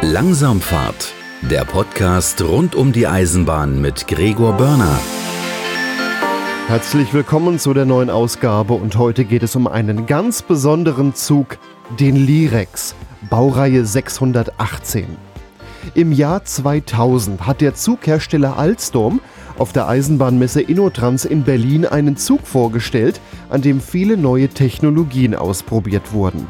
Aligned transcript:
Langsamfahrt, 0.00 1.12
der 1.42 1.64
Podcast 1.64 2.40
rund 2.40 2.76
um 2.76 2.92
die 2.92 3.08
Eisenbahn 3.08 3.80
mit 3.80 4.06
Gregor 4.06 4.52
Börner. 4.52 4.96
Herzlich 6.68 7.12
willkommen 7.12 7.58
zu 7.58 7.74
der 7.74 7.84
neuen 7.84 8.08
Ausgabe 8.08 8.74
und 8.74 8.96
heute 8.96 9.24
geht 9.24 9.42
es 9.42 9.56
um 9.56 9.66
einen 9.66 10.06
ganz 10.06 10.42
besonderen 10.42 11.16
Zug, 11.16 11.58
den 11.98 12.14
Lirex, 12.14 12.94
Baureihe 13.28 13.84
618. 13.84 15.16
Im 15.94 16.12
Jahr 16.12 16.44
2000 16.44 17.44
hat 17.44 17.60
der 17.60 17.74
Zughersteller 17.74 18.56
Alstom 18.56 19.20
auf 19.58 19.72
der 19.72 19.88
Eisenbahnmesse 19.88 20.62
Innotrans 20.62 21.24
in 21.24 21.42
Berlin 21.42 21.84
einen 21.84 22.16
Zug 22.16 22.46
vorgestellt, 22.46 23.20
an 23.50 23.62
dem 23.62 23.80
viele 23.80 24.16
neue 24.16 24.48
Technologien 24.48 25.34
ausprobiert 25.34 26.12
wurden. 26.12 26.46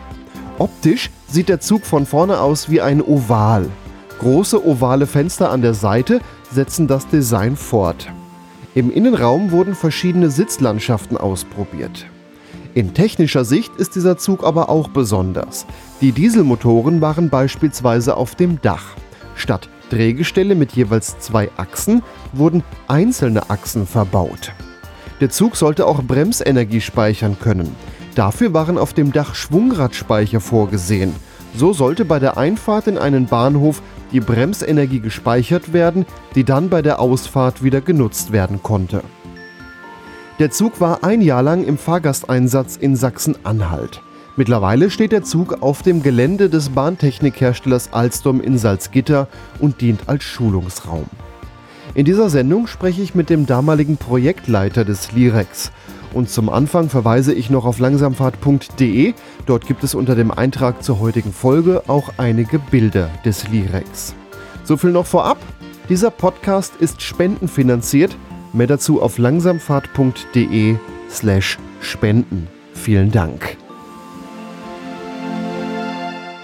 Optisch 0.59 1.11
sieht 1.29 1.48
der 1.48 1.61
Zug 1.61 1.84
von 1.84 2.04
vorne 2.04 2.41
aus 2.41 2.68
wie 2.68 2.80
ein 2.80 3.00
Oval. 3.00 3.68
Große 4.19 4.66
ovale 4.66 5.06
Fenster 5.06 5.50
an 5.50 5.62
der 5.62 5.74
Seite 5.74 6.20
setzen 6.50 6.88
das 6.88 7.06
Design 7.06 7.56
fort. 7.56 8.09
Im 8.74 8.91
Innenraum 8.92 9.52
wurden 9.52 9.77
verschiedene 9.77 10.30
Sitzlandschaften 10.30 11.16
ausprobiert. 11.16 12.06
In 12.74 12.92
technischer 12.92 13.45
Sicht 13.45 13.74
ist 13.77 13.95
dieser 13.95 14.19
Zug 14.19 14.45
aber 14.45 14.69
auch 14.69 14.88
besonders. 14.88 15.64
Die 16.00 16.12
Dieselmotoren 16.12 17.00
waren 17.00 17.30
beispielsweise 17.30 18.16
auf 18.16 18.34
dem 18.34 18.61
Dach. 18.61 18.97
Statt 19.36 19.69
Drehgestelle 19.91 20.55
mit 20.55 20.72
jeweils 20.72 21.19
zwei 21.20 21.50
Achsen 21.56 22.02
wurden 22.33 22.64
einzelne 22.88 23.48
Achsen 23.48 23.86
verbaut. 23.86 24.52
Der 25.20 25.30
Zug 25.30 25.56
sollte 25.56 25.86
auch 25.86 26.02
Bremsenergie 26.02 26.80
speichern 26.80 27.36
können. 27.41 27.75
Dafür 28.18 28.52
waren 28.52 28.78
auf 28.78 28.95
dem 28.95 29.12
Dach 29.12 29.36
Schwungradspeicher 29.36 30.40
vorgesehen. 30.40 31.14
So 31.54 31.72
sollte 31.72 32.04
bei 32.04 32.18
der 32.18 32.36
Einfahrt 32.36 32.88
in 32.88 32.98
einen 32.98 33.27
Bahnhof 33.27 33.80
die 34.10 34.18
Bremsenergie 34.18 34.98
gespeichert 34.98 35.72
werden, 35.72 36.05
die 36.34 36.42
dann 36.42 36.69
bei 36.69 36.83
der 36.83 36.98
Ausfahrt 36.98 37.62
wieder 37.62 37.80
genutzt 37.80 38.33
werden 38.33 38.60
konnte. 38.60 39.02
Der 40.41 40.50
Zug 40.50 40.80
war 40.80 41.05
ein 41.05 41.20
Jahr 41.22 41.44
lang 41.44 41.62
im 41.62 41.78
Fahrgasteinsatz 41.78 42.75
in 42.75 42.97
Sachsen-Anhalt. 42.97 44.02
Mittlerweile 44.34 44.91
steht 44.91 45.12
der 45.12 45.22
Zug 45.22 45.62
auf 45.62 45.82
dem 45.82 46.03
Gelände 46.03 46.50
des 46.50 46.70
Bahntechnikherstellers 46.70 47.92
Alstom 47.92 48.41
in 48.41 48.58
Salzgitter 48.58 49.28
und 49.60 49.80
dient 49.80 50.08
als 50.08 50.25
Schulungsraum. 50.25 51.06
In 51.94 52.05
dieser 52.05 52.30
Sendung 52.30 52.66
spreche 52.66 53.00
ich 53.00 53.14
mit 53.14 53.30
dem 53.30 53.47
damaligen 53.47 53.97
Projektleiter 53.97 54.84
des 54.84 55.12
Lirex 55.12 55.70
und 56.14 56.31
zum 56.31 56.48
Anfang 56.48 56.89
verweise 56.89 57.33
ich 57.33 57.51
noch 57.51 57.64
auf 57.64 57.78
langsamfahrt.de. 57.78 59.14
Dort 59.47 59.67
gibt 59.67 59.84
es 59.84 59.95
unter 59.95 60.15
dem 60.15 60.31
Eintrag 60.31 60.83
zur 60.83 61.00
heutigen 61.00 61.33
Folge 61.33 61.83
auch 61.89 62.11
einige 62.17 62.59
Bilder 62.59 63.11
des 63.25 63.48
Lirex. 63.48 64.15
So 64.65 64.77
viel 64.77 64.91
noch 64.91 65.06
vorab. 65.06 65.39
Dieser 65.89 66.11
Podcast 66.11 66.75
ist 66.78 67.00
spendenfinanziert. 67.03 68.17
Mehr 68.53 68.67
dazu 68.67 69.00
auf 69.00 69.19
langsamfahrt.de 69.19 70.77
slash 71.11 71.59
spenden. 71.81 72.48
Vielen 72.75 73.11
Dank. 73.11 73.56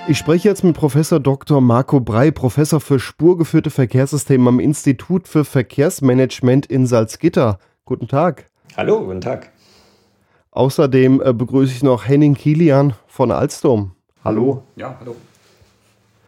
Ich 0.06 0.18
spreche 0.18 0.50
jetzt 0.50 0.62
mit 0.64 0.76
Professor 0.76 1.18
Dr. 1.18 1.62
Marco 1.62 1.98
Brey, 1.98 2.30
Professor 2.30 2.78
für 2.78 3.00
spurgeführte 3.00 3.70
Verkehrssysteme 3.70 4.50
am 4.50 4.60
Institut 4.60 5.26
für 5.26 5.46
Verkehrsmanagement 5.46 6.66
in 6.66 6.86
Salzgitter. 6.86 7.58
Guten 7.86 8.06
Tag. 8.06 8.50
Hallo, 8.76 9.02
guten 9.02 9.22
Tag. 9.22 9.53
Außerdem 10.54 11.20
äh, 11.20 11.32
begrüße 11.32 11.72
ich 11.72 11.82
noch 11.82 12.06
Henning 12.06 12.34
Kilian 12.34 12.94
von 13.08 13.32
Alstom. 13.32 13.90
Hallo. 14.24 14.62
Ja, 14.76 14.96
hallo. 15.00 15.16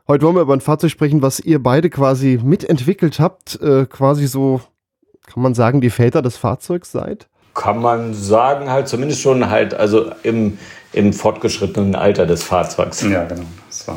Heute 0.08 0.26
wollen 0.26 0.34
wir 0.34 0.42
über 0.42 0.52
ein 0.52 0.60
Fahrzeug 0.60 0.90
sprechen, 0.90 1.22
was 1.22 1.38
ihr 1.38 1.62
beide 1.62 1.90
quasi 1.90 2.40
mitentwickelt 2.42 3.20
habt, 3.20 3.60
äh, 3.62 3.86
quasi 3.86 4.26
so, 4.26 4.60
kann 5.26 5.44
man 5.44 5.54
sagen, 5.54 5.80
die 5.80 5.90
Väter 5.90 6.22
des 6.22 6.36
Fahrzeugs 6.36 6.90
seid? 6.90 7.28
Kann 7.54 7.80
man 7.80 8.14
sagen, 8.14 8.68
halt 8.68 8.88
zumindest 8.88 9.20
schon 9.20 9.48
halt, 9.48 9.74
also 9.74 10.10
im, 10.24 10.58
im 10.92 11.12
fortgeschrittenen 11.12 11.94
Alter 11.94 12.26
des 12.26 12.42
Fahrzeugs. 12.42 13.02
Ja, 13.02 13.24
genau. 13.24 13.46
Das 13.68 13.86
war 13.86 13.96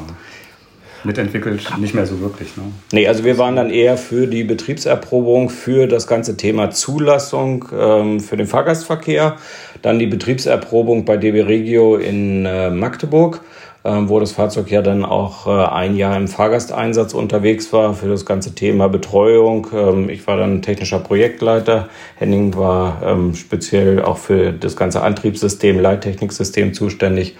mitentwickelt, 1.04 1.78
nicht 1.80 1.94
mehr 1.94 2.06
so 2.06 2.20
wirklich. 2.22 2.58
Ne? 2.58 2.64
Nee, 2.92 3.08
also 3.08 3.24
wir 3.24 3.38
waren 3.38 3.56
dann 3.56 3.70
eher 3.70 3.98
für 3.98 4.28
die 4.28 4.44
Betriebserprobung, 4.44 5.50
für 5.50 5.88
das 5.88 6.08
ganze 6.08 6.38
Thema 6.38 6.72
Zulassung 6.72 7.66
ähm, 7.78 8.20
für 8.20 8.38
den 8.38 8.48
Fahrgastverkehr, 8.48 9.38
dann 9.82 10.00
die 10.00 10.08
Betriebserprobung 10.08 11.06
bei 11.06 11.18
DB 11.18 11.42
Regio 11.42 11.96
in 11.96 12.46
äh, 12.46 12.70
Magdeburg, 12.70 13.42
äh, 13.84 13.92
wo 13.92 14.20
das 14.20 14.34
Fahrzeug 14.34 14.70
ja 14.72 14.82
dann 14.82 15.06
auch 15.06 15.48
äh, 15.48 15.66
ein 15.74 15.96
Jahr 15.96 16.18
im 16.18 16.28
Fahrgasteinsatz 16.28 17.14
unterwegs 17.14 17.72
war 17.72 17.94
für 17.94 18.10
das 18.10 18.26
ganze 18.26 18.54
Thema 18.54 18.90
Betreuung. 18.90 19.68
Ähm, 19.74 20.10
ich 20.10 20.28
war 20.28 20.38
dann 20.38 20.62
technischer 20.62 21.00
Projektleiter, 21.00 21.88
Henning 22.18 22.56
war 22.58 23.02
ähm, 23.06 23.36
speziell 23.36 24.02
auch 24.02 24.18
für 24.18 24.52
das 24.52 24.76
ganze 24.76 25.02
Antriebssystem, 25.02 25.80
Leittechniksystem 25.80 26.74
zuständig. 26.74 27.38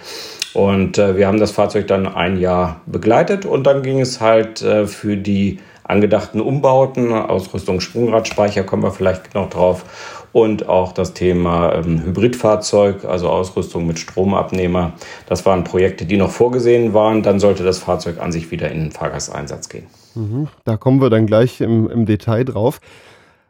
Und 0.54 0.98
äh, 0.98 1.16
wir 1.16 1.26
haben 1.26 1.38
das 1.38 1.52
Fahrzeug 1.52 1.86
dann 1.86 2.06
ein 2.06 2.38
Jahr 2.38 2.80
begleitet 2.86 3.44
und 3.44 3.64
dann 3.66 3.82
ging 3.82 4.00
es 4.00 4.20
halt 4.20 4.62
äh, 4.62 4.86
für 4.86 5.16
die 5.16 5.58
angedachten 5.84 6.40
Umbauten, 6.40 7.12
Ausrüstung 7.12 7.80
Sprungradspeicher, 7.80 8.62
kommen 8.62 8.82
wir 8.82 8.92
vielleicht 8.92 9.34
noch 9.34 9.50
drauf, 9.50 9.84
und 10.32 10.68
auch 10.68 10.92
das 10.92 11.12
Thema 11.12 11.74
ähm, 11.74 12.04
Hybridfahrzeug, 12.04 13.04
also 13.04 13.28
Ausrüstung 13.28 13.86
mit 13.86 13.98
Stromabnehmer. 13.98 14.92
Das 15.26 15.44
waren 15.44 15.64
Projekte, 15.64 16.06
die 16.06 16.16
noch 16.16 16.30
vorgesehen 16.30 16.94
waren. 16.94 17.22
Dann 17.22 17.40
sollte 17.40 17.64
das 17.64 17.78
Fahrzeug 17.78 18.20
an 18.20 18.30
sich 18.32 18.50
wieder 18.50 18.70
in 18.70 18.80
den 18.80 18.92
Fahrgasteinsatz 18.92 19.68
gehen. 19.68 19.86
Mhm, 20.14 20.48
da 20.64 20.76
kommen 20.76 21.00
wir 21.00 21.10
dann 21.10 21.26
gleich 21.26 21.60
im, 21.60 21.90
im 21.90 22.06
Detail 22.06 22.44
drauf. 22.44 22.80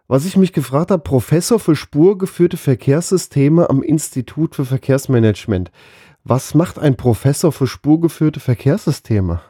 Was 0.09 0.25
ich 0.25 0.37
mich 0.37 0.53
gefragt 0.53 0.91
habe, 0.91 1.03
Professor 1.03 1.61
für 1.61 1.77
spurgeführte 1.77 2.57
Verkehrssysteme 2.57 3.71
am 3.71 3.83
Institut 3.83 4.55
für 4.57 4.65
Verkehrsmanagement. 4.65 5.71
Was 6.25 6.55
macht 6.55 6.79
ein 6.79 6.97
Professor 6.97 7.51
für 7.51 7.67
spurgeführte 7.67 8.41
Verkehrssysteme? 8.41 9.41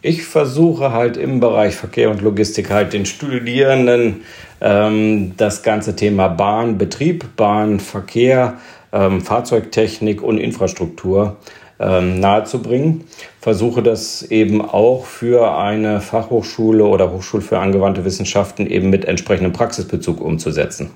Ich 0.00 0.24
versuche 0.24 0.92
halt 0.92 1.16
im 1.16 1.40
Bereich 1.40 1.76
Verkehr 1.76 2.10
und 2.10 2.20
Logistik 2.20 2.70
halt 2.70 2.92
den 2.92 3.06
Studierenden 3.06 4.22
ähm, 4.60 5.34
das 5.36 5.62
ganze 5.62 5.96
Thema 5.96 6.28
Bahnbetrieb, 6.28 7.36
Bahnverkehr, 7.36 8.58
ähm, 8.92 9.20
Fahrzeugtechnik 9.20 10.22
und 10.22 10.38
Infrastruktur 10.38 11.36
ähm, 11.80 12.20
nahezubringen. 12.20 13.04
Versuche 13.40 13.82
das 13.82 14.22
eben 14.22 14.62
auch 14.62 15.04
für 15.04 15.56
eine 15.56 16.00
Fachhochschule 16.00 16.84
oder 16.84 17.12
Hochschule 17.12 17.42
für 17.42 17.58
angewandte 17.58 18.04
Wissenschaften 18.04 18.66
eben 18.66 18.90
mit 18.90 19.04
entsprechendem 19.04 19.52
Praxisbezug 19.52 20.20
umzusetzen. 20.20 20.90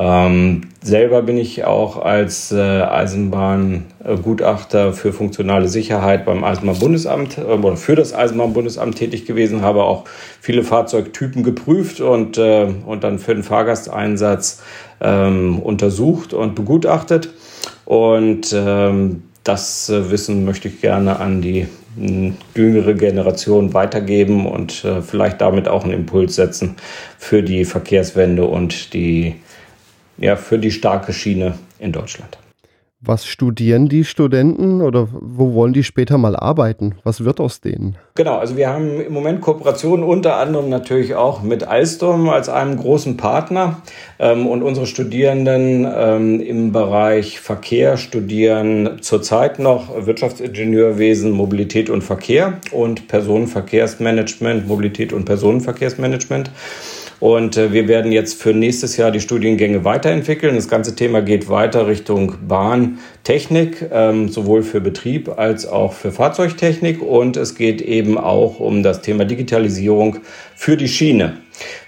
Ähm, 0.00 0.60
selber 0.80 1.22
bin 1.22 1.38
ich 1.38 1.64
auch 1.64 1.96
als 1.96 2.52
äh, 2.52 2.56
Eisenbahngutachter 2.56 4.92
für 4.92 5.12
funktionale 5.12 5.66
Sicherheit 5.66 6.24
beim 6.24 6.44
Eisenbahnbundesamt 6.44 7.38
äh, 7.38 7.42
oder 7.42 7.76
für 7.76 7.96
das 7.96 8.14
Eisenbahnbundesamt 8.14 8.96
tätig 8.96 9.26
gewesen, 9.26 9.62
habe 9.62 9.82
auch 9.82 10.04
viele 10.40 10.62
Fahrzeugtypen 10.62 11.42
geprüft 11.42 12.00
und, 12.00 12.38
äh, 12.38 12.68
und 12.86 13.02
dann 13.02 13.18
für 13.18 13.34
den 13.34 13.42
Fahrgasteinsatz 13.42 14.62
ähm, 15.00 15.58
untersucht 15.58 16.32
und 16.32 16.54
begutachtet. 16.54 17.30
Und 17.84 18.54
ähm, 18.54 19.24
das 19.48 19.88
äh, 19.88 20.10
Wissen 20.10 20.44
möchte 20.44 20.68
ich 20.68 20.80
gerne 20.80 21.18
an 21.18 21.40
die 21.40 21.66
jüngere 22.54 22.94
Generation 22.94 23.74
weitergeben 23.74 24.46
und 24.46 24.84
äh, 24.84 25.02
vielleicht 25.02 25.40
damit 25.40 25.66
auch 25.66 25.84
einen 25.84 25.94
Impuls 25.94 26.36
setzen 26.36 26.76
für 27.18 27.42
die 27.42 27.64
Verkehrswende 27.64 28.44
und 28.44 28.92
die 28.94 29.36
ja, 30.18 30.36
für 30.36 30.58
die 30.58 30.70
starke 30.70 31.12
Schiene 31.12 31.58
in 31.78 31.92
Deutschland. 31.92 32.38
Was 33.00 33.26
studieren 33.26 33.88
die 33.88 34.02
Studenten 34.02 34.82
oder 34.82 35.06
wo 35.12 35.54
wollen 35.54 35.72
die 35.72 35.84
später 35.84 36.18
mal 36.18 36.34
arbeiten? 36.34 36.96
Was 37.04 37.24
wird 37.24 37.38
aus 37.38 37.60
denen? 37.60 37.96
Genau, 38.16 38.38
also 38.38 38.56
wir 38.56 38.70
haben 38.70 39.00
im 39.00 39.12
Moment 39.12 39.40
Kooperationen 39.40 40.04
unter 40.04 40.34
anderem 40.34 40.68
natürlich 40.68 41.14
auch 41.14 41.40
mit 41.40 41.62
Alstom 41.62 42.28
als 42.28 42.48
einem 42.48 42.76
großen 42.76 43.16
Partner. 43.16 43.80
Ähm, 44.18 44.48
und 44.48 44.64
unsere 44.64 44.86
Studierenden 44.88 45.86
ähm, 45.88 46.40
im 46.40 46.72
Bereich 46.72 47.38
Verkehr 47.38 47.98
studieren 47.98 48.98
zurzeit 49.00 49.60
noch 49.60 50.06
Wirtschaftsingenieurwesen, 50.06 51.30
Mobilität 51.30 51.90
und 51.90 52.02
Verkehr 52.02 52.54
und 52.72 53.06
Personenverkehrsmanagement, 53.06 54.66
Mobilität 54.66 55.12
und 55.12 55.24
Personenverkehrsmanagement. 55.24 56.50
Und 57.20 57.56
äh, 57.56 57.72
wir 57.72 57.88
werden 57.88 58.12
jetzt 58.12 58.40
für 58.40 58.54
nächstes 58.54 58.96
Jahr 58.96 59.10
die 59.10 59.20
Studiengänge 59.20 59.84
weiterentwickeln. 59.84 60.54
Das 60.54 60.68
ganze 60.68 60.94
Thema 60.94 61.20
geht 61.20 61.48
weiter 61.48 61.86
Richtung 61.86 62.34
Bahntechnik, 62.46 63.86
ähm, 63.92 64.28
sowohl 64.28 64.62
für 64.62 64.80
Betrieb 64.80 65.28
als 65.36 65.66
auch 65.66 65.92
für 65.92 66.12
Fahrzeugtechnik. 66.12 67.02
Und 67.02 67.36
es 67.36 67.56
geht 67.56 67.80
eben 67.80 68.18
auch 68.18 68.60
um 68.60 68.82
das 68.82 69.02
Thema 69.02 69.24
Digitalisierung 69.24 70.18
für 70.54 70.76
die 70.76 70.88
Schiene. 70.88 71.38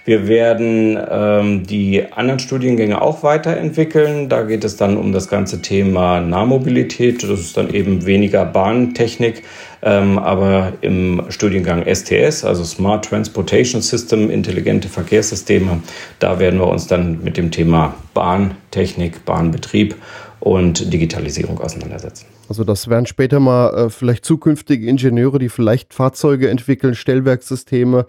Wir 0.05 0.27
werden 0.27 0.99
ähm, 1.09 1.63
die 1.65 2.03
anderen 2.11 2.39
Studiengänge 2.39 3.01
auch 3.01 3.23
weiterentwickeln. 3.23 4.29
Da 4.29 4.43
geht 4.43 4.63
es 4.63 4.77
dann 4.77 4.97
um 4.97 5.11
das 5.11 5.27
ganze 5.27 5.61
Thema 5.61 6.21
Nahmobilität. 6.21 7.23
Das 7.23 7.39
ist 7.39 7.57
dann 7.57 7.73
eben 7.73 8.05
weniger 8.05 8.45
Bahntechnik, 8.45 9.43
ähm, 9.83 10.17
aber 10.17 10.73
im 10.81 11.23
Studiengang 11.29 11.85
STS, 11.85 12.43
also 12.43 12.63
Smart 12.63 13.05
Transportation 13.05 13.81
System, 13.81 14.29
intelligente 14.29 14.89
Verkehrssysteme, 14.89 15.81
da 16.19 16.39
werden 16.39 16.59
wir 16.59 16.67
uns 16.67 16.87
dann 16.87 17.23
mit 17.23 17.37
dem 17.37 17.51
Thema 17.51 17.95
Bahntechnik, 18.13 19.23
Bahnbetrieb 19.25 19.95
und 20.39 20.91
Digitalisierung 20.91 21.59
auseinandersetzen. 21.59 22.25
Also 22.49 22.63
das 22.63 22.89
wären 22.89 23.05
später 23.05 23.39
mal 23.39 23.85
äh, 23.85 23.89
vielleicht 23.89 24.25
zukünftige 24.25 24.87
Ingenieure, 24.87 25.39
die 25.39 25.49
vielleicht 25.49 25.93
Fahrzeuge 25.93 26.49
entwickeln, 26.49 26.95
Stellwerkssysteme, 26.95 27.99
äh, 27.99 28.05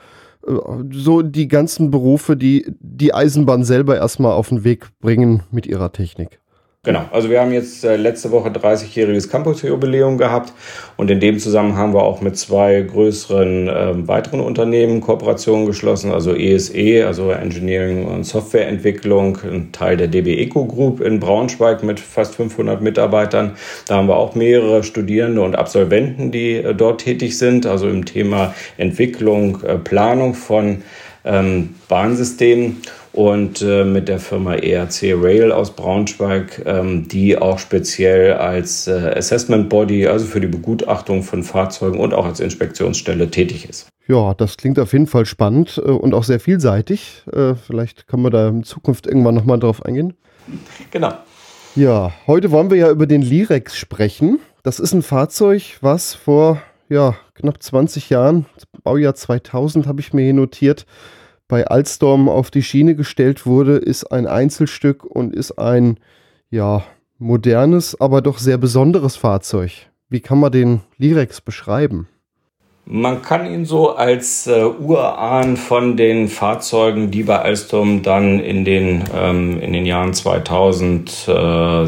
so 0.90 1.22
die 1.22 1.48
ganzen 1.48 1.90
Berufe, 1.90 2.36
die 2.36 2.74
die 2.80 3.14
Eisenbahn 3.14 3.64
selber 3.64 3.96
erstmal 3.96 4.32
auf 4.32 4.48
den 4.48 4.64
Weg 4.64 4.88
bringen 5.00 5.42
mit 5.50 5.66
ihrer 5.66 5.92
Technik. 5.92 6.41
Genau, 6.84 7.04
also 7.12 7.30
wir 7.30 7.40
haben 7.40 7.52
jetzt 7.52 7.84
äh, 7.84 7.94
letzte 7.94 8.32
Woche 8.32 8.48
30-jähriges 8.48 9.30
Campus-Jubiläum 9.30 10.18
gehabt 10.18 10.52
und 10.96 11.12
in 11.12 11.20
dem 11.20 11.38
Zusammenhang 11.38 11.78
haben 11.78 11.94
wir 11.94 12.02
auch 12.02 12.20
mit 12.20 12.36
zwei 12.36 12.80
größeren 12.80 13.68
äh, 13.68 14.08
weiteren 14.08 14.40
Unternehmen 14.40 15.00
Kooperationen 15.00 15.66
geschlossen, 15.66 16.10
also 16.10 16.34
ESE, 16.34 16.76
e, 16.76 17.04
also 17.04 17.30
Engineering 17.30 18.08
und 18.08 18.24
Softwareentwicklung, 18.24 19.38
ein 19.44 19.70
Teil 19.70 19.96
der 19.96 20.08
DB 20.08 20.36
Eco 20.42 20.64
Group 20.64 21.00
in 21.00 21.20
Braunschweig 21.20 21.84
mit 21.84 22.00
fast 22.00 22.34
500 22.34 22.82
Mitarbeitern. 22.82 23.52
Da 23.86 23.98
haben 23.98 24.08
wir 24.08 24.16
auch 24.16 24.34
mehrere 24.34 24.82
Studierende 24.82 25.42
und 25.42 25.54
Absolventen, 25.54 26.32
die 26.32 26.54
äh, 26.54 26.74
dort 26.74 27.02
tätig 27.02 27.38
sind, 27.38 27.64
also 27.64 27.88
im 27.88 28.06
Thema 28.06 28.56
Entwicklung, 28.76 29.62
äh, 29.62 29.78
Planung 29.78 30.34
von 30.34 30.82
ähm, 31.24 31.76
Bahnsystemen 31.86 32.82
und 33.12 33.60
äh, 33.62 33.84
mit 33.84 34.08
der 34.08 34.18
Firma 34.18 34.54
ERC 34.54 35.14
Rail 35.14 35.52
aus 35.52 35.70
Braunschweig, 35.70 36.62
ähm, 36.64 37.08
die 37.08 37.36
auch 37.36 37.58
speziell 37.58 38.34
als 38.34 38.86
äh, 38.86 39.12
Assessment 39.16 39.68
Body, 39.68 40.06
also 40.06 40.24
für 40.26 40.40
die 40.40 40.46
Begutachtung 40.46 41.22
von 41.22 41.42
Fahrzeugen 41.42 42.00
und 42.00 42.14
auch 42.14 42.24
als 42.24 42.40
Inspektionsstelle 42.40 43.30
tätig 43.30 43.68
ist. 43.68 43.88
Ja, 44.08 44.34
das 44.34 44.56
klingt 44.56 44.78
auf 44.78 44.92
jeden 44.92 45.06
Fall 45.06 45.26
spannend 45.26 45.80
äh, 45.84 45.90
und 45.90 46.14
auch 46.14 46.24
sehr 46.24 46.40
vielseitig. 46.40 47.22
Äh, 47.32 47.54
vielleicht 47.54 48.08
kann 48.08 48.22
man 48.22 48.32
da 48.32 48.48
in 48.48 48.64
Zukunft 48.64 49.06
irgendwann 49.06 49.34
nochmal 49.34 49.58
drauf 49.58 49.84
eingehen. 49.84 50.14
Genau. 50.90 51.12
Ja, 51.74 52.12
heute 52.26 52.50
wollen 52.50 52.70
wir 52.70 52.76
ja 52.76 52.90
über 52.90 53.06
den 53.06 53.22
Lirex 53.22 53.76
sprechen. 53.76 54.40
Das 54.62 54.78
ist 54.78 54.92
ein 54.92 55.02
Fahrzeug, 55.02 55.78
was 55.80 56.14
vor 56.14 56.60
ja, 56.88 57.16
knapp 57.34 57.62
20 57.62 58.10
Jahren, 58.10 58.46
Baujahr 58.84 59.14
2000 59.14 59.86
habe 59.86 60.00
ich 60.00 60.12
mir 60.12 60.22
hier 60.22 60.34
notiert, 60.34 60.84
bei 61.52 61.66
Alstom 61.66 62.30
auf 62.30 62.50
die 62.50 62.62
Schiene 62.62 62.94
gestellt 62.94 63.44
wurde, 63.44 63.76
ist 63.76 64.04
ein 64.04 64.26
Einzelstück 64.26 65.04
und 65.04 65.34
ist 65.34 65.58
ein 65.58 65.98
ja, 66.48 66.82
modernes, 67.18 67.94
aber 68.00 68.22
doch 68.22 68.38
sehr 68.38 68.56
besonderes 68.56 69.16
Fahrzeug. 69.16 69.72
Wie 70.08 70.20
kann 70.20 70.40
man 70.40 70.50
den 70.50 70.80
Lirex 70.96 71.42
beschreiben? 71.42 72.08
Man 72.86 73.20
kann 73.20 73.44
ihn 73.44 73.66
so 73.66 73.90
als 73.94 74.46
äh, 74.46 74.64
Urahn 74.64 75.58
von 75.58 75.98
den 75.98 76.28
Fahrzeugen, 76.28 77.10
die 77.10 77.22
bei 77.22 77.40
Alstom 77.40 78.02
dann 78.02 78.40
in 78.40 78.64
den, 78.64 79.04
ähm, 79.14 79.60
in 79.60 79.74
den 79.74 79.84
Jahren 79.84 80.14
2000 80.14 81.28
äh, 81.28 81.86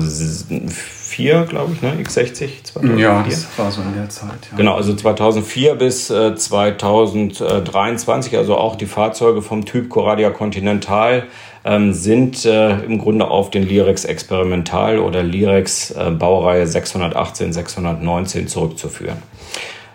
2004, 1.14 1.44
glaube 1.44 1.72
ich, 1.74 1.82
ne? 1.82 1.92
X60 2.02 2.64
2004. 2.64 2.98
Ja, 2.98 3.22
das 3.22 3.46
war 3.56 3.70
so 3.70 3.82
in 3.82 3.94
der 3.94 4.08
Zeit. 4.08 4.48
Ja. 4.50 4.56
Genau, 4.56 4.74
also 4.74 4.94
2004 4.94 5.74
bis 5.76 6.10
äh, 6.10 6.34
2023, 6.34 8.36
also 8.36 8.56
auch 8.56 8.76
die 8.76 8.86
Fahrzeuge 8.86 9.42
vom 9.42 9.64
Typ 9.64 9.88
Coradia 9.88 10.30
Continental 10.30 11.24
ähm, 11.64 11.92
sind 11.92 12.44
äh, 12.44 12.80
im 12.80 12.98
Grunde 12.98 13.28
auf 13.28 13.50
den 13.50 13.66
Lirex 13.66 14.04
Experimental 14.04 14.98
oder 14.98 15.22
Lirex 15.22 15.92
äh, 15.92 16.10
Baureihe 16.10 16.66
618, 16.66 17.52
619 17.52 18.48
zurückzuführen. 18.48 19.22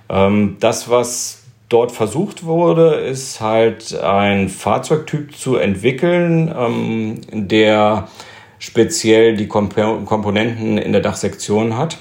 Ähm, 0.10 0.58
das, 0.60 0.90
was 0.90 1.44
dort 1.68 1.92
versucht 1.92 2.46
wurde, 2.46 2.96
ist 2.96 3.42
halt 3.42 4.00
ein 4.00 4.50
Fahrzeugtyp 4.50 5.36
zu 5.36 5.58
entwickeln, 5.58 6.54
ähm, 6.58 7.22
der 7.32 8.08
speziell 8.60 9.36
die 9.36 9.48
Komponenten 9.48 10.78
in 10.78 10.92
der 10.92 11.02
Dachsektion 11.02 11.78
hat. 11.78 11.98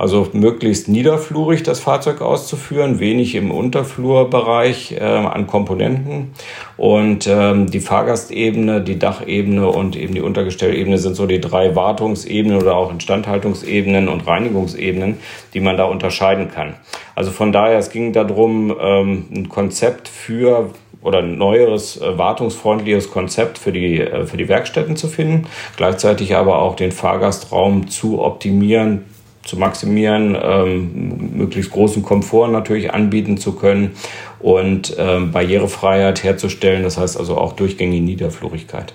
Also 0.00 0.28
möglichst 0.32 0.88
niederflurig 0.88 1.62
das 1.62 1.78
Fahrzeug 1.78 2.22
auszuführen, 2.22 3.00
wenig 3.00 3.34
im 3.34 3.50
Unterflurbereich 3.50 4.92
äh, 4.92 5.04
an 5.04 5.46
Komponenten. 5.46 6.32
Und 6.78 7.26
ähm, 7.26 7.70
die 7.70 7.80
Fahrgastebene, 7.80 8.80
die 8.80 8.98
Dachebene 8.98 9.68
und 9.68 9.96
eben 9.96 10.14
die 10.14 10.22
Untergestellebene 10.22 10.96
sind 10.96 11.16
so 11.16 11.26
die 11.26 11.38
drei 11.38 11.76
Wartungsebenen 11.76 12.56
oder 12.62 12.76
auch 12.76 12.90
Instandhaltungsebenen 12.90 14.08
und 14.08 14.26
Reinigungsebenen, 14.26 15.18
die 15.52 15.60
man 15.60 15.76
da 15.76 15.84
unterscheiden 15.84 16.50
kann. 16.50 16.76
Also 17.14 17.30
von 17.30 17.52
daher, 17.52 17.76
es 17.76 17.90
ging 17.90 18.14
darum, 18.14 18.74
ähm, 18.80 19.26
ein 19.34 19.48
Konzept 19.50 20.08
für 20.08 20.70
oder 21.02 21.18
ein 21.18 21.38
neueres, 21.38 22.00
äh, 22.00 22.18
wartungsfreundliches 22.18 23.10
Konzept 23.10 23.58
für 23.58 23.72
die, 23.72 24.00
äh, 24.00 24.26
für 24.26 24.36
die 24.36 24.48
Werkstätten 24.48 24.96
zu 24.96 25.08
finden, 25.08 25.46
gleichzeitig 25.76 26.36
aber 26.36 26.60
auch 26.60 26.76
den 26.76 26.92
Fahrgastraum 26.92 27.88
zu 27.88 28.20
optimieren, 28.20 29.04
zu 29.44 29.56
maximieren, 29.56 30.36
ähm, 30.40 31.36
möglichst 31.36 31.70
großen 31.70 32.02
Komfort 32.02 32.48
natürlich 32.48 32.92
anbieten 32.92 33.38
zu 33.38 33.52
können 33.52 33.92
und 34.38 34.94
ähm, 34.98 35.32
Barrierefreiheit 35.32 36.22
herzustellen, 36.22 36.82
das 36.82 36.98
heißt 36.98 37.18
also 37.18 37.36
auch 37.36 37.54
durchgängige 37.54 38.04
Niederflurigkeit. 38.04 38.94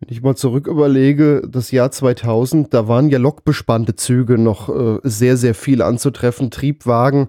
Wenn 0.00 0.14
ich 0.14 0.22
mal 0.22 0.36
zurück 0.36 0.66
überlege, 0.66 1.42
das 1.48 1.70
Jahr 1.70 1.90
2000, 1.90 2.74
da 2.74 2.88
waren 2.88 3.08
ja 3.08 3.18
lokbespannte 3.18 3.96
Züge 3.96 4.38
noch 4.38 4.68
äh, 4.68 4.98
sehr, 5.02 5.36
sehr 5.36 5.54
viel 5.54 5.82
anzutreffen, 5.82 6.50
Triebwagen 6.50 7.28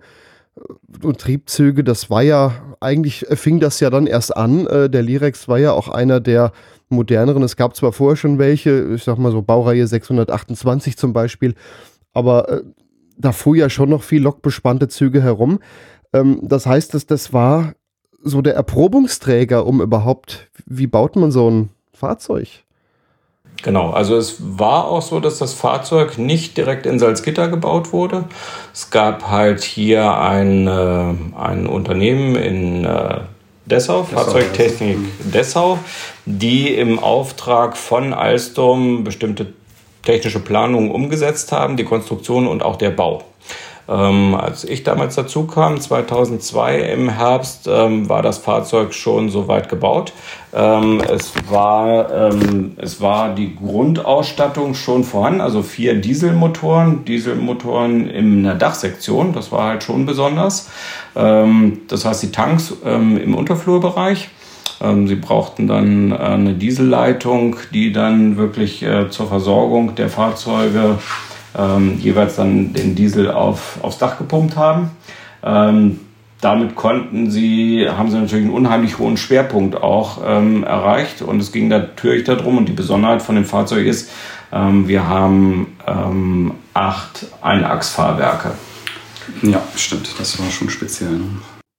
und 1.03 1.19
Triebzüge, 1.19 1.83
das 1.83 2.09
war 2.09 2.21
ja, 2.21 2.74
eigentlich 2.85 3.25
fing 3.31 3.59
das 3.59 3.79
ja 3.79 3.89
dann 3.89 4.07
erst 4.07 4.35
an. 4.35 4.67
Äh, 4.67 4.89
der 4.89 5.01
Lirex 5.01 5.47
war 5.47 5.59
ja 5.59 5.73
auch 5.73 5.89
einer 5.89 6.19
der 6.19 6.53
moderneren. 6.89 7.43
Es 7.43 7.57
gab 7.57 7.75
zwar 7.75 7.91
vorher 7.91 8.15
schon 8.15 8.39
welche, 8.39 8.93
ich 8.93 9.03
sag 9.03 9.17
mal 9.17 9.31
so 9.31 9.41
Baureihe 9.41 9.85
628 9.87 10.97
zum 10.97 11.11
Beispiel, 11.11 11.55
aber 12.13 12.49
äh, 12.49 12.61
da 13.17 13.31
fuhr 13.31 13.55
ja 13.55 13.69
schon 13.69 13.89
noch 13.89 14.03
viel 14.03 14.21
lokbespannte 14.21 14.87
Züge 14.87 15.21
herum. 15.21 15.59
Ähm, 16.13 16.39
das 16.43 16.65
heißt, 16.65 16.93
dass 16.93 17.05
das 17.05 17.33
war 17.33 17.73
so 18.21 18.41
der 18.41 18.55
Erprobungsträger, 18.55 19.65
um 19.65 19.81
überhaupt, 19.81 20.49
wie 20.65 20.87
baut 20.87 21.15
man 21.15 21.31
so 21.31 21.49
ein 21.49 21.69
Fahrzeug? 21.93 22.64
Genau, 23.63 23.91
also 23.91 24.15
es 24.15 24.35
war 24.39 24.85
auch 24.85 25.01
so, 25.01 25.19
dass 25.19 25.39
das 25.39 25.53
Fahrzeug 25.53 26.17
nicht 26.17 26.55
direkt 26.55 26.85
in 26.85 26.99
Salzgitter 26.99 27.47
gebaut 27.47 27.93
wurde. 27.93 28.25
Es 28.73 28.91
gab 28.91 29.29
halt 29.29 29.63
hier 29.63 30.17
ein, 30.19 30.67
äh, 30.67 31.13
ein 31.37 31.65
Unternehmen 31.65 32.35
in 32.35 32.85
äh, 32.85 33.21
Dessau, 33.65 34.03
Fahrzeugtechnik 34.03 34.97
Dessau, 35.33 35.79
die 36.25 36.75
im 36.75 36.99
Auftrag 36.99 37.75
von 37.75 38.13
Alstom 38.13 39.03
bestimmte 39.03 39.53
technische 40.03 40.39
Planungen 40.39 40.91
umgesetzt 40.91 41.51
haben, 41.51 41.75
die 41.75 41.83
Konstruktion 41.83 42.47
und 42.47 42.61
auch 42.61 42.75
der 42.75 42.91
Bau. 42.91 43.23
Ähm, 43.87 44.33
als 44.33 44.63
ich 44.63 44.83
damals 44.83 45.15
dazu 45.15 45.45
kam, 45.45 45.79
2002 45.79 46.79
im 46.79 47.09
Herbst, 47.09 47.67
ähm, 47.67 48.09
war 48.09 48.23
das 48.23 48.39
Fahrzeug 48.39 48.93
schon 48.93 49.29
soweit 49.29 49.69
gebaut. 49.69 50.11
Ähm, 50.53 51.01
es, 51.07 51.33
war, 51.49 52.11
ähm, 52.11 52.73
es 52.77 52.99
war 52.99 53.35
die 53.35 53.55
Grundausstattung 53.55 54.73
schon 54.73 55.03
vorhanden, 55.03 55.41
also 55.41 55.61
vier 55.61 55.95
Dieselmotoren, 55.95 57.05
Dieselmotoren 57.05 58.09
in 58.09 58.43
der 58.43 58.55
Dachsektion, 58.55 59.33
das 59.33 59.51
war 59.51 59.69
halt 59.69 59.83
schon 59.83 60.07
besonders. 60.07 60.69
Ähm, 61.15 61.81
das 61.87 62.05
heißt, 62.05 62.23
die 62.23 62.31
Tanks 62.31 62.73
ähm, 62.83 63.17
im 63.17 63.35
Unterflurbereich. 63.35 64.29
Sie 65.05 65.15
brauchten 65.15 65.67
dann 65.67 66.11
äh, 66.11 66.15
eine 66.15 66.53
Dieselleitung, 66.53 67.55
die 67.73 67.93
dann 67.93 68.35
wirklich 68.35 68.83
äh, 68.83 69.09
zur 69.09 69.27
Versorgung 69.27 69.95
der 69.95 70.09
Fahrzeuge 70.09 70.99
ähm, 71.57 71.97
jeweils 71.99 72.35
dann 72.35 72.73
den 72.73 72.95
Diesel 72.95 73.31
auf, 73.31 73.79
aufs 73.81 73.97
Dach 73.97 74.17
gepumpt 74.17 74.55
haben. 74.55 74.91
Ähm, 75.43 75.99
damit 76.41 76.75
konnten 76.75 77.31
sie, 77.31 77.87
haben 77.89 78.11
sie 78.11 78.17
natürlich 78.17 78.45
einen 78.45 78.53
unheimlich 78.53 78.99
hohen 78.99 79.17
Schwerpunkt 79.17 79.75
auch 79.75 80.19
ähm, 80.25 80.63
erreicht. 80.63 81.21
Und 81.21 81.39
es 81.39 81.51
ging 81.51 81.69
natürlich 81.69 82.25
darum, 82.25 82.57
und 82.57 82.67
die 82.67 82.73
Besonderheit 82.73 83.21
von 83.21 83.35
dem 83.35 83.45
Fahrzeug 83.45 83.87
ist, 83.87 84.11
ähm, 84.51 84.87
wir 84.87 85.07
haben 85.07 85.75
ähm, 85.87 86.51
acht 86.73 87.25
Einachsfahrwerke. 87.41 88.51
Ja, 89.41 89.61
stimmt, 89.75 90.09
das 90.19 90.39
war 90.39 90.51
schon 90.51 90.69
speziell. 90.69 91.11
Ne? 91.11 91.25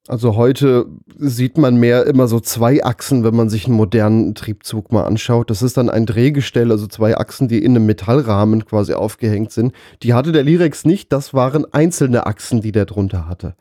Also 0.08 0.36
heute 0.36 0.86
sieht 1.18 1.58
man 1.58 1.74
mehr 1.76 2.06
immer 2.06 2.28
so 2.28 2.38
zwei 2.38 2.84
Achsen, 2.84 3.24
wenn 3.24 3.34
man 3.34 3.48
sich 3.48 3.66
einen 3.66 3.74
modernen 3.74 4.36
Triebzug 4.36 4.92
mal 4.92 5.04
anschaut. 5.04 5.50
Das 5.50 5.62
ist 5.62 5.76
dann 5.76 5.90
ein 5.90 6.06
Drehgestell, 6.06 6.70
also 6.70 6.86
zwei 6.86 7.16
Achsen, 7.16 7.48
die 7.48 7.64
in 7.64 7.74
einem 7.74 7.86
Metallrahmen 7.86 8.66
quasi 8.66 8.94
aufgehängt 8.94 9.50
sind. 9.50 9.72
Die 10.04 10.14
hatte 10.14 10.30
der 10.30 10.44
Lirex 10.44 10.84
nicht, 10.84 11.12
das 11.12 11.34
waren 11.34 11.66
einzelne 11.72 12.26
Achsen, 12.26 12.60
die 12.60 12.70
der 12.70 12.84
drunter 12.84 13.28
hatte. 13.28 13.56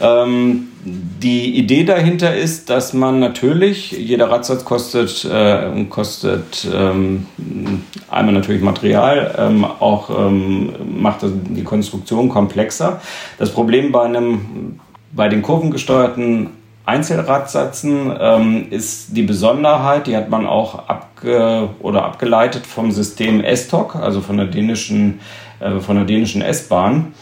Äh, 0.00 0.04
die 0.86 1.56
Idee 1.56 1.84
dahinter 1.84 2.34
ist, 2.34 2.68
dass 2.68 2.92
man 2.92 3.18
natürlich, 3.18 3.92
jeder 3.92 4.30
Radsatz 4.30 4.64
kostet, 4.64 5.24
äh, 5.24 5.84
kostet 5.88 6.68
ähm, 6.72 7.26
einmal 8.10 8.34
natürlich 8.34 8.60
Material, 8.60 9.34
ähm, 9.38 9.64
auch 9.64 10.10
ähm, 10.10 10.74
macht 11.00 11.20
die 11.22 11.64
Konstruktion 11.64 12.28
komplexer. 12.28 13.00
Das 13.38 13.50
Problem 13.50 13.92
bei 13.92 14.02
einem 14.02 14.80
bei 15.12 15.28
den 15.28 15.42
kurvengesteuerten 15.42 16.50
Einzelradsätzen 16.86 18.12
ähm, 18.20 18.66
ist 18.70 19.16
die 19.16 19.22
Besonderheit, 19.22 20.06
die 20.06 20.16
hat 20.16 20.28
man 20.28 20.46
auch 20.46 20.88
abge 20.88 21.70
oder 21.80 22.04
abgeleitet 22.04 22.66
vom 22.66 22.90
System 22.90 23.40
S-Tok, 23.40 23.96
also 23.96 24.20
von 24.20 24.36
der 24.36 24.46
dänischen, 24.46 25.20
äh, 25.60 25.78
von 25.78 25.96
der 25.96 26.04
dänischen 26.04 26.42
S-Bahn 26.42 27.14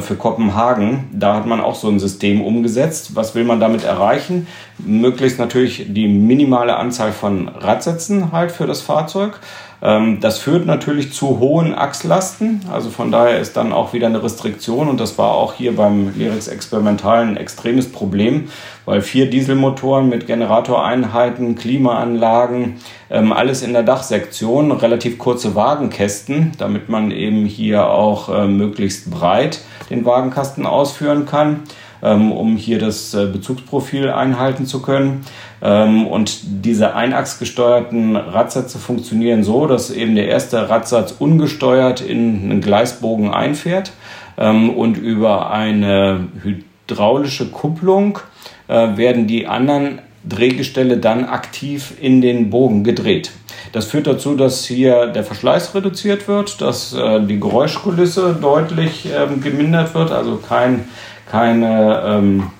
für 0.00 0.16
Kopenhagen. 0.16 1.04
Da 1.12 1.34
hat 1.34 1.46
man 1.46 1.60
auch 1.60 1.74
so 1.74 1.88
ein 1.88 1.98
System 1.98 2.40
umgesetzt. 2.40 3.16
Was 3.16 3.34
will 3.34 3.44
man 3.44 3.60
damit 3.60 3.84
erreichen? 3.84 4.46
Möglichst 4.78 5.38
natürlich 5.38 5.86
die 5.88 6.08
minimale 6.08 6.76
Anzahl 6.76 7.12
von 7.12 7.48
Radsätzen 7.48 8.32
halt 8.32 8.52
für 8.52 8.66
das 8.66 8.80
Fahrzeug 8.80 9.40
das 9.80 10.38
führt 10.38 10.66
natürlich 10.66 11.12
zu 11.12 11.38
hohen 11.38 11.72
Achslasten. 11.72 12.62
Also 12.72 12.90
von 12.90 13.12
daher 13.12 13.38
ist 13.38 13.56
dann 13.56 13.72
auch 13.72 13.92
wieder 13.92 14.08
eine 14.08 14.22
Restriktion 14.22 14.88
und 14.88 14.98
das 14.98 15.18
war 15.18 15.34
auch 15.34 15.54
hier 15.54 15.76
beim 15.76 16.12
Lyrex 16.16 16.48
Experimental 16.48 17.20
ein 17.20 17.36
extremes 17.36 17.92
Problem, 17.92 18.48
weil 18.86 19.02
vier 19.02 19.30
Dieselmotoren 19.30 20.08
mit 20.08 20.26
Generatoreinheiten, 20.26 21.54
Klimaanlagen, 21.54 22.78
ähm, 23.08 23.32
alles 23.32 23.62
in 23.62 23.72
der 23.72 23.84
Dachsektion, 23.84 24.72
relativ 24.72 25.16
kurze 25.16 25.54
Wagenkästen, 25.54 26.52
damit 26.58 26.88
man 26.88 27.12
eben 27.12 27.46
hier 27.46 27.88
auch 27.88 28.28
äh, 28.28 28.48
möglichst 28.48 29.10
breit 29.12 29.60
den 29.90 30.04
Wagenkasten 30.04 30.66
ausführen 30.66 31.24
kann 31.24 31.62
ähm, 32.02 32.32
um 32.32 32.56
hier 32.56 32.78
das 32.78 33.14
äh, 33.14 33.26
Bezugsprofil 33.26 34.10
einhalten 34.10 34.66
zu 34.66 34.82
können. 34.82 35.24
Ähm, 35.60 36.06
und 36.06 36.40
diese 36.64 36.94
einachsgesteuerten 36.94 38.16
Radsätze 38.16 38.78
funktionieren 38.78 39.42
so, 39.42 39.66
dass 39.66 39.90
eben 39.90 40.14
der 40.14 40.28
erste 40.28 40.68
Radsatz 40.68 41.14
ungesteuert 41.18 42.00
in 42.00 42.42
einen 42.42 42.60
Gleisbogen 42.60 43.32
einfährt 43.32 43.92
ähm, 44.36 44.70
und 44.70 44.96
über 44.96 45.50
eine 45.50 46.28
hydraulische 46.42 47.50
Kupplung 47.50 48.20
äh, 48.68 48.96
werden 48.96 49.26
die 49.26 49.46
anderen 49.46 50.00
Drehgestelle 50.28 50.98
dann 50.98 51.24
aktiv 51.24 51.94
in 52.00 52.20
den 52.20 52.50
Bogen 52.50 52.84
gedreht. 52.84 53.32
Das 53.72 53.86
führt 53.86 54.06
dazu, 54.06 54.34
dass 54.34 54.64
hier 54.64 55.08
der 55.08 55.24
Verschleiß 55.24 55.74
reduziert 55.74 56.28
wird, 56.28 56.60
dass 56.60 56.94
äh, 56.94 57.20
die 57.20 57.40
Geräuschkulisse 57.40 58.36
deutlich 58.40 59.06
ähm, 59.06 59.40
gemindert 59.42 59.94
wird, 59.94 60.10
also 60.10 60.36
kein, 60.36 60.88
keine, 61.30 62.02
ähm, 62.04 62.50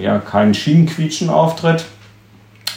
ja, 0.00 0.18
kein 0.18 0.54
Schienenquietschen 0.54 1.30
auftritt 1.30 1.84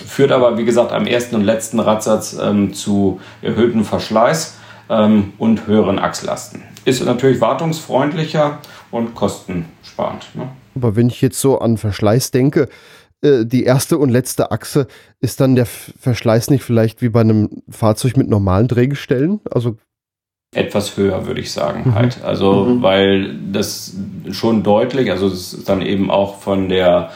führt 0.02 0.32
aber, 0.32 0.58
wie 0.58 0.66
gesagt, 0.66 0.92
am 0.92 1.06
ersten 1.06 1.36
und 1.36 1.44
letzten 1.44 1.80
Radsatz 1.80 2.38
ähm, 2.42 2.74
zu 2.74 3.20
erhöhtem 3.42 3.86
Verschleiß 3.86 4.58
ähm, 4.90 5.34
und 5.38 5.68
höheren 5.68 6.00
Achslasten. 6.00 6.64
Ist 6.86 7.04
natürlich 7.06 7.42
wartungsfreundlicher 7.42 8.60
und 8.92 9.16
kostensparend. 9.16 10.28
Ne? 10.34 10.50
Aber 10.76 10.96
wenn 10.96 11.08
ich 11.08 11.22
jetzt 11.22 11.40
so 11.40 11.60
an 11.60 11.78
Verschleiß 11.78 12.32
denke, 12.32 12.70
äh, 13.22 13.46
die 13.46 13.64
erste 13.64 13.98
und 13.98 14.10
letzte 14.10 14.52
Achse, 14.52 14.88
ist 15.20 15.40
dann 15.40 15.56
der 15.56 15.66
Verschleiß 15.66 16.50
nicht 16.50 16.64
vielleicht 16.64 17.02
wie 17.02 17.10
bei 17.10 17.22
einem 17.22 17.62
Fahrzeug 17.70 18.18
mit 18.18 18.30
normalen 18.30 18.68
Drehgestellen? 18.68 19.40
Also 19.50 19.78
etwas 20.54 20.98
höher, 20.98 21.28
würde 21.28 21.40
ich 21.40 21.52
sagen, 21.52 21.84
mhm. 21.86 21.96
halt. 21.96 22.24
Also, 22.24 22.66
mhm. 22.66 22.82
weil 22.82 23.36
das 23.52 23.96
schon 24.32 24.64
deutlich, 24.64 25.10
also 25.10 25.28
es 25.28 25.54
ist 25.54 25.70
dann 25.70 25.82
eben 25.82 26.12
auch 26.12 26.40
von 26.40 26.68
der 26.68 27.12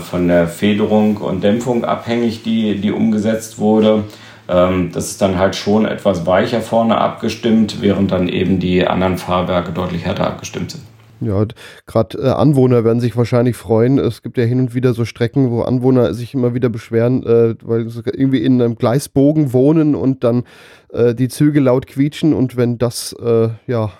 von 0.00 0.28
der 0.28 0.48
Federung 0.48 1.16
und 1.18 1.42
Dämpfung 1.42 1.84
abhängig, 1.84 2.42
die, 2.42 2.80
die 2.80 2.92
umgesetzt 2.92 3.58
wurde. 3.58 4.04
Ähm, 4.48 4.90
das 4.92 5.10
ist 5.10 5.20
dann 5.20 5.38
halt 5.38 5.56
schon 5.56 5.84
etwas 5.84 6.26
weicher 6.26 6.60
vorne 6.60 6.98
abgestimmt, 6.98 7.80
während 7.80 8.10
dann 8.10 8.28
eben 8.28 8.58
die 8.58 8.86
anderen 8.86 9.18
Fahrwerke 9.18 9.72
deutlich 9.72 10.04
härter 10.04 10.26
abgestimmt 10.26 10.72
sind. 10.72 10.82
Ja, 11.20 11.44
gerade 11.86 12.18
äh, 12.18 12.28
Anwohner 12.28 12.84
werden 12.84 13.00
sich 13.00 13.16
wahrscheinlich 13.16 13.56
freuen. 13.56 13.98
Es 13.98 14.22
gibt 14.22 14.38
ja 14.38 14.44
hin 14.44 14.60
und 14.60 14.74
wieder 14.74 14.94
so 14.94 15.04
Strecken, 15.04 15.50
wo 15.50 15.62
Anwohner 15.62 16.14
sich 16.14 16.32
immer 16.32 16.54
wieder 16.54 16.68
beschweren, 16.68 17.24
äh, 17.24 17.56
weil 17.62 17.88
sie 17.88 18.02
irgendwie 18.04 18.44
in 18.44 18.62
einem 18.62 18.76
Gleisbogen 18.76 19.52
wohnen 19.52 19.94
und 19.96 20.22
dann 20.22 20.44
äh, 20.92 21.14
die 21.14 21.28
Züge 21.28 21.60
laut 21.60 21.88
quietschen 21.88 22.34
und 22.34 22.56
wenn 22.56 22.78
das 22.78 23.14
äh, 23.20 23.48
ja 23.66 23.90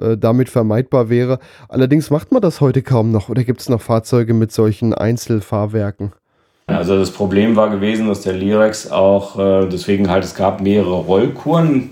äh, 0.00 0.16
damit 0.16 0.48
vermeidbar 0.48 1.08
wäre. 1.08 1.38
Allerdings 1.68 2.10
macht 2.10 2.32
man 2.32 2.42
das 2.42 2.60
heute 2.60 2.82
kaum 2.82 3.10
noch 3.10 3.28
oder 3.28 3.44
gibt 3.44 3.60
es 3.60 3.68
noch 3.68 3.80
Fahrzeuge 3.80 4.34
mit 4.34 4.52
solchen 4.52 4.94
Einzelfahrwerken? 4.94 6.12
Also 6.66 6.96
das 6.98 7.10
Problem 7.10 7.56
war 7.56 7.70
gewesen, 7.70 8.08
dass 8.08 8.22
der 8.22 8.34
Lirex 8.34 8.90
auch, 8.90 9.38
äh, 9.38 9.66
deswegen 9.68 10.08
halt, 10.08 10.24
es 10.24 10.34
gab 10.34 10.60
mehrere 10.60 10.94
Rollkuren, 10.94 11.90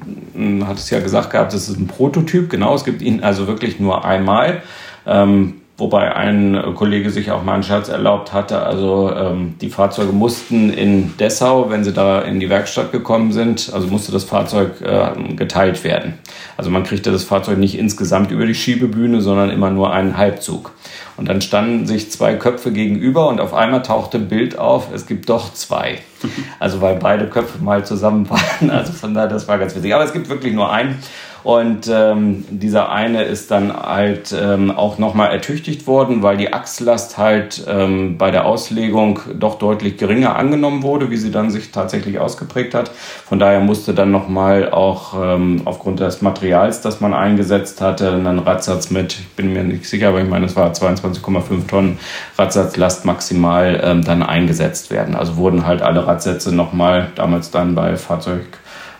hat 0.64 0.78
es 0.78 0.90
ja 0.90 1.00
gesagt 1.00 1.30
gehabt, 1.30 1.52
das 1.52 1.68
ist 1.68 1.78
ein 1.78 1.86
Prototyp, 1.88 2.48
genau, 2.48 2.74
es 2.74 2.84
gibt 2.84 3.02
ihn 3.02 3.22
also 3.22 3.46
wirklich 3.46 3.80
nur 3.80 4.04
einmal. 4.04 4.62
Ähm, 5.06 5.59
wobei 5.80 6.14
ein 6.14 6.74
Kollege 6.74 7.10
sich 7.10 7.30
auch 7.30 7.42
mal 7.42 7.54
einen 7.54 7.62
Scherz 7.62 7.88
erlaubt 7.88 8.32
hatte. 8.32 8.62
Also 8.62 9.12
ähm, 9.14 9.54
die 9.60 9.70
Fahrzeuge 9.70 10.12
mussten 10.12 10.70
in 10.72 11.16
Dessau, 11.16 11.70
wenn 11.70 11.82
sie 11.82 11.92
da 11.92 12.20
in 12.20 12.38
die 12.38 12.48
Werkstatt 12.48 12.92
gekommen 12.92 13.32
sind, 13.32 13.70
also 13.72 13.88
musste 13.88 14.12
das 14.12 14.24
Fahrzeug 14.24 14.80
äh, 14.82 15.34
geteilt 15.34 15.82
werden. 15.82 16.18
Also 16.56 16.70
man 16.70 16.84
kriegte 16.84 17.10
das 17.10 17.24
Fahrzeug 17.24 17.58
nicht 17.58 17.78
insgesamt 17.78 18.30
über 18.30 18.46
die 18.46 18.54
Schiebebühne, 18.54 19.20
sondern 19.20 19.50
immer 19.50 19.70
nur 19.70 19.92
einen 19.92 20.16
Halbzug. 20.16 20.72
Und 21.16 21.28
dann 21.28 21.40
standen 21.42 21.86
sich 21.86 22.10
zwei 22.10 22.34
Köpfe 22.34 22.72
gegenüber 22.72 23.28
und 23.28 23.40
auf 23.40 23.52
einmal 23.52 23.82
tauchte 23.82 24.18
ein 24.18 24.28
Bild 24.28 24.58
auf, 24.58 24.88
es 24.94 25.06
gibt 25.06 25.28
doch 25.28 25.52
zwei. 25.52 25.98
Also 26.58 26.82
weil 26.82 26.96
beide 26.96 27.26
Köpfe 27.28 27.62
mal 27.62 27.84
zusammen 27.86 28.28
waren. 28.28 28.70
Also 28.70 28.92
von 28.92 29.14
daher, 29.14 29.28
das 29.28 29.48
war 29.48 29.58
ganz 29.58 29.74
witzig. 29.74 29.94
Aber 29.94 30.04
es 30.04 30.12
gibt 30.12 30.28
wirklich 30.28 30.52
nur 30.52 30.70
einen. 30.70 30.98
Und 31.42 31.90
ähm, 31.92 32.44
dieser 32.50 32.90
eine 32.90 33.22
ist 33.22 33.50
dann 33.50 33.74
halt 33.74 34.34
ähm, 34.38 34.70
auch 34.70 34.98
nochmal 34.98 35.30
ertüchtigt 35.30 35.86
worden, 35.86 36.22
weil 36.22 36.36
die 36.36 36.52
Achslast 36.52 37.16
halt 37.16 37.64
ähm, 37.68 38.18
bei 38.18 38.30
der 38.30 38.44
Auslegung 38.44 39.20
doch 39.38 39.58
deutlich 39.58 39.96
geringer 39.96 40.36
angenommen 40.36 40.82
wurde, 40.82 41.10
wie 41.10 41.16
sie 41.16 41.30
dann 41.30 41.50
sich 41.50 41.72
tatsächlich 41.72 42.18
ausgeprägt 42.18 42.74
hat. 42.74 42.90
Von 42.90 43.38
daher 43.38 43.60
musste 43.60 43.94
dann 43.94 44.10
nochmal 44.10 44.70
auch 44.70 45.14
ähm, 45.18 45.62
aufgrund 45.64 46.00
des 46.00 46.20
Materials, 46.20 46.82
das 46.82 47.00
man 47.00 47.14
eingesetzt 47.14 47.80
hatte, 47.80 48.12
einen 48.12 48.38
Radsatz 48.38 48.90
mit, 48.90 49.12
ich 49.12 49.28
bin 49.30 49.52
mir 49.52 49.64
nicht 49.64 49.86
sicher, 49.86 50.08
aber 50.08 50.20
ich 50.20 50.28
meine, 50.28 50.46
es 50.46 50.56
war 50.56 50.72
22,5 50.72 51.66
Tonnen 51.66 51.98
Radsatzlast 52.36 53.04
maximal 53.04 53.80
ähm, 53.82 54.04
dann 54.04 54.22
eingesetzt 54.22 54.90
werden. 54.90 55.14
Also 55.14 55.36
wurden 55.36 55.66
halt 55.66 55.82
alle 55.82 56.06
Radsätze 56.06 56.54
nochmal 56.54 57.08
damals 57.14 57.50
dann 57.50 57.74
bei 57.74 57.96
Fahrzeug 57.96 58.46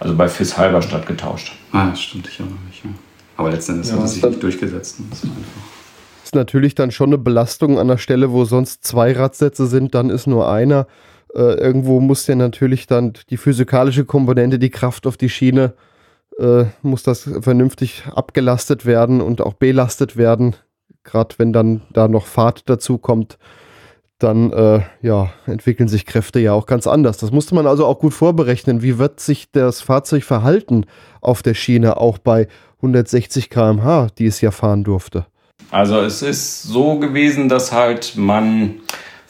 also 0.01 0.17
bei 0.17 0.29
FIS 0.29 0.57
Halberstadt 0.57 1.07
getauscht. 1.07 1.53
Ah, 1.73 1.95
stimmt, 1.95 2.27
ich 2.29 2.41
erinnere 2.41 2.59
mich. 2.67 2.83
Ja. 2.83 2.91
Aber 3.37 3.51
letztendlich 3.51 3.89
ja, 3.89 3.99
hat 3.99 4.05
es 4.05 4.15
sich 4.15 4.25
nicht 4.25 4.43
durchgesetzt. 4.43 4.97
Das 5.11 5.25
ist, 5.25 5.31
ist 6.25 6.35
natürlich 6.35 6.75
dann 6.75 6.91
schon 6.91 7.11
eine 7.11 7.19
Belastung 7.19 7.79
an 7.79 7.89
der 7.89 7.99
Stelle, 7.99 8.33
wo 8.33 8.45
sonst 8.45 8.85
zwei 8.85 9.13
Radsätze 9.13 9.67
sind, 9.67 9.95
dann 9.95 10.11
ist 10.11 10.27
nur 10.27 10.51
einer. 10.51 10.87
Äh, 11.35 11.55
irgendwo 11.55 12.01
muss 12.01 12.27
ja 12.27 12.35
natürlich 12.35 12.87
dann 12.87 13.13
die 13.29 13.37
physikalische 13.37 14.05
Komponente, 14.05 14.59
die 14.59 14.71
Kraft 14.71 15.07
auf 15.07 15.17
die 15.17 15.29
Schiene, 15.29 15.75
äh, 16.39 16.65
muss 16.83 17.03
das 17.03 17.29
vernünftig 17.41 18.05
abgelastet 18.15 18.87
werden 18.87 19.21
und 19.21 19.41
auch 19.41 19.55
belastet 19.55 20.17
werden. 20.17 20.57
Gerade 21.05 21.35
wenn 21.39 21.53
dann 21.53 21.83
da 21.93 22.09
noch 22.09 22.27
Fahrt 22.27 22.69
dazu 22.69 22.99
kommt 22.99 23.39
dann 24.23 24.53
äh, 24.53 24.81
ja, 25.03 25.31
entwickeln 25.47 25.89
sich 25.89 26.07
Kräfte 26.07 26.39
ja 26.41 26.53
auch 26.53 26.67
ganz 26.67 26.87
anders. 26.87 27.19
Das 27.19 27.33
musste 27.33 27.55
man 27.55 27.67
also 27.67 27.87
auch 27.87 27.99
gut 27.99 28.15
vorberechnen. 28.15 28.83
Wie 28.83 28.99
wird 28.99 29.21
sich 29.21 29.51
das 29.51 29.81
Fahrzeug 29.81 30.25
verhalten 30.25 30.87
auf 31.21 31.43
der 31.43 31.55
Schiene, 31.55 31.97
auch 31.97 32.19
bei 32.19 32.49
160 32.77 33.51
km/h, 33.51 34.09
die 34.19 34.27
es 34.27 34.41
ja 34.41 34.51
fahren 34.51 34.85
durfte? 34.85 35.27
Also 35.71 36.01
es 36.01 36.23
ist 36.23 36.63
so 36.63 36.99
gewesen, 36.99 37.49
dass 37.49 37.73
halt 37.73 38.15
man 38.17 38.81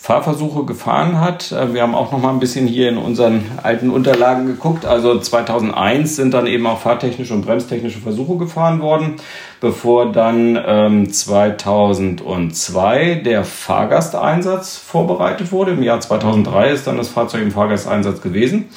Fahrversuche 0.02 0.64
gefahren 0.64 1.20
hat. 1.20 1.52
Äh, 1.52 1.74
wir 1.74 1.82
haben 1.82 1.94
auch 1.94 2.10
noch 2.10 2.22
mal 2.22 2.30
ein 2.30 2.40
bisschen 2.40 2.66
hier 2.66 2.88
in 2.88 2.96
unseren 2.96 3.44
alten 3.62 3.90
Unterlagen 3.90 4.46
geguckt. 4.46 4.86
Also 4.86 5.18
2001 5.18 6.16
sind 6.16 6.32
dann 6.32 6.46
eben 6.46 6.66
auch 6.66 6.80
fahrtechnische 6.80 7.34
und 7.34 7.44
bremstechnische 7.44 8.00
Versuche 8.00 8.38
gefahren 8.38 8.80
worden, 8.80 9.16
bevor 9.60 10.10
dann 10.10 10.58
ähm, 10.66 11.12
2002 11.12 13.20
der 13.26 13.44
Fahrgasteinsatz 13.44 14.78
vorbereitet 14.78 15.52
wurde. 15.52 15.72
Im 15.72 15.82
Jahr 15.82 16.00
2003 16.00 16.70
ist 16.70 16.86
dann 16.86 16.96
das 16.96 17.10
Fahrzeug 17.10 17.42
im 17.42 17.50
Fahrgasteinsatz 17.50 18.22
gewesen. 18.22 18.70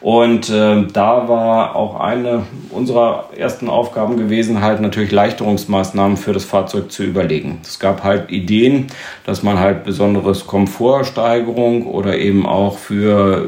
Und 0.00 0.48
äh, 0.48 0.86
da 0.90 1.28
war 1.28 1.76
auch 1.76 2.00
eine 2.00 2.46
unserer 2.70 3.28
ersten 3.36 3.68
Aufgaben 3.68 4.16
gewesen, 4.16 4.62
halt 4.62 4.80
natürlich 4.80 5.12
Leichterungsmaßnahmen 5.12 6.16
für 6.16 6.32
das 6.32 6.46
Fahrzeug 6.46 6.90
zu 6.90 7.02
überlegen. 7.02 7.60
Es 7.62 7.78
gab 7.78 8.02
halt 8.02 8.30
Ideen, 8.30 8.86
dass 9.26 9.42
man 9.42 9.58
halt 9.58 9.84
besonderes 9.84 10.46
Komfortsteigerung 10.46 11.86
oder 11.86 12.16
eben 12.16 12.46
auch 12.46 12.78
für, 12.78 13.46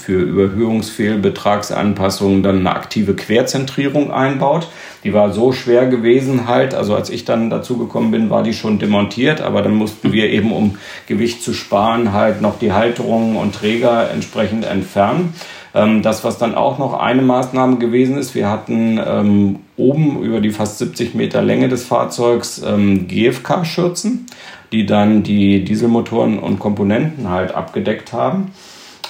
für 0.00 0.20
Überhöhungsfehlbetragsanpassungen 0.20 2.44
dann 2.44 2.58
eine 2.58 2.70
aktive 2.70 3.14
Querzentrierung 3.14 4.12
einbaut. 4.12 4.68
Die 5.02 5.12
war 5.12 5.32
so 5.32 5.50
schwer 5.52 5.86
gewesen 5.86 6.46
halt, 6.46 6.72
also 6.74 6.94
als 6.94 7.10
ich 7.10 7.24
dann 7.24 7.50
dazu 7.50 7.78
gekommen 7.78 8.12
bin, 8.12 8.30
war 8.30 8.44
die 8.44 8.54
schon 8.54 8.78
demontiert, 8.78 9.42
aber 9.42 9.62
dann 9.62 9.74
mussten 9.74 10.12
wir 10.12 10.30
eben, 10.30 10.52
um 10.52 10.78
Gewicht 11.06 11.42
zu 11.42 11.52
sparen, 11.52 12.12
halt 12.12 12.40
noch 12.40 12.60
die 12.60 12.72
Halterungen 12.72 13.34
und 13.36 13.56
Träger 13.56 14.08
entsprechend 14.10 14.64
entfernen. 14.64 15.34
Ähm, 15.74 16.02
das, 16.02 16.22
was 16.22 16.38
dann 16.38 16.54
auch 16.54 16.78
noch 16.78 16.94
eine 16.94 17.22
Maßnahme 17.22 17.78
gewesen 17.78 18.16
ist, 18.16 18.34
wir 18.34 18.48
hatten 18.48 19.00
ähm, 19.04 19.60
oben 19.76 20.22
über 20.22 20.40
die 20.40 20.50
fast 20.50 20.78
70 20.78 21.14
Meter 21.14 21.42
Länge 21.42 21.68
des 21.68 21.84
Fahrzeugs 21.84 22.62
ähm, 22.64 23.08
GFK-Schürzen, 23.08 24.26
die 24.70 24.86
dann 24.86 25.24
die 25.24 25.64
Dieselmotoren 25.64 26.38
und 26.38 26.60
Komponenten 26.60 27.28
halt 27.28 27.54
abgedeckt 27.54 28.12
haben. 28.12 28.52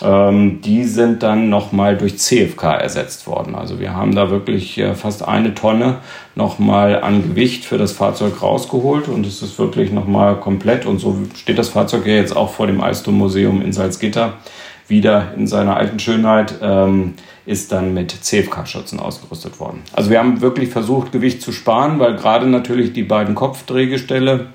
Ähm, 0.02 0.61
die 0.62 0.85
sind 0.85 1.23
dann 1.23 1.50
nochmal 1.50 1.97
durch 1.97 2.18
CFK 2.18 2.64
ersetzt 2.80 3.26
worden. 3.26 3.54
Also 3.54 3.78
wir 3.78 3.94
haben 3.94 4.14
da 4.14 4.30
wirklich 4.30 4.78
äh, 4.78 4.94
fast 4.94 5.23
eine 5.26 5.54
Tonne 5.54 5.99
nochmal 6.35 7.02
an 7.02 7.23
Gewicht 7.23 7.64
für 7.64 7.78
das 7.78 7.92
Fahrzeug 7.92 8.42
rausgeholt 8.42 9.09
und 9.09 9.26
es 9.26 9.42
ist 9.42 9.59
wirklich 9.59 9.92
nochmal 9.92 10.40
komplett 10.40 10.87
und 10.87 10.99
so 10.99 11.16
steht 11.37 11.59
das 11.59 11.68
Fahrzeug 11.68 12.06
ja 12.06 12.14
jetzt 12.14 12.35
auch 12.35 12.50
vor 12.50 12.66
dem 12.66 12.80
Alstom-Museum 12.80 13.62
in 13.62 13.73
Salzgitter 13.73 14.33
wieder 14.88 15.32
in 15.36 15.46
seiner 15.46 15.76
alten 15.76 15.98
Schönheit, 15.98 16.54
ähm, 16.60 17.14
ist 17.46 17.72
dann 17.72 17.94
mit 17.94 18.10
CFK-Schützen 18.10 19.00
ausgerüstet 19.00 19.60
worden. 19.60 19.82
Also 19.92 20.10
wir 20.10 20.18
haben 20.18 20.40
wirklich 20.40 20.70
versucht, 20.70 21.12
Gewicht 21.12 21.42
zu 21.42 21.52
sparen, 21.52 21.98
weil 21.98 22.16
gerade 22.16 22.46
natürlich 22.46 22.92
die 22.92 23.02
beiden 23.02 23.34
Kopfdrehgestelle 23.34 24.46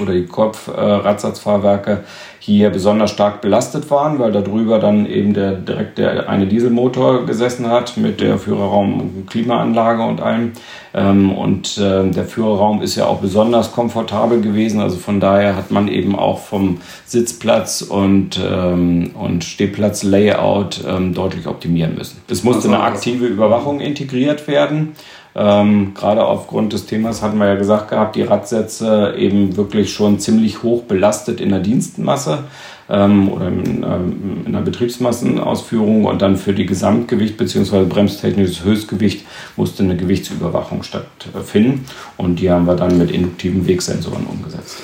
oder 0.00 0.12
die 0.12 0.26
Kopfradsatzfahrwerke 0.26 1.92
äh, 1.92 1.98
hier 2.44 2.68
besonders 2.68 3.10
stark 3.10 3.40
belastet 3.40 3.90
waren, 3.90 4.18
weil 4.18 4.30
darüber 4.30 4.78
dann 4.78 5.06
eben 5.06 5.32
der 5.32 5.52
direkt 5.52 5.96
der 5.96 6.28
eine 6.28 6.46
Dieselmotor 6.46 7.24
gesessen 7.24 7.70
hat 7.70 7.96
mit 7.96 8.20
der 8.20 8.38
Führerraum 8.38 9.24
Klimaanlage 9.26 10.02
und 10.02 10.20
allem. 10.20 10.52
Ähm, 10.92 11.32
und 11.32 11.78
äh, 11.78 12.06
der 12.10 12.26
Führerraum 12.26 12.82
ist 12.82 12.96
ja 12.96 13.06
auch 13.06 13.20
besonders 13.20 13.72
komfortabel 13.72 14.42
gewesen. 14.42 14.80
Also 14.80 14.98
von 14.98 15.20
daher 15.20 15.56
hat 15.56 15.70
man 15.70 15.88
eben 15.88 16.16
auch 16.16 16.38
vom 16.38 16.82
Sitzplatz 17.06 17.80
und, 17.80 18.38
ähm, 18.46 19.12
und 19.14 19.42
Stehplatz-Layout 19.42 20.84
ähm, 20.86 21.14
deutlich 21.14 21.46
optimieren 21.46 21.94
müssen. 21.94 22.20
Es 22.28 22.44
musste 22.44 22.68
eine 22.68 22.80
aktive 22.80 23.24
Überwachung 23.24 23.80
integriert 23.80 24.46
werden. 24.48 24.94
Ähm, 25.36 25.94
gerade 25.94 26.24
aufgrund 26.24 26.72
des 26.72 26.86
Themas 26.86 27.20
hatten 27.20 27.38
wir 27.38 27.46
ja 27.46 27.54
gesagt 27.56 27.90
gehabt, 27.90 28.14
die 28.14 28.22
Radsätze 28.22 29.14
eben 29.18 29.56
wirklich 29.56 29.92
schon 29.92 30.20
ziemlich 30.20 30.62
hoch 30.62 30.84
belastet 30.84 31.40
in 31.40 31.48
der 31.48 31.58
Dienstmasse 31.58 32.44
ähm, 32.88 33.28
oder 33.28 33.48
in, 33.48 33.82
ähm, 33.82 34.42
in, 34.46 34.52
der 34.52 34.60
Betriebsmassenausführung 34.60 36.04
und 36.04 36.22
dann 36.22 36.36
für 36.36 36.52
die 36.52 36.66
Gesamtgewicht 36.66 37.36
bzw. 37.36 37.84
bremstechnisches 37.84 38.62
Höchstgewicht 38.62 39.26
musste 39.56 39.82
eine 39.82 39.96
Gewichtsüberwachung 39.96 40.84
stattfinden 40.84 41.84
und 42.16 42.36
die 42.36 42.50
haben 42.50 42.66
wir 42.66 42.76
dann 42.76 42.96
mit 42.96 43.10
induktiven 43.10 43.66
Wegsensoren 43.66 44.26
umgesetzt. 44.26 44.82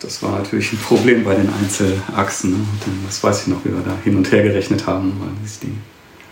Das 0.00 0.22
war 0.22 0.38
natürlich 0.38 0.72
ein 0.72 0.78
Problem 0.78 1.24
bei 1.24 1.34
den 1.34 1.50
Einzelachsen. 1.52 2.52
Ne? 2.52 2.58
Das 3.06 3.22
weiß 3.22 3.42
ich 3.42 3.48
noch, 3.48 3.64
wie 3.64 3.70
wir 3.70 3.82
da 3.84 3.92
hin 4.02 4.16
und 4.16 4.30
her 4.32 4.42
gerechnet 4.42 4.86
haben, 4.86 5.12
weil 5.20 5.46
sich 5.46 5.58
die 5.58 5.74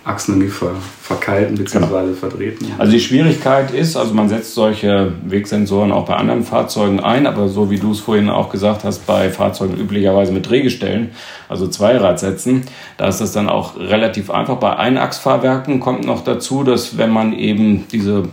Achsen 0.08 0.34
irgendwie 0.34 0.50
ver, 0.50 0.72
verkalten 1.02 1.56
bzw. 1.56 1.86
Genau. 1.86 2.14
verdrehten. 2.14 2.72
Also 2.78 2.92
die 2.92 3.00
Schwierigkeit 3.00 3.70
ist, 3.72 3.96
also 3.96 4.14
man 4.14 4.28
setzt 4.28 4.54
solche 4.54 5.12
Wegsensoren 5.24 5.92
auch 5.92 6.06
bei 6.06 6.14
anderen 6.14 6.44
Fahrzeugen 6.44 7.00
ein, 7.00 7.26
aber 7.26 7.48
so 7.48 7.70
wie 7.70 7.78
du 7.78 7.92
es 7.92 8.00
vorhin 8.00 8.30
auch 8.30 8.50
gesagt 8.50 8.84
hast, 8.84 9.06
bei 9.06 9.30
Fahrzeugen 9.30 9.76
üblicherweise 9.76 10.32
mit 10.32 10.48
Drehgestellen, 10.48 11.10
also 11.48 11.68
Zweiradsätzen, 11.68 12.62
da 12.96 13.08
ist 13.08 13.20
das 13.20 13.32
dann 13.32 13.48
auch 13.48 13.76
relativ 13.76 14.30
einfach. 14.30 14.56
Bei 14.56 14.76
Einachsfahrwerken 14.76 15.80
kommt 15.80 16.04
noch 16.04 16.24
dazu, 16.24 16.64
dass 16.64 16.98
wenn 16.98 17.10
man 17.10 17.32
eben 17.32 17.86
diese, 17.92 18.24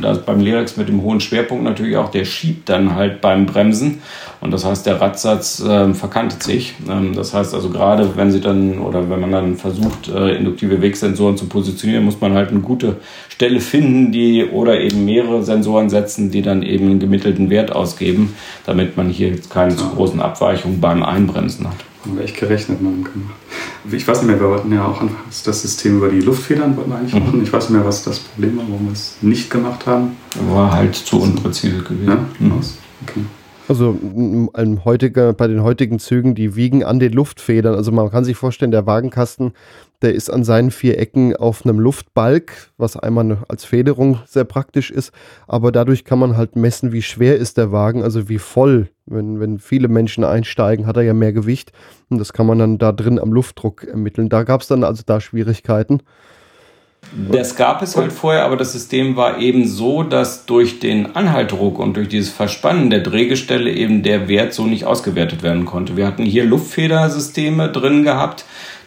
das 0.00 0.24
beim 0.24 0.40
Lyrex 0.40 0.76
mit 0.76 0.88
dem 0.88 1.02
hohen 1.02 1.20
Schwerpunkt 1.20 1.64
natürlich 1.64 1.96
auch, 1.96 2.10
der 2.10 2.24
schiebt 2.24 2.68
dann 2.68 2.94
halt 2.94 3.20
beim 3.20 3.46
Bremsen 3.46 4.02
und 4.44 4.50
das 4.50 4.64
heißt, 4.64 4.84
der 4.84 5.00
Radsatz 5.00 5.60
äh, 5.60 5.94
verkantet 5.94 6.42
sich. 6.42 6.74
Ähm, 6.86 7.14
das 7.14 7.32
heißt 7.32 7.54
also 7.54 7.70
gerade, 7.70 8.14
wenn 8.14 8.30
sie 8.30 8.40
dann 8.40 8.78
oder 8.78 9.08
wenn 9.08 9.18
man 9.18 9.32
dann 9.32 9.56
versucht, 9.56 10.08
äh, 10.08 10.36
induktive 10.36 10.82
Weg 10.82 10.94
Wegsensoren 10.94 11.38
zu 11.38 11.46
positionieren, 11.46 12.04
muss 12.04 12.20
man 12.20 12.34
halt 12.34 12.50
eine 12.50 12.60
gute 12.60 12.98
Stelle 13.30 13.58
finden, 13.60 14.12
die 14.12 14.44
oder 14.44 14.78
eben 14.80 15.06
mehrere 15.06 15.42
Sensoren 15.42 15.88
setzen, 15.88 16.30
die 16.30 16.42
dann 16.42 16.62
eben 16.62 16.90
einen 16.90 17.00
gemittelten 17.00 17.48
Wert 17.48 17.72
ausgeben, 17.72 18.34
damit 18.66 18.98
man 18.98 19.08
hier 19.08 19.30
jetzt 19.30 19.48
keine 19.50 19.74
zu 19.74 19.88
großen 19.88 20.20
Abweichungen 20.20 20.78
beim 20.78 21.02
Einbremsen 21.02 21.66
hat. 21.66 21.76
Haben 22.04 22.18
wir 22.18 22.24
echt 22.24 22.36
gerechnet 22.36 22.82
machen 22.82 23.02
können. 23.02 23.30
Ich 23.90 24.06
weiß 24.06 24.18
nicht 24.18 24.30
mehr, 24.30 24.38
wir 24.38 24.50
wollten 24.50 24.70
ja 24.74 24.84
auch 24.84 25.00
das 25.44 25.62
System 25.62 25.96
über 25.96 26.10
die 26.10 26.20
Luftfedern 26.20 26.76
wollten 26.76 26.90
wir 26.90 26.98
eigentlich 26.98 27.14
mhm. 27.14 27.20
machen. 27.20 27.42
Ich 27.42 27.50
weiß 27.50 27.70
nicht 27.70 27.78
mehr, 27.78 27.86
was 27.86 28.04
das 28.04 28.18
Problem 28.18 28.58
war, 28.58 28.64
warum 28.68 28.88
wir 28.88 28.92
es 28.92 29.16
nicht 29.22 29.48
gemacht 29.48 29.86
haben. 29.86 30.16
War 30.50 30.70
halt 30.70 30.94
zu 30.94 31.18
unpräzise 31.18 31.78
gewesen. 31.78 32.06
Ja? 32.06 32.18
Mhm. 32.38 32.60
Okay. 33.08 33.20
Also 33.66 33.98
heutiger, 34.84 35.32
bei 35.32 35.46
den 35.46 35.62
heutigen 35.62 35.98
Zügen, 35.98 36.34
die 36.34 36.54
wiegen 36.54 36.84
an 36.84 36.98
den 36.98 37.12
Luftfedern. 37.12 37.74
Also 37.74 37.92
man 37.92 38.10
kann 38.10 38.24
sich 38.24 38.36
vorstellen, 38.36 38.70
der 38.70 38.86
Wagenkasten, 38.86 39.52
der 40.02 40.14
ist 40.14 40.28
an 40.28 40.44
seinen 40.44 40.70
vier 40.70 40.98
Ecken 40.98 41.34
auf 41.34 41.64
einem 41.64 41.80
Luftbalg, 41.80 42.52
was 42.76 42.98
einmal 42.98 43.38
als 43.48 43.64
Federung 43.64 44.18
sehr 44.26 44.44
praktisch 44.44 44.90
ist. 44.90 45.12
Aber 45.46 45.72
dadurch 45.72 46.04
kann 46.04 46.18
man 46.18 46.36
halt 46.36 46.56
messen, 46.56 46.92
wie 46.92 47.00
schwer 47.00 47.36
ist 47.36 47.56
der 47.56 47.72
Wagen, 47.72 48.02
also 48.02 48.28
wie 48.28 48.38
voll. 48.38 48.90
Wenn, 49.06 49.40
wenn 49.40 49.58
viele 49.58 49.88
Menschen 49.88 50.24
einsteigen, 50.24 50.86
hat 50.86 50.98
er 50.98 51.02
ja 51.02 51.14
mehr 51.14 51.32
Gewicht. 51.32 51.72
Und 52.10 52.18
das 52.18 52.34
kann 52.34 52.46
man 52.46 52.58
dann 52.58 52.76
da 52.76 52.92
drin 52.92 53.18
am 53.18 53.32
Luftdruck 53.32 53.84
ermitteln. 53.84 54.28
Da 54.28 54.42
gab 54.42 54.60
es 54.60 54.68
dann 54.68 54.84
also 54.84 55.02
da 55.06 55.22
Schwierigkeiten. 55.22 56.02
Das 57.30 57.54
gab 57.54 57.82
es 57.82 57.96
halt 57.96 58.12
vorher, 58.12 58.44
aber 58.44 58.56
das 58.56 58.72
System 58.72 59.16
war 59.16 59.38
eben 59.38 59.66
so, 59.66 60.02
dass 60.02 60.46
durch 60.46 60.80
den 60.80 61.14
Anhaltdruck 61.14 61.78
und 61.78 61.96
durch 61.96 62.08
dieses 62.08 62.30
Verspannen 62.30 62.90
der 62.90 63.00
Drehgestelle 63.00 63.70
eben 63.70 64.02
der 64.02 64.28
Wert 64.28 64.52
so 64.52 64.66
nicht 64.66 64.84
ausgewertet 64.84 65.42
werden 65.42 65.64
konnte. 65.64 65.96
Wir 65.96 66.06
hatten 66.06 66.24
hier 66.24 66.44
Luftfedersysteme 66.44 67.70
drin 67.70 68.02
gehabt, 68.02 68.44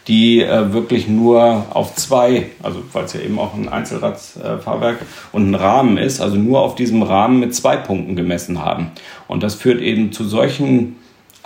die 0.07 0.41
äh, 0.41 0.73
wirklich 0.73 1.07
nur 1.07 1.65
auf 1.69 1.95
zwei, 1.95 2.47
also 2.63 2.81
weil 2.93 3.05
es 3.05 3.13
ja 3.13 3.21
eben 3.21 3.39
auch 3.39 3.53
ein 3.53 3.67
Einzelradfahrwerk 3.67 4.99
und 5.31 5.51
ein 5.51 5.55
Rahmen 5.55 5.97
ist, 5.97 6.21
also 6.21 6.37
nur 6.37 6.61
auf 6.61 6.75
diesem 6.75 7.03
Rahmen 7.03 7.39
mit 7.39 7.53
zwei 7.53 7.75
Punkten 7.75 8.15
gemessen 8.15 8.63
haben. 8.63 8.91
Und 9.27 9.43
das 9.43 9.55
führt 9.55 9.81
eben 9.81 10.11
zu 10.11 10.23
solchen 10.23 10.95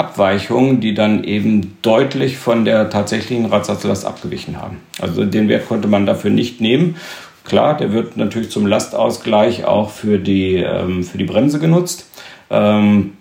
Abweichungen, 0.02 0.82
die 0.82 0.96
dann 0.96 1.24
eben 1.24 1.78
deutlich 1.84 2.38
von 2.38 2.66
der 2.66 2.90
tatsächlichen 2.90 3.46
Radsatzlast 3.46 4.06
abgewichen 4.06 4.60
haben. 4.60 4.78
Also 5.00 5.26
den 5.26 5.48
Wert 5.48 5.68
konnte 5.68 5.88
man 5.88 6.08
dafür 6.08 6.32
nicht 6.32 6.60
nehmen. 6.60 6.96
Klar, 7.44 7.78
der 7.78 7.94
wird 7.94 8.18
natürlich 8.18 8.50
zum 8.50 8.66
Lastausgleich 8.66 9.66
auch 9.66 9.92
für 9.92 10.18
die, 10.18 10.56
ähm, 10.56 11.04
für 11.04 11.18
die 11.18 11.24
Bremse 11.24 11.60
genutzt. 11.60 12.08
Ähm, 12.50 13.12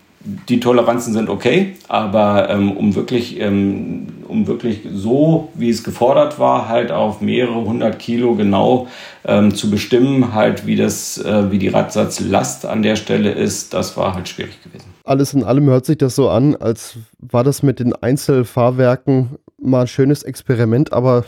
die 0.49 0.61
Toleranzen 0.61 1.15
sind 1.15 1.31
okay, 1.31 1.77
aber 1.89 2.51
ähm, 2.51 2.73
um 2.73 2.95
wirklich, 2.95 3.41
ähm, 3.41 4.07
um 4.29 4.47
wirklich 4.47 4.81
so, 4.93 5.49
wie 5.55 5.71
es 5.71 5.83
gefordert 5.83 6.39
war, 6.39 6.69
halt 6.69 6.93
auf 6.93 7.23
mehrere 7.23 7.65
hundert 7.65 7.99
Kilo 7.99 8.35
genau 8.35 8.89
ähm, 9.25 9.55
zu 9.55 9.71
bestimmen, 9.71 10.35
halt 10.35 10.67
wie 10.67 10.77
das, 10.77 11.17
äh, 11.17 11.51
wie 11.51 11.59
die 11.59 11.69
Radsatzlast 11.69 12.67
an 12.67 12.83
der 12.83 12.97
Stelle 12.97 13.31
ist, 13.31 13.73
das 13.73 13.97
war 13.97 14.15
halt 14.15 14.29
schwierig 14.29 14.63
gewesen. 14.63 14.90
Alles 15.11 15.35
in 15.35 15.43
allem 15.43 15.69
hört 15.69 15.87
sich 15.87 15.99
das 15.99 16.15
so 16.15 16.31
an, 16.31 16.55
als 16.55 16.97
war 17.19 17.43
das 17.43 17.65
mit 17.65 17.81
den 17.81 17.93
Einzelfahrwerken 17.93 19.39
mal 19.61 19.81
ein 19.81 19.87
schönes 19.89 20.23
Experiment, 20.23 20.93
aber 20.93 21.25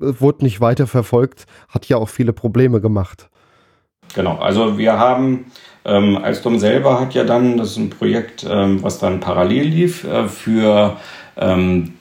wurde 0.00 0.42
nicht 0.42 0.60
weiter 0.60 0.88
verfolgt, 0.88 1.46
hat 1.68 1.86
ja 1.86 1.98
auch 1.98 2.08
viele 2.08 2.32
Probleme 2.32 2.80
gemacht. 2.80 3.28
Genau, 4.16 4.38
also 4.38 4.76
wir 4.76 4.98
haben 4.98 5.52
ähm, 5.84 6.16
Alstom 6.16 6.58
selber 6.58 6.98
hat 6.98 7.14
ja 7.14 7.22
dann, 7.22 7.58
das 7.58 7.70
ist 7.70 7.76
ein 7.76 7.90
Projekt, 7.90 8.44
ähm, 8.50 8.82
was 8.82 8.98
dann 8.98 9.20
parallel 9.20 9.68
lief, 9.68 10.02
äh, 10.02 10.26
für 10.26 10.96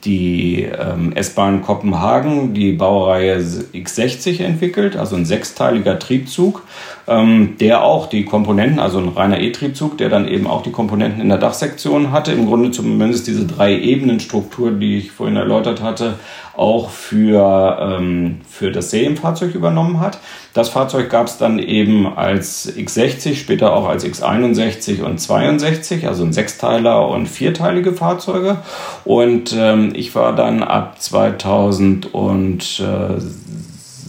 die 0.03 0.63
ähm, 0.63 1.13
S-Bahn 1.13 1.61
Kopenhagen 1.61 2.53
die 2.53 2.73
Baureihe 2.73 3.37
X60 3.37 4.43
entwickelt, 4.43 4.97
also 4.97 5.15
ein 5.15 5.25
sechsteiliger 5.25 5.99
Triebzug, 5.99 6.63
ähm, 7.07 7.55
der 7.59 7.83
auch 7.83 8.07
die 8.07 8.25
Komponenten, 8.25 8.79
also 8.79 8.99
ein 8.99 9.07
reiner 9.07 9.39
E-Triebzug, 9.39 9.97
der 9.97 10.09
dann 10.09 10.27
eben 10.27 10.47
auch 10.47 10.63
die 10.63 10.71
Komponenten 10.71 11.21
in 11.21 11.29
der 11.29 11.37
Dachsektion 11.37 12.11
hatte, 12.11 12.33
im 12.33 12.45
Grunde 12.45 12.71
zumindest 12.71 13.27
diese 13.27 13.45
drei 13.45 13.77
Ebenen 13.77 14.19
Struktur, 14.19 14.71
die 14.71 14.97
ich 14.97 15.11
vorhin 15.11 15.37
erläutert 15.37 15.81
hatte, 15.81 16.15
auch 16.55 16.89
für, 16.89 17.77
ähm, 17.79 18.41
für 18.49 18.71
das 18.71 18.91
Serienfahrzeug 18.91 19.55
übernommen 19.55 19.99
hat. 19.99 20.19
Das 20.53 20.69
Fahrzeug 20.69 21.09
gab 21.09 21.27
es 21.27 21.37
dann 21.37 21.59
eben 21.59 22.07
als 22.17 22.71
X60, 22.75 23.35
später 23.35 23.73
auch 23.73 23.87
als 23.87 24.05
X61 24.05 25.01
und 25.01 25.19
62, 25.19 26.07
also 26.07 26.23
ein 26.23 26.33
Sechsteiler 26.33 27.07
und 27.07 27.27
vierteilige 27.27 27.93
Fahrzeuge. 27.93 28.57
Und 29.05 29.55
ähm, 29.57 29.93
ich 29.95 30.13
war 30.15 30.35
dann 30.35 30.63
ab 30.63 30.97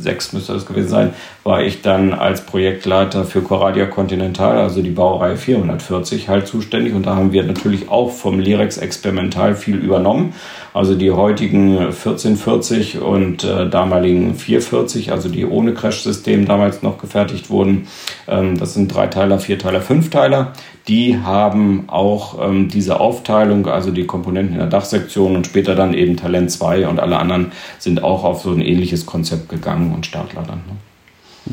2006 0.02 0.32
müsste 0.32 0.52
das 0.52 0.66
gewesen 0.66 0.88
sein, 0.88 1.14
war 1.44 1.62
ich 1.62 1.82
dann 1.82 2.12
als 2.12 2.42
Projektleiter 2.42 3.24
für 3.24 3.42
Coradia 3.42 3.86
Continental, 3.86 4.58
also 4.58 4.82
die 4.82 4.90
Baureihe 4.90 5.36
440, 5.36 6.28
halt 6.28 6.46
zuständig. 6.46 6.94
Und 6.94 7.06
da 7.06 7.16
haben 7.16 7.32
wir 7.32 7.44
natürlich 7.44 7.88
auch 7.88 8.10
vom 8.10 8.38
Lirex 8.38 8.78
experimental 8.78 9.54
viel 9.54 9.76
übernommen. 9.76 10.34
Also 10.74 10.94
die 10.94 11.10
heutigen 11.10 11.78
1440 11.78 13.00
und 13.00 13.44
äh, 13.44 13.68
damaligen 13.68 14.34
440, 14.34 15.12
also 15.12 15.28
die 15.28 15.44
ohne 15.44 15.74
Crash-System 15.74 16.46
damals 16.46 16.82
noch 16.82 16.98
gefertigt 16.98 17.50
wurden. 17.50 17.88
Ähm, 18.26 18.58
das 18.58 18.74
sind 18.74 18.94
Dreiteiler, 18.94 19.38
Vierteiler, 19.38 19.82
Fünfteiler. 19.82 20.52
Die 20.88 21.18
haben 21.18 21.85
auch 21.88 22.45
ähm, 22.45 22.68
diese 22.68 22.99
Aufteilung, 22.99 23.66
also 23.66 23.90
die 23.92 24.07
Komponenten 24.07 24.55
in 24.55 24.59
der 24.61 24.68
Dachsektion 24.68 25.37
und 25.37 25.47
später 25.47 25.75
dann 25.75 25.95
eben 25.95 26.16
Talent 26.16 26.51
2 26.51 26.88
und 26.88 26.99
alle 26.99 27.18
anderen 27.18 27.53
sind 27.79 28.03
auch 28.03 28.25
auf 28.25 28.42
so 28.42 28.51
ein 28.51 28.61
ähnliches 28.61 29.07
Konzept 29.07 29.49
gegangen 29.49 29.95
und 29.95 30.07
Startler 30.07 30.42
dann. 30.42 30.59
Ne? 30.59 30.77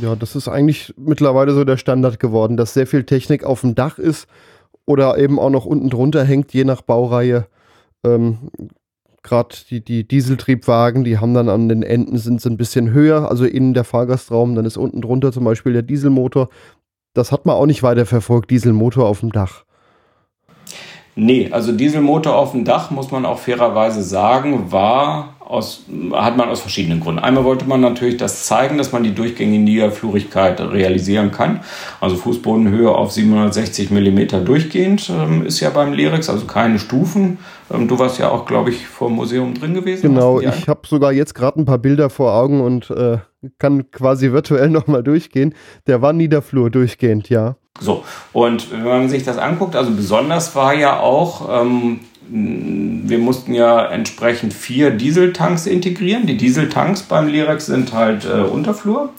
Ja, 0.01 0.15
das 0.15 0.35
ist 0.35 0.47
eigentlich 0.47 0.93
mittlerweile 0.97 1.53
so 1.53 1.63
der 1.63 1.77
Standard 1.77 2.19
geworden, 2.19 2.57
dass 2.57 2.73
sehr 2.73 2.87
viel 2.87 3.03
Technik 3.03 3.43
auf 3.43 3.61
dem 3.61 3.75
Dach 3.75 3.97
ist 3.97 4.27
oder 4.85 5.17
eben 5.17 5.39
auch 5.39 5.49
noch 5.49 5.65
unten 5.65 5.89
drunter 5.89 6.23
hängt, 6.23 6.53
je 6.53 6.63
nach 6.63 6.81
Baureihe. 6.81 7.47
Ähm, 8.03 8.37
Gerade 9.21 9.55
die, 9.69 9.83
die 9.83 10.07
Dieseltriebwagen, 10.07 11.03
die 11.03 11.17
haben 11.17 11.33
dann 11.33 11.49
an 11.49 11.67
den 11.67 11.83
Enden 11.83 12.17
sind 12.17 12.43
ein 12.45 12.55
bisschen 12.55 12.91
höher, 12.91 13.29
also 13.29 13.43
innen 13.45 13.73
der 13.73 13.83
Fahrgastraum, 13.83 14.55
dann 14.55 14.65
ist 14.65 14.77
unten 14.77 15.01
drunter 15.01 15.33
zum 15.33 15.43
Beispiel 15.43 15.73
der 15.73 15.81
Dieselmotor. 15.81 16.49
Das 17.19 17.33
hat 17.33 17.45
man 17.45 17.57
auch 17.57 17.65
nicht 17.65 17.83
weiter 17.83 18.05
verfolgt, 18.05 18.49
Dieselmotor 18.49 19.05
auf 19.05 19.19
dem 19.19 19.33
Dach. 19.33 19.65
Nee, 21.15 21.49
also 21.51 21.73
Dieselmotor 21.73 22.33
auf 22.33 22.51
dem 22.51 22.63
Dach, 22.63 22.91
muss 22.91 23.11
man 23.11 23.25
auch 23.25 23.39
fairerweise 23.39 24.03
sagen, 24.03 24.71
war 24.71 25.33
aus, 25.41 25.83
hat 26.13 26.37
man 26.37 26.47
aus 26.47 26.61
verschiedenen 26.61 27.01
Gründen. 27.01 27.19
Einmal 27.19 27.43
wollte 27.43 27.65
man 27.65 27.81
natürlich 27.81 28.15
das 28.15 28.45
zeigen, 28.45 28.77
dass 28.77 28.93
man 28.93 29.03
die 29.03 29.13
durchgängige 29.13 29.61
Niederflurigkeit 29.61 30.61
realisieren 30.61 31.31
kann. 31.31 31.59
Also 31.99 32.15
Fußbodenhöhe 32.15 32.89
auf 32.89 33.11
760 33.11 33.91
mm 33.91 34.45
durchgehend 34.45 35.09
ähm, 35.09 35.45
ist 35.45 35.59
ja 35.59 35.71
beim 35.71 35.91
Lyrex, 35.91 36.29
also 36.29 36.45
keine 36.45 36.79
Stufen. 36.79 37.39
Ähm, 37.69 37.89
du 37.89 37.99
warst 37.99 38.17
ja 38.17 38.29
auch, 38.29 38.45
glaube 38.45 38.69
ich, 38.69 38.87
vor 38.87 39.09
dem 39.09 39.15
Museum 39.15 39.55
drin 39.55 39.73
gewesen. 39.73 40.03
Genau, 40.03 40.39
ich 40.39 40.69
habe 40.69 40.87
sogar 40.87 41.11
jetzt 41.11 41.35
gerade 41.35 41.59
ein 41.59 41.65
paar 41.65 41.79
Bilder 41.79 42.09
vor 42.09 42.33
Augen 42.33 42.61
und 42.61 42.89
äh, 42.91 43.17
kann 43.57 43.91
quasi 43.91 44.31
virtuell 44.31 44.69
nochmal 44.69 45.03
durchgehen. 45.03 45.53
Der 45.87 46.01
war 46.01 46.13
Niederflur 46.13 46.69
durchgehend, 46.69 47.29
ja. 47.29 47.55
So, 47.79 48.03
und 48.33 48.71
wenn 48.71 48.83
man 48.83 49.09
sich 49.09 49.23
das 49.23 49.37
anguckt, 49.37 49.75
also 49.75 49.91
besonders 49.91 50.53
war 50.55 50.73
ja 50.73 50.99
auch 50.99 51.61
ähm, 51.61 52.01
wir 52.31 53.17
mussten 53.17 53.53
ja 53.53 53.85
entsprechend 53.87 54.53
vier 54.53 54.91
Dieseltanks 54.91 55.65
integrieren. 55.65 56.27
Die 56.27 56.37
Dieseltanks 56.37 57.03
beim 57.03 57.27
Lirex 57.27 57.65
sind 57.65 57.93
halt 57.93 58.25
äh, 58.25 58.41
Unterflur 58.41 59.09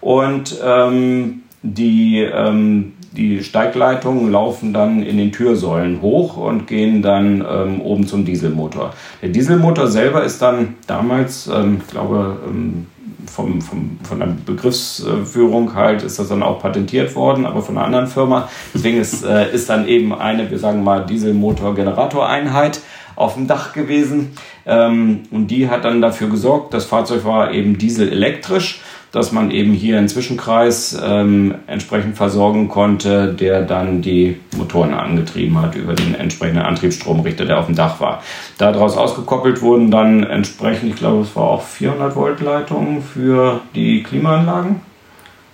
und 0.00 0.58
ähm, 0.64 1.42
die, 1.62 2.20
ähm, 2.20 2.92
die 3.12 3.42
Steigleitungen 3.42 4.30
laufen 4.30 4.72
dann 4.72 5.02
in 5.02 5.16
den 5.16 5.32
Türsäulen 5.32 6.02
hoch 6.02 6.36
und 6.36 6.66
gehen 6.66 7.02
dann 7.02 7.44
ähm, 7.48 7.80
oben 7.80 8.06
zum 8.06 8.24
Dieselmotor. 8.24 8.94
Der 9.22 9.30
Dieselmotor 9.30 9.88
selber 9.88 10.22
ist 10.22 10.40
dann 10.40 10.76
damals, 10.86 11.48
ähm, 11.48 11.80
ich 11.82 11.90
glaube, 11.90 12.38
ähm, 12.46 12.86
vom, 13.26 13.60
vom, 13.60 13.98
von 14.02 14.18
der 14.18 14.28
Begriffsführung 14.44 15.74
halt 15.74 16.02
ist 16.02 16.18
das 16.18 16.28
dann 16.28 16.42
auch 16.42 16.60
patentiert 16.60 17.14
worden, 17.14 17.46
aber 17.46 17.62
von 17.62 17.76
einer 17.76 17.86
anderen 17.86 18.06
Firma. 18.06 18.48
Deswegen 18.74 18.98
ist, 18.98 19.24
äh, 19.24 19.52
ist 19.52 19.68
dann 19.68 19.86
eben 19.88 20.14
eine, 20.14 20.50
wir 20.50 20.58
sagen 20.58 20.84
mal, 20.84 21.06
Dieselmotor-Generatoreinheit 21.06 22.80
auf 23.16 23.34
dem 23.34 23.46
Dach 23.46 23.72
gewesen. 23.72 24.32
Ähm, 24.66 25.22
und 25.30 25.48
die 25.48 25.68
hat 25.68 25.84
dann 25.84 26.00
dafür 26.00 26.28
gesorgt, 26.28 26.74
das 26.74 26.84
Fahrzeug 26.84 27.24
war 27.24 27.52
eben 27.52 27.78
dieselelektrisch 27.78 28.80
dass 29.12 29.30
man 29.30 29.50
eben 29.50 29.72
hier 29.74 29.98
einen 29.98 30.08
Zwischenkreis 30.08 30.98
ähm, 31.04 31.54
entsprechend 31.66 32.16
versorgen 32.16 32.68
konnte, 32.68 33.34
der 33.34 33.62
dann 33.62 34.00
die 34.00 34.40
Motoren 34.56 34.94
angetrieben 34.94 35.60
hat 35.60 35.74
über 35.74 35.94
den 35.94 36.14
entsprechenden 36.14 36.62
Antriebsstromrichter, 36.62 37.44
der 37.44 37.58
auf 37.58 37.66
dem 37.66 37.74
Dach 37.74 38.00
war. 38.00 38.22
Daraus 38.56 38.96
ausgekoppelt 38.96 39.60
wurden 39.60 39.90
dann 39.90 40.24
entsprechend, 40.24 40.90
ich 40.90 40.96
glaube, 40.96 41.22
es 41.22 41.36
war 41.36 41.44
auch 41.44 41.62
400 41.62 42.16
Volt 42.16 42.40
Leitungen 42.40 43.02
für 43.02 43.60
die 43.74 44.02
Klimaanlagen. 44.02 44.80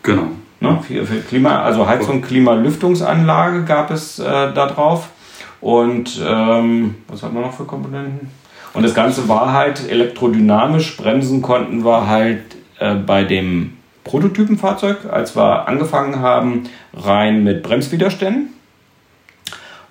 Genau. 0.05 0.29
Ne, 0.61 0.79
für, 0.87 1.05
für 1.05 1.21
Klima, 1.21 1.63
also 1.63 1.87
Heizung, 1.87 2.23
Klimalüftungsanlage 2.23 3.65
gab 3.65 3.91
es 3.91 4.21
äh, 4.21 4.25
da 4.25 4.67
drauf. 4.67 5.11
Und 5.61 6.21
ähm, 6.25 6.95
was 7.09 7.25
hat 7.25 7.33
man 7.33 7.43
noch 7.43 7.53
für 7.53 7.65
Komponenten? 7.65 8.31
Und 8.75 8.85
das 8.85 8.95
Ganze 8.95 9.29
war 9.29 9.53
halt 9.53 9.89
elektrodynamisch. 9.91 10.97
Bremsen 10.97 11.43
konnten 11.43 11.85
wir 11.85 12.07
halt 12.07 12.43
äh, 12.79 12.95
bei 12.95 13.25
dem 13.25 13.75
Prototypenfahrzeug, 14.05 15.07
als 15.11 15.37
wir 15.37 15.69
angefangen 15.69 16.21
haben, 16.21 16.65
rein 16.95 17.45
mit 17.45 17.63
Bremswiderständen 17.63 18.55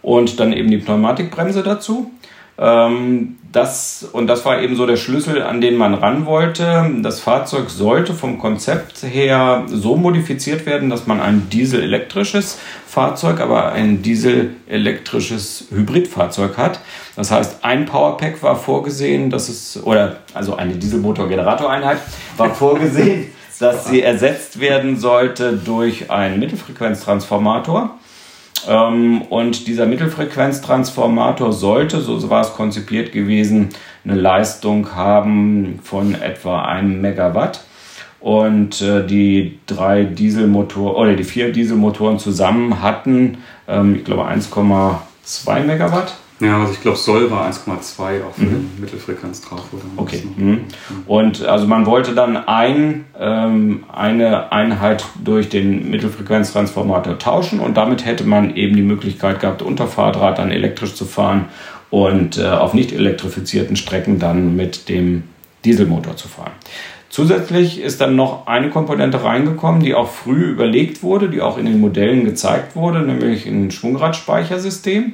und 0.01 0.39
dann 0.39 0.53
eben 0.53 0.71
die 0.71 0.77
Pneumatikbremse 0.77 1.63
dazu. 1.63 2.11
Ähm, 2.57 3.37
das, 3.51 4.07
und 4.11 4.27
das 4.27 4.45
war 4.45 4.61
eben 4.61 4.75
so 4.75 4.85
der 4.85 4.97
Schlüssel, 4.97 5.41
an 5.41 5.61
den 5.61 5.75
man 5.75 5.93
ran 5.93 6.25
wollte. 6.25 6.89
Das 7.01 7.19
Fahrzeug 7.19 7.69
sollte 7.69 8.13
vom 8.13 8.39
Konzept 8.39 9.03
her 9.03 9.65
so 9.67 9.95
modifiziert 9.95 10.65
werden, 10.65 10.89
dass 10.89 11.07
man 11.07 11.21
ein 11.21 11.49
dieselelektrisches 11.49 12.59
Fahrzeug, 12.85 13.39
aber 13.39 13.71
ein 13.71 14.01
dieselelektrisches 14.01 15.67
Hybridfahrzeug 15.71 16.57
hat. 16.57 16.79
Das 17.17 17.31
heißt, 17.31 17.57
ein 17.63 17.87
Powerpack 17.87 18.43
war 18.43 18.55
vorgesehen, 18.55 19.31
dass 19.31 19.49
es, 19.49 19.83
oder 19.83 20.17
also 20.35 20.55
eine 20.55 20.75
Dieselmotor-Generatoreinheit 20.75 21.97
war 22.37 22.53
vorgesehen, 22.53 23.25
dass 23.59 23.87
sie 23.87 24.03
ersetzt 24.03 24.59
werden 24.59 24.97
sollte 24.99 25.53
durch 25.53 26.11
einen 26.11 26.39
Mittelfrequenztransformator. 26.39 27.89
Ähm, 28.69 29.23
und 29.23 29.65
dieser 29.67 29.87
Mittelfrequenztransformator 29.87 31.53
sollte, 31.53 32.01
so 32.01 32.29
war 32.29 32.41
es 32.41 32.53
konzipiert 32.53 33.11
gewesen, 33.11 33.69
eine 34.05 34.13
Leistung 34.13 34.93
haben 34.93 35.79
von 35.81 36.13
etwa 36.13 36.65
einem 36.65 37.01
Megawatt. 37.01 37.63
Und 38.19 38.79
äh, 38.83 39.03
die 39.07 39.57
drei 39.65 40.03
Dieselmotoren 40.03 40.95
oder 40.95 41.15
die 41.15 41.23
vier 41.23 41.51
Dieselmotoren 41.51 42.19
zusammen 42.19 42.83
hatten, 42.83 43.39
ähm, 43.67 43.95
ich 43.95 44.05
glaube, 44.05 44.27
1,2 44.27 45.61
Megawatt. 45.61 46.13
Ja, 46.39 46.59
also 46.59 46.73
ich 46.73 46.81
glaube, 46.81 46.97
Soll 46.97 47.31
war 47.31 47.49
1,2 47.49 48.23
auf 48.23 48.37
mhm. 48.37 48.69
Mittelfrequenz 48.79 49.41
drauf. 49.41 49.65
Oder 49.71 49.83
okay. 49.95 50.23
Mhm. 50.35 50.65
Und 51.07 51.43
also 51.43 51.65
man 51.65 51.85
wollte 51.85 52.13
dann 52.13 52.37
ein, 52.37 53.05
ähm, 53.19 53.85
eine 53.91 54.51
Einheit 54.51 55.03
durch 55.23 55.49
den 55.49 55.89
Mittelfrequenztransformator 55.89 57.17
tauschen 57.17 57.59
und 57.59 57.75
damit 57.75 58.05
hätte 58.05 58.23
man 58.23 58.55
eben 58.55 58.75
die 58.75 58.83
Möglichkeit 58.83 59.39
gehabt, 59.39 59.63
unter 59.63 59.87
Fahrdraht 59.87 60.37
dann 60.37 60.51
elektrisch 60.51 60.93
zu 60.93 61.05
fahren 61.05 61.45
und 61.89 62.37
äh, 62.37 62.45
auf 62.45 62.73
nicht 62.73 62.91
elektrifizierten 62.91 63.75
Strecken 63.75 64.19
dann 64.19 64.55
mit 64.55 64.89
dem 64.89 65.23
Dieselmotor 65.65 66.15
zu 66.17 66.27
fahren. 66.27 66.51
Zusätzlich 67.09 67.81
ist 67.81 68.01
dann 68.01 68.15
noch 68.15 68.47
eine 68.47 68.69
Komponente 68.69 69.23
reingekommen, 69.23 69.81
die 69.81 69.95
auch 69.95 70.09
früh 70.09 70.43
überlegt 70.43 71.03
wurde, 71.03 71.29
die 71.29 71.41
auch 71.41 71.57
in 71.57 71.65
den 71.65 71.79
Modellen 71.79 72.25
gezeigt 72.25 72.75
wurde, 72.75 72.99
nämlich 72.99 73.45
ein 73.45 73.71
Schwungradspeichersystem. 73.71 75.13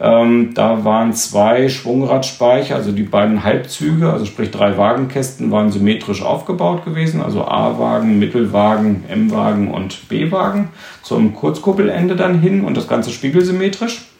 Ähm, 0.00 0.50
da 0.54 0.84
waren 0.84 1.12
zwei 1.12 1.68
Schwungradspeicher, 1.68 2.74
also 2.74 2.90
die 2.90 3.04
beiden 3.04 3.44
Halbzüge, 3.44 4.12
also 4.12 4.24
sprich 4.24 4.50
drei 4.50 4.76
Wagenkästen, 4.76 5.50
waren 5.50 5.70
symmetrisch 5.70 6.22
aufgebaut 6.22 6.84
gewesen, 6.84 7.22
also 7.22 7.44
A-Wagen, 7.44 8.18
Mittelwagen, 8.18 9.04
M-Wagen 9.08 9.70
und 9.72 10.08
B-Wagen 10.08 10.70
zum 11.02 11.34
Kurzkuppelende 11.34 12.16
dann 12.16 12.40
hin 12.40 12.64
und 12.64 12.76
das 12.76 12.88
Ganze 12.88 13.10
spiegelsymmetrisch. 13.10 14.11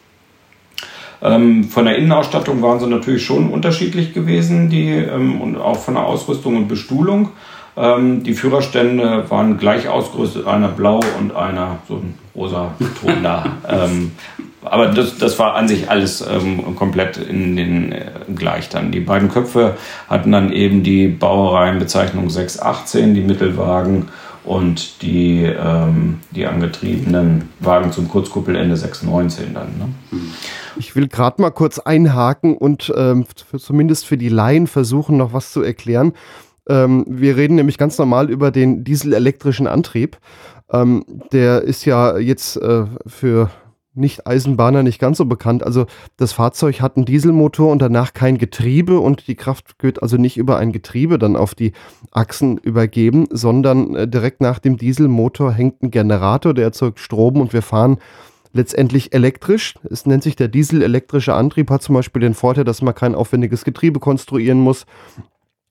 Ähm, 1.23 1.65
von 1.65 1.85
der 1.85 1.97
Innenausstattung 1.97 2.63
waren 2.63 2.81
sie 2.81 2.87
natürlich 2.87 3.25
schon 3.25 3.51
unterschiedlich 3.51 4.13
gewesen, 4.13 4.69
die 4.69 4.89
ähm, 4.91 5.41
und 5.41 5.57
auch 5.57 5.79
von 5.79 5.95
der 5.95 6.05
Ausrüstung 6.05 6.57
und 6.57 6.69
Bestuhlung. 6.69 7.31
Ähm, 7.77 8.23
die 8.23 8.35
Führerstände 8.35 9.31
waren 9.31 9.57
gleich 9.57 9.89
ausgerüstet, 9.89 10.47
einer 10.47 10.69
blau 10.69 11.01
und 11.19 11.35
einer 11.35 11.79
so 11.89 11.95
ein 11.95 12.15
rosa 12.35 12.75
Ton 13.01 13.23
da. 13.23 13.45
ähm, 13.69 14.13
aber 14.65 14.89
das, 14.89 15.19
das 15.19 15.39
war 15.39 15.55
an 15.55 15.69
sich 15.69 15.91
alles 15.91 16.25
ähm, 16.27 16.77
komplett 16.77 17.17
in 17.17 17.57
den 17.57 17.93
äh, 17.93 18.11
gleich 18.35 18.69
dann. 18.69 18.93
Die 18.93 19.01
beiden 19.01 19.29
Köpfe 19.29 19.77
hatten 20.09 20.33
dann 20.33 20.53
eben 20.53 20.83
die 20.83 21.09
Baureihenbezeichnung 21.09 22.31
618, 22.31 23.15
die 23.15 23.23
Mittelwagen 23.23 24.09
und 24.45 25.03
die, 25.03 25.45
ähm, 25.45 26.19
die 26.33 26.47
angetriebenen 26.47 27.49
Wagen 27.61 27.93
zum 27.93 28.09
Kurzkuppelende 28.09 28.77
619 28.77 29.55
dann. 29.55 29.69
Ne? 29.79 30.21
Ich 30.77 30.97
will 30.97 31.09
gerade 31.09 31.41
mal 31.41 31.51
kurz 31.51 31.79
einhaken 31.79 32.57
und 32.57 32.93
ähm, 32.97 33.25
für, 33.51 33.59
zumindest 33.59 34.07
für 34.07 34.17
die 34.17 34.29
Laien 34.29 34.67
versuchen, 34.67 35.17
noch 35.17 35.33
was 35.33 35.53
zu 35.53 35.63
erklären. 35.63 36.13
Ähm, 36.69 37.05
wir 37.09 37.37
reden 37.37 37.57
nämlich 37.57 37.79
ganz 37.79 37.99
normal 37.99 38.31
über 38.31 38.51
den 38.51 38.85
dieselelektrischen 38.85 39.67
Antrieb. 39.67 40.19
Ähm, 40.73 41.05
der 41.33 41.63
ist 41.63 41.85
ja 41.85 42.19
jetzt 42.19 42.57
äh, 42.57 42.85
für 43.07 43.51
nicht-Eisenbahner 43.95 44.83
nicht 44.83 44.99
ganz 44.99 45.19
so 45.19 45.27
bekannt. 45.27 45.63
Also 45.63 45.87
das 46.17 46.33
Fahrzeug 46.33 46.81
hat 46.81 46.97
einen 46.97 47.05
Dieselmotor 47.05 47.71
und 47.71 47.81
danach 47.81 48.15
kein 48.15 48.39
Getriebe 48.39 48.99
und 48.99 49.29
die 49.29 49.35
Kraft 49.35 49.75
wird 49.81 50.03
also 50.03 50.17
nicht 50.17 50.37
über 50.37 50.57
ein 50.57 50.73
Getriebe 50.73 51.19
dann 51.19 51.37
auf 51.37 51.55
die 51.55 51.73
Achsen 52.11 52.59
übergeben, 52.59 53.27
sondern 53.31 53.95
äh, 53.95 54.09
direkt 54.09 54.41
nach 54.41 54.59
dem 54.59 54.77
Dieselmotor 54.77 55.53
hängt 55.53 55.83
ein 55.83 55.91
Generator, 55.91 56.55
der 56.55 56.65
erzeugt 56.65 57.01
Strom 57.01 57.41
und 57.41 57.53
wir 57.53 57.63
fahren 57.63 57.99
letztendlich 58.55 59.15
elektrisch. 59.15 59.75
Es 59.91 60.07
nennt 60.07 60.23
sich 60.23 60.37
der 60.37 60.49
dieselelektrische 60.49 61.35
Antrieb, 61.35 61.71
hat 61.71 61.83
zum 61.83 61.95
Beispiel 61.95 62.21
den 62.21 62.35
Vorteil, 62.35 62.65
dass 62.65 62.83
man 62.83 62.95
kein 62.95 63.15
aufwendiges 63.15 63.65
Getriebe 63.65 64.01
konstruieren 64.01 64.61
muss. 64.61 64.87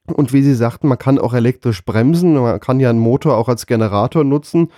Und 0.08 0.34
wie 0.34 0.42
Sie 0.42 0.56
sagten, 0.56 0.88
man 0.88 0.98
kann 0.98 1.20
auch 1.20 1.34
elektrisch 1.34 1.86
bremsen. 1.86 2.34
Man 2.34 2.60
kann 2.60 2.80
ja 2.80 2.90
einen 2.90 3.00
Motor 3.00 3.38
auch 3.38 3.48
als 3.48 3.68
Generator 3.68 4.24
nutzen. 4.24 4.70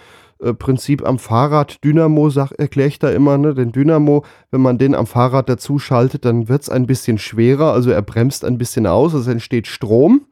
Äh, 0.44 0.54
Prinzip 0.54 1.08
am 1.08 1.20
Fahrrad. 1.20 1.84
Dynamo 1.84 2.30
erkläre 2.58 2.88
ich 2.88 3.00
da 3.00 3.10
immer, 3.10 3.38
ne? 3.38 3.54
Den 3.54 3.72
Dynamo, 3.72 4.26
wenn 4.52 4.62
man 4.62 4.78
den 4.78 4.94
am 4.94 5.08
Fahrrad 5.08 5.48
dazu 5.48 5.80
schaltet, 5.80 6.26
dann 6.26 6.50
wird 6.50 6.64
es 6.64 6.70
ein 6.70 6.86
bisschen 6.86 7.18
schwerer, 7.18 7.72
also 7.72 7.92
er 7.92 8.02
bremst 8.02 8.44
ein 8.44 8.58
bisschen 8.58 8.86
aus, 8.86 9.14
es 9.14 9.28
entsteht 9.28 9.68
Strom. 9.68 10.26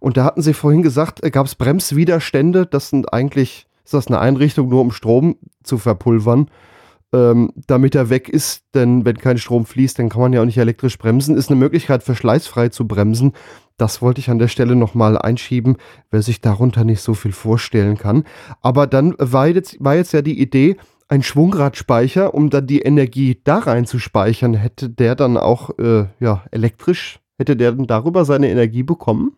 Und 0.00 0.18
da 0.18 0.24
hatten 0.24 0.42
Sie 0.42 0.52
vorhin 0.52 0.82
gesagt, 0.82 1.24
äh, 1.24 1.30
gab 1.30 1.46
es 1.46 1.54
Bremswiderstände. 1.54 2.66
Das 2.66 2.90
sind 2.90 3.12
eigentlich, 3.14 3.66
ist 3.84 3.94
das 3.94 4.08
eine 4.08 4.18
Einrichtung 4.18 4.68
nur 4.68 4.82
um 4.82 4.90
Strom 4.90 5.36
zu 5.62 5.78
verpulvern, 5.78 6.50
ähm, 7.14 7.52
damit 7.66 7.94
er 7.94 8.10
weg 8.10 8.28
ist. 8.28 8.64
Denn 8.74 9.06
wenn 9.06 9.16
kein 9.16 9.38
Strom 9.38 9.64
fließt, 9.64 9.98
dann 9.98 10.10
kann 10.10 10.20
man 10.20 10.34
ja 10.34 10.42
auch 10.42 10.46
nicht 10.46 10.58
elektrisch 10.58 10.98
bremsen. 10.98 11.38
Ist 11.38 11.48
eine 11.48 11.58
Möglichkeit, 11.58 12.02
verschleißfrei 12.02 12.68
zu 12.68 12.86
bremsen. 12.86 13.32
Das 13.76 14.00
wollte 14.02 14.20
ich 14.20 14.30
an 14.30 14.38
der 14.38 14.48
Stelle 14.48 14.76
nochmal 14.76 15.18
einschieben, 15.18 15.76
wer 16.10 16.22
sich 16.22 16.40
darunter 16.40 16.84
nicht 16.84 17.00
so 17.00 17.14
viel 17.14 17.32
vorstellen 17.32 17.98
kann. 17.98 18.24
Aber 18.60 18.86
dann 18.86 19.14
war 19.18 19.48
jetzt, 19.48 19.76
war 19.80 19.96
jetzt 19.96 20.12
ja 20.12 20.22
die 20.22 20.40
Idee, 20.40 20.76
ein 21.08 21.22
Schwungradspeicher, 21.22 22.34
um 22.34 22.50
dann 22.50 22.66
die 22.66 22.80
Energie 22.80 23.40
da 23.44 23.58
rein 23.58 23.86
zu 23.86 23.98
speichern, 23.98 24.54
hätte 24.54 24.88
der 24.88 25.14
dann 25.14 25.36
auch 25.36 25.78
äh, 25.78 26.06
ja, 26.20 26.44
elektrisch, 26.50 27.20
hätte 27.38 27.56
der 27.56 27.72
dann 27.72 27.86
darüber 27.86 28.24
seine 28.24 28.50
Energie 28.50 28.82
bekommen? 28.82 29.32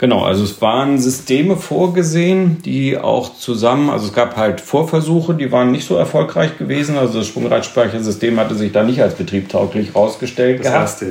Genau, 0.00 0.24
also 0.24 0.44
es 0.44 0.62
waren 0.62 0.98
Systeme 0.98 1.56
vorgesehen, 1.56 2.62
die 2.64 2.96
auch 2.96 3.34
zusammen, 3.34 3.90
also 3.90 4.06
es 4.06 4.14
gab 4.14 4.34
halt 4.34 4.62
Vorversuche, 4.62 5.34
die 5.34 5.52
waren 5.52 5.72
nicht 5.72 5.86
so 5.86 5.94
erfolgreich 5.94 6.56
gewesen. 6.56 6.96
Also 6.96 7.18
das 7.18 7.28
Schwungradspeichersystem 7.28 8.40
hatte 8.40 8.54
sich 8.54 8.72
da 8.72 8.82
nicht 8.82 9.02
als 9.02 9.14
betriebtauglich 9.14 9.94
rausgestellt. 9.94 10.60
Das 10.60 10.66
gehabt. 10.66 10.80
erste. 10.80 11.06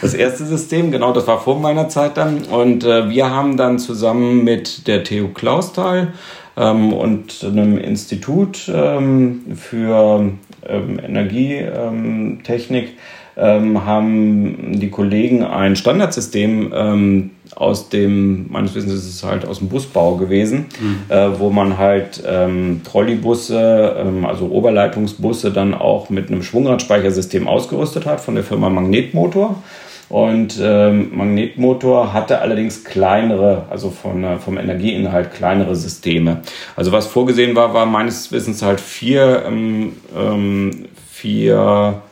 Das 0.00 0.14
erste 0.14 0.44
System, 0.44 0.90
genau, 0.90 1.12
das 1.12 1.28
war 1.28 1.40
vor 1.40 1.60
meiner 1.60 1.88
Zeit 1.88 2.16
dann. 2.16 2.42
Und 2.46 2.82
äh, 2.82 3.08
wir 3.08 3.30
haben 3.30 3.56
dann 3.56 3.78
zusammen 3.78 4.42
mit 4.42 4.88
der 4.88 5.04
TU 5.04 5.28
Clausthal 5.28 6.12
ähm, 6.56 6.92
und 6.92 7.44
einem 7.44 7.78
Institut 7.78 8.68
ähm, 8.74 9.42
für 9.54 10.32
ähm, 10.66 10.98
Energietechnik 10.98 12.96
ähm, 13.36 13.84
haben 13.84 14.78
die 14.78 14.90
Kollegen 14.90 15.42
ein 15.42 15.76
Standardsystem 15.76 16.72
ähm, 16.74 17.30
aus 17.54 17.88
dem, 17.88 18.46
meines 18.50 18.74
Wissens 18.74 18.94
ist 18.94 19.08
es 19.08 19.24
halt 19.24 19.46
aus 19.46 19.58
dem 19.58 19.68
Busbau 19.68 20.16
gewesen, 20.16 20.66
mhm. 20.80 21.00
äh, 21.08 21.38
wo 21.38 21.50
man 21.50 21.78
halt 21.78 22.22
ähm, 22.26 22.80
Trolleybusse, 22.84 23.96
ähm, 23.98 24.24
also 24.24 24.46
Oberleitungsbusse 24.46 25.50
dann 25.50 25.74
auch 25.74 26.10
mit 26.10 26.28
einem 26.28 26.42
Schwungradspeichersystem 26.42 27.46
ausgerüstet 27.46 28.06
hat 28.06 28.20
von 28.20 28.34
der 28.34 28.44
Firma 28.44 28.70
Magnetmotor. 28.70 29.62
Und 30.08 30.60
ähm, 30.62 31.16
Magnetmotor 31.16 32.12
hatte 32.12 32.40
allerdings 32.40 32.84
kleinere, 32.84 33.64
also 33.70 33.88
von, 33.88 34.22
äh, 34.22 34.36
vom 34.36 34.58
Energieinhalt 34.58 35.32
kleinere 35.32 35.74
Systeme. 35.74 36.42
Also 36.76 36.92
was 36.92 37.06
vorgesehen 37.06 37.56
war, 37.56 37.72
war 37.72 37.86
meines 37.86 38.30
Wissens 38.30 38.60
halt 38.60 38.80
vier, 38.80 39.44
ähm, 39.46 39.94
ähm 40.14 40.84
vier 41.10 42.02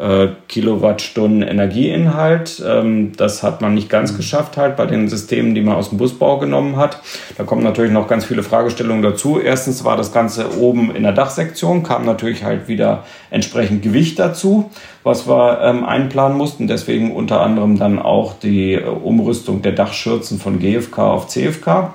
äh, 0.00 0.28
Kilowattstunden 0.48 1.42
Energieinhalt. 1.42 2.62
Ähm, 2.66 3.12
das 3.16 3.42
hat 3.42 3.60
man 3.60 3.74
nicht 3.74 3.90
ganz 3.90 4.16
geschafft 4.16 4.56
halt 4.56 4.76
bei 4.76 4.86
den 4.86 5.08
Systemen, 5.08 5.54
die 5.54 5.60
man 5.60 5.76
aus 5.76 5.90
dem 5.90 5.98
Busbau 5.98 6.38
genommen 6.38 6.76
hat. 6.76 7.00
Da 7.36 7.44
kommen 7.44 7.62
natürlich 7.62 7.92
noch 7.92 8.08
ganz 8.08 8.24
viele 8.24 8.42
Fragestellungen 8.42 9.02
dazu. 9.02 9.38
Erstens 9.38 9.84
war 9.84 9.96
das 9.96 10.12
Ganze 10.12 10.58
oben 10.58 10.94
in 10.94 11.02
der 11.02 11.12
Dachsektion, 11.12 11.82
kam 11.82 12.06
natürlich 12.06 12.44
halt 12.44 12.66
wieder 12.66 13.04
entsprechend 13.30 13.82
Gewicht 13.82 14.18
dazu, 14.18 14.70
was 15.02 15.28
wir 15.28 15.60
ähm, 15.62 15.84
einplanen 15.84 16.38
mussten. 16.38 16.66
Deswegen 16.66 17.14
unter 17.14 17.42
anderem 17.42 17.78
dann 17.78 17.98
auch 17.98 18.38
die 18.38 18.74
äh, 18.74 18.84
Umrüstung 18.84 19.60
der 19.60 19.72
Dachschürzen 19.72 20.38
von 20.38 20.58
GFK 20.60 20.98
auf 20.98 21.28
CFK, 21.28 21.92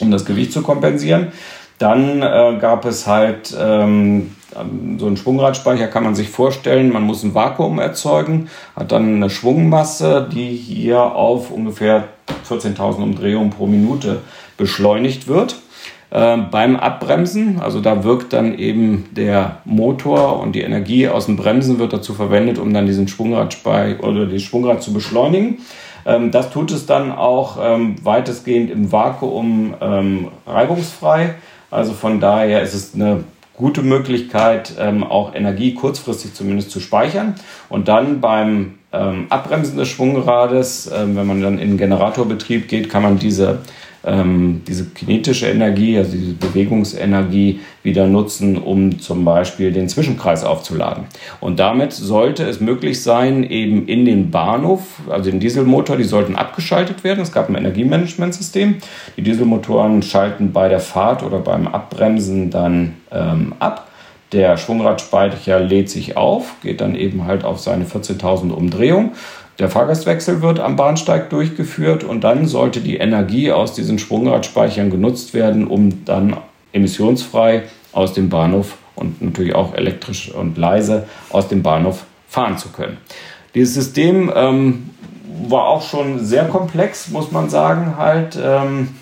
um 0.00 0.10
das 0.10 0.24
Gewicht 0.24 0.52
zu 0.52 0.62
kompensieren. 0.62 1.32
Dann 1.78 2.22
äh, 2.22 2.56
gab 2.60 2.84
es 2.84 3.06
halt 3.06 3.54
ähm, 3.58 4.34
so 4.98 5.06
einen 5.06 5.16
Schwungradspeicher 5.16 5.86
kann 5.86 6.04
man 6.04 6.14
sich 6.14 6.28
vorstellen, 6.28 6.92
man 6.92 7.02
muss 7.02 7.22
ein 7.22 7.34
Vakuum 7.34 7.78
erzeugen, 7.78 8.48
hat 8.76 8.92
dann 8.92 9.16
eine 9.16 9.30
Schwungmasse, 9.30 10.28
die 10.32 10.54
hier 10.54 11.00
auf 11.00 11.50
ungefähr 11.50 12.08
14.000 12.48 13.02
Umdrehungen 13.02 13.50
pro 13.50 13.66
Minute 13.66 14.20
beschleunigt 14.56 15.28
wird. 15.28 15.56
Äh, 16.10 16.38
beim 16.50 16.76
Abbremsen, 16.76 17.60
also 17.60 17.80
da 17.80 18.02
wirkt 18.02 18.32
dann 18.32 18.58
eben 18.58 19.08
der 19.12 19.58
Motor 19.64 20.40
und 20.40 20.52
die 20.52 20.62
Energie 20.62 21.08
aus 21.08 21.26
dem 21.26 21.36
Bremsen 21.36 21.78
wird 21.78 21.92
dazu 21.92 22.14
verwendet, 22.14 22.58
um 22.58 22.74
dann 22.74 22.86
diesen 22.86 23.06
Schwungradspeicher 23.06 24.02
oder 24.02 24.26
das 24.26 24.42
Schwungrad 24.42 24.82
zu 24.82 24.92
beschleunigen. 24.92 25.58
Ähm, 26.04 26.32
das 26.32 26.50
tut 26.50 26.72
es 26.72 26.86
dann 26.86 27.12
auch 27.12 27.58
ähm, 27.62 27.94
weitestgehend 28.02 28.70
im 28.70 28.90
Vakuum 28.90 29.74
ähm, 29.80 30.28
reibungsfrei. 30.46 31.36
Also 31.70 31.92
von 31.92 32.18
daher 32.18 32.62
ist 32.62 32.74
es 32.74 32.94
eine 32.94 33.22
gute 33.60 33.82
Möglichkeit, 33.82 34.72
ähm, 34.78 35.04
auch 35.04 35.34
Energie 35.34 35.74
kurzfristig 35.74 36.32
zumindest 36.32 36.70
zu 36.70 36.80
speichern 36.80 37.34
und 37.68 37.88
dann 37.88 38.20
beim 38.20 38.78
ähm, 38.92 39.26
Abbremsen 39.28 39.76
des 39.76 39.88
Schwungrades, 39.88 40.90
ähm, 40.92 41.14
wenn 41.14 41.26
man 41.26 41.42
dann 41.42 41.58
in 41.58 41.68
den 41.68 41.78
Generatorbetrieb 41.78 42.68
geht, 42.68 42.88
kann 42.88 43.02
man 43.02 43.18
diese 43.18 43.58
ähm, 44.04 44.62
diese 44.66 44.86
kinetische 44.86 45.46
Energie, 45.46 45.98
also 45.98 46.12
diese 46.12 46.32
Bewegungsenergie 46.32 47.60
wieder 47.82 48.06
nutzen, 48.06 48.56
um 48.56 48.98
zum 48.98 49.24
Beispiel 49.24 49.72
den 49.72 49.88
Zwischenkreis 49.88 50.44
aufzuladen. 50.44 51.04
Und 51.40 51.58
damit 51.58 51.92
sollte 51.92 52.44
es 52.44 52.60
möglich 52.60 53.02
sein, 53.02 53.44
eben 53.44 53.86
in 53.86 54.04
den 54.04 54.30
Bahnhof, 54.30 54.82
also 55.08 55.30
den 55.30 55.40
Dieselmotor, 55.40 55.96
die 55.96 56.04
sollten 56.04 56.36
abgeschaltet 56.36 57.04
werden. 57.04 57.20
Es 57.20 57.32
gab 57.32 57.48
ein 57.48 57.54
Energiemanagementsystem. 57.54 58.76
Die 59.16 59.22
Dieselmotoren 59.22 60.02
schalten 60.02 60.52
bei 60.52 60.68
der 60.68 60.80
Fahrt 60.80 61.22
oder 61.22 61.38
beim 61.38 61.66
Abbremsen 61.66 62.50
dann 62.50 62.94
ähm, 63.10 63.54
ab. 63.58 63.89
Der 64.32 64.56
Schwungradspeicher 64.56 65.58
lädt 65.60 65.90
sich 65.90 66.16
auf, 66.16 66.54
geht 66.62 66.80
dann 66.80 66.94
eben 66.94 67.26
halt 67.26 67.44
auf 67.44 67.58
seine 67.58 67.84
14.000 67.84 68.50
Umdrehungen 68.50 69.12
der 69.60 69.68
Fahrgastwechsel 69.68 70.40
wird 70.40 70.58
am 70.58 70.76
Bahnsteig 70.76 71.28
durchgeführt 71.28 72.02
und 72.02 72.24
dann 72.24 72.46
sollte 72.46 72.80
die 72.80 72.96
Energie 72.96 73.52
aus 73.52 73.74
diesen 73.74 73.98
Schwungradspeichern 73.98 74.88
genutzt 74.90 75.34
werden, 75.34 75.66
um 75.66 76.06
dann 76.06 76.38
emissionsfrei 76.72 77.64
aus 77.92 78.14
dem 78.14 78.30
Bahnhof 78.30 78.78
und 78.94 79.20
natürlich 79.20 79.54
auch 79.54 79.74
elektrisch 79.74 80.30
und 80.32 80.56
leise 80.56 81.06
aus 81.28 81.48
dem 81.48 81.62
Bahnhof 81.62 82.04
fahren 82.26 82.56
zu 82.56 82.70
können. 82.70 82.96
Dieses 83.54 83.74
System 83.74 84.32
ähm, 84.34 84.90
war 85.46 85.64
auch 85.64 85.82
schon 85.82 86.24
sehr 86.24 86.46
komplex, 86.46 87.08
muss 87.08 87.30
man 87.30 87.50
sagen. 87.50 87.98
Halt, 87.98 88.38
ähm, 88.42 88.94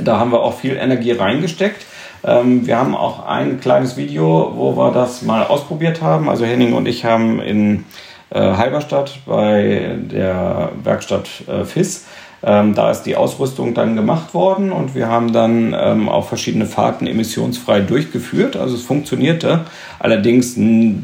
da 0.00 0.18
haben 0.18 0.32
wir 0.32 0.40
auch 0.40 0.58
viel 0.58 0.78
Energie 0.78 1.12
reingesteckt. 1.12 1.84
Ähm, 2.24 2.66
wir 2.66 2.78
haben 2.78 2.94
auch 2.94 3.26
ein 3.26 3.60
kleines 3.60 3.96
Video, 3.96 4.52
wo 4.56 4.76
wir 4.76 4.92
das 4.92 5.22
mal 5.22 5.44
ausprobiert 5.44 6.02
haben. 6.02 6.28
Also 6.28 6.44
Henning 6.44 6.72
und 6.74 6.86
ich 6.86 7.04
haben 7.04 7.40
in 7.40 7.84
äh, 8.30 8.38
Halberstadt 8.40 9.18
bei 9.26 9.96
der 10.10 10.72
Werkstatt 10.82 11.28
äh, 11.46 11.64
FIS. 11.64 12.06
Ähm, 12.46 12.74
da 12.74 12.90
ist 12.90 13.02
die 13.02 13.16
Ausrüstung 13.16 13.72
dann 13.72 13.96
gemacht 13.96 14.34
worden 14.34 14.70
und 14.70 14.94
wir 14.94 15.08
haben 15.08 15.32
dann 15.32 15.74
ähm, 15.78 16.10
auch 16.10 16.28
verschiedene 16.28 16.66
Fahrten 16.66 17.06
emissionsfrei 17.06 17.80
durchgeführt. 17.80 18.56
Also 18.56 18.74
es 18.74 18.82
funktionierte. 18.82 19.60
Allerdings 19.98 20.56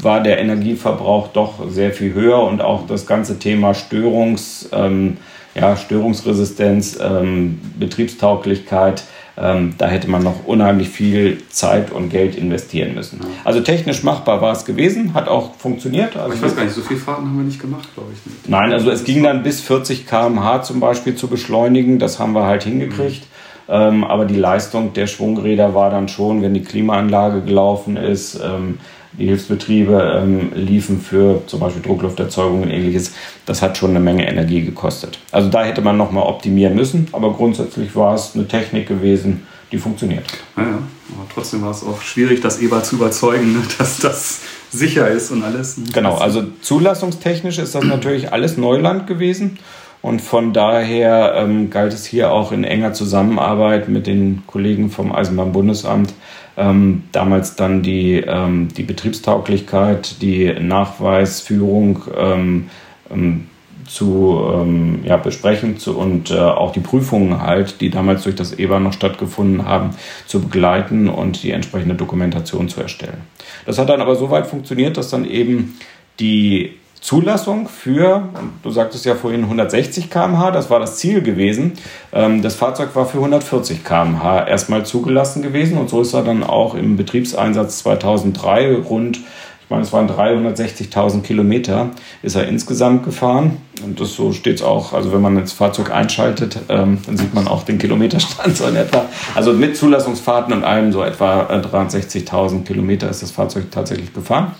war 0.03 0.21
der 0.21 0.39
Energieverbrauch 0.39 1.29
doch 1.29 1.67
sehr 1.69 1.93
viel 1.93 2.13
höher 2.13 2.43
und 2.43 2.61
auch 2.61 2.85
das 2.85 3.07
ganze 3.07 3.39
Thema 3.39 3.73
Störungs, 3.73 4.69
ähm, 4.71 5.17
ja, 5.55 5.75
Störungsresistenz, 5.75 6.99
ähm, 7.01 7.59
Betriebstauglichkeit 7.79 9.03
ähm, 9.37 9.75
da 9.77 9.87
hätte 9.87 10.09
man 10.09 10.23
noch 10.23 10.45
unheimlich 10.45 10.89
viel 10.89 11.41
Zeit 11.49 11.91
und 11.91 12.09
Geld 12.09 12.35
investieren 12.35 12.93
müssen. 12.93 13.19
Ja. 13.21 13.27
Also 13.45 13.61
technisch 13.61 14.03
machbar 14.03 14.41
war 14.41 14.51
es 14.51 14.65
gewesen, 14.65 15.13
hat 15.13 15.27
auch 15.27 15.55
funktioniert. 15.55 16.17
Also 16.17 16.33
ich 16.35 16.41
weiß 16.41 16.55
gar 16.55 16.63
nicht, 16.63 16.75
so 16.75 16.81
viele 16.81 16.99
Fahrten 16.99 17.25
haben 17.25 17.37
wir 17.37 17.45
nicht 17.45 17.61
gemacht, 17.61 17.87
glaube 17.93 18.09
ich. 18.13 18.25
Nicht. 18.25 18.49
Nein, 18.49 18.73
also 18.73 18.91
es 18.91 19.03
ging 19.03 19.23
dann 19.23 19.43
bis 19.43 19.61
40 19.61 20.05
km/h 20.05 20.63
zum 20.63 20.79
Beispiel 20.79 21.15
zu 21.15 21.27
beschleunigen. 21.27 21.97
Das 21.97 22.19
haben 22.19 22.33
wir 22.33 22.45
halt 22.45 22.63
hingekriegt. 22.63 23.21
Mhm. 23.21 23.31
Ähm, 23.69 24.03
aber 24.03 24.25
die 24.25 24.35
Leistung 24.35 24.91
der 24.93 25.07
Schwungräder 25.07 25.73
war 25.73 25.89
dann 25.89 26.09
schon, 26.09 26.41
wenn 26.41 26.53
die 26.53 26.63
Klimaanlage 26.63 27.41
gelaufen 27.41 27.95
ist, 27.95 28.39
ähm, 28.43 28.79
die 29.13 29.25
Hilfsbetriebe 29.25 30.21
ähm, 30.21 30.51
liefen 30.55 31.01
für 31.01 31.41
zum 31.47 31.59
Beispiel 31.59 31.81
Drucklufterzeugung 31.81 32.63
und 32.63 32.69
ähnliches. 32.69 33.13
Das 33.45 33.61
hat 33.61 33.77
schon 33.77 33.91
eine 33.91 33.99
Menge 33.99 34.27
Energie 34.27 34.61
gekostet. 34.61 35.19
Also 35.31 35.49
da 35.49 35.63
hätte 35.63 35.81
man 35.81 35.97
nochmal 35.97 36.23
optimieren 36.23 36.75
müssen, 36.75 37.07
aber 37.11 37.33
grundsätzlich 37.33 37.95
war 37.95 38.15
es 38.15 38.31
eine 38.35 38.47
Technik 38.47 38.87
gewesen, 38.87 39.45
die 39.71 39.77
funktioniert. 39.77 40.25
Ja, 40.57 40.63
ja. 40.63 40.69
aber 40.69 41.27
trotzdem 41.33 41.61
war 41.61 41.71
es 41.71 41.83
auch 41.83 42.01
schwierig, 42.01 42.41
das 42.41 42.61
EBA 42.61 42.83
zu 42.83 42.95
überzeugen, 42.95 43.53
ne, 43.53 43.61
dass 43.77 43.99
das 43.99 44.41
sicher 44.71 45.09
ist 45.09 45.31
und 45.31 45.43
alles. 45.43 45.77
Genau, 45.93 46.15
also 46.15 46.43
zulassungstechnisch 46.61 47.57
ist 47.57 47.75
das 47.75 47.83
natürlich 47.83 48.31
alles 48.31 48.57
Neuland 48.57 49.07
gewesen. 49.07 49.59
Und 50.01 50.19
von 50.19 50.51
daher 50.51 51.35
ähm, 51.35 51.69
galt 51.69 51.93
es 51.93 52.05
hier 52.05 52.31
auch 52.31 52.51
in 52.51 52.63
enger 52.63 52.93
Zusammenarbeit 52.93 53.87
mit 53.87 54.07
den 54.07 54.41
Kollegen 54.47 54.89
vom 54.89 55.11
Eisenbahnbundesamt 55.11 56.13
ähm, 56.57 57.03
damals 57.11 57.55
dann 57.55 57.81
die, 57.81 58.17
ähm, 58.17 58.69
die 58.75 58.83
Betriebstauglichkeit, 58.83 60.21
die 60.21 60.53
Nachweisführung 60.53 62.03
ähm, 62.17 62.69
ähm 63.11 63.47
zu 63.91 64.41
ähm, 64.53 65.01
ja, 65.03 65.17
besprechen 65.17 65.77
zu, 65.77 65.97
und 65.97 66.31
äh, 66.31 66.39
auch 66.39 66.71
die 66.71 66.79
Prüfungen 66.79 67.41
halt, 67.41 67.81
die 67.81 67.89
damals 67.89 68.23
durch 68.23 68.35
das 68.35 68.57
EBA 68.57 68.79
noch 68.79 68.93
stattgefunden 68.93 69.65
haben, 69.65 69.89
zu 70.27 70.41
begleiten 70.41 71.09
und 71.09 71.43
die 71.43 71.51
entsprechende 71.51 71.95
Dokumentation 71.95 72.69
zu 72.69 72.79
erstellen. 72.79 73.17
Das 73.65 73.77
hat 73.77 73.89
dann 73.89 73.99
aber 73.99 74.15
so 74.15 74.29
weit 74.29 74.47
funktioniert, 74.47 74.95
dass 74.95 75.09
dann 75.09 75.25
eben 75.25 75.77
die 76.21 76.71
Zulassung 77.01 77.67
für, 77.67 78.29
du 78.61 78.69
sagtest 78.69 79.05
ja 79.05 79.15
vorhin 79.15 79.41
160 79.43 80.11
km/h, 80.11 80.51
das 80.51 80.69
war 80.69 80.79
das 80.79 80.97
Ziel 80.97 81.23
gewesen. 81.23 81.73
Ähm, 82.13 82.43
das 82.43 82.53
Fahrzeug 82.53 82.95
war 82.95 83.07
für 83.07 83.17
140 83.17 83.83
km/h 83.83 84.47
erstmal 84.47 84.85
zugelassen 84.85 85.41
gewesen 85.41 85.79
und 85.79 85.89
so 85.89 86.01
ist 86.01 86.13
er 86.13 86.21
dann 86.21 86.43
auch 86.43 86.75
im 86.75 86.97
Betriebseinsatz 86.97 87.79
2003 87.79 88.75
rund, 88.75 89.17
ich 89.17 89.69
meine, 89.69 89.81
es 89.81 89.91
waren 89.93 90.07
360.000 90.07 91.21
Kilometer, 91.23 91.89
ist 92.21 92.35
er 92.35 92.47
insgesamt 92.47 93.03
gefahren. 93.03 93.57
Und 93.83 93.99
das 93.99 94.13
so 94.13 94.31
steht 94.33 94.57
es 94.57 94.61
auch, 94.61 94.93
also 94.93 95.11
wenn 95.13 95.21
man 95.21 95.37
das 95.37 95.53
Fahrzeug 95.53 95.91
einschaltet, 95.91 96.59
ähm, 96.69 96.99
dann 97.05 97.17
sieht 97.17 97.33
man 97.33 97.47
auch 97.47 97.63
den 97.63 97.79
Kilometerstand 97.79 98.57
so 98.57 98.67
in 98.67 98.75
etwa. 98.75 99.05
Also 99.33 99.53
mit 99.53 99.75
Zulassungsfahrten 99.75 100.53
und 100.53 100.65
allem 100.65 100.91
so 100.91 101.01
etwa 101.01 101.47
63.000 101.47 102.59
äh, 102.59 102.63
Kilometer 102.63 103.09
ist 103.09 103.23
das 103.23 103.31
Fahrzeug 103.31 103.71
tatsächlich 103.71 104.13
gefahren 104.13 104.53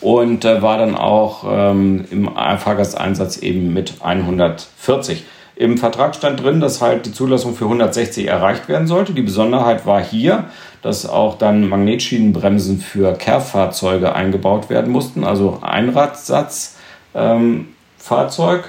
und 0.00 0.44
äh, 0.44 0.62
war 0.62 0.78
dann 0.78 0.94
auch 0.94 1.44
ähm, 1.48 2.04
im 2.10 2.30
Fahrgasteinsatz 2.34 3.38
eben 3.38 3.72
mit 3.72 3.94
140. 4.00 5.24
Im 5.56 5.78
Vertrag 5.78 6.14
stand 6.14 6.42
drin, 6.42 6.60
dass 6.60 6.82
halt 6.82 7.06
die 7.06 7.12
Zulassung 7.12 7.54
für 7.54 7.64
160 7.64 8.26
erreicht 8.26 8.68
werden 8.68 8.86
sollte. 8.86 9.14
Die 9.14 9.22
Besonderheit 9.22 9.86
war 9.86 10.02
hier, 10.02 10.44
dass 10.82 11.08
auch 11.08 11.38
dann 11.38 11.66
Magnetschienenbremsen 11.68 12.78
für 12.78 13.14
Kehrfahrzeuge 13.14 14.14
eingebaut 14.14 14.68
werden 14.68 14.92
mussten, 14.92 15.24
also 15.24 15.58
Einradsatzfahrzeug 15.62 16.74
ähm, 17.14 17.66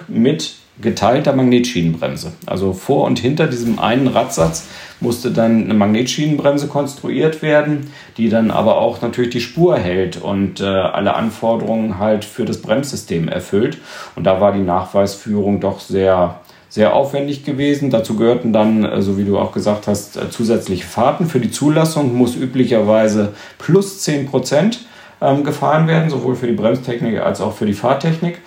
mit 0.07 0.55
geteilter 0.79 1.33
Magnetschienenbremse. 1.33 2.31
Also 2.45 2.71
vor 2.71 3.03
und 3.05 3.19
hinter 3.19 3.47
diesem 3.47 3.79
einen 3.79 4.07
Radsatz 4.07 4.67
musste 4.99 5.31
dann 5.31 5.65
eine 5.65 5.73
Magnetschienenbremse 5.73 6.67
konstruiert 6.67 7.41
werden, 7.41 7.91
die 8.17 8.29
dann 8.29 8.51
aber 8.51 8.77
auch 8.77 9.01
natürlich 9.01 9.31
die 9.31 9.41
Spur 9.41 9.77
hält 9.77 10.21
und 10.21 10.59
äh, 10.59 10.65
alle 10.65 11.15
Anforderungen 11.15 11.99
halt 11.99 12.25
für 12.25 12.45
das 12.45 12.61
Bremssystem 12.61 13.27
erfüllt. 13.27 13.77
Und 14.15 14.23
da 14.23 14.41
war 14.41 14.53
die 14.53 14.59
Nachweisführung 14.59 15.59
doch 15.59 15.79
sehr 15.79 16.39
sehr 16.69 16.93
aufwendig 16.93 17.45
gewesen. 17.45 17.89
Dazu 17.89 18.15
gehörten 18.17 18.53
dann, 18.53 18.83
äh, 18.83 19.01
so 19.01 19.17
wie 19.17 19.23
du 19.23 19.37
auch 19.37 19.51
gesagt 19.51 19.87
hast, 19.87 20.17
äh, 20.17 20.29
zusätzliche 20.29 20.85
Fahrten. 20.85 21.25
Für 21.25 21.39
die 21.39 21.51
Zulassung 21.51 22.15
muss 22.15 22.35
üblicherweise 22.35 23.33
plus 23.57 24.01
10 24.01 24.27
Prozent 24.27 24.85
ähm, 25.21 25.43
gefahren 25.43 25.87
werden, 25.87 26.09
sowohl 26.09 26.35
für 26.35 26.47
die 26.47 26.53
Bremstechnik 26.53 27.19
als 27.19 27.41
auch 27.41 27.53
für 27.53 27.65
die 27.65 27.73
Fahrtechnik. 27.73 28.41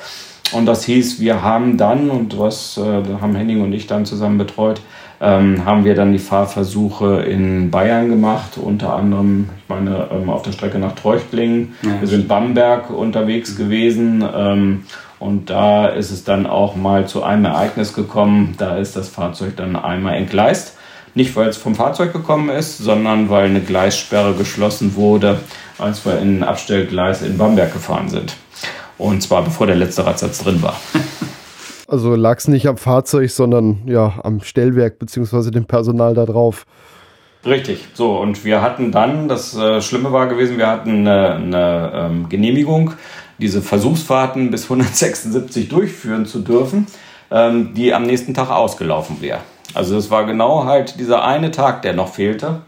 Und 0.52 0.66
das 0.66 0.84
hieß, 0.84 1.20
wir 1.20 1.42
haben 1.42 1.76
dann, 1.76 2.10
und 2.10 2.38
was 2.38 2.76
äh, 2.76 3.02
haben 3.20 3.34
Henning 3.34 3.62
und 3.62 3.72
ich 3.72 3.86
dann 3.86 4.04
zusammen 4.04 4.38
betreut, 4.38 4.80
ähm, 5.20 5.64
haben 5.66 5.84
wir 5.84 5.94
dann 5.94 6.12
die 6.12 6.18
Fahrversuche 6.18 7.22
in 7.22 7.70
Bayern 7.70 8.08
gemacht, 8.08 8.56
unter 8.56 8.94
anderem, 8.94 9.50
ich 9.62 9.68
meine, 9.68 10.08
ähm, 10.10 10.30
auf 10.30 10.42
der 10.42 10.52
Strecke 10.52 10.78
nach 10.78 10.94
Treuchtlingen. 10.94 11.74
Ja, 11.82 12.00
wir 12.00 12.08
sind 12.08 12.26
Bamberg 12.26 12.90
unterwegs 12.90 13.52
mhm. 13.52 13.56
gewesen 13.58 14.24
ähm, 14.34 14.84
und 15.18 15.50
da 15.50 15.86
ist 15.86 16.10
es 16.10 16.24
dann 16.24 16.46
auch 16.46 16.74
mal 16.74 17.06
zu 17.06 17.22
einem 17.22 17.44
Ereignis 17.44 17.92
gekommen. 17.92 18.54
Da 18.56 18.78
ist 18.78 18.96
das 18.96 19.10
Fahrzeug 19.10 19.56
dann 19.56 19.76
einmal 19.76 20.16
entgleist. 20.16 20.78
Nicht, 21.14 21.36
weil 21.36 21.48
es 21.48 21.58
vom 21.58 21.74
Fahrzeug 21.74 22.12
gekommen 22.12 22.48
ist, 22.48 22.78
sondern 22.78 23.28
weil 23.28 23.46
eine 23.46 23.60
Gleissperre 23.60 24.32
geschlossen 24.32 24.94
wurde, 24.94 25.40
als 25.76 26.06
wir 26.06 26.18
in 26.18 26.38
ein 26.38 26.44
Abstellgleis 26.44 27.20
in 27.20 27.36
Bamberg 27.36 27.72
gefahren 27.72 28.08
sind. 28.08 28.36
Und 28.96 29.22
zwar 29.22 29.42
bevor 29.42 29.66
der 29.66 29.76
letzte 29.76 30.06
Radsatz 30.06 30.38
drin 30.42 30.62
war. 30.62 30.76
Also 31.90 32.14
lag 32.14 32.38
es 32.38 32.46
nicht 32.46 32.68
am 32.68 32.76
Fahrzeug, 32.76 33.30
sondern 33.30 33.82
ja 33.86 34.20
am 34.22 34.42
Stellwerk 34.42 35.00
bzw. 35.00 35.50
dem 35.50 35.64
Personal 35.64 36.14
da 36.14 36.24
drauf. 36.24 36.64
Richtig, 37.44 37.88
so 37.94 38.16
und 38.16 38.44
wir 38.44 38.62
hatten 38.62 38.92
dann, 38.92 39.26
das 39.26 39.56
äh, 39.56 39.82
Schlimme 39.82 40.12
war 40.12 40.28
gewesen, 40.28 40.56
wir 40.56 40.68
hatten 40.68 41.08
eine, 41.08 41.34
eine 41.34 41.92
ähm, 41.94 42.28
Genehmigung, 42.28 42.92
diese 43.38 43.60
Versuchsfahrten 43.60 44.52
bis 44.52 44.64
176 44.64 45.68
durchführen 45.68 46.26
zu 46.26 46.40
dürfen, 46.40 46.86
ähm, 47.32 47.74
die 47.74 47.92
am 47.92 48.04
nächsten 48.04 48.34
Tag 48.34 48.50
ausgelaufen 48.50 49.20
wäre. 49.20 49.40
Also 49.74 49.96
das 49.96 50.12
war 50.12 50.26
genau 50.26 50.66
halt 50.66 51.00
dieser 51.00 51.24
eine 51.24 51.50
Tag, 51.50 51.82
der 51.82 51.94
noch 51.94 52.14
fehlte. 52.14 52.60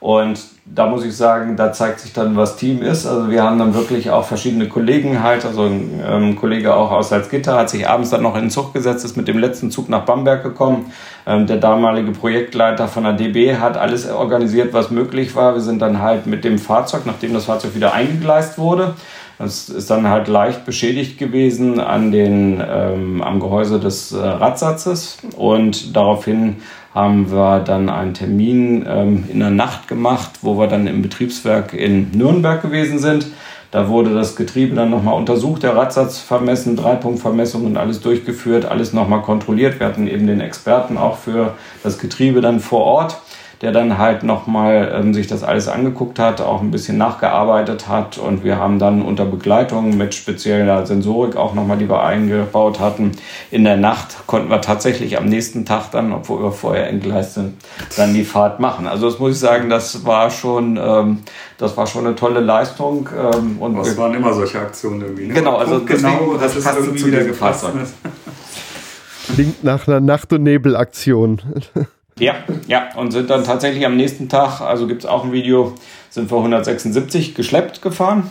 Und 0.00 0.40
da 0.64 0.86
muss 0.86 1.04
ich 1.04 1.14
sagen, 1.14 1.56
da 1.56 1.74
zeigt 1.74 2.00
sich 2.00 2.14
dann, 2.14 2.34
was 2.34 2.56
Team 2.56 2.80
ist. 2.80 3.06
Also 3.06 3.30
wir 3.30 3.42
haben 3.42 3.58
dann 3.58 3.74
wirklich 3.74 4.10
auch 4.10 4.24
verschiedene 4.24 4.66
Kollegen 4.66 5.22
halt, 5.22 5.44
also 5.44 5.64
ein 5.64 6.00
ähm, 6.02 6.36
Kollege 6.36 6.74
auch 6.74 6.90
aus 6.90 7.10
Salzgitter 7.10 7.54
hat 7.54 7.68
sich 7.68 7.86
abends 7.86 8.08
dann 8.08 8.22
noch 8.22 8.34
in 8.34 8.42
den 8.42 8.50
Zug 8.50 8.72
gesetzt, 8.72 9.04
ist 9.04 9.18
mit 9.18 9.28
dem 9.28 9.38
letzten 9.38 9.70
Zug 9.70 9.90
nach 9.90 10.06
Bamberg 10.06 10.42
gekommen. 10.42 10.90
Ähm, 11.26 11.46
der 11.46 11.58
damalige 11.58 12.12
Projektleiter 12.12 12.88
von 12.88 13.04
der 13.04 13.12
DB 13.12 13.56
hat 13.56 13.76
alles 13.76 14.10
organisiert, 14.10 14.72
was 14.72 14.90
möglich 14.90 15.36
war. 15.36 15.52
Wir 15.52 15.60
sind 15.60 15.82
dann 15.82 16.00
halt 16.00 16.26
mit 16.26 16.44
dem 16.44 16.58
Fahrzeug, 16.58 17.02
nachdem 17.04 17.34
das 17.34 17.44
Fahrzeug 17.44 17.74
wieder 17.74 17.92
eingegleist 17.92 18.56
wurde, 18.56 18.94
das 19.40 19.70
ist 19.70 19.88
dann 19.88 20.06
halt 20.06 20.28
leicht 20.28 20.66
beschädigt 20.66 21.16
gewesen 21.16 21.80
an 21.80 22.12
den, 22.12 22.62
ähm, 22.62 23.22
am 23.22 23.40
Gehäuse 23.40 23.80
des 23.80 24.12
äh, 24.12 24.18
Radsatzes 24.18 25.16
und 25.34 25.96
daraufhin 25.96 26.56
haben 26.94 27.32
wir 27.32 27.60
dann 27.60 27.88
einen 27.88 28.12
Termin 28.12 28.84
ähm, 28.86 29.24
in 29.32 29.40
der 29.40 29.48
Nacht 29.48 29.88
gemacht, 29.88 30.32
wo 30.42 30.58
wir 30.58 30.66
dann 30.66 30.86
im 30.86 31.00
Betriebswerk 31.00 31.72
in 31.72 32.10
Nürnberg 32.12 32.60
gewesen 32.60 32.98
sind. 32.98 33.28
Da 33.70 33.88
wurde 33.88 34.12
das 34.12 34.36
Getriebe 34.36 34.74
dann 34.74 34.90
nochmal 34.90 35.14
untersucht, 35.14 35.62
der 35.62 35.74
Radsatz 35.74 36.18
vermessen, 36.18 36.76
Dreipunktvermessung 36.76 37.64
und 37.64 37.78
alles 37.78 38.02
durchgeführt, 38.02 38.66
alles 38.66 38.92
nochmal 38.92 39.22
kontrolliert. 39.22 39.80
Wir 39.80 39.86
hatten 39.86 40.06
eben 40.06 40.26
den 40.26 40.42
Experten 40.42 40.98
auch 40.98 41.16
für 41.16 41.54
das 41.82 41.98
Getriebe 41.98 42.42
dann 42.42 42.60
vor 42.60 42.82
Ort 42.82 43.16
der 43.62 43.72
dann 43.72 43.98
halt 43.98 44.22
nochmal 44.22 44.90
ähm, 44.94 45.12
sich 45.12 45.26
das 45.26 45.42
alles 45.42 45.68
angeguckt 45.68 46.18
hat, 46.18 46.40
auch 46.40 46.62
ein 46.62 46.70
bisschen 46.70 46.96
nachgearbeitet 46.96 47.88
hat 47.88 48.16
und 48.16 48.42
wir 48.42 48.56
haben 48.56 48.78
dann 48.78 49.02
unter 49.02 49.26
Begleitung 49.26 49.96
mit 49.98 50.14
spezieller 50.14 50.86
Sensorik 50.86 51.36
auch 51.36 51.54
nochmal, 51.54 51.76
die 51.76 51.88
wir 51.88 52.02
eingebaut 52.02 52.80
hatten, 52.80 53.12
in 53.50 53.64
der 53.64 53.76
Nacht 53.76 54.26
konnten 54.26 54.48
wir 54.48 54.62
tatsächlich 54.62 55.18
am 55.18 55.26
nächsten 55.26 55.66
Tag 55.66 55.90
dann, 55.90 56.12
obwohl 56.12 56.42
wir 56.42 56.52
vorher 56.52 56.88
entgleist 56.88 57.34
sind, 57.34 57.54
dann 57.96 58.14
die 58.14 58.24
Fahrt 58.24 58.60
machen. 58.60 58.86
Also 58.86 59.10
das 59.10 59.18
muss 59.18 59.32
ich 59.32 59.38
sagen, 59.38 59.68
das 59.68 60.06
war 60.06 60.30
schon, 60.30 60.78
ähm, 60.82 61.18
das 61.58 61.76
war 61.76 61.86
schon 61.86 62.06
eine 62.06 62.14
tolle 62.14 62.40
Leistung. 62.40 63.08
Ähm, 63.14 63.58
und 63.60 63.76
das 63.76 63.96
waren 63.96 64.14
immer 64.14 64.32
solche 64.32 64.58
Aktionen 64.58 65.02
irgendwie. 65.02 65.26
Ne? 65.26 65.34
Genau, 65.34 65.56
also 65.56 65.84
genau, 65.84 66.36
das, 66.40 66.54
passt 66.62 66.78
irgendwie 66.78 66.98
zu 66.98 67.10
diesem 67.10 67.34
Fahrzeug. 67.34 67.74
Klingt 69.34 69.62
nach 69.62 69.86
einer 69.86 70.00
Nacht- 70.00 70.32
und 70.32 70.42
Nebelaktion. 70.42 71.42
Ja, 72.20 72.34
ja, 72.68 72.88
und 72.96 73.12
sind 73.12 73.30
dann 73.30 73.44
tatsächlich 73.44 73.86
am 73.86 73.96
nächsten 73.96 74.28
Tag, 74.28 74.60
also 74.60 74.86
gibt 74.86 75.04
es 75.04 75.08
auch 75.08 75.24
ein 75.24 75.32
Video, 75.32 75.72
sind 76.10 76.30
wir 76.30 76.36
176 76.36 77.34
geschleppt 77.34 77.80
gefahren 77.80 78.30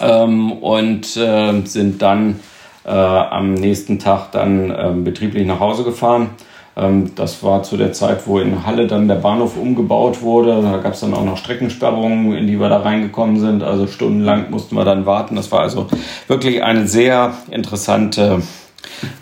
ähm, 0.00 0.52
und 0.52 1.16
äh, 1.16 1.62
sind 1.64 2.00
dann 2.00 2.38
äh, 2.84 2.90
am 2.90 3.54
nächsten 3.54 3.98
Tag 3.98 4.30
dann 4.30 4.70
äh, 4.70 4.92
betrieblich 4.94 5.44
nach 5.46 5.58
Hause 5.58 5.82
gefahren. 5.82 6.30
Ähm, 6.76 7.12
das 7.16 7.42
war 7.42 7.64
zu 7.64 7.76
der 7.76 7.92
Zeit, 7.92 8.26
wo 8.26 8.38
in 8.38 8.64
Halle 8.64 8.86
dann 8.86 9.08
der 9.08 9.16
Bahnhof 9.16 9.56
umgebaut 9.56 10.22
wurde. 10.22 10.62
Da 10.62 10.78
gab 10.78 10.94
es 10.94 11.00
dann 11.00 11.12
auch 11.12 11.24
noch 11.24 11.38
Streckensperrungen, 11.38 12.36
in 12.36 12.46
die 12.46 12.60
wir 12.60 12.68
da 12.68 12.78
reingekommen 12.78 13.40
sind. 13.40 13.64
Also 13.64 13.88
stundenlang 13.88 14.50
mussten 14.50 14.76
wir 14.76 14.84
dann 14.84 15.06
warten. 15.06 15.34
Das 15.34 15.50
war 15.50 15.60
also 15.60 15.88
wirklich 16.28 16.62
eine 16.62 16.86
sehr 16.86 17.34
interessante, 17.50 18.42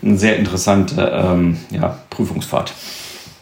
eine 0.03 0.17
sehr 0.17 0.37
interessante 0.37 1.11
ähm, 1.13 1.57
ja, 1.71 1.97
Prüfungsfahrt. 2.11 2.73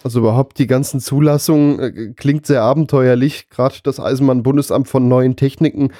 Also 0.09 0.21
überhaupt 0.21 0.57
die 0.57 0.65
ganzen 0.65 0.99
Zulassungen 0.99 1.79
äh, 1.79 2.13
klingt 2.15 2.47
sehr 2.47 2.63
abenteuerlich. 2.63 3.47
Gerade 3.51 3.75
das 3.83 3.99
Eisenbahnbundesamt 3.99 4.87
von 4.87 5.07
neuen 5.07 5.35
Techniken, 5.35 5.91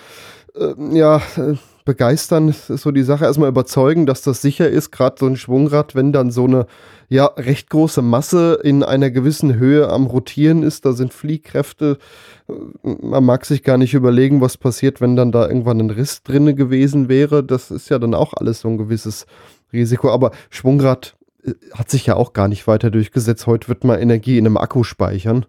äh, 0.55 0.97
ja, 0.97 1.17
äh, 1.37 1.53
begeistern 1.85 2.49
ist 2.49 2.65
so 2.69 2.89
die 2.89 3.03
Sache. 3.03 3.25
Erstmal 3.25 3.49
überzeugen, 3.49 4.07
dass 4.07 4.23
das 4.23 4.41
sicher 4.41 4.67
ist, 4.67 4.89
gerade 4.89 5.17
so 5.19 5.27
ein 5.27 5.37
Schwungrad, 5.37 5.93
wenn 5.93 6.11
dann 6.11 6.31
so 6.31 6.45
eine 6.45 6.65
ja 7.07 7.25
recht 7.25 7.69
große 7.69 8.01
Masse 8.01 8.59
in 8.63 8.81
einer 8.81 9.11
gewissen 9.11 9.53
Höhe 9.59 9.87
am 9.89 10.07
Rotieren 10.07 10.63
ist, 10.63 10.85
da 10.85 10.93
sind 10.93 11.13
Fliehkräfte. 11.13 11.99
Man 12.83 13.23
mag 13.23 13.45
sich 13.45 13.61
gar 13.61 13.77
nicht 13.77 13.93
überlegen, 13.93 14.41
was 14.41 14.57
passiert, 14.57 15.01
wenn 15.01 15.17
dann 15.17 15.31
da 15.31 15.47
irgendwann 15.47 15.81
ein 15.81 15.91
Riss 15.91 16.23
drinne 16.23 16.55
gewesen 16.55 17.09
wäre. 17.09 17.43
Das 17.43 17.69
ist 17.69 17.89
ja 17.89 17.99
dann 17.99 18.15
auch 18.15 18.33
alles 18.33 18.61
so 18.61 18.69
ein 18.69 18.79
gewisses 18.79 19.27
Risiko. 19.71 20.09
Aber 20.09 20.31
Schwungrad 20.49 21.15
äh, 21.18 21.18
hat 21.73 21.89
sich 21.89 22.05
ja 22.05 22.15
auch 22.15 22.33
gar 22.33 22.47
nicht 22.47 22.67
weiter 22.67 22.89
durchgesetzt. 22.89 23.47
Heute 23.47 23.67
wird 23.69 23.83
man 23.83 23.99
Energie 23.99 24.37
in 24.37 24.45
einem 24.45 24.57
Akku 24.57 24.83
speichern. 24.83 25.45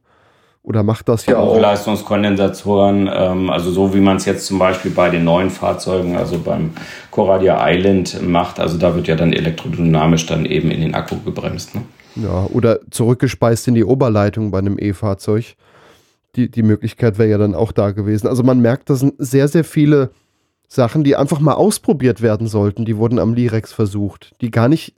Oder 0.63 0.83
macht 0.83 1.09
das 1.09 1.25
ja 1.25 1.39
auch? 1.39 1.55
Hochleistungskondensatoren, 1.55 3.09
ähm, 3.13 3.49
also 3.49 3.71
so 3.71 3.95
wie 3.95 4.01
man 4.01 4.19
es 4.19 4.27
jetzt 4.27 4.47
zum 4.47 4.59
Beispiel 4.59 4.91
bei 4.91 5.09
den 5.09 5.25
neuen 5.25 5.49
Fahrzeugen, 5.49 6.17
also 6.17 6.39
beim 6.39 6.73
Coradia 7.11 7.59
Island 7.67 8.21
macht. 8.23 8.61
Also 8.61 8.77
da 8.77 8.95
wird 8.95 9.09
ja 9.09 9.17
dann 9.17 9.33
elektrodynamisch 9.33 10.27
dann 10.27 10.45
eben 10.45 10.71
in 10.71 10.83
den 10.83 10.95
Akku 10.95 11.17
gebremst. 11.25 11.75
Ne? 11.75 11.83
Ja, 12.17 12.47
oder 12.53 12.81
zurückgespeist 12.91 13.69
in 13.69 13.75
die 13.75 13.85
Oberleitung 13.85 14.51
bei 14.51 14.59
einem 14.59 14.79
E-Fahrzeug. 14.79 15.55
Die, 16.37 16.51
die 16.51 16.63
Möglichkeit 16.63 17.19
wäre 17.19 17.31
ja 17.31 17.39
dann 17.39 17.55
auch 17.55 17.73
da 17.73 17.93
gewesen. 17.93 18.29
Also 18.29 18.43
man 18.43 18.61
merkt, 18.61 18.91
das 18.91 19.01
sind 19.01 19.15
sehr, 19.19 19.49
sehr 19.49 19.65
viele 19.65 20.11
Sachen, 20.73 21.03
die 21.03 21.17
einfach 21.17 21.41
mal 21.41 21.55
ausprobiert 21.55 22.23
werden 22.23 22.47
sollten. 22.47 22.85
Die 22.85 22.97
wurden 22.97 23.19
am 23.19 23.35
Lirex 23.35 23.73
versucht, 23.73 24.37
die 24.41 24.53
gar 24.53 24.69
nicht 24.69 24.95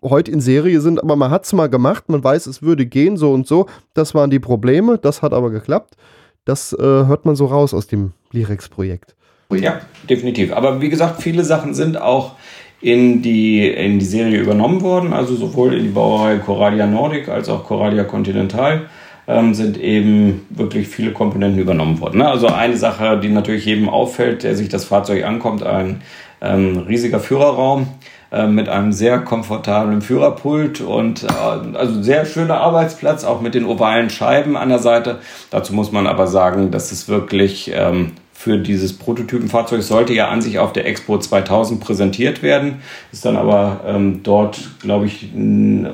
heute 0.00 0.30
in 0.30 0.40
Serie 0.40 0.80
sind, 0.80 1.02
aber 1.02 1.16
man 1.16 1.30
hat 1.30 1.44
es 1.44 1.52
mal 1.52 1.68
gemacht, 1.68 2.08
man 2.08 2.22
weiß, 2.22 2.46
es 2.46 2.62
würde 2.62 2.86
gehen, 2.86 3.16
so 3.16 3.32
und 3.32 3.46
so. 3.46 3.66
Das 3.94 4.14
waren 4.14 4.30
die 4.30 4.38
Probleme, 4.38 4.96
das 4.96 5.20
hat 5.20 5.32
aber 5.34 5.50
geklappt. 5.50 5.96
Das 6.44 6.72
äh, 6.72 6.82
hört 6.82 7.26
man 7.26 7.34
so 7.34 7.46
raus 7.46 7.74
aus 7.74 7.88
dem 7.88 8.12
Lirex-Projekt. 8.30 9.16
Ja, 9.52 9.80
definitiv. 10.08 10.52
Aber 10.52 10.80
wie 10.80 10.88
gesagt, 10.88 11.20
viele 11.20 11.44
Sachen 11.44 11.74
sind 11.74 12.00
auch 12.00 12.36
in 12.80 13.20
die, 13.20 13.68
in 13.68 13.98
die 13.98 14.04
Serie 14.04 14.40
übernommen 14.40 14.82
worden, 14.82 15.12
also 15.12 15.34
sowohl 15.34 15.74
in 15.74 15.82
die 15.82 15.90
Bauerei 15.90 16.38
Coradia 16.38 16.86
Nordic 16.86 17.28
als 17.28 17.48
auch 17.48 17.64
Coradia 17.64 18.04
Continental 18.04 18.88
ähm, 19.28 19.54
sind 19.54 19.78
eben 19.78 20.46
wirklich 20.50 20.88
viele 20.88 21.12
Komponenten 21.12 21.60
übernommen 21.60 22.00
worden. 22.00 22.18
Ne? 22.18 22.28
Also 22.28 22.48
eine 22.48 22.76
Sache, 22.76 23.20
die 23.22 23.28
natürlich 23.28 23.66
jedem 23.66 23.88
auffällt, 23.88 24.42
der 24.42 24.56
sich 24.56 24.70
das 24.70 24.86
Fahrzeug 24.86 25.24
ankommt, 25.24 25.62
ein 25.62 26.00
ähm, 26.40 26.78
riesiger 26.78 27.20
Führerraum 27.20 27.88
äh, 28.32 28.46
mit 28.46 28.68
einem 28.68 28.92
sehr 28.92 29.18
komfortablen 29.18 30.00
Führerpult 30.00 30.80
und 30.80 31.24
äh, 31.24 31.76
also 31.76 32.02
sehr 32.02 32.24
schöner 32.24 32.58
Arbeitsplatz, 32.58 33.24
auch 33.24 33.42
mit 33.42 33.54
den 33.54 33.66
ovalen 33.66 34.08
Scheiben 34.08 34.56
an 34.56 34.70
der 34.70 34.78
Seite. 34.78 35.18
Dazu 35.50 35.74
muss 35.74 35.92
man 35.92 36.06
aber 36.06 36.26
sagen, 36.26 36.70
dass 36.70 36.90
es 36.90 37.08
wirklich 37.08 37.70
ähm, 37.74 38.12
für 38.38 38.56
dieses 38.56 38.96
Prototypenfahrzeug 38.96 39.82
sollte 39.82 40.14
ja 40.14 40.28
an 40.28 40.40
sich 40.40 40.60
auf 40.60 40.72
der 40.72 40.86
Expo 40.86 41.18
2000 41.18 41.80
präsentiert 41.80 42.40
werden, 42.40 42.82
ist 43.10 43.24
dann 43.24 43.36
aber 43.36 43.80
ähm, 43.84 44.20
dort, 44.22 44.78
glaube 44.78 45.06
ich, 45.06 45.30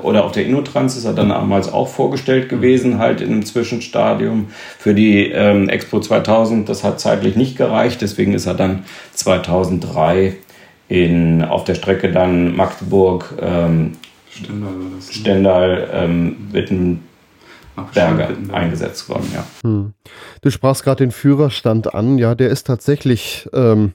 oder 0.03 0.23
auf 0.23 0.31
der 0.31 0.45
Innotrans 0.45 0.95
ist 0.95 1.05
er 1.05 1.13
dann 1.13 1.29
damals 1.29 1.73
auch 1.73 1.87
vorgestellt 1.87 2.47
gewesen, 2.47 2.99
halt 2.99 3.21
in 3.21 3.31
einem 3.31 3.45
Zwischenstadium. 3.45 4.49
Für 4.77 4.93
die 4.93 5.25
ähm, 5.25 5.69
Expo 5.69 5.99
2000, 5.99 6.69
das 6.69 6.83
hat 6.83 6.99
zeitlich 6.99 7.35
nicht 7.35 7.57
gereicht, 7.57 8.03
deswegen 8.03 8.35
ist 8.35 8.45
er 8.45 8.53
dann 8.53 8.85
2003 9.15 10.35
in, 10.87 11.43
auf 11.43 11.63
der 11.63 11.73
Strecke 11.73 12.11
dann 12.11 12.55
Magdeburg, 12.55 13.33
ähm, 13.41 13.93
Stendal, 14.29 14.73
das, 14.95 15.07
ne? 15.07 15.13
Stendal 15.13 15.89
ähm, 15.91 16.35
Wittenberger 16.51 18.29
eingesetzt 18.53 19.09
worden. 19.09 19.31
Ja. 19.33 19.43
Hm. 19.63 19.93
Du 20.41 20.49
sprachst 20.49 20.83
gerade 20.83 21.03
den 21.03 21.11
Führerstand 21.11 21.93
an, 21.93 22.17
ja, 22.17 22.35
der 22.35 22.49
ist 22.49 22.67
tatsächlich 22.67 23.49
ähm, 23.53 23.93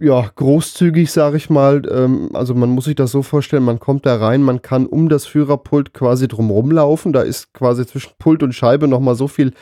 ja, 0.00 0.30
großzügig, 0.34 1.10
sage 1.10 1.36
ich 1.36 1.50
mal. 1.50 1.82
Ähm, 1.90 2.30
also 2.34 2.54
man 2.54 2.70
muss 2.70 2.84
sich 2.84 2.94
das 2.94 3.10
so 3.10 3.22
vorstellen, 3.22 3.64
man 3.64 3.80
kommt 3.80 4.06
da 4.06 4.16
rein, 4.16 4.42
man 4.42 4.62
kann 4.62 4.86
um 4.86 5.08
das 5.08 5.26
Führerpult 5.26 5.92
quasi 5.92 6.28
drumherum 6.28 6.70
laufen. 6.70 7.12
Da 7.12 7.22
ist 7.22 7.52
quasi 7.52 7.86
zwischen 7.86 8.12
Pult 8.18 8.42
und 8.42 8.54
Scheibe 8.54 8.88
nochmal 8.88 9.14
so 9.14 9.28
viel 9.28 9.52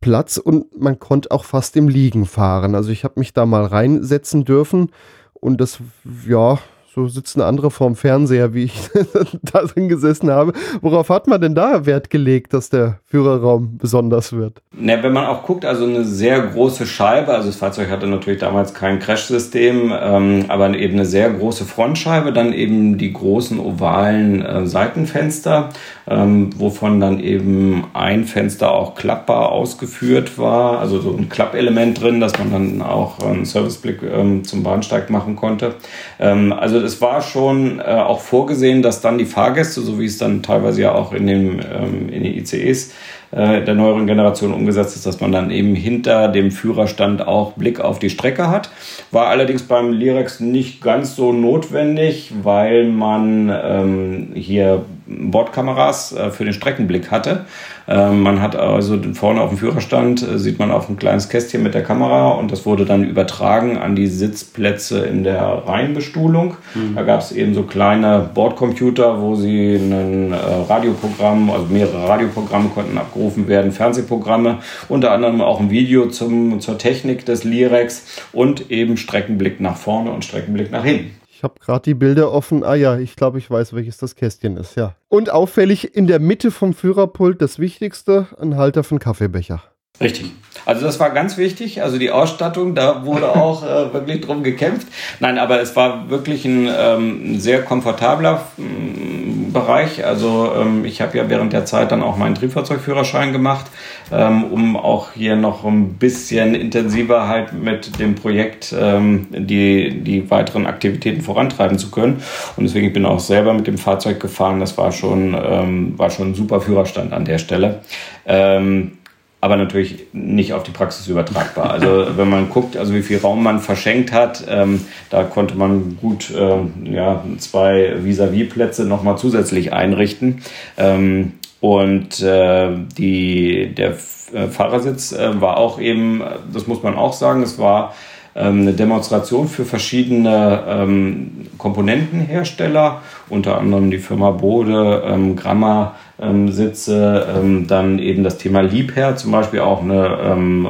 Platz 0.00 0.36
und 0.36 0.78
man 0.78 0.98
konnte 0.98 1.30
auch 1.30 1.44
fast 1.44 1.76
im 1.76 1.88
Liegen 1.88 2.26
fahren. 2.26 2.74
Also 2.74 2.90
ich 2.90 3.04
habe 3.04 3.18
mich 3.18 3.32
da 3.32 3.46
mal 3.46 3.64
reinsetzen 3.64 4.44
dürfen 4.44 4.90
und 5.34 5.60
das, 5.60 5.78
ja, 6.26 6.58
so 6.98 7.08
sitzen 7.08 7.40
andere 7.40 7.70
vorm 7.70 7.96
Fernseher, 7.96 8.54
wie 8.54 8.64
ich 8.64 8.90
da 9.42 9.62
drin 9.62 9.88
gesessen 9.88 10.30
habe. 10.30 10.52
Worauf 10.80 11.08
hat 11.08 11.26
man 11.26 11.40
denn 11.40 11.54
da 11.54 11.86
Wert 11.86 12.10
gelegt, 12.10 12.52
dass 12.54 12.70
der 12.70 12.98
Führerraum 13.06 13.78
besonders 13.78 14.32
wird? 14.32 14.62
Na, 14.72 15.02
wenn 15.02 15.12
man 15.12 15.26
auch 15.26 15.44
guckt, 15.44 15.64
also 15.64 15.84
eine 15.84 16.04
sehr 16.04 16.40
große 16.40 16.86
Scheibe, 16.86 17.32
also 17.32 17.48
das 17.48 17.56
Fahrzeug 17.56 17.90
hatte 17.90 18.06
natürlich 18.06 18.40
damals 18.40 18.74
kein 18.74 18.98
Crash-System, 18.98 19.92
ähm, 20.00 20.44
aber 20.48 20.74
eben 20.74 20.94
eine 20.94 21.06
sehr 21.06 21.30
große 21.30 21.64
Frontscheibe, 21.64 22.32
dann 22.32 22.52
eben 22.52 22.98
die 22.98 23.12
großen 23.12 23.60
ovalen 23.60 24.44
äh, 24.44 24.66
Seitenfenster, 24.66 25.70
ähm, 26.08 26.50
wovon 26.58 27.00
dann 27.00 27.20
eben 27.20 27.84
ein 27.92 28.24
Fenster 28.24 28.72
auch 28.72 28.94
klappbar 28.94 29.52
ausgeführt 29.52 30.38
war, 30.38 30.80
also 30.80 31.00
so 31.00 31.14
ein 31.16 31.28
Klappelement 31.28 32.00
drin, 32.00 32.20
dass 32.20 32.38
man 32.38 32.50
dann 32.50 32.82
auch 32.82 33.18
einen 33.20 33.44
Serviceblick 33.44 34.02
ähm, 34.02 34.44
zum 34.44 34.62
Bahnsteig 34.62 35.10
machen 35.10 35.36
konnte. 35.36 35.74
Ähm, 36.18 36.52
also 36.52 36.78
es 36.78 37.00
war 37.00 37.20
schon 37.20 37.80
äh, 37.80 37.82
auch 37.82 38.20
vorgesehen, 38.20 38.82
dass 38.82 39.00
dann 39.00 39.18
die 39.18 39.26
Fahrgäste, 39.26 39.80
so 39.80 39.98
wie 39.98 40.06
es 40.06 40.18
dann 40.18 40.42
teilweise 40.42 40.82
ja 40.82 40.94
auch 40.94 41.12
in, 41.12 41.26
dem, 41.26 41.60
ähm, 41.60 42.08
in 42.08 42.22
den 42.24 42.34
ICEs 42.38 42.92
äh, 43.30 43.62
der 43.62 43.74
neueren 43.74 44.06
Generation 44.06 44.54
umgesetzt 44.54 44.96
ist, 44.96 45.04
dass 45.04 45.20
man 45.20 45.32
dann 45.32 45.50
eben 45.50 45.74
hinter 45.74 46.28
dem 46.28 46.50
Führerstand 46.50 47.26
auch 47.26 47.52
Blick 47.52 47.80
auf 47.80 47.98
die 47.98 48.08
Strecke 48.08 48.48
hat. 48.48 48.70
War 49.10 49.26
allerdings 49.26 49.64
beim 49.64 49.92
Lirex 49.92 50.40
nicht 50.40 50.80
ganz 50.80 51.14
so 51.14 51.32
notwendig, 51.32 52.32
weil 52.42 52.88
man 52.88 53.52
ähm, 53.62 54.28
hier 54.34 54.86
Bordkameras 55.08 56.12
äh, 56.12 56.30
für 56.30 56.44
den 56.44 56.52
Streckenblick 56.52 57.10
hatte. 57.10 57.46
Ähm, 57.88 58.22
man 58.22 58.42
hat 58.42 58.54
also 58.54 58.98
vorne 59.14 59.40
auf 59.40 59.48
dem 59.48 59.58
Führerstand, 59.58 60.22
äh, 60.22 60.38
sieht 60.38 60.58
man 60.58 60.70
auch 60.70 60.88
ein 60.88 60.96
kleines 60.96 61.28
Kästchen 61.28 61.62
mit 61.62 61.74
der 61.74 61.82
Kamera 61.82 62.32
und 62.32 62.52
das 62.52 62.66
wurde 62.66 62.84
dann 62.84 63.04
übertragen 63.04 63.78
an 63.78 63.96
die 63.96 64.06
Sitzplätze 64.06 65.00
in 65.06 65.24
der 65.24 65.40
Reihenbestuhlung. 65.66 66.56
Mhm. 66.74 66.94
Da 66.94 67.02
gab 67.02 67.20
es 67.20 67.32
eben 67.32 67.54
so 67.54 67.62
kleine 67.62 68.28
Bordcomputer, 68.34 69.22
wo 69.22 69.34
sie 69.34 69.76
ein 69.76 70.32
äh, 70.32 70.36
Radioprogramm, 70.36 71.50
also 71.50 71.66
mehrere 71.70 72.06
Radioprogramme 72.06 72.68
konnten 72.68 72.98
abgerufen 72.98 73.48
werden, 73.48 73.72
Fernsehprogramme, 73.72 74.58
unter 74.88 75.12
anderem 75.12 75.40
auch 75.40 75.60
ein 75.60 75.70
Video 75.70 76.08
zum, 76.08 76.60
zur 76.60 76.76
Technik 76.76 77.24
des 77.24 77.44
Lirex 77.44 78.04
und 78.32 78.70
eben 78.70 78.98
Streckenblick 78.98 79.60
nach 79.60 79.76
vorne 79.76 80.10
und 80.10 80.24
Streckenblick 80.24 80.70
nach 80.70 80.84
hinten. 80.84 81.17
Ich 81.38 81.44
habe 81.44 81.60
gerade 81.60 81.82
die 81.82 81.94
Bilder 81.94 82.32
offen. 82.32 82.64
Ah 82.64 82.74
ja, 82.74 82.98
ich 82.98 83.14
glaube, 83.14 83.38
ich 83.38 83.48
weiß, 83.48 83.72
welches 83.72 83.96
das 83.96 84.16
Kästchen 84.16 84.56
ist, 84.56 84.74
ja. 84.74 84.96
Und 85.06 85.30
auffällig 85.30 85.94
in 85.94 86.08
der 86.08 86.18
Mitte 86.18 86.50
vom 86.50 86.74
Führerpult 86.74 87.40
das 87.40 87.60
Wichtigste, 87.60 88.26
ein 88.40 88.56
Halter 88.56 88.82
von 88.82 88.98
Kaffeebecher. 88.98 89.62
Richtig. 90.00 90.32
Also 90.64 90.84
das 90.84 91.00
war 91.00 91.10
ganz 91.10 91.36
wichtig. 91.36 91.82
Also 91.82 91.98
die 91.98 92.10
Ausstattung, 92.10 92.74
da 92.74 93.04
wurde 93.04 93.28
auch 93.34 93.64
äh, 93.64 93.92
wirklich 93.92 94.20
drum 94.20 94.42
gekämpft. 94.42 94.86
Nein, 95.20 95.38
aber 95.38 95.60
es 95.60 95.74
war 95.76 96.10
wirklich 96.10 96.44
ein 96.44 96.68
ähm, 96.76 97.40
sehr 97.40 97.62
komfortabler 97.62 98.42
ähm, 98.58 99.52
Bereich. 99.52 100.04
Also 100.04 100.52
ähm, 100.56 100.84
ich 100.84 101.00
habe 101.00 101.16
ja 101.16 101.28
während 101.28 101.52
der 101.52 101.64
Zeit 101.64 101.90
dann 101.90 102.02
auch 102.02 102.16
meinen 102.16 102.34
Triebfahrzeugführerschein 102.34 103.32
gemacht, 103.32 103.66
ähm, 104.12 104.44
um 104.44 104.76
auch 104.76 105.12
hier 105.12 105.36
noch 105.36 105.64
ein 105.64 105.94
bisschen 105.94 106.54
intensiver 106.54 107.28
halt 107.28 107.52
mit 107.52 107.98
dem 107.98 108.14
Projekt 108.14 108.74
ähm, 108.78 109.26
die, 109.30 110.02
die 110.02 110.30
weiteren 110.30 110.66
Aktivitäten 110.66 111.22
vorantreiben 111.22 111.78
zu 111.78 111.90
können. 111.90 112.22
Und 112.56 112.64
deswegen 112.64 112.92
bin 112.92 113.04
ich 113.04 113.08
auch 113.08 113.20
selber 113.20 113.54
mit 113.54 113.66
dem 113.66 113.78
Fahrzeug 113.78 114.20
gefahren. 114.20 114.60
Das 114.60 114.76
war 114.76 114.92
schon, 114.92 115.34
ähm, 115.34 115.98
war 115.98 116.10
schon 116.10 116.32
ein 116.32 116.34
super 116.34 116.60
Führerstand 116.60 117.12
an 117.12 117.24
der 117.24 117.38
Stelle. 117.38 117.80
Ähm, 118.26 118.97
aber 119.40 119.56
natürlich 119.56 120.06
nicht 120.12 120.52
auf 120.52 120.64
die 120.64 120.72
Praxis 120.72 121.06
übertragbar. 121.06 121.70
Also 121.70 122.06
wenn 122.16 122.28
man 122.28 122.50
guckt, 122.50 122.76
also 122.76 122.92
wie 122.94 123.02
viel 123.02 123.18
Raum 123.18 123.42
man 123.42 123.60
verschenkt 123.60 124.12
hat, 124.12 124.44
ähm, 124.48 124.80
da 125.10 125.22
konnte 125.22 125.54
man 125.54 125.96
gut 126.00 126.32
ähm, 126.36 126.72
ja, 126.84 127.22
zwei 127.38 127.94
Vis-à-vis-Plätze 128.02 128.84
nochmal 128.84 129.16
zusätzlich 129.16 129.72
einrichten. 129.72 130.42
Ähm, 130.76 131.34
und 131.60 132.20
äh, 132.20 132.70
die, 132.96 133.74
der 133.74 133.90
äh, 134.32 134.46
Fahrersitz 134.48 135.12
äh, 135.12 135.40
war 135.40 135.56
auch 135.56 135.80
eben, 135.80 136.22
das 136.52 136.66
muss 136.66 136.82
man 136.82 136.96
auch 136.96 137.12
sagen, 137.12 137.42
es 137.42 137.58
war 137.58 137.94
ähm, 138.34 138.60
eine 138.62 138.72
Demonstration 138.72 139.48
für 139.48 139.64
verschiedene 139.64 140.62
ähm, 140.68 141.48
Komponentenhersteller, 141.58 143.02
unter 143.28 143.58
anderem 143.58 143.90
die 143.90 143.98
Firma 143.98 144.30
Bode, 144.30 145.02
ähm, 145.06 145.34
Gramma, 145.34 145.96
ähm, 146.20 146.50
Sitze, 146.50 147.26
ähm, 147.34 147.66
dann 147.66 147.98
eben 147.98 148.24
das 148.24 148.38
Thema 148.38 148.60
Liebherr, 148.60 149.16
zum 149.16 149.30
Beispiel 149.30 149.60
auch 149.60 149.82
eine, 149.82 150.18
ähm, 150.22 150.68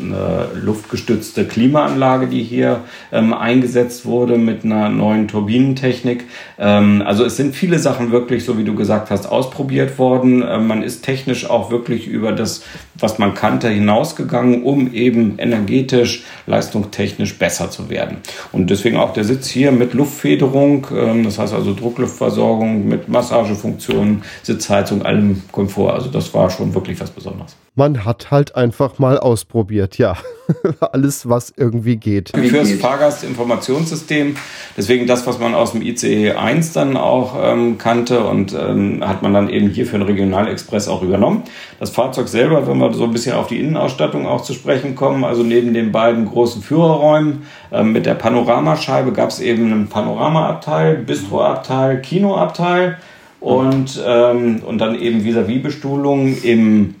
eine 0.00 0.48
luftgestützte 0.54 1.44
Klimaanlage, 1.44 2.28
die 2.28 2.42
hier 2.42 2.80
ähm, 3.12 3.34
eingesetzt 3.34 4.06
wurde 4.06 4.38
mit 4.38 4.64
einer 4.64 4.88
neuen 4.88 5.28
Turbinentechnik. 5.28 6.24
Ähm, 6.58 7.02
also 7.04 7.24
es 7.24 7.36
sind 7.36 7.54
viele 7.54 7.78
Sachen 7.78 8.10
wirklich, 8.10 8.44
so 8.44 8.56
wie 8.56 8.64
du 8.64 8.74
gesagt 8.74 9.10
hast, 9.10 9.26
ausprobiert 9.26 9.98
worden. 9.98 10.42
Ähm, 10.48 10.66
man 10.66 10.82
ist 10.82 11.02
technisch 11.02 11.48
auch 11.48 11.70
wirklich 11.70 12.06
über 12.06 12.32
das, 12.32 12.62
was 12.98 13.18
man 13.18 13.34
kannte, 13.34 13.68
hinausgegangen, 13.68 14.62
um 14.62 14.92
eben 14.94 15.34
energetisch, 15.38 16.24
leistungstechnisch 16.46 17.38
besser 17.38 17.70
zu 17.70 17.90
werden. 17.90 18.18
Und 18.52 18.70
deswegen 18.70 18.96
auch 18.96 19.12
der 19.12 19.24
Sitz 19.24 19.48
hier 19.48 19.72
mit 19.72 19.92
Luftfederung, 19.92 20.86
das 21.24 21.38
heißt 21.38 21.52
also 21.52 21.74
Druckluftversorgung 21.74 22.88
mit 22.88 23.08
Massagefunktionen, 23.08 24.22
Sitzheizung, 24.42 24.85
allem 24.92 25.42
Komfort. 25.52 25.92
Also 25.92 26.08
das 26.08 26.32
war 26.34 26.50
schon 26.50 26.74
wirklich 26.74 27.00
was 27.00 27.10
Besonderes. 27.10 27.56
Man 27.78 28.06
hat 28.06 28.30
halt 28.30 28.56
einfach 28.56 28.98
mal 28.98 29.18
ausprobiert, 29.18 29.98
ja. 29.98 30.16
Alles, 30.80 31.28
was 31.28 31.52
irgendwie 31.54 31.96
geht. 31.96 32.32
Fürs 32.34 32.72
Fahrgastinformationssystem. 32.72 34.36
Deswegen 34.78 35.06
das, 35.06 35.26
was 35.26 35.38
man 35.38 35.54
aus 35.54 35.72
dem 35.72 35.82
ICE 35.82 36.32
1 36.32 36.72
dann 36.72 36.96
auch 36.96 37.36
ähm, 37.38 37.76
kannte 37.76 38.24
und 38.24 38.54
ähm, 38.54 39.06
hat 39.06 39.22
man 39.22 39.34
dann 39.34 39.50
eben 39.50 39.68
hier 39.68 39.84
für 39.84 39.98
den 39.98 40.06
Regionalexpress 40.06 40.88
auch 40.88 41.02
übernommen. 41.02 41.42
Das 41.78 41.90
Fahrzeug 41.90 42.28
selber, 42.28 42.66
wenn 42.66 42.78
wir 42.78 42.94
so 42.94 43.04
ein 43.04 43.12
bisschen 43.12 43.34
auf 43.34 43.48
die 43.48 43.60
Innenausstattung 43.60 44.26
auch 44.26 44.40
zu 44.40 44.54
sprechen 44.54 44.94
kommen, 44.94 45.24
also 45.24 45.42
neben 45.42 45.74
den 45.74 45.92
beiden 45.92 46.24
großen 46.24 46.62
Führerräumen 46.62 47.42
ähm, 47.72 47.92
mit 47.92 48.06
der 48.06 48.14
Panoramascheibe 48.14 49.12
gab 49.12 49.28
es 49.28 49.40
eben 49.40 49.70
einen 49.70 49.88
Panoramaabteil, 49.88 50.96
Bistroabteil, 50.96 52.00
Kinoabteil 52.00 52.96
und, 53.40 54.02
ähm, 54.04 54.62
und 54.66 54.78
dann 54.78 55.00
eben 55.00 55.24
Vis-à-vis-Bestuhlung 55.24 56.36
im 56.42 56.94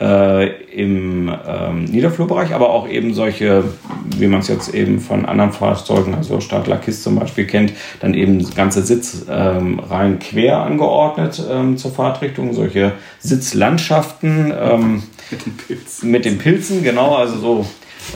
äh, 0.00 0.46
im 0.72 1.30
ähm, 1.46 1.84
Niederflurbereich, 1.84 2.54
aber 2.54 2.70
auch 2.70 2.88
eben 2.88 3.12
solche, 3.12 3.64
wie 4.16 4.28
man 4.28 4.40
es 4.40 4.48
jetzt 4.48 4.74
eben 4.74 4.98
von 4.98 5.26
anderen 5.26 5.52
Fahrzeugen, 5.52 6.14
also 6.14 6.40
Stadler 6.40 6.78
Kiss 6.78 7.02
zum 7.02 7.16
Beispiel 7.16 7.44
kennt, 7.44 7.74
dann 8.00 8.14
eben 8.14 8.42
ganze 8.54 8.82
Sitzreihen 8.82 9.78
ähm, 9.90 10.18
quer 10.18 10.62
angeordnet 10.62 11.42
ähm, 11.50 11.76
zur 11.76 11.90
Fahrtrichtung, 11.90 12.54
solche 12.54 12.92
Sitzlandschaften 13.18 14.54
ähm, 14.58 15.02
mit, 15.30 15.44
den 15.44 15.56
Pilzen. 15.56 16.10
mit 16.10 16.24
den 16.24 16.38
Pilzen, 16.38 16.82
genau, 16.82 17.16
also 17.16 17.36
so 17.36 17.66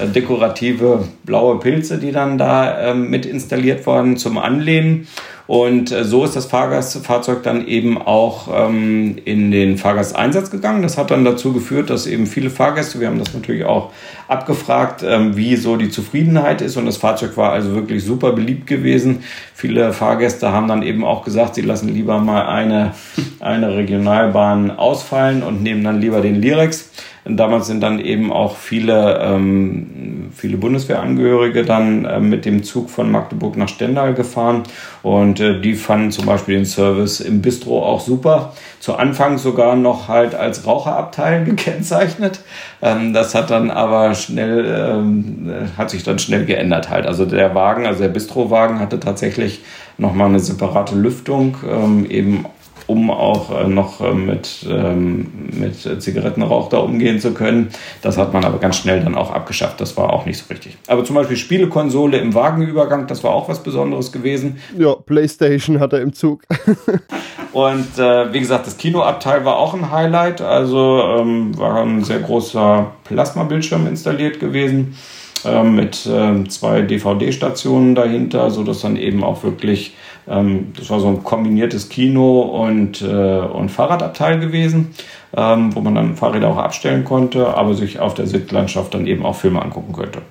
äh, 0.03 0.09
dekorative 0.09 1.07
blaue 1.25 1.59
Pilze, 1.59 1.99
die 1.99 2.13
dann 2.13 2.39
da 2.39 2.93
ähm, 2.93 3.11
mit 3.11 3.27
installiert 3.27 3.87
wurden 3.87 4.17
zum 4.17 4.39
Anlehnen. 4.39 5.07
Und 5.47 5.92
äh, 5.92 6.05
so 6.05 6.24
ist 6.24 6.36
das 6.36 6.47
Fahrgastfahrzeug 6.47 7.42
dann 7.42 7.66
eben 7.66 8.01
auch 8.01 8.49
ähm, 8.51 9.18
in 9.24 9.51
den 9.51 9.76
Fahrgasteinsatz 9.76 10.51
gegangen. 10.51 10.82
Das 10.82 10.97
hat 10.97 11.11
dann 11.11 11.24
dazu 11.24 11.53
geführt, 11.53 11.90
dass 11.90 12.07
eben 12.07 12.26
viele 12.26 12.49
Fahrgäste, 12.49 12.99
wir 12.99 13.09
haben 13.09 13.18
das 13.18 13.34
natürlich 13.34 13.64
auch 13.64 13.92
abgefragt, 14.26 15.05
ähm, 15.07 15.36
wie 15.36 15.57
so 15.57 15.76
die 15.76 15.90
Zufriedenheit 15.90 16.62
ist. 16.62 16.78
Und 16.78 16.86
das 16.86 16.97
Fahrzeug 16.97 17.36
war 17.36 17.53
also 17.53 17.74
wirklich 17.74 18.03
super 18.03 18.32
beliebt 18.32 18.66
gewesen. 18.66 19.22
Viele 19.55 19.92
Fahrgäste 19.92 20.51
haben 20.51 20.66
dann 20.66 20.82
eben 20.82 21.05
auch 21.05 21.24
gesagt, 21.24 21.57
sie 21.57 21.62
lassen 21.62 21.92
lieber 21.92 22.20
mal 22.20 22.47
eine, 22.47 22.92
eine 23.40 23.76
Regionalbahn 23.76 24.70
ausfallen 24.70 25.42
und 25.42 25.62
nehmen 25.62 25.84
dann 25.84 26.01
lieber 26.01 26.22
den 26.22 26.40
Lirex. 26.40 26.90
Damals 27.27 27.68
sind 27.68 27.81
dann 27.81 28.01
eben 28.01 28.31
auch 28.31 28.57
viele, 28.57 29.18
ähm, 29.22 30.31
viele 30.35 30.59
Bundeswehrangehörige 30.59 31.64
dann 31.64 32.05
äh, 32.05 32.20
mit 32.20 32.45
dem 32.45 32.62
Zug 32.62 32.91
von 32.91 33.11
Magdeburg 33.11 33.57
nach 33.57 33.68
Stendal 33.68 34.12
gefahren 34.12 34.64
und 35.03 35.41
äh, 35.41 35.59
die 35.59 35.75
fanden 35.75 36.11
zum 36.11 36.27
Beispiel 36.27 36.57
den 36.57 36.66
Service 36.66 37.20
im 37.20 37.41
Bistro 37.41 37.83
auch 37.83 38.01
super. 38.01 38.53
Zu 38.79 38.97
Anfang 38.97 39.39
sogar 39.39 39.75
noch 39.75 40.09
halt 40.09 40.35
als 40.35 40.66
Raucherabteil 40.66 41.45
gekennzeichnet. 41.47 42.41
Ähm, 42.83 43.14
das 43.14 43.35
hat 43.35 43.51
dann 43.51 43.70
aber 43.70 44.14
schnell, 44.14 44.66
ähm, 44.66 45.49
äh, 45.49 45.79
hat 45.79 45.89
sich 45.89 46.03
dann 46.03 46.18
schnell 46.18 46.45
geändert 46.45 46.91
halt. 46.91 47.07
Also 47.07 47.25
der 47.25 47.55
Wagen, 47.55 47.87
also 47.87 48.03
der 48.03 48.11
Bistrowagen 48.11 48.81
hatte 48.81 49.01
tatsächlich 49.01 49.62
nochmal 49.97 50.29
eine 50.29 50.41
separate 50.41 50.95
Lüftung, 50.95 51.57
ähm, 51.66 52.05
eben 52.11 52.45
um 52.87 53.11
auch 53.11 53.51
äh, 53.51 53.66
noch 53.68 54.01
äh, 54.01 54.12
mit, 54.12 54.66
ähm, 54.68 55.26
mit 55.53 56.03
Zigarettenrauch 56.03 56.68
da 56.68 56.78
umgehen 56.78 57.20
zu 57.20 57.32
können. 57.32 57.70
Das 58.03 58.18
hat 58.18 58.32
man 58.32 58.45
aber 58.45 58.59
ganz 58.59 58.76
schnell 58.76 59.01
dann 59.01 59.14
auch 59.14 59.30
abgeschafft. 59.30 59.80
Das 59.80 59.97
war 59.97 60.12
auch 60.12 60.26
nicht 60.26 60.39
so 60.39 60.45
richtig. 60.51 60.76
Aber 60.87 61.05
zum 61.05 61.14
Beispiel 61.16 61.37
Spielekonsole 61.37 62.18
im 62.18 62.35
Wagenübergang, 62.35 63.07
das 63.07 63.24
war 63.24 63.32
auch 63.32 63.49
was 63.49 63.62
Besonderes 63.62 64.12
gewesen. 64.12 64.59
Ja, 64.78 64.95
PlayStation 64.95 65.80
hat 65.80 65.93
er 65.93 66.01
im 66.01 66.12
Zug. 66.12 66.43
Und 67.53 67.99
äh, 67.99 68.32
wie 68.32 68.41
gesagt, 68.41 68.66
das 68.66 68.76
Kinoabteil 68.76 69.45
war 69.45 69.59
auch 69.59 69.74
ein 69.74 69.91
Highlight. 69.91 70.41
Also 70.41 71.03
ähm, 71.18 71.57
war 71.57 71.82
ein 71.82 72.03
sehr 72.03 72.18
großer 72.18 72.93
Plasmabildschirm 73.05 73.87
installiert 73.87 74.41
gewesen 74.41 74.97
äh, 75.45 75.62
mit 75.62 76.05
äh, 76.07 76.45
zwei 76.49 76.82
DVD-Stationen 76.82 77.95
dahinter, 77.95 78.51
sodass 78.51 78.80
dann 78.80 78.97
eben 78.97 79.22
auch 79.22 79.45
wirklich 79.45 79.95
ähm, 80.29 80.72
das 80.77 80.91
war 80.91 81.01
so 81.01 81.09
ein 81.09 81.22
kombiniertes 81.22 81.89
Kino 81.89 82.41
und, 82.41 83.03
äh, 83.03 83.41
und 83.41 83.70
Fahrradabteil 83.70 84.41
gewesen, 84.41 84.95
ähm, 85.37 85.75
wo 85.75 85.81
man 85.81 85.95
dann 85.95 86.16
Fahrräder 86.16 86.49
auch 86.49 86.57
abstellen 86.57 87.05
konnte, 87.05 87.55
aber 87.57 87.75
sich 87.75 87.99
auf 87.99 88.14
der 88.14 88.27
Sitzlandschaft 88.27 88.95
dann 88.95 89.07
eben 89.07 89.25
auch 89.25 89.37
Filme 89.37 89.61
angucken 89.61 89.93
könnte. 89.93 90.22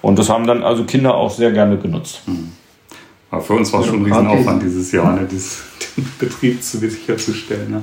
Und 0.00 0.18
das 0.18 0.28
haben 0.28 0.46
dann 0.46 0.62
also 0.62 0.84
Kinder 0.84 1.14
auch 1.14 1.30
sehr 1.30 1.52
gerne 1.52 1.76
genutzt. 1.78 2.22
Mhm. 2.26 2.52
Aber 3.30 3.40
für 3.40 3.54
uns 3.54 3.72
war 3.72 3.80
es 3.80 3.86
schon 3.86 4.00
ein 4.00 4.04
Riesenaufwand 4.04 4.62
dieses 4.62 4.92
Jahr, 4.92 5.14
ne, 5.14 5.26
das, 5.30 5.62
den 5.96 6.06
Betrieb 6.18 6.62
zu 6.62 6.78
sicherzustellen. 6.78 7.70
Ne? 7.70 7.82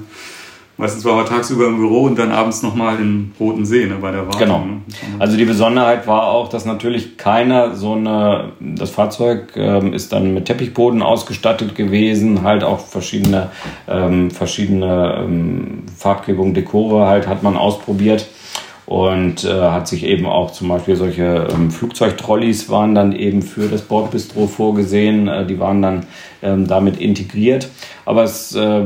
Meistens 0.79 1.03
war 1.03 1.17
er 1.17 1.25
tagsüber 1.25 1.67
im 1.67 1.75
Büro 1.75 2.03
und 2.03 2.17
dann 2.17 2.31
abends 2.31 2.63
nochmal 2.63 3.01
in 3.01 3.33
Roten 3.37 3.65
See 3.65 3.85
ne, 3.85 3.95
bei 4.01 4.11
der 4.11 4.25
Wartung. 4.25 4.39
Genau. 4.39 4.59
Ne? 4.59 4.77
Also 5.19 5.35
die 5.35 5.43
Besonderheit 5.43 6.07
war 6.07 6.27
auch, 6.27 6.47
dass 6.47 6.63
natürlich 6.63 7.17
keiner 7.17 7.75
so 7.75 7.95
eine, 7.95 8.53
das 8.61 8.89
Fahrzeug 8.89 9.57
ähm, 9.57 9.91
ist 9.91 10.13
dann 10.13 10.33
mit 10.33 10.45
Teppichboden 10.45 11.01
ausgestattet 11.01 11.75
gewesen, 11.75 12.43
halt 12.43 12.63
auch 12.63 12.79
verschiedene, 12.79 13.51
ähm, 13.89 14.31
verschiedene 14.31 15.25
ähm, 15.25 15.83
Farbgebung, 15.97 16.53
Dekore 16.53 17.07
halt 17.07 17.27
hat 17.27 17.43
man 17.43 17.57
ausprobiert 17.57 18.25
und 18.89 19.43
äh, 19.43 19.61
hat 19.61 19.87
sich 19.87 20.03
eben 20.03 20.25
auch 20.25 20.49
zum 20.49 20.67
Beispiel 20.67 20.95
solche 20.95 21.47
ähm, 21.53 21.69
Flugzeugtrolleys 21.69 22.69
waren 22.69 22.95
dann 22.95 23.11
eben 23.11 23.43
für 23.43 23.67
das 23.67 23.83
Bordbistro 23.83 24.47
vorgesehen, 24.47 25.27
äh, 25.27 25.45
die 25.45 25.59
waren 25.59 25.83
dann 25.83 26.07
ähm, 26.41 26.65
damit 26.65 26.99
integriert. 26.99 27.69
Aber 28.05 28.23
es, 28.23 28.55
äh, 28.55 28.85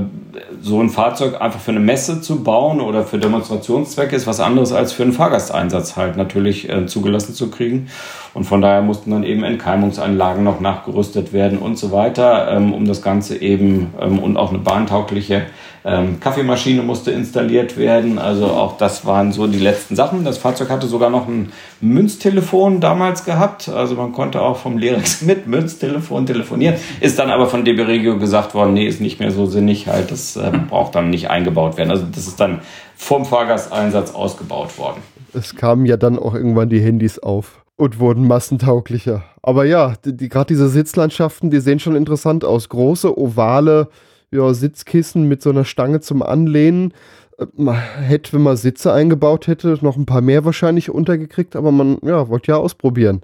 so 0.61 0.81
ein 0.81 0.89
Fahrzeug 0.89 1.39
einfach 1.39 1.61
für 1.61 1.71
eine 1.71 1.79
Messe 1.79 2.19
zu 2.19 2.43
bauen 2.43 2.81
oder 2.81 3.05
für 3.05 3.17
Demonstrationszwecke 3.17 4.13
ist 4.13 4.27
was 4.27 4.41
anderes 4.41 4.73
als 4.73 4.91
für 4.91 5.03
einen 5.03 5.13
Fahrgasteinsatz 5.13 5.95
halt 5.95 6.17
natürlich 6.17 6.67
äh, 6.67 6.85
zugelassen 6.85 7.33
zu 7.33 7.49
kriegen. 7.49 7.87
Und 8.33 8.43
von 8.43 8.61
daher 8.61 8.81
mussten 8.81 9.11
dann 9.11 9.23
eben 9.23 9.45
Entkeimungsanlagen 9.45 10.43
noch 10.43 10.59
nachgerüstet 10.59 11.31
werden 11.31 11.59
und 11.59 11.77
so 11.77 11.93
weiter, 11.93 12.51
ähm, 12.51 12.73
um 12.73 12.85
das 12.85 13.01
Ganze 13.01 13.41
eben 13.41 13.93
ähm, 14.01 14.19
und 14.19 14.35
auch 14.35 14.49
eine 14.49 14.59
bahntaugliche 14.59 15.43
ähm, 15.86 16.19
Kaffeemaschine 16.19 16.81
musste 16.81 17.11
installiert 17.11 17.77
werden. 17.77 18.17
Also 18.17 18.45
auch 18.45 18.77
das 18.77 19.05
waren 19.05 19.34
so 19.34 19.47
die 19.47 19.59
letzten 19.59 19.95
Sachen. 19.95 20.23
Das 20.23 20.38
Fahrzeug 20.38 20.69
hatte 20.69 20.88
sogar 20.88 21.09
noch 21.09 21.27
ein 21.27 21.51
Münztelefon 21.81 22.79
damals 22.79 23.25
gehabt. 23.25 23.67
Also 23.67 23.95
man 23.95 24.13
konnte 24.13 24.41
auch 24.41 24.57
vom 24.57 24.77
Lerex 24.77 25.21
mit 25.23 25.47
Münztelefon 25.47 26.25
telefonieren. 26.25 26.75
Ist 27.01 27.19
dann 27.19 27.29
aber 27.29 27.47
von 27.47 27.65
DB 27.65 27.84
Regio 27.84 28.17
gesagt 28.17 28.53
worden, 28.53 28.73
nee, 28.73 28.88
ist 28.88 29.01
nicht 29.01 29.19
mehr 29.19 29.31
so 29.31 29.45
sinnig 29.45 29.88
halt. 29.88 30.11
Das 30.11 30.38
äh, 30.38 30.51
braucht 30.69 30.95
dann 30.95 31.09
nicht 31.09 31.29
eingebaut 31.29 31.77
werden. 31.77 31.91
Also 31.91 32.05
das 32.09 32.27
ist 32.27 32.39
dann 32.39 32.61
vom 32.95 33.25
Fahrgasteinsatz 33.25 34.15
ausgebaut 34.15 34.77
worden. 34.77 35.01
Es 35.34 35.55
kamen 35.55 35.86
ja 35.86 35.97
dann 35.97 36.17
auch 36.17 36.34
irgendwann 36.34 36.69
die 36.69 36.79
Handys 36.79 37.19
auf 37.19 37.63
und 37.75 37.99
wurden 37.99 38.27
massentauglicher. 38.27 39.23
Aber 39.41 39.65
ja, 39.65 39.95
die, 40.05 40.15
die 40.15 40.29
gerade 40.29 40.47
diese 40.47 40.69
Sitzlandschaften, 40.69 41.49
die 41.49 41.59
sehen 41.59 41.79
schon 41.79 41.95
interessant 41.95 42.45
aus. 42.45 42.69
Große, 42.69 43.17
ovale 43.17 43.89
ja, 44.34 44.53
Sitzkissen 44.53 45.27
mit 45.27 45.41
so 45.41 45.49
einer 45.49 45.65
Stange 45.65 46.01
zum 46.01 46.21
Anlehnen. 46.21 46.93
Äh, 47.38 47.45
man 47.55 47.75
hätte, 47.75 48.34
wenn 48.34 48.43
man 48.43 48.57
Sitze 48.57 48.91
eingebaut 48.93 49.47
hätte, 49.47 49.77
noch 49.81 49.97
ein 49.97 50.05
paar 50.05 50.21
mehr 50.21 50.45
wahrscheinlich 50.45 50.89
untergekriegt, 50.89 51.55
aber 51.55 51.71
man 51.71 51.97
ja, 52.03 52.27
wollte 52.27 52.51
ja 52.51 52.57
ausprobieren. 52.57 53.21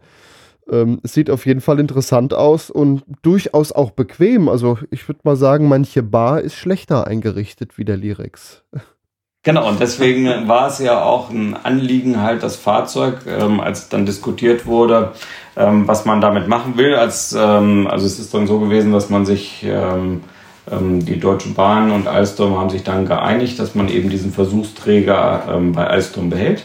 Ähm, 0.71 0.99
sieht 1.03 1.29
auf 1.29 1.45
jeden 1.45 1.61
Fall 1.61 1.79
interessant 1.79 2.33
aus 2.33 2.69
und 2.69 3.03
durchaus 3.23 3.71
auch 3.71 3.91
bequem. 3.91 4.49
Also 4.49 4.77
ich 4.91 5.07
würde 5.07 5.21
mal 5.23 5.35
sagen, 5.35 5.67
manche 5.67 6.03
Bar 6.03 6.41
ist 6.41 6.55
schlechter 6.55 7.07
eingerichtet 7.07 7.77
wie 7.77 7.85
der 7.85 7.97
Lirex. 7.97 8.63
Genau, 9.43 9.69
und 9.69 9.79
deswegen 9.79 10.49
war 10.49 10.67
es 10.67 10.79
ja 10.79 11.01
auch 11.01 11.29
ein 11.29 11.55
Anliegen, 11.55 12.21
halt 12.21 12.43
das 12.43 12.57
Fahrzeug, 12.57 13.19
ähm, 13.25 13.61
als 13.61 13.87
dann 13.87 14.05
diskutiert 14.05 14.65
wurde, 14.65 15.13
ähm, 15.55 15.87
was 15.87 16.03
man 16.03 16.19
damit 16.19 16.49
machen 16.49 16.77
will. 16.77 16.93
Als, 16.93 17.33
ähm, 17.33 17.87
also 17.87 18.05
es 18.05 18.19
ist 18.19 18.33
dann 18.33 18.47
so 18.47 18.59
gewesen, 18.59 18.91
dass 18.91 19.09
man 19.09 19.25
sich 19.25 19.63
ähm, 19.63 20.21
die 20.71 21.19
Deutsche 21.19 21.49
Bahn 21.49 21.91
und 21.91 22.07
Alstom 22.07 22.57
haben 22.57 22.69
sich 22.69 22.83
dann 22.83 23.05
geeinigt, 23.05 23.57
dass 23.59 23.75
man 23.75 23.89
eben 23.89 24.09
diesen 24.09 24.31
Versuchsträger 24.31 25.43
ähm, 25.51 25.71
bei 25.73 25.87
Alstom 25.87 26.29
behält 26.29 26.63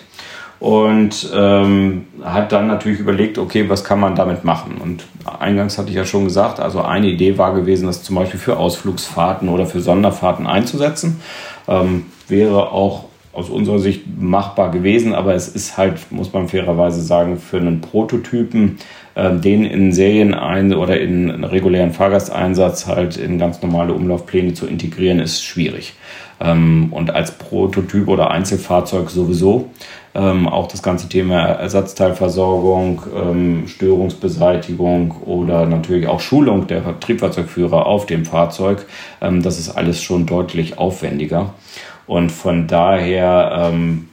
und 0.61 1.31
ähm, 1.35 2.07
hat 2.23 2.53
dann 2.53 2.69
natürlich 2.69 2.99
überlegt, 2.99 3.37
okay, 3.37 3.69
was 3.69 3.85
kann 3.85 4.01
man 4.01 4.15
damit 4.15 4.45
machen? 4.45 4.79
Und 4.83 5.05
eingangs 5.39 5.77
hatte 5.77 5.91
ich 5.91 5.97
ja 5.97 6.05
schon 6.05 6.25
gesagt, 6.25 6.61
also 6.61 6.81
eine 6.81 7.09
Idee 7.09 7.37
war 7.37 7.55
gewesen, 7.55 7.87
das 7.87 8.03
zum 8.03 8.17
Beispiel 8.17 8.41
für 8.41 8.57
Ausflugsfahrten 8.57 9.49
oder 9.49 9.67
für 9.67 9.81
Sonderfahrten 9.81 10.47
einzusetzen. 10.47 11.21
Ähm, 11.69 12.07
wäre 12.29 12.73
auch 12.73 13.05
aus 13.35 13.51
unserer 13.51 13.79
Sicht 13.79 14.05
machbar 14.19 14.71
gewesen, 14.71 15.15
aber 15.15 15.35
es 15.35 15.49
ist 15.49 15.77
halt, 15.77 16.11
muss 16.11 16.33
man 16.33 16.49
fairerweise 16.49 17.03
sagen, 17.03 17.39
für 17.39 17.59
einen 17.59 17.81
Prototypen, 17.81 18.79
den 19.17 19.65
in 19.65 19.93
Serien 19.93 20.35
ein 20.35 20.75
oder 20.75 21.01
in 21.01 21.45
regulären 21.45 21.93
Fahrgasteinsatz 21.93 22.87
halt 22.87 23.17
in 23.17 23.39
ganz 23.39 23.63
normale 23.63 23.93
Umlaufpläne 23.93 24.55
zu 24.55 24.67
integrieren, 24.67 25.21
ist 25.21 25.45
schwierig. 25.45 25.95
Ähm, 26.41 26.89
und 26.93 27.15
als 27.15 27.33
Prototyp 27.33 28.09
oder 28.09 28.31
Einzelfahrzeug 28.31 29.11
sowieso. 29.11 29.71
Ähm, 30.17 30.47
auch 30.47 30.69
das 30.69 30.83
ganze 30.83 31.09
Thema 31.09 31.41
Ersatzteilversorgung, 31.41 33.03
ähm, 33.17 33.65
Störungsbeseitigung 33.67 35.11
oder 35.25 35.67
natürlich 35.67 36.07
auch 36.07 36.21
Schulung 36.21 36.69
der 36.69 37.01
Triebfahrzeugführer 37.01 37.87
auf 37.87 38.07
dem 38.07 38.25
Fahrzeug, 38.25 38.87
ähm, 39.21 39.43
das 39.43 39.59
ist 39.59 39.71
alles 39.71 40.03
schon 40.03 40.27
deutlich 40.27 40.79
aufwendiger. 40.79 41.55
Und 42.07 42.31
von 42.31 42.69
daher 42.69 43.71
ähm, 43.73 44.09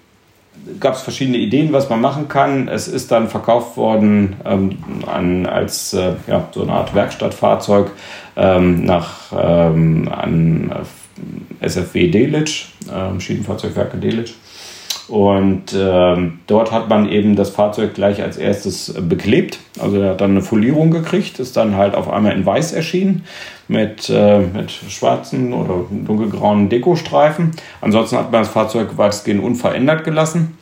gab 0.80 0.96
es 0.96 1.02
verschiedene 1.02 1.38
Ideen, 1.38 1.74
was 1.74 1.90
man 1.90 2.02
machen 2.02 2.28
kann. 2.28 2.68
Es 2.68 2.88
ist 2.88 3.12
dann 3.12 3.30
verkauft 3.30 3.78
worden 3.78 4.36
ähm, 4.46 4.78
an, 5.08 5.46
als 5.46 5.94
äh, 5.94 6.14
ja, 6.28 6.48
so 6.52 6.64
eine 6.64 6.74
Art 6.74 6.94
Werkstattfahrzeug 6.94 7.92
ähm, 8.36 8.84
nach, 8.84 9.32
ähm, 9.32 10.10
an 10.12 10.72
äh, 11.62 11.66
SFW 11.66 12.10
Delitzsch, 12.10 12.70
äh, 12.88 13.20
Schienenfahrzeugwerke 13.20 13.98
Delitzsch. 13.98 14.34
Und 15.12 15.76
ähm, 15.78 16.40
dort 16.48 16.72
hat 16.72 16.88
man 16.88 17.10
eben 17.10 17.36
das 17.36 17.50
Fahrzeug 17.50 17.94
gleich 17.94 18.24
als 18.24 18.38
erstes 18.38 18.94
beklebt. 18.98 19.60
Also 19.78 20.00
er 20.00 20.12
hat 20.12 20.22
dann 20.22 20.32
eine 20.32 20.42
Folierung 20.42 20.90
gekriegt, 20.90 21.38
ist 21.40 21.58
dann 21.58 21.76
halt 21.76 21.96
auf 21.96 22.10
einmal 22.10 22.32
in 22.32 22.46
weiß 22.46 22.72
erschienen 22.72 23.26
mit, 23.68 24.10
äh, 24.10 24.40
mit 24.40 24.72
schwarzen 24.72 25.52
oder 25.52 25.84
dunkelgrauen 25.90 26.70
Dekostreifen. 26.70 27.52
Ansonsten 27.82 28.16
hat 28.16 28.32
man 28.32 28.44
das 28.44 28.50
Fahrzeug 28.54 28.98
weitestgehend 28.98 29.44
unverändert 29.44 30.06
gelassen 30.06 30.58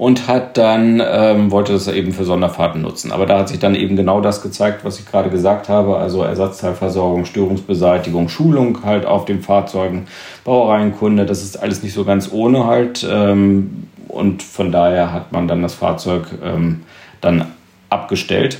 und 0.00 0.28
hat 0.28 0.56
dann, 0.56 1.02
ähm, 1.06 1.50
wollte 1.50 1.74
das 1.74 1.86
eben 1.86 2.14
für 2.14 2.24
Sonderfahrten 2.24 2.80
nutzen. 2.80 3.12
Aber 3.12 3.26
da 3.26 3.40
hat 3.40 3.50
sich 3.50 3.58
dann 3.58 3.74
eben 3.74 3.96
genau 3.96 4.22
das 4.22 4.40
gezeigt, 4.40 4.82
was 4.82 4.98
ich 4.98 5.04
gerade 5.04 5.28
gesagt 5.28 5.68
habe, 5.68 5.98
also 5.98 6.22
Ersatzteilversorgung, 6.22 7.26
Störungsbeseitigung, 7.26 8.30
Schulung 8.30 8.82
halt 8.82 9.04
auf 9.04 9.26
den 9.26 9.42
Fahrzeugen, 9.42 10.06
Baureihenkunde, 10.42 11.26
das 11.26 11.42
ist 11.42 11.62
alles 11.62 11.82
nicht 11.82 11.92
so 11.92 12.06
ganz 12.06 12.32
ohne 12.32 12.64
halt. 12.64 13.06
Ähm, 13.06 13.88
und 14.08 14.42
von 14.42 14.72
daher 14.72 15.12
hat 15.12 15.32
man 15.32 15.46
dann 15.48 15.60
das 15.60 15.74
Fahrzeug 15.74 16.28
ähm, 16.42 16.80
dann 17.20 17.48
abgestellt. 17.90 18.58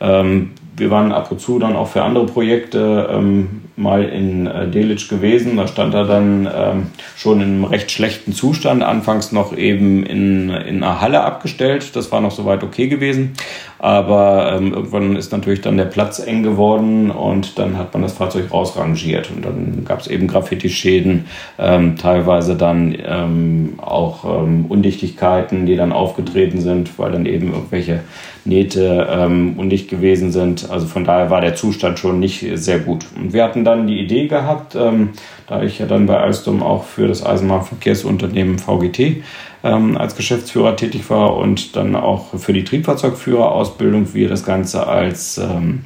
Ähm, 0.00 0.52
wir 0.78 0.90
waren 0.90 1.12
ab 1.12 1.30
und 1.30 1.40
zu 1.40 1.58
dann 1.58 1.76
auch 1.76 1.88
für 1.88 2.02
andere 2.02 2.26
Projekte 2.26 3.08
ähm, 3.10 3.62
mal 3.76 4.04
in 4.04 4.46
äh, 4.46 4.68
Delitzsch 4.68 5.08
gewesen. 5.08 5.56
Da 5.56 5.66
stand 5.66 5.94
er 5.94 6.04
dann 6.04 6.48
ähm, 6.52 6.86
schon 7.16 7.40
in 7.40 7.48
einem 7.48 7.64
recht 7.64 7.90
schlechten 7.90 8.32
Zustand. 8.32 8.82
Anfangs 8.82 9.32
noch 9.32 9.56
eben 9.56 10.04
in, 10.04 10.50
in 10.50 10.82
einer 10.82 11.00
Halle 11.00 11.22
abgestellt. 11.22 11.94
Das 11.94 12.10
war 12.10 12.20
noch 12.20 12.32
soweit 12.32 12.62
okay 12.64 12.88
gewesen. 12.88 13.34
Aber 13.78 14.52
ähm, 14.52 14.72
irgendwann 14.74 15.14
ist 15.14 15.30
natürlich 15.30 15.60
dann 15.60 15.76
der 15.76 15.84
Platz 15.84 16.18
eng 16.18 16.42
geworden 16.42 17.10
und 17.12 17.58
dann 17.58 17.78
hat 17.78 17.92
man 17.92 18.02
das 18.02 18.14
Fahrzeug 18.14 18.50
rausrangiert. 18.50 19.30
Und 19.30 19.44
dann 19.44 19.84
gab 19.84 20.00
es 20.00 20.08
eben 20.08 20.26
Graffiti-Schäden, 20.26 21.26
ähm, 21.58 21.96
teilweise 21.96 22.56
dann 22.56 22.96
ähm, 23.06 23.74
auch 23.78 24.24
ähm, 24.24 24.66
Undichtigkeiten, 24.68 25.66
die 25.66 25.76
dann 25.76 25.92
aufgetreten 25.92 26.60
sind, 26.60 26.98
weil 26.98 27.12
dann 27.12 27.26
eben 27.26 27.52
irgendwelche 27.52 28.00
Nähte 28.48 29.06
ähm, 29.10 29.54
undicht 29.58 29.88
gewesen 29.88 30.32
sind. 30.32 30.70
Also 30.70 30.86
von 30.86 31.04
daher 31.04 31.30
war 31.30 31.40
der 31.40 31.54
Zustand 31.54 31.98
schon 31.98 32.18
nicht 32.18 32.44
sehr 32.54 32.78
gut. 32.78 33.06
Und 33.16 33.32
wir 33.32 33.44
hatten 33.44 33.64
dann 33.64 33.86
die 33.86 34.00
Idee 34.00 34.26
gehabt, 34.26 34.74
ähm, 34.74 35.10
da 35.46 35.62
ich 35.62 35.78
ja 35.78 35.86
dann 35.86 36.06
bei 36.06 36.18
Alstom 36.18 36.62
auch 36.62 36.84
für 36.84 37.06
das 37.06 37.24
Eisenbahnverkehrsunternehmen 37.24 38.58
VGT 38.58 39.22
ähm, 39.62 39.96
als 39.96 40.16
Geschäftsführer 40.16 40.76
tätig 40.76 41.08
war 41.10 41.36
und 41.36 41.76
dann 41.76 41.94
auch 41.94 42.38
für 42.38 42.52
die 42.52 42.64
Triebfahrzeugführerausbildung 42.64 44.14
wir 44.14 44.28
das 44.28 44.44
Ganze 44.44 44.86
als 44.86 45.38
ähm, 45.38 45.84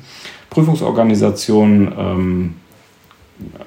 Prüfungsorganisation 0.50 1.92
ähm, 1.98 2.54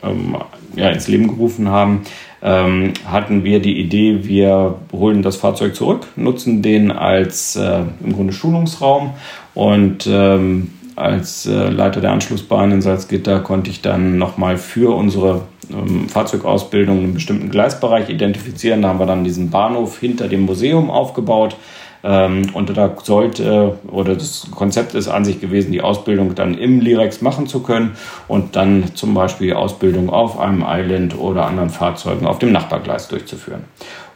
ähm, 0.03 0.35
ja, 0.75 0.89
ins 0.89 1.07
Leben 1.07 1.27
gerufen 1.27 1.69
haben, 1.69 2.01
ähm, 2.45 2.93
hatten 3.07 3.43
wir 3.43 3.59
die 3.59 3.79
Idee, 3.79 4.19
wir 4.23 4.75
holen 4.93 5.23
das 5.23 5.35
Fahrzeug 5.35 5.75
zurück, 5.75 6.05
nutzen 6.15 6.61
den 6.61 6.91
als 6.91 7.55
äh, 7.55 7.81
im 8.03 8.13
Grunde 8.13 8.33
Schulungsraum 8.33 9.15
und 9.55 10.07
ähm, 10.07 10.69
als 10.95 11.47
äh, 11.47 11.69
Leiter 11.69 12.01
der 12.01 12.11
Anschlussbahn 12.11 12.71
in 12.71 12.81
Salzgitter 12.83 13.39
konnte 13.39 13.71
ich 13.71 13.81
dann 13.81 14.19
nochmal 14.19 14.57
für 14.57 14.95
unsere 14.95 15.41
ähm, 15.71 16.07
Fahrzeugausbildung 16.07 16.99
einen 16.99 17.13
bestimmten 17.15 17.49
Gleisbereich 17.49 18.09
identifizieren. 18.09 18.83
Da 18.83 18.89
haben 18.89 18.99
wir 18.99 19.07
dann 19.07 19.23
diesen 19.23 19.49
Bahnhof 19.49 19.99
hinter 19.99 20.27
dem 20.27 20.41
Museum 20.41 20.91
aufgebaut. 20.91 21.57
Ähm, 22.05 22.51
und 22.53 22.77
da 22.77 22.95
sollte, 23.01 23.79
oder 23.87 24.13
das 24.13 24.47
Konzept 24.51 24.93
ist 24.93 25.07
an 25.07 25.25
sich 25.25 25.41
gewesen, 25.41 25.71
die 25.71 25.81
Ausbildung 25.81 26.35
dann 26.35 26.55
im 26.55 26.79
Lirex 26.79 27.21
machen 27.21 27.47
zu 27.47 27.63
können 27.63 27.95
und 28.27 28.55
dann 28.55 28.93
zum 28.93 29.15
Beispiel 29.15 29.47
die 29.47 29.53
Ausbildung 29.53 30.11
auf 30.11 30.39
einem 30.39 30.63
Island 30.67 31.17
oder 31.17 31.47
anderen 31.47 31.71
Fahrzeugen 31.71 32.27
auf 32.27 32.37
dem 32.37 32.51
Nachbargleis 32.51 33.07
durchzuführen. 33.07 33.63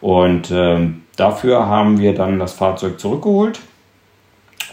Und 0.01 0.51
ähm, 0.51 1.01
dafür 1.15 1.65
haben 1.65 1.99
wir 1.99 2.13
dann 2.13 2.37
das 2.37 2.53
Fahrzeug 2.53 2.99
zurückgeholt 2.99 3.59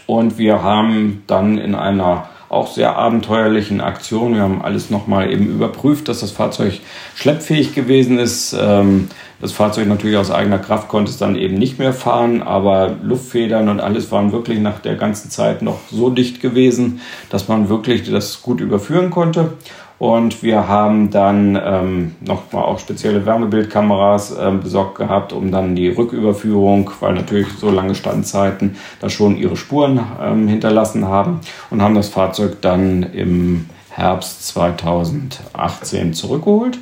und 0.05 0.37
wir 0.37 0.61
haben 0.61 1.23
dann 1.25 1.57
in 1.57 1.73
einer 1.73 2.29
auch 2.49 2.67
sehr 2.67 2.95
abenteuerlichen 2.95 3.81
Aktion, 3.81 4.35
wir 4.35 4.41
haben 4.41 4.61
alles 4.61 4.89
nochmal 4.89 5.31
eben 5.31 5.47
überprüft, 5.47 6.07
dass 6.07 6.21
das 6.21 6.31
Fahrzeug 6.31 6.79
schleppfähig 7.15 7.75
gewesen 7.75 8.19
ist. 8.19 8.55
Ähm, 8.57 9.09
das 9.39 9.51
Fahrzeug 9.51 9.87
natürlich 9.87 10.17
aus 10.17 10.31
eigener 10.31 10.57
Kraft 10.57 10.87
konnte 10.87 11.11
es 11.11 11.17
dann 11.17 11.35
eben 11.35 11.55
nicht 11.55 11.77
mehr 11.77 11.93
fahren, 11.93 12.41
aber 12.41 12.95
Luftfedern 13.03 13.69
und 13.69 13.79
alles 13.79 14.11
waren 14.11 14.31
wirklich 14.31 14.59
nach 14.59 14.79
der 14.79 14.95
ganzen 14.95 15.29
Zeit 15.29 15.61
noch 15.61 15.79
so 15.91 16.09
dicht 16.09 16.41
gewesen, 16.41 17.01
dass 17.29 17.47
man 17.47 17.69
wirklich 17.69 18.09
das 18.09 18.41
gut 18.41 18.61
überführen 18.61 19.11
konnte. 19.11 19.53
Und 19.99 20.43
wir 20.43 20.67
haben 20.67 21.09
dann 21.09 21.59
ähm, 21.63 22.15
nochmal 22.21 22.63
auch 22.63 22.79
spezielle 22.79 23.25
Wärmebildkameras 23.25 24.37
äh, 24.37 24.51
besorgt 24.51 24.95
gehabt, 24.95 25.33
um 25.33 25.51
dann 25.51 25.75
die 25.75 25.89
Rücküberführung, 25.89 26.91
weil 26.99 27.15
natürlich 27.15 27.47
so 27.59 27.71
lange 27.71 27.95
Standzeiten 27.95 28.75
da 28.99 29.09
schon 29.09 29.37
ihre 29.37 29.57
Spuren 29.57 29.99
ähm, 30.21 30.47
hinterlassen 30.47 31.07
haben 31.07 31.39
und 31.71 31.81
haben 31.81 31.95
das 31.95 32.09
Fahrzeug 32.09 32.61
dann 32.61 33.01
im 33.01 33.65
Herbst 33.89 34.47
2018 34.47 36.13
zurückgeholt. 36.13 36.77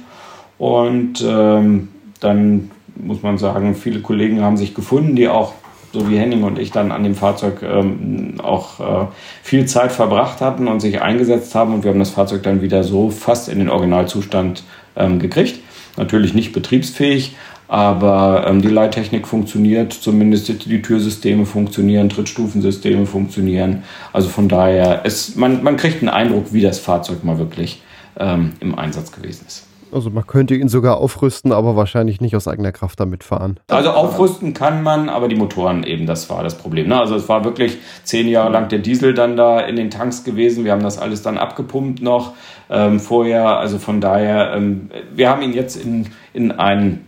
Und 0.57 1.23
ähm, 1.25 1.87
dann 2.25 2.71
muss 2.95 3.21
man 3.23 3.37
sagen, 3.37 3.75
viele 3.75 4.01
Kollegen 4.01 4.41
haben 4.41 4.57
sich 4.57 4.73
gefunden, 4.73 5.15
die 5.15 5.27
auch 5.27 5.53
so 5.95 6.09
wie 6.09 6.17
Henning 6.17 6.43
und 6.43 6.59
ich 6.59 6.71
dann 6.71 6.91
an 6.91 7.03
dem 7.03 7.15
Fahrzeug 7.15 7.63
ähm, 7.63 8.35
auch 8.43 8.79
äh, 8.79 9.07
viel 9.41 9.65
Zeit 9.65 9.91
verbracht 9.91 10.41
hatten 10.41 10.67
und 10.67 10.81
sich 10.81 11.01
eingesetzt 11.01 11.55
haben 11.55 11.73
und 11.73 11.83
wir 11.83 11.91
haben 11.91 11.99
das 11.99 12.09
Fahrzeug 12.09 12.43
dann 12.43 12.61
wieder 12.61 12.83
so 12.83 13.09
fast 13.09 13.47
in 13.47 13.59
den 13.59 13.69
Originalzustand 13.69 14.63
ähm, 14.95 15.19
gekriegt. 15.19 15.59
Natürlich 15.97 16.33
nicht 16.33 16.51
betriebsfähig, 16.51 17.37
aber 17.67 18.45
ähm, 18.47 18.61
die 18.61 18.67
Leittechnik 18.67 19.25
funktioniert, 19.25 19.93
zumindest 19.93 20.65
die 20.65 20.81
Türsysteme 20.81 21.45
funktionieren, 21.45 22.09
Trittstufensysteme 22.09 23.05
funktionieren. 23.05 23.83
Also 24.11 24.27
von 24.27 24.49
daher, 24.49 25.01
es, 25.05 25.35
man, 25.35 25.63
man 25.63 25.77
kriegt 25.77 26.01
einen 26.01 26.09
Eindruck, 26.09 26.51
wie 26.51 26.61
das 26.61 26.79
Fahrzeug 26.79 27.23
mal 27.23 27.39
wirklich 27.39 27.81
ähm, 28.19 28.53
im 28.59 28.77
Einsatz 28.77 29.11
gewesen 29.11 29.45
ist. 29.47 29.64
Also 29.95 30.09
man 30.09 30.27
könnte 30.27 30.55
ihn 30.55 30.67
sogar 30.67 30.97
aufrüsten, 30.97 31.53
aber 31.53 31.77
wahrscheinlich 31.77 32.19
nicht 32.19 32.35
aus 32.35 32.49
eigener 32.49 32.73
Kraft 32.73 32.99
damit 32.99 33.23
fahren. 33.23 33.61
Also 33.69 33.91
aufrüsten 33.91 34.53
kann 34.53 34.83
man, 34.83 35.07
aber 35.07 35.29
die 35.29 35.37
Motoren 35.37 35.83
eben, 35.83 36.05
das 36.05 36.29
war 36.29 36.43
das 36.43 36.57
Problem. 36.57 36.89
Ne? 36.89 36.99
Also 36.99 37.15
es 37.15 37.29
war 37.29 37.45
wirklich 37.45 37.77
zehn 38.03 38.27
Jahre 38.27 38.51
lang 38.51 38.67
der 38.67 38.79
Diesel 38.79 39.13
dann 39.13 39.37
da 39.37 39.61
in 39.61 39.77
den 39.77 39.89
Tanks 39.89 40.25
gewesen. 40.25 40.65
Wir 40.65 40.73
haben 40.73 40.83
das 40.83 40.97
alles 40.97 41.21
dann 41.21 41.37
abgepumpt 41.37 42.01
noch 42.01 42.33
ähm, 42.69 42.99
vorher. 42.99 43.57
Also 43.57 43.79
von 43.79 44.01
daher, 44.01 44.51
ähm, 44.53 44.89
wir 45.13 45.29
haben 45.29 45.41
ihn 45.41 45.53
jetzt 45.53 45.77
in, 45.77 46.07
in 46.33 46.51
einen 46.51 47.05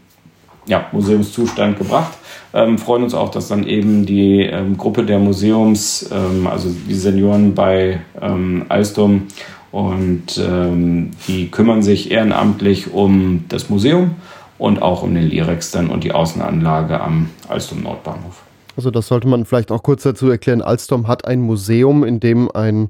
ja, 0.66 0.86
Museumszustand 0.94 1.78
gebracht. 1.78 2.14
Ähm, 2.54 2.78
freuen 2.78 3.04
uns 3.04 3.14
auch, 3.14 3.30
dass 3.30 3.50
dann 3.50 3.68
eben 3.68 4.06
die 4.06 4.44
ähm, 4.44 4.78
Gruppe 4.78 5.04
der 5.04 5.20
Museums, 5.20 6.10
ähm, 6.14 6.48
also 6.48 6.70
die 6.70 6.94
Senioren 6.94 7.54
bei 7.54 8.00
ähm, 8.22 8.66
Alstom 8.70 9.24
und 9.72 10.38
ähm, 10.38 11.12
die 11.28 11.50
kümmern 11.50 11.82
sich 11.82 12.12
ehrenamtlich 12.12 12.94
um 12.94 13.46
das 13.50 13.70
Museum 13.70 14.16
und 14.58 14.82
auch 14.82 15.04
um 15.04 15.14
den 15.14 15.28
Lirex 15.28 15.72
dann 15.72 15.90
und 15.90 16.04
die 16.04 16.12
Außenanlage 16.12 17.00
am 17.00 17.30
Alstom 17.48 17.84
Nordbahnhof. 17.84 18.44
Also 18.76 18.92
das 18.92 19.08
sollte 19.08 19.28
man 19.28 19.46
vielleicht 19.46 19.72
auch 19.72 19.84
kurz 19.84 20.04
dazu 20.04 20.30
erklären. 20.30 20.62
Alstom 20.62 21.08
hat 21.08 21.26
ein 21.26 21.42
Museum, 21.42 22.04
in 22.04 22.20
dem 22.20 22.50
ein 22.52 22.90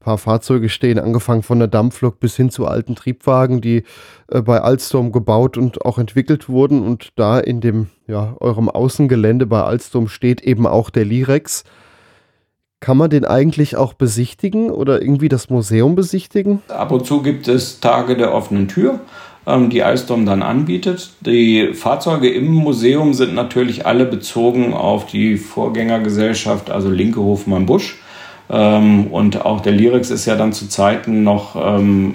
paar 0.00 0.18
Fahrzeuge 0.18 0.68
stehen, 0.68 0.98
angefangen 0.98 1.42
von 1.42 1.58
der 1.58 1.68
Dampflok 1.68 2.20
bis 2.20 2.36
hin 2.36 2.50
zu 2.50 2.66
alten 2.66 2.94
Triebwagen, 2.94 3.60
die 3.60 3.84
äh, 4.28 4.42
bei 4.42 4.60
Alstom 4.60 5.12
gebaut 5.12 5.56
und 5.56 5.84
auch 5.84 5.98
entwickelt 5.98 6.48
wurden. 6.48 6.82
Und 6.82 7.10
da 7.16 7.38
in 7.38 7.60
dem, 7.60 7.88
ja, 8.06 8.34
eurem 8.40 8.68
Außengelände 8.68 9.46
bei 9.46 9.62
Alstom 9.62 10.08
steht 10.08 10.40
eben 10.40 10.66
auch 10.66 10.90
der 10.90 11.04
Lirex. 11.04 11.64
Kann 12.80 12.96
man 12.96 13.10
den 13.10 13.24
eigentlich 13.24 13.76
auch 13.76 13.92
besichtigen 13.92 14.70
oder 14.70 15.02
irgendwie 15.02 15.28
das 15.28 15.50
Museum 15.50 15.96
besichtigen? 15.96 16.62
Ab 16.68 16.92
und 16.92 17.06
zu 17.06 17.22
gibt 17.22 17.48
es 17.48 17.80
Tage 17.80 18.16
der 18.16 18.32
offenen 18.32 18.68
Tür. 18.68 19.00
ähm, 19.46 19.70
die 19.70 19.82
Alstom 19.82 20.26
dann 20.26 20.42
anbietet. 20.42 21.10
Die 21.20 21.72
Fahrzeuge 21.74 22.30
im 22.30 22.52
Museum 22.52 23.14
sind 23.14 23.34
natürlich 23.34 23.86
alle 23.86 24.04
bezogen 24.04 24.74
auf 24.74 25.06
die 25.06 25.36
Vorgängergesellschaft, 25.36 26.70
also 26.70 26.88
Linke 26.90 27.20
Hofmann 27.20 27.66
Busch. 27.66 27.98
Ähm, 28.50 29.08
und 29.08 29.44
auch 29.44 29.60
der 29.60 29.72
Lyrex 29.72 30.10
ist 30.10 30.26
ja 30.26 30.36
dann 30.36 30.52
zu 30.52 30.68
Zeiten 30.68 31.22
noch, 31.22 31.56
ähm, 31.56 32.14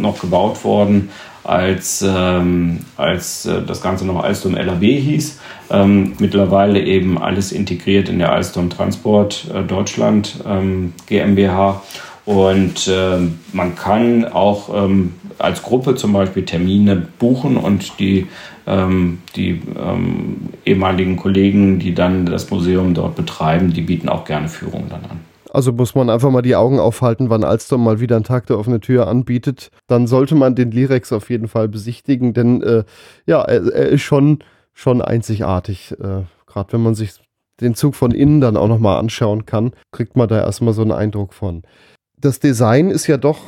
noch 0.00 0.20
gebaut 0.20 0.64
worden, 0.64 1.10
als, 1.44 2.04
ähm, 2.06 2.80
als 2.96 3.46
äh, 3.46 3.62
das 3.62 3.80
Ganze 3.80 4.04
noch 4.04 4.22
Alstom 4.22 4.54
LAB 4.54 4.82
hieß. 4.82 5.38
Ähm, 5.70 6.12
mittlerweile 6.18 6.82
eben 6.82 7.18
alles 7.18 7.52
integriert 7.52 8.08
in 8.08 8.18
der 8.18 8.32
Alstom 8.32 8.70
Transport 8.70 9.46
äh, 9.54 9.62
Deutschland 9.62 10.34
ähm, 10.46 10.92
GmbH. 11.06 11.82
Und 12.26 12.88
äh, 12.88 13.20
man 13.54 13.74
kann 13.74 14.26
auch 14.26 14.68
ähm, 14.74 15.14
als 15.38 15.62
Gruppe 15.62 15.94
zum 15.94 16.12
Beispiel 16.12 16.44
Termine 16.44 16.96
buchen 17.18 17.56
und 17.56 17.98
die, 17.98 18.26
ähm, 18.66 19.18
die 19.34 19.62
ähm, 19.80 20.50
ehemaligen 20.66 21.16
Kollegen, 21.16 21.78
die 21.78 21.94
dann 21.94 22.26
das 22.26 22.50
Museum 22.50 22.92
dort 22.92 23.16
betreiben, 23.16 23.72
die 23.72 23.80
bieten 23.80 24.10
auch 24.10 24.26
gerne 24.26 24.48
Führungen 24.48 24.90
dann 24.90 25.04
an. 25.04 25.27
Also 25.58 25.72
muss 25.72 25.96
man 25.96 26.08
einfach 26.08 26.30
mal 26.30 26.42
die 26.42 26.54
Augen 26.54 26.78
aufhalten, 26.78 27.30
wann 27.30 27.42
Alstom 27.42 27.82
mal 27.82 27.98
wieder 27.98 28.14
einen 28.14 28.24
Tag 28.24 28.46
der 28.46 28.60
offene 28.60 28.78
Tür 28.78 29.08
anbietet. 29.08 29.72
Dann 29.88 30.06
sollte 30.06 30.36
man 30.36 30.54
den 30.54 30.70
Lirex 30.70 31.12
auf 31.12 31.30
jeden 31.30 31.48
Fall 31.48 31.66
besichtigen, 31.66 32.32
denn 32.32 32.62
äh, 32.62 32.84
ja, 33.26 33.42
er, 33.42 33.66
er, 33.66 33.88
ist 33.88 34.02
schon, 34.02 34.38
schon 34.72 35.02
einzigartig. 35.02 35.96
Äh, 35.98 36.22
Gerade 36.46 36.72
wenn 36.72 36.84
man 36.84 36.94
sich 36.94 37.14
den 37.60 37.74
Zug 37.74 37.96
von 37.96 38.12
innen 38.12 38.40
dann 38.40 38.56
auch 38.56 38.68
nochmal 38.68 38.98
anschauen 38.98 39.46
kann, 39.46 39.72
kriegt 39.90 40.16
man 40.16 40.28
da 40.28 40.38
erstmal 40.38 40.74
so 40.74 40.82
einen 40.82 40.92
Eindruck 40.92 41.34
von. 41.34 41.64
Das 42.16 42.38
Design 42.38 42.88
ist 42.88 43.08
ja 43.08 43.16
doch 43.16 43.40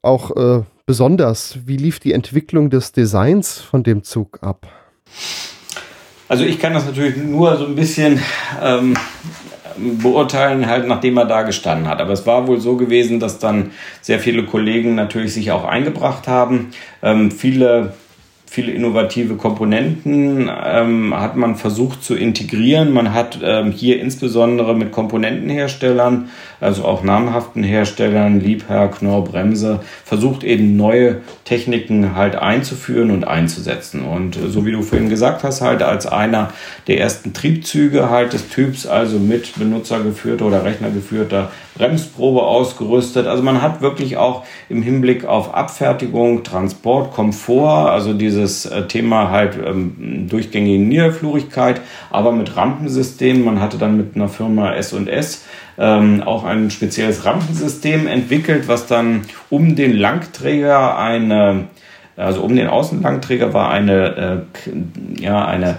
auch 0.00 0.34
äh, 0.36 0.62
besonders. 0.86 1.58
Wie 1.66 1.76
lief 1.76 2.00
die 2.00 2.14
Entwicklung 2.14 2.70
des 2.70 2.92
Designs 2.92 3.58
von 3.58 3.82
dem 3.82 4.04
Zug 4.04 4.38
ab? 4.42 4.68
Also 6.28 6.44
ich 6.44 6.58
kann 6.60 6.72
das 6.72 6.86
natürlich 6.86 7.18
nur 7.18 7.58
so 7.58 7.66
ein 7.66 7.74
bisschen 7.74 8.20
ähm, 8.62 8.94
beurteilen, 9.78 10.66
halt 10.66 10.86
nachdem 10.86 11.16
er 11.16 11.24
da 11.24 11.42
gestanden 11.42 11.88
hat. 11.88 12.00
Aber 12.00 12.12
es 12.12 12.26
war 12.26 12.46
wohl 12.46 12.60
so 12.60 12.76
gewesen, 12.76 13.20
dass 13.20 13.38
dann 13.38 13.70
sehr 14.00 14.18
viele 14.18 14.44
Kollegen 14.44 14.94
natürlich 14.94 15.34
sich 15.34 15.50
auch 15.50 15.64
eingebracht 15.64 16.28
haben. 16.28 16.70
Ähm, 17.02 17.30
viele 17.30 17.92
viele 18.50 18.72
innovative 18.72 19.36
Komponenten 19.36 20.50
ähm, 20.64 21.14
hat 21.14 21.36
man 21.36 21.56
versucht 21.56 22.02
zu 22.02 22.14
integrieren. 22.14 22.92
Man 22.92 23.12
hat 23.12 23.40
ähm, 23.42 23.72
hier 23.72 24.00
insbesondere 24.00 24.74
mit 24.74 24.90
Komponentenherstellern, 24.90 26.30
also 26.60 26.84
auch 26.84 27.02
namhaften 27.02 27.62
Herstellern, 27.62 28.40
Liebherr, 28.40 28.88
Knorr, 28.88 29.24
Bremse, 29.24 29.80
versucht 30.04 30.44
eben 30.44 30.76
neue 30.76 31.22
Techniken 31.44 32.14
halt 32.14 32.36
einzuführen 32.36 33.10
und 33.10 33.26
einzusetzen. 33.26 34.02
Und 34.02 34.36
äh, 34.36 34.48
so 34.48 34.66
wie 34.66 34.72
du 34.72 34.82
vorhin 34.82 35.08
gesagt 35.08 35.44
hast, 35.44 35.60
halt 35.60 35.82
als 35.82 36.06
einer 36.06 36.52
der 36.86 37.00
ersten 37.00 37.32
Triebzüge 37.32 38.10
halt 38.10 38.32
des 38.32 38.48
Typs, 38.48 38.86
also 38.86 39.18
mit 39.18 39.58
benutzergeführter 39.58 40.46
oder 40.46 40.64
rechnergeführter 40.64 41.50
Bremsprobe 41.76 42.42
ausgerüstet. 42.42 43.26
Also 43.26 43.42
man 43.42 43.62
hat 43.62 43.80
wirklich 43.80 44.16
auch 44.16 44.44
im 44.68 44.82
Hinblick 44.82 45.24
auf 45.24 45.54
Abfertigung, 45.54 46.42
Transport, 46.42 47.12
Komfort, 47.12 47.90
also 47.90 48.12
dieses 48.12 48.66
äh, 48.66 48.86
Thema 48.88 49.30
halt 49.30 49.56
ähm, 49.64 50.26
durchgängige 50.28 50.82
Niederflurigkeit, 50.82 51.80
aber 52.10 52.32
mit 52.32 52.56
Rampensystem. 52.56 53.44
Man 53.44 53.60
hatte 53.60 53.78
dann 53.78 53.96
mit 53.96 54.16
einer 54.16 54.28
Firma 54.28 54.74
S&S 54.74 55.44
ähm, 55.78 56.22
auch 56.24 56.44
ein 56.44 56.70
spezielles 56.70 57.24
Rampensystem 57.24 58.06
entwickelt, 58.06 58.68
was 58.68 58.86
dann 58.86 59.22
um 59.48 59.76
den 59.76 59.96
Langträger 59.96 60.98
eine, 60.98 61.68
also 62.16 62.42
um 62.42 62.56
den 62.56 62.66
Außenlangträger 62.66 63.54
war 63.54 63.70
eine, 63.70 64.46
äh, 64.56 65.22
ja, 65.22 65.44
eine, 65.44 65.78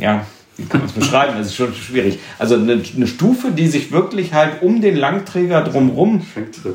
ja, 0.00 0.24
wie 0.56 0.64
kann 0.66 0.80
man 0.80 0.88
es 0.88 0.94
beschreiben? 0.94 1.34
Das 1.36 1.48
ist 1.48 1.56
schon 1.56 1.74
schwierig. 1.74 2.20
Also 2.38 2.54
eine, 2.54 2.80
eine, 2.94 3.06
Stufe, 3.06 3.50
die 3.50 3.66
sich 3.66 3.90
wirklich 3.90 4.32
halt 4.32 4.62
um 4.62 4.80
den 4.80 4.96
Langträger 4.96 5.62
drumherum 5.62 6.24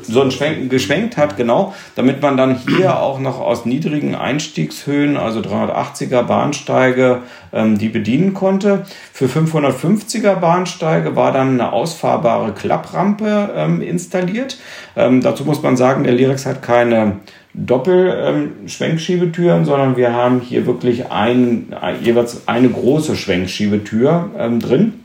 so 0.02 0.20
ein 0.20 0.30
Schwenk, 0.30 0.68
geschwenkt 0.68 1.16
hat, 1.16 1.36
genau, 1.36 1.74
damit 1.96 2.20
man 2.20 2.36
dann 2.36 2.58
hier 2.58 3.00
auch 3.00 3.18
noch 3.18 3.40
aus 3.40 3.64
niedrigen 3.64 4.14
Einstiegshöhen, 4.14 5.16
also 5.16 5.40
380er 5.40 6.22
Bahnsteige, 6.22 7.22
ähm, 7.52 7.78
die 7.78 7.88
bedienen 7.88 8.34
konnte. 8.34 8.84
Für 9.12 9.26
550er 9.26 10.34
Bahnsteige 10.36 11.16
war 11.16 11.32
dann 11.32 11.60
eine 11.60 11.72
ausfahrbare 11.72 12.52
Klapprampe 12.52 13.50
ähm, 13.56 13.80
installiert. 13.80 14.58
Ähm, 14.94 15.22
dazu 15.22 15.44
muss 15.44 15.62
man 15.62 15.76
sagen, 15.76 16.04
der 16.04 16.12
Lyrex 16.12 16.44
hat 16.44 16.62
keine 16.62 17.20
Doppel-Schwenkschiebetüren, 17.54 19.60
ähm, 19.60 19.64
sondern 19.64 19.96
wir 19.96 20.12
haben 20.12 20.40
hier 20.40 20.66
wirklich 20.66 21.10
ein, 21.10 21.74
jeweils 22.02 22.46
eine 22.46 22.68
große 22.68 23.16
Schwenkschiebetür 23.16 24.28
ähm, 24.38 24.60
drin. 24.60 25.00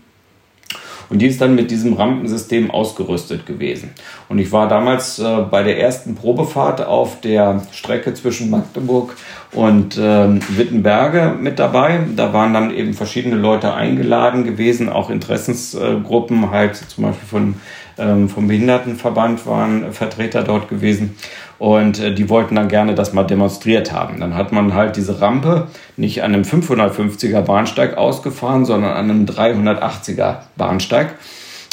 Und 1.10 1.20
die 1.20 1.28
ist 1.28 1.40
dann 1.40 1.56
mit 1.56 1.70
diesem 1.70 1.94
Rampensystem 1.94 2.72
ausgerüstet 2.72 3.46
gewesen. 3.46 3.92
Und 4.28 4.40
ich 4.40 4.52
war 4.52 4.68
damals 4.68 5.20
äh, 5.20 5.42
bei 5.50 5.64
der 5.64 5.80
ersten 5.80 6.16
Probefahrt 6.16 6.84
auf 6.84 7.22
der 7.22 7.62
Strecke 7.72 8.14
zwischen 8.14 8.50
Magdeburg 8.50 9.16
und 9.52 10.00
ähm, 10.02 10.40
Wittenberge 10.50 11.36
mit 11.40 11.60
dabei. 11.60 12.00
Da 12.16 12.34
waren 12.34 12.54
dann 12.54 12.74
eben 12.74 12.94
verschiedene 12.94 13.36
Leute 13.36 13.74
eingeladen 13.74 14.44
gewesen, 14.44 14.90
auch 14.90 15.10
Interessensgruppen, 15.10 16.50
halt 16.50 16.76
zum 16.76 17.04
Beispiel 17.04 17.28
von, 17.28 17.56
ähm, 17.98 18.28
vom 18.28 18.48
Behindertenverband 18.48 19.46
waren 19.46 19.94
Vertreter 19.94 20.44
dort 20.44 20.70
gewesen. 20.70 21.16
Und 21.58 22.00
äh, 22.00 22.14
die 22.14 22.30
wollten 22.30 22.56
dann 22.56 22.68
gerne 22.68 22.96
das 22.96 23.14
mal 23.14 23.24
demonstriert 23.24 23.92
haben. 23.92 24.20
Dann 24.20 24.36
hat 24.36 24.52
man 24.52 24.74
halt 24.74 24.98
diese 24.98 25.22
Rampe 25.22 25.68
nicht 25.98 26.24
an 26.24 26.34
einem 26.34 26.44
550er 26.44 27.42
Bahnsteig 27.42 27.98
ausgefahren, 27.98 28.66
sondern 28.66 28.92
an 28.94 29.10
einem 29.10 29.26
380er 29.26 30.38
Bahnsteig. 30.58 31.16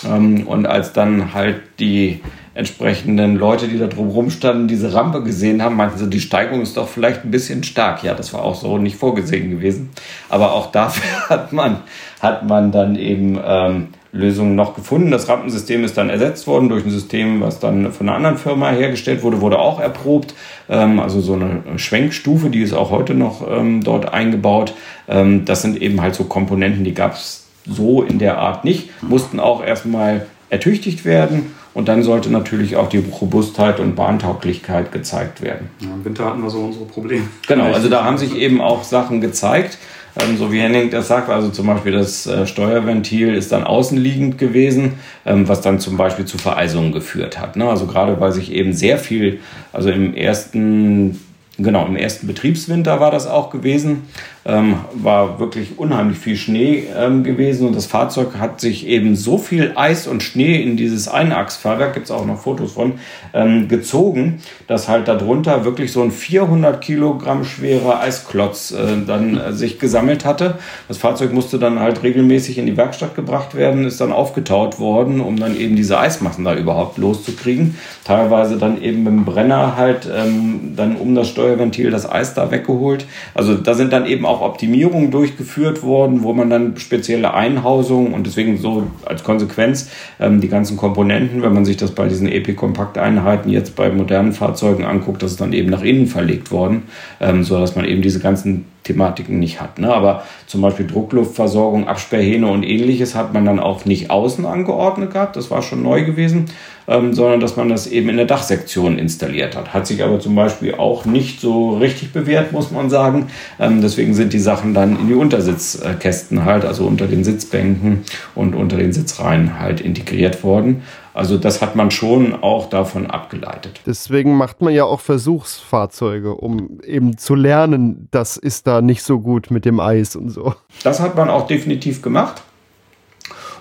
Ähm, 0.09 0.47
und 0.47 0.66
als 0.66 0.93
dann 0.93 1.35
halt 1.35 1.61
die 1.78 2.20
entsprechenden 2.55 3.37
Leute, 3.37 3.66
die 3.66 3.78
da 3.78 3.87
drumherum 3.87 4.30
standen, 4.30 4.68
diese 4.68 4.93
Rampe 4.93 5.22
gesehen 5.22 5.62
haben, 5.62 5.76
meinten 5.76 5.99
sie, 5.99 6.11
die 6.11 6.20
Steigung 6.20 6.61
ist 6.61 6.76
doch 6.76 6.89
vielleicht 6.89 7.24
ein 7.24 7.30
bisschen 7.30 7.64
stark. 7.64 8.03
Ja, 8.03 8.14
das 8.14 8.35
war 8.35 8.43
auch 8.43 8.55
so 8.55 8.78
nicht 8.78 8.97
vorgesehen 8.97 9.51
gewesen. 9.51 9.91
Aber 10.28 10.53
auch 10.53 10.70
dafür 10.70 11.28
hat 11.28 11.53
man, 11.53 11.78
hat 12.20 12.47
man 12.47 12.70
dann 12.70 12.97
eben 12.97 13.39
ähm, 13.45 13.89
Lösungen 14.13 14.55
noch 14.55 14.75
gefunden. 14.75 15.11
Das 15.11 15.29
Rampensystem 15.29 15.85
ist 15.85 15.97
dann 15.97 16.11
ersetzt 16.11 16.47
worden 16.47 16.69
durch 16.69 16.85
ein 16.85 16.91
System, 16.91 17.41
was 17.41 17.61
dann 17.61 17.93
von 17.93 18.09
einer 18.09 18.17
anderen 18.17 18.37
Firma 18.37 18.71
hergestellt 18.71 19.23
wurde, 19.23 19.41
wurde 19.41 19.59
auch 19.59 19.81
erprobt. 19.81 20.35
Ähm, 20.69 21.01
also 21.01 21.21
so 21.21 21.33
eine 21.33 21.63
Schwenkstufe, 21.77 22.51
die 22.51 22.61
ist 22.61 22.75
auch 22.75 22.91
heute 22.91 23.15
noch 23.15 23.47
ähm, 23.51 23.83
dort 23.83 24.13
eingebaut. 24.13 24.75
Ähm, 25.09 25.47
das 25.47 25.63
sind 25.63 25.81
eben 25.81 26.03
halt 26.03 26.15
so 26.15 26.25
Komponenten, 26.25 26.85
die 26.85 26.95
gab 26.95 27.15
es 27.15 27.47
so 27.67 28.03
in 28.03 28.19
der 28.19 28.39
Art 28.39 28.65
nicht, 28.65 28.91
mussten 29.03 29.41
auch 29.41 29.65
erstmal 29.65 30.27
ertüchtigt 30.51 31.05
werden. 31.05 31.55
Und 31.75 31.89
dann 31.89 32.03
sollte 32.03 32.31
natürlich 32.31 32.77
auch 32.77 32.91
die 32.91 32.99
Robustheit 32.99 33.81
und 33.81 33.97
Bahntauglichkeit 33.97 34.93
gezeigt 34.93 35.41
werden. 35.41 35.71
Ja, 35.81 35.89
Im 35.95 36.05
Winter 36.05 36.27
hatten 36.27 36.43
wir 36.43 36.51
so 36.51 36.59
unsere 36.59 36.85
Probleme. 36.85 37.25
Genau, 37.49 37.73
also 37.73 37.89
da 37.89 38.05
haben 38.05 38.19
sich 38.19 38.37
eben 38.37 38.61
auch 38.61 38.85
Sachen 38.85 39.23
gezeigt. 39.23 39.79
Ähm, 40.21 40.37
so 40.37 40.53
wie 40.53 40.61
Henning 40.61 40.91
das 40.91 41.09
sagt, 41.09 41.31
also 41.31 41.49
zum 41.49 41.67
Beispiel 41.67 41.93
das 41.93 42.27
äh, 42.27 42.47
Steuerventil 42.47 43.35
ist 43.35 43.53
dann 43.53 43.65
außenliegend 43.65 44.39
gewesen, 44.39 44.95
ähm, 45.25 45.49
was 45.49 45.61
dann 45.61 45.81
zum 45.81 45.97
Beispiel 45.97 46.25
zu 46.25 46.39
Vereisungen 46.39 46.93
geführt 46.93 47.41
hat. 47.41 47.57
Ne? 47.57 47.69
Also 47.69 47.87
gerade 47.87 48.21
weil 48.21 48.33
sich 48.33 48.53
eben 48.53 48.73
sehr 48.73 48.99
viel, 48.99 49.41
also 49.73 49.91
im 49.91 50.15
ersten 50.15 51.19
Genau, 51.63 51.87
im 51.87 51.97
ersten 51.97 52.27
Betriebswinter 52.27 52.99
war 53.01 53.11
das 53.11 53.27
auch 53.27 53.51
gewesen. 53.51 54.03
Ähm, 54.45 54.75
war 54.95 55.39
wirklich 55.39 55.79
unheimlich 55.79 56.19
viel 56.19 56.35
Schnee 56.35 56.89
ähm, 56.99 57.23
gewesen 57.23 57.65
und 57.65 57.77
das 57.77 57.87
Fahrzeug 57.87 58.39
hat 58.41 58.61
sich 58.61 58.89
eben 58.89 59.15
so 59.15 59.39
viel 59.39 59.75
Eis 59.77 60.09
und 60.09 60.21
Schnee 60.21 60.61
in 60.61 60.77
dieses 60.77 61.07
Einachsfahrwerk, 61.07 61.95
gibt 61.95 62.07
es 62.07 62.11
auch 62.11 62.27
noch 62.27 62.41
Fotos 62.41 62.73
von, 62.73 62.95
ähm, 63.35 63.69
gezogen, 63.69 64.41
dass 64.67 64.89
halt 64.89 65.07
darunter 65.07 65.65
wirklich 65.65 65.93
so 65.93 66.03
ein 66.03 66.11
400 66.11 66.81
Kilogramm 66.81 67.45
schwerer 67.45 68.01
Eisklotz 68.01 68.73
äh, 68.73 69.07
dann 69.07 69.39
äh, 69.39 69.53
sich 69.53 69.79
gesammelt 69.79 70.25
hatte. 70.25 70.59
Das 70.89 70.99
Fahrzeug 70.99 71.33
musste 71.33 71.61
dann 71.61 71.79
halt 71.79 72.03
regelmäßig 72.03 72.59
in 72.59 72.67
die 72.67 72.77
Werkstatt 72.77 73.15
gebracht 73.15 73.55
werden, 73.55 73.85
ist 73.85 74.01
dann 74.01 74.11
aufgetaut 74.11 74.81
worden, 74.81 75.21
um 75.21 75.39
dann 75.39 75.57
eben 75.57 75.77
diese 75.77 76.01
Eismassen 76.01 76.45
da 76.45 76.57
überhaupt 76.57 76.99
loszukriegen. 76.99 77.79
Teilweise 78.05 78.57
dann 78.57 78.83
eben 78.83 79.05
mit 79.05 79.13
dem 79.13 79.25
Brenner 79.25 79.77
halt 79.77 80.09
ähm, 80.13 80.73
dann 80.75 80.97
um 80.97 81.15
das 81.15 81.29
Steuerventil 81.53 81.91
das 81.91 82.11
Eis 82.11 82.35
da 82.35 82.51
weggeholt. 82.51 83.07
Also 83.35 83.55
da 83.55 83.75
sind 83.75 83.93
dann 83.93 84.07
eben 84.07 84.25
auch 84.25 84.41
Optimierungen 84.41 85.11
durchgeführt 85.11 85.83
worden, 85.83 86.23
wo 86.23 86.33
man 86.33 86.51
dann 86.51 86.77
spezielle 86.79 87.35
Einhausungen 87.35 88.15
und 88.15 88.27
deswegen 88.27 88.57
so 88.57 88.85
als 89.05 89.23
Konsequenz 89.23 89.91
ähm, 90.19 90.41
die 90.41 90.49
ganzen 90.49 90.77
Komponenten, 90.77 91.43
wenn 91.43 91.53
man 91.53 91.65
sich 91.65 91.77
das 91.77 91.93
bei 91.93 92.09
diesen 92.09 92.29
EP-Kompakt-Einheiten 92.29 93.51
jetzt 93.51 93.77
bei 93.77 93.91
modernen 93.91 94.33
Fahrzeugen 94.33 94.85
anguckt, 94.85 95.23
das 95.23 95.33
ist 95.33 95.41
dann 95.41 95.53
eben 95.53 95.71
nach 95.71 95.83
innen 95.83 96.07
verlegt 96.07 96.51
worden, 96.51 96.85
ähm, 97.21 97.45
so 97.45 97.59
dass 97.59 97.77
man 97.77 97.85
eben 97.85 98.03
diese 98.03 98.21
ganzen 98.21 98.67
Thematiken 98.85 99.39
nicht 99.39 99.61
hat. 99.61 99.78
Ne? 99.78 99.93
Aber 99.93 100.24
zum 100.47 100.61
Beispiel 100.61 100.87
Druckluftversorgung, 100.87 101.87
Absperrhähne 101.87 102.47
und 102.49 102.64
ähnliches 102.64 103.14
hat 103.14 103.33
man 103.33 103.45
dann 103.45 103.61
auch 103.61 103.85
nicht 103.85 104.11
außen 104.11 104.45
angeordnet 104.45 105.12
gehabt. 105.12 105.37
Das 105.37 105.51
war 105.51 105.62
schon 105.62 105.83
neu 105.83 106.05
gewesen, 106.05 106.47
ähm, 106.89 107.14
sondern 107.14 107.41
dass 107.41 107.57
man 107.57 107.68
das 107.68 107.87
eben 107.87 108.09
in 108.09 108.16
der 108.16 108.26
Dachsektion 108.26 108.99
installiert 108.99 109.57
hat. 109.57 109.72
Hat 109.72 109.87
sich 109.87 110.03
aber 110.03 110.18
zum 110.18 110.35
Beispiel 110.35 110.74
auch 110.74 111.05
nicht 111.05 111.41
so 111.41 111.76
richtig 111.76 112.12
bewährt, 112.12 112.53
muss 112.53 112.70
man 112.70 112.91
sagen. 112.91 113.28
Ähm, 113.61 113.80
deswegen 113.80 114.14
sind 114.14 114.33
die 114.33 114.41
Sachen 114.41 114.74
dann 114.74 114.99
in 114.99 115.09
die 115.09 115.14
Untersitzkästen 115.14 116.45
halt, 116.45 116.64
also 116.64 116.85
unter 116.87 117.07
den 117.07 117.24
Sitzbänken 117.24 118.05
und 118.35 118.55
unter 118.55 118.76
den 118.76 118.93
Sitzreihen 118.93 119.61
halt 119.61 119.80
integriert 119.80 120.43
worden. 120.43 120.83
Also 121.15 121.37
das 121.37 121.61
hat 121.61 121.77
man 121.77 121.91
schon 121.91 122.43
auch 122.43 122.71
davon 122.71 123.07
abgeleitet. 123.07 123.81
Deswegen 123.87 124.37
macht 124.37 124.63
man 124.63 124.73
ja 124.73 124.85
auch 124.85 125.01
Versuchsfahrzeuge, 125.01 126.35
um 126.35 126.81
eben 126.85 127.19
zu 127.19 127.35
lernen, 127.35 128.09
das 128.11 128.37
ist 128.37 128.67
da 128.67 128.81
nicht 128.81 129.03
so 129.03 129.21
gut 129.21 129.51
mit 129.51 129.65
dem 129.65 129.81
Eis 129.81 130.17
und 130.17 130.31
so. 130.31 130.55
Das 130.85 131.01
hat 131.01 131.17
man 131.17 131.29
auch 131.29 131.47
definitiv 131.47 132.01
gemacht 132.01 132.43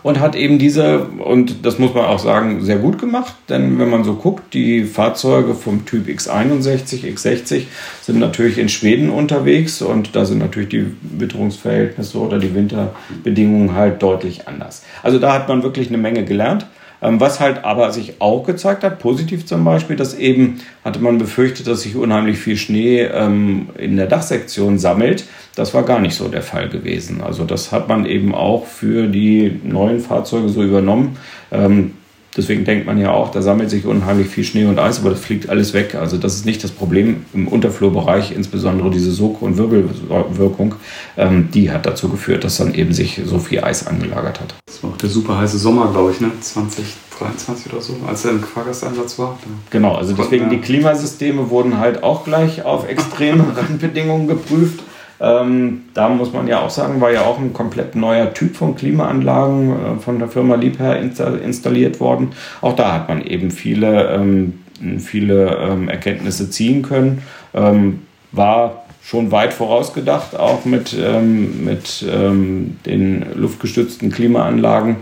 und 0.04 0.20
hat 0.20 0.36
eben 0.36 0.58
diese, 0.58 1.04
und 1.04 1.66
das 1.66 1.78
muss 1.78 1.94
man 1.94 2.06
auch 2.06 2.20
sagen, 2.20 2.64
sehr 2.64 2.78
gut 2.78 2.98
gemacht, 2.98 3.34
denn 3.50 3.78
wenn 3.80 3.90
man 3.90 4.04
so 4.04 4.16
guckt, 4.16 4.54
die 4.54 4.84
Fahrzeuge 4.84 5.54
vom 5.54 5.86
Typ 5.86 6.08
X61, 6.08 7.06
X60 7.06 7.64
sind 8.02 8.20
natürlich 8.20 8.58
in 8.58 8.70
Schweden 8.70 9.10
unterwegs 9.10 9.82
und 9.82 10.16
da 10.16 10.26
sind 10.26 10.40
natürlich 10.40 10.70
die 10.70 10.96
Witterungsverhältnisse 11.02 12.18
oder 12.18 12.40
die 12.40 12.56
Winterbedingungen 12.56 13.76
halt 13.76 14.02
deutlich 14.02 14.48
anders. 14.48 14.84
Also 15.04 15.20
da 15.20 15.34
hat 15.34 15.48
man 15.48 15.64
wirklich 15.64 15.90
eine 15.90 15.98
Menge 15.98 16.26
gelernt. 16.26 16.66
Ähm, 17.02 17.20
was 17.20 17.40
halt 17.40 17.64
aber 17.64 17.92
sich 17.92 18.16
auch 18.20 18.44
gezeigt 18.44 18.84
hat, 18.84 19.00
positiv 19.00 19.46
zum 19.46 19.64
Beispiel, 19.66 19.96
dass 19.96 20.14
eben 20.14 20.60
hatte 20.84 21.00
man 21.00 21.18
befürchtet, 21.18 21.68
dass 21.68 21.82
sich 21.82 21.96
unheimlich 21.96 22.38
viel 22.38 22.58
Schnee 22.58 23.02
ähm, 23.02 23.70
in 23.78 23.98
der 23.98 24.08
Dachsektion 24.08 24.78
sammelt. 24.78 25.26
Das 25.56 25.74
war 25.74 25.84
gar 25.84 26.00
nicht 26.00 26.16
so 26.16 26.28
der 26.28 26.44
Fall 26.44 26.70
gewesen. 26.70 27.22
Also 27.22 27.44
das 27.44 27.72
hat 27.72 27.88
man 27.88 28.06
eben 28.06 28.36
auch 28.36 28.66
für 28.66 29.08
die 29.08 29.60
neuen 29.64 30.00
Fahrzeuge 30.00 30.50
so 30.50 30.64
übernommen. 30.64 31.18
Ähm, 31.52 31.94
Deswegen 32.36 32.64
denkt 32.64 32.86
man 32.86 32.98
ja 32.98 33.12
auch, 33.12 33.30
da 33.30 33.42
sammelt 33.42 33.70
sich 33.70 33.86
unheimlich 33.86 34.28
viel 34.28 34.46
Schnee 34.46 34.64
und 34.66 34.80
Eis, 34.80 35.00
aber 35.00 35.10
das 35.10 35.20
fliegt 35.20 35.50
alles 35.50 35.74
weg. 35.74 35.96
Also 35.96 36.18
das 36.18 36.36
ist 36.36 36.46
nicht 36.46 36.64
das 36.64 36.72
Problem 36.72 37.26
im 37.34 37.48
Unterflurbereich, 37.48 38.32
insbesondere 38.32 38.90
diese 38.90 39.12
Sog- 39.12 39.42
und 39.42 39.58
Wirbelwirkung, 39.58 40.76
ähm, 41.18 41.50
die 41.54 41.72
hat 41.72 41.86
dazu 41.86 42.08
geführt, 42.08 42.46
dass 42.46 42.58
dann 42.58 42.74
eben 42.74 42.94
sich 42.94 43.22
so 43.26 43.38
viel 43.38 43.62
Eis 43.62 43.86
angelagert 43.86 44.40
hat. 44.40 44.56
Das 44.66 44.82
war 44.82 44.92
auch 44.92 44.98
der 44.98 45.10
super 45.10 45.38
heiße 45.38 45.58
Sommer, 45.58 45.92
glaube 45.92 46.12
ich, 46.12 46.22
ne? 46.22 46.32
2023 46.40 47.74
oder 47.74 47.82
so, 47.82 47.98
als 48.08 48.24
er 48.24 48.32
im 48.32 48.44
Fahrgastansatz 48.44 49.20
war. 49.20 49.38
Genau, 49.70 49.96
also 49.96 50.14
deswegen 50.14 50.50
die 50.50 50.60
Klimasysteme 50.60 51.50
wurden 51.50 51.80
halt 51.80 52.02
auch 52.02 52.24
gleich 52.24 52.64
auf 52.64 52.88
extreme 52.88 53.46
Randbedingungen 53.58 54.28
geprüft. 54.28 54.84
Ähm, 55.22 55.84
da 55.94 56.10
muss 56.10 56.34
man 56.34 56.48
ja 56.48 56.62
auch 56.62 56.72
sagen, 56.72 57.00
war 57.00 57.12
ja 57.12 57.22
auch 57.22 57.38
ein 57.38 57.54
komplett 57.54 57.96
neuer 57.96 58.34
Typ 58.34 58.56
von 58.56 58.76
Klimaanlagen 58.76 59.70
äh, 59.72 60.00
von 60.00 60.18
der 60.18 60.28
Firma 60.28 60.56
Liebherr 60.56 61.00
installiert 61.00 62.00
worden. 62.00 62.30
Auch 62.62 62.76
da 62.76 62.94
hat 62.94 63.08
man 63.08 63.22
eben 63.22 63.52
viele, 63.52 64.10
ähm, 64.10 64.62
viele 64.98 65.58
ähm, 65.58 65.90
Erkenntnisse 65.90 66.50
ziehen 66.50 66.82
können. 66.82 67.22
Ähm, 67.54 68.02
war 68.32 68.86
schon 69.04 69.32
weit 69.32 69.54
vorausgedacht, 69.54 70.36
auch 70.36 70.66
mit, 70.66 70.96
ähm, 71.00 71.66
mit 71.66 72.04
ähm, 72.10 72.78
den 72.86 73.26
luftgestützten 73.36 74.12
Klimaanlagen, 74.12 74.98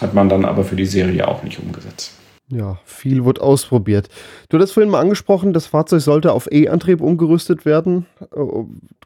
hat 0.00 0.12
man 0.12 0.28
dann 0.28 0.44
aber 0.44 0.64
für 0.64 0.76
die 0.76 0.86
Serie 0.86 1.26
auch 1.26 1.42
nicht 1.42 1.58
umgesetzt. 1.58 2.12
Ja, 2.54 2.78
viel 2.84 3.24
wird 3.24 3.40
ausprobiert. 3.40 4.08
Du 4.48 4.60
hast 4.60 4.70
vorhin 4.72 4.90
mal 4.90 5.00
angesprochen, 5.00 5.52
das 5.52 5.66
Fahrzeug 5.66 6.00
sollte 6.00 6.30
auf 6.30 6.50
E-Antrieb 6.52 7.00
umgerüstet 7.00 7.64
werden, 7.64 8.06
äh, 8.20 8.40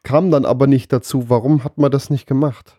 kam 0.02 0.30
dann 0.30 0.44
aber 0.44 0.66
nicht 0.66 0.92
dazu. 0.92 1.30
Warum 1.30 1.64
hat 1.64 1.78
man 1.78 1.90
das 1.90 2.10
nicht 2.10 2.26
gemacht? 2.26 2.74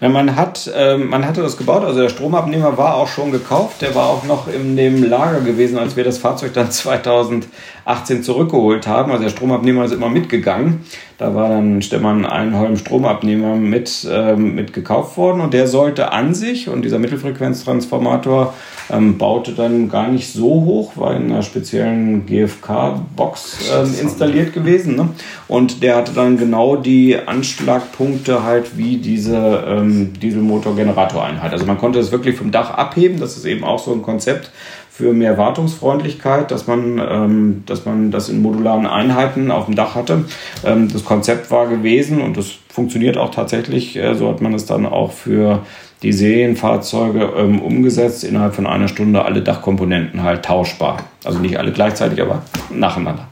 Ja, 0.00 0.08
man, 0.08 0.36
hat, 0.36 0.70
äh, 0.72 0.96
man 0.96 1.26
hatte 1.26 1.42
das 1.42 1.56
gebaut, 1.56 1.82
also 1.82 2.00
der 2.00 2.10
Stromabnehmer 2.10 2.78
war 2.78 2.94
auch 2.94 3.08
schon 3.08 3.32
gekauft, 3.32 3.82
der 3.82 3.96
war 3.96 4.06
auch 4.06 4.24
noch 4.24 4.46
in 4.46 4.76
dem 4.76 5.02
Lager 5.02 5.40
gewesen, 5.40 5.78
als 5.78 5.96
wir 5.96 6.04
das 6.04 6.18
Fahrzeug 6.18 6.52
dann 6.52 6.70
2018 7.84 8.22
zurückgeholt 8.22 8.86
haben. 8.86 9.12
Also 9.12 9.24
der 9.24 9.30
Stromabnehmer 9.30 9.84
ist 9.84 9.92
immer 9.92 10.08
mitgegangen. 10.08 10.80
Da 11.18 11.34
war 11.34 11.48
dann 11.48 11.80
Stefan 11.80 12.26
Einholm 12.26 12.76
Stromabnehmer 12.76 13.54
mit, 13.54 14.06
äh, 14.10 14.34
mit 14.34 14.72
gekauft 14.72 15.16
worden 15.16 15.40
und 15.42 15.54
der 15.54 15.68
sollte 15.68 16.12
an 16.12 16.34
sich 16.34 16.68
und 16.68 16.82
dieser 16.82 16.98
Mittelfrequenztransformator 16.98 18.52
ähm, 18.90 19.16
baute 19.16 19.52
dann 19.52 19.88
gar 19.88 20.08
nicht 20.08 20.32
so 20.32 20.46
hoch, 20.46 20.96
war 20.96 21.14
in 21.14 21.30
einer 21.30 21.42
speziellen 21.42 22.26
GFK-Box 22.26 23.70
ähm, 23.72 23.94
installiert 24.00 24.52
gewesen. 24.52 24.96
Ne? 24.96 25.08
Und 25.46 25.82
der 25.82 25.96
hatte 25.96 26.12
dann 26.12 26.36
genau 26.36 26.76
die 26.76 27.16
Anschlagpunkte 27.16 28.42
halt 28.42 28.76
wie 28.76 28.96
diese 28.96 29.64
ähm, 29.68 30.12
Dieselmotor-Generatoreinheit. 30.20 31.52
Also 31.52 31.64
man 31.64 31.78
konnte 31.78 32.00
es 32.00 32.10
wirklich 32.10 32.36
vom 32.36 32.50
Dach 32.50 32.70
abheben. 32.70 33.20
Das 33.20 33.36
ist 33.36 33.44
eben 33.44 33.62
auch 33.62 33.78
so 33.78 33.92
ein 33.92 34.02
Konzept 34.02 34.50
für 34.96 35.12
mehr 35.12 35.36
Wartungsfreundlichkeit, 35.36 36.52
dass 36.52 36.68
man, 36.68 37.02
ähm, 37.04 37.64
dass 37.66 37.84
man 37.84 38.12
das 38.12 38.28
in 38.28 38.40
modularen 38.42 38.86
Einheiten 38.86 39.50
auf 39.50 39.66
dem 39.66 39.74
Dach 39.74 39.96
hatte. 39.96 40.26
Ähm, 40.64 40.88
das 40.92 41.04
Konzept 41.04 41.50
war 41.50 41.66
gewesen 41.66 42.20
und 42.20 42.36
das 42.36 42.52
funktioniert 42.68 43.16
auch 43.16 43.32
tatsächlich. 43.32 43.96
Äh, 43.96 44.14
so 44.14 44.28
hat 44.28 44.40
man 44.40 44.54
es 44.54 44.66
dann 44.66 44.86
auch 44.86 45.10
für 45.10 45.62
die 46.02 46.12
Serienfahrzeuge 46.12 47.32
ähm, 47.36 47.60
umgesetzt, 47.60 48.22
innerhalb 48.22 48.54
von 48.54 48.68
einer 48.68 48.86
Stunde 48.86 49.24
alle 49.24 49.42
Dachkomponenten 49.42 50.22
halt 50.22 50.44
tauschbar. 50.44 50.98
Also 51.24 51.40
nicht 51.40 51.58
alle 51.58 51.72
gleichzeitig, 51.72 52.22
aber 52.22 52.42
nacheinander. 52.70 53.26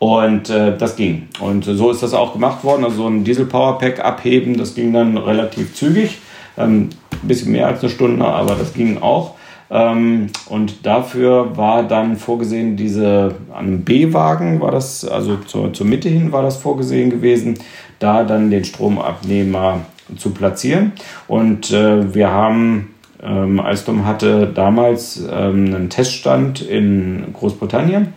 Und 0.00 0.50
äh, 0.50 0.76
das 0.76 0.96
ging. 0.96 1.28
Und 1.38 1.66
so 1.66 1.92
ist 1.92 2.02
das 2.02 2.14
auch 2.14 2.32
gemacht 2.32 2.64
worden. 2.64 2.82
Also 2.82 2.96
so 2.96 3.06
ein 3.06 3.22
Diesel-Powerpack 3.22 4.04
abheben, 4.04 4.56
das 4.56 4.74
ging 4.74 4.92
dann 4.92 5.16
relativ 5.16 5.72
zügig. 5.76 6.18
Ähm, 6.58 6.90
ein 7.12 7.28
bisschen 7.28 7.52
mehr 7.52 7.68
als 7.68 7.80
eine 7.80 7.90
Stunde, 7.90 8.24
aber 8.24 8.56
das 8.56 8.74
ging 8.74 9.00
auch. 9.00 9.36
Ähm, 9.70 10.28
und 10.48 10.86
dafür 10.86 11.56
war 11.56 11.82
dann 11.82 12.16
vorgesehen, 12.16 12.76
diese 12.76 13.34
an 13.52 13.82
B-Wagen 13.82 14.60
war 14.60 14.70
das, 14.70 15.04
also 15.04 15.36
zur, 15.38 15.72
zur 15.72 15.86
Mitte 15.86 16.08
hin 16.08 16.32
war 16.32 16.42
das 16.42 16.56
vorgesehen 16.56 17.10
gewesen, 17.10 17.58
da 17.98 18.24
dann 18.24 18.50
den 18.50 18.64
Stromabnehmer 18.64 19.80
zu 20.16 20.30
platzieren. 20.30 20.92
Und 21.26 21.72
äh, 21.72 22.14
wir 22.14 22.30
haben, 22.30 22.94
ähm, 23.22 23.58
Alstom 23.58 24.06
hatte 24.06 24.46
damals 24.46 25.24
ähm, 25.30 25.74
einen 25.74 25.90
Teststand 25.90 26.60
in 26.60 27.24
Großbritannien. 27.32 28.12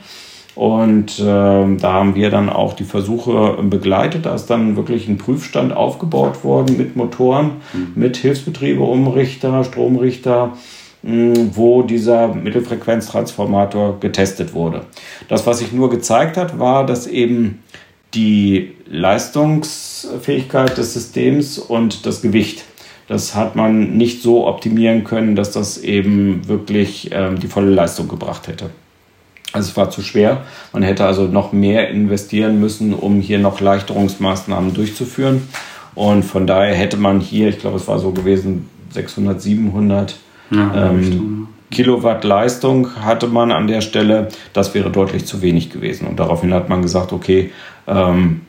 Und 0.56 1.20
äh, 1.20 1.24
da 1.24 1.94
haben 1.94 2.16
wir 2.16 2.30
dann 2.30 2.50
auch 2.50 2.74
die 2.74 2.84
Versuche 2.84 3.58
begleitet. 3.64 4.26
Da 4.26 4.36
ist 4.36 4.48
dann 4.48 4.76
wirklich 4.76 5.08
ein 5.08 5.18
Prüfstand 5.18 5.72
aufgebaut 5.72 6.44
worden 6.44 6.76
mit 6.78 6.98
Motoren, 6.98 7.52
mhm. 7.72 7.94
mit 7.96 8.18
Hilfsbetriebe, 8.18 8.82
Stromrichter, 9.64 10.54
wo 11.02 11.82
dieser 11.82 12.34
Mittelfrequenztransformator 12.34 14.00
getestet 14.00 14.54
wurde. 14.54 14.82
Das, 15.30 15.48
was 15.48 15.60
sich 15.60 15.72
nur 15.72 15.90
gezeigt 15.90 16.36
hat, 16.36 16.60
war, 16.60 16.86
dass 16.86 17.08
eben 17.08 17.64
die 18.14 18.76
Leistungsfähigkeit 18.88 20.78
des 20.78 20.94
Systems 20.94 21.58
und 21.58 22.06
das 22.06 22.22
Gewicht. 22.22 22.66
Das 23.08 23.34
hat 23.34 23.56
man 23.56 23.98
nicht 23.98 24.22
so 24.22 24.48
optimieren 24.48 25.04
können, 25.04 25.36
dass 25.36 25.52
das 25.52 25.78
eben 25.78 26.48
wirklich 26.48 27.10
ähm, 27.12 27.40
die 27.40 27.48
volle 27.48 27.72
Leistung 27.72 28.08
gebracht 28.08 28.48
hätte. 28.48 28.70
Also 29.52 29.70
es 29.72 29.78
war 29.78 29.90
zu 29.90 30.02
schwer. 30.02 30.44
Man 30.74 30.84
hätte 30.84 31.06
also 31.06 31.24
noch 31.24 31.52
mehr 31.52 31.90
investieren 31.90 32.60
müssen, 32.60 32.94
um 32.94 33.20
hier 33.20 33.40
noch 33.40 33.62
Leichterungsmaßnahmen 33.62 34.74
durchzuführen. 34.74 35.48
Und 35.96 36.24
von 36.24 36.46
daher 36.46 36.76
hätte 36.76 36.98
man 36.98 37.20
hier, 37.20 37.50
ich 37.50 37.60
glaube, 37.60 37.78
es 37.78 37.88
war 37.88 37.98
so 37.98 38.12
gewesen, 38.12 38.70
600, 38.92 39.42
700 39.42 40.16
ja, 40.52 40.90
ähm, 40.92 41.48
Kilowatt 41.72 42.24
Leistung 42.24 42.96
hatte 43.04 43.28
man 43.28 43.52
an 43.52 43.68
der 43.68 43.82
Stelle. 43.82 44.30
Das 44.54 44.74
wäre 44.74 44.90
deutlich 44.90 45.26
zu 45.26 45.42
wenig 45.42 45.70
gewesen. 45.70 46.08
Und 46.08 46.20
daraufhin 46.20 46.54
hat 46.54 46.70
man 46.70 46.82
gesagt, 46.82 47.14
okay, 47.14 47.52
ähm, 47.88 48.42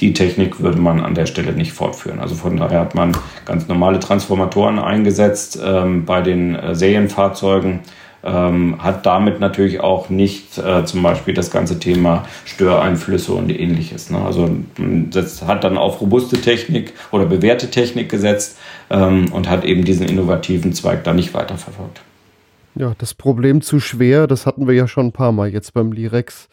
die 0.00 0.12
Technik 0.12 0.60
würde 0.60 0.78
man 0.78 1.00
an 1.00 1.14
der 1.14 1.26
Stelle 1.26 1.52
nicht 1.52 1.72
fortführen. 1.72 2.20
Also 2.20 2.34
von 2.34 2.56
daher 2.56 2.80
hat 2.80 2.94
man 2.94 3.16
ganz 3.44 3.68
normale 3.68 3.98
Transformatoren 4.00 4.78
eingesetzt 4.78 5.58
ähm, 5.64 6.04
bei 6.04 6.20
den 6.20 6.54
äh, 6.54 6.74
Serienfahrzeugen. 6.74 7.80
Ähm, 8.24 8.82
hat 8.82 9.06
damit 9.06 9.38
natürlich 9.38 9.78
auch 9.78 10.08
nicht 10.08 10.58
äh, 10.58 10.84
zum 10.84 11.04
Beispiel 11.04 11.34
das 11.34 11.52
ganze 11.52 11.78
Thema 11.78 12.24
Störeinflüsse 12.46 13.32
und 13.32 13.48
ähnliches. 13.48 14.10
Ne? 14.10 14.20
Also 14.20 14.50
man 14.76 15.12
setzt, 15.12 15.46
hat 15.46 15.62
dann 15.62 15.78
auf 15.78 16.00
robuste 16.00 16.40
Technik 16.40 16.94
oder 17.12 17.26
bewährte 17.26 17.70
Technik 17.70 18.08
gesetzt 18.08 18.58
ähm, 18.90 19.32
und 19.32 19.48
hat 19.48 19.64
eben 19.64 19.84
diesen 19.84 20.06
innovativen 20.06 20.72
Zweig 20.72 21.04
da 21.04 21.12
nicht 21.12 21.34
weiterverfolgt. 21.34 22.00
Ja, 22.74 22.94
das 22.98 23.14
Problem 23.14 23.60
zu 23.60 23.80
schwer, 23.80 24.26
das 24.26 24.46
hatten 24.46 24.68
wir 24.68 24.74
ja 24.74 24.86
schon 24.86 25.06
ein 25.06 25.12
paar 25.12 25.32
Mal 25.32 25.48
jetzt 25.48 25.74
beim 25.74 25.92
Lirex. 25.92 26.48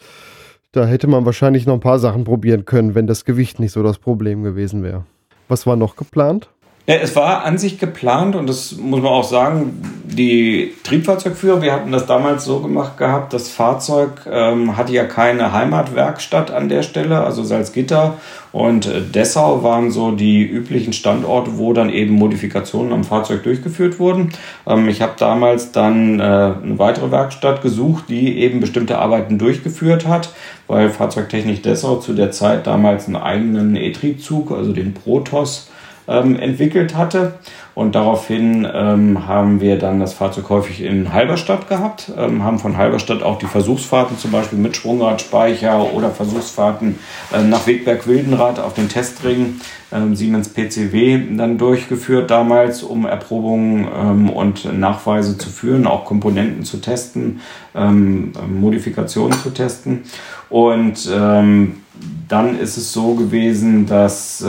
Da 0.72 0.86
hätte 0.86 1.08
man 1.08 1.26
wahrscheinlich 1.26 1.66
noch 1.66 1.76
ein 1.76 1.80
paar 1.80 2.00
Sachen 2.00 2.24
probieren 2.24 2.66
können, 2.66 2.96
wenn 2.96 3.08
das 3.08 3.26
Gewicht 3.26 3.60
nicht 3.60 3.72
so 3.72 3.84
das 3.84 3.98
Problem 3.98 4.44
gewesen 4.44 4.84
wäre. 4.84 5.06
Was 5.48 5.68
war 5.68 5.76
noch 5.76 5.96
geplant? 5.96 6.50
Ja, 6.88 6.96
es 6.96 7.16
war 7.16 7.44
an 7.46 7.58
sich 7.58 7.80
geplant 7.80 8.36
und 8.36 8.48
das 8.48 8.74
muss 8.78 9.02
man 9.02 9.12
auch 9.12 9.24
sagen, 9.24 9.82
die 10.04 10.76
Triebfahrzeugführer, 10.84 11.64
wir 11.64 11.74
hatten 11.74 11.92
das 11.92 12.06
damals 12.06 12.46
so 12.46 12.60
gemacht 12.60 13.00
gehabt, 13.00 13.34
das 13.34 13.50
Fahrzeug 13.50 14.22
ähm, 14.32 14.78
hatte 14.78 14.94
ja 14.94 15.06
keine 15.06 15.52
Heimatwerkstatt 15.52 16.52
an 16.52 16.70
der 16.70 16.84
Stelle, 16.84 17.24
also 17.24 17.44
Salzgitter 17.44 18.18
und 18.52 18.86
äh, 18.86 19.02
Dessau 19.02 19.64
waren 19.64 19.90
so 19.90 20.12
die 20.12 20.44
üblichen 20.44 20.94
Standorte, 20.94 21.58
wo 21.58 21.74
dann 21.74 21.90
eben 21.90 22.14
Modifikationen 22.14 22.94
am 22.94 23.04
Fahrzeug 23.04 23.42
durchgeführt 23.42 23.98
wurden. 23.98 24.30
Ähm, 24.68 24.88
ich 24.88 25.02
habe 25.02 25.14
damals 25.18 25.72
dann 25.72 26.20
äh, 26.20 26.24
eine 26.24 26.78
weitere 26.78 27.10
Werkstatt 27.10 27.64
gesucht, 27.64 28.06
die 28.10 28.38
eben 28.38 28.60
bestimmte 28.60 29.00
Arbeiten 29.00 29.40
durchgeführt 29.40 30.08
hat, 30.08 30.30
weil 30.68 30.92
Fahrzeugtechnik 30.92 31.64
Dessau 31.64 31.96
zu 31.96 32.14
der 32.14 32.30
Zeit 32.30 32.68
damals 32.68 33.08
einen 33.08 33.16
eigenen 33.16 33.76
E-Triebzug, 33.76 34.52
also 34.52 34.72
den 34.72 34.94
Protos, 34.94 35.72
ähm, 36.08 36.38
entwickelt 36.38 36.95
hatte. 36.95 37.34
Und 37.76 37.93
daraufhin 37.93 38.66
ähm, 38.74 39.28
haben 39.28 39.60
wir 39.60 39.78
dann 39.78 39.99
das 39.99 40.14
Fahrzeug 40.14 40.49
häufig 40.49 40.82
in 40.82 41.12
Halberstadt 41.12 41.68
gehabt, 41.68 42.10
ähm, 42.18 42.41
haben 42.41 42.58
von 42.58 42.78
Halberstadt 42.78 43.22
auch 43.22 43.38
die 43.38 43.47
Versuchsfahrten 43.47 44.18
zum 44.18 44.32
Beispiel 44.32 44.58
mit 44.58 44.78
Schwungradspeicher 44.78 45.93
oder 45.93 46.10
Versuchsfahrten 46.10 46.97
äh, 47.34 47.41
nach 47.43 47.68
Wegberg-Wildenrad 47.68 48.60
auf 48.62 48.76
den 48.76 48.88
Testring 48.88 49.60
ähm, 49.91 50.16
Siemens 50.16 50.49
PCW 50.49 51.36
dann 51.36 51.58
durchgeführt 51.58 52.32
damals, 52.32 52.82
um 52.82 53.06
Erprobungen 53.06 53.88
ähm, 53.93 54.30
und 54.30 54.72
Nachweise 54.78 55.38
zu 55.38 55.49
führen, 55.49 55.86
auch 55.86 56.06
Komponenten 56.06 56.64
zu 56.64 56.78
testen, 56.78 57.41
ähm, 57.76 58.32
Modifikationen 58.47 59.38
zu 59.38 59.49
testen. 59.49 60.03
Und 60.49 61.10
ähm, 61.14 61.82
dann 62.28 62.58
ist 62.60 62.78
es 62.78 62.91
so 62.91 63.14
gewesen, 63.14 63.86
dass 63.86 64.41
äh, 64.41 64.48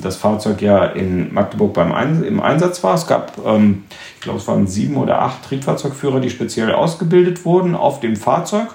das 0.00 0.16
Fahrzeug 0.16 0.60
ja 0.62 0.84
in 0.84 1.32
Magdeburg 1.32 1.72
beim 1.74 1.92
Ein 1.92 2.24
im 2.24 2.40
Einsatz 2.40 2.82
war. 2.82 2.94
Es 2.94 3.06
gab, 3.06 3.38
ähm, 3.46 3.84
ich 4.16 4.22
glaube, 4.22 4.38
es 4.38 4.48
waren 4.48 4.66
sieben 4.66 4.96
oder 4.96 5.22
acht 5.22 5.44
Triebfahrzeugführer, 5.44 6.20
die 6.20 6.30
speziell 6.30 6.72
ausgebildet 6.72 7.44
wurden 7.44 7.74
auf 7.74 8.00
dem 8.00 8.16
Fahrzeug. 8.16 8.68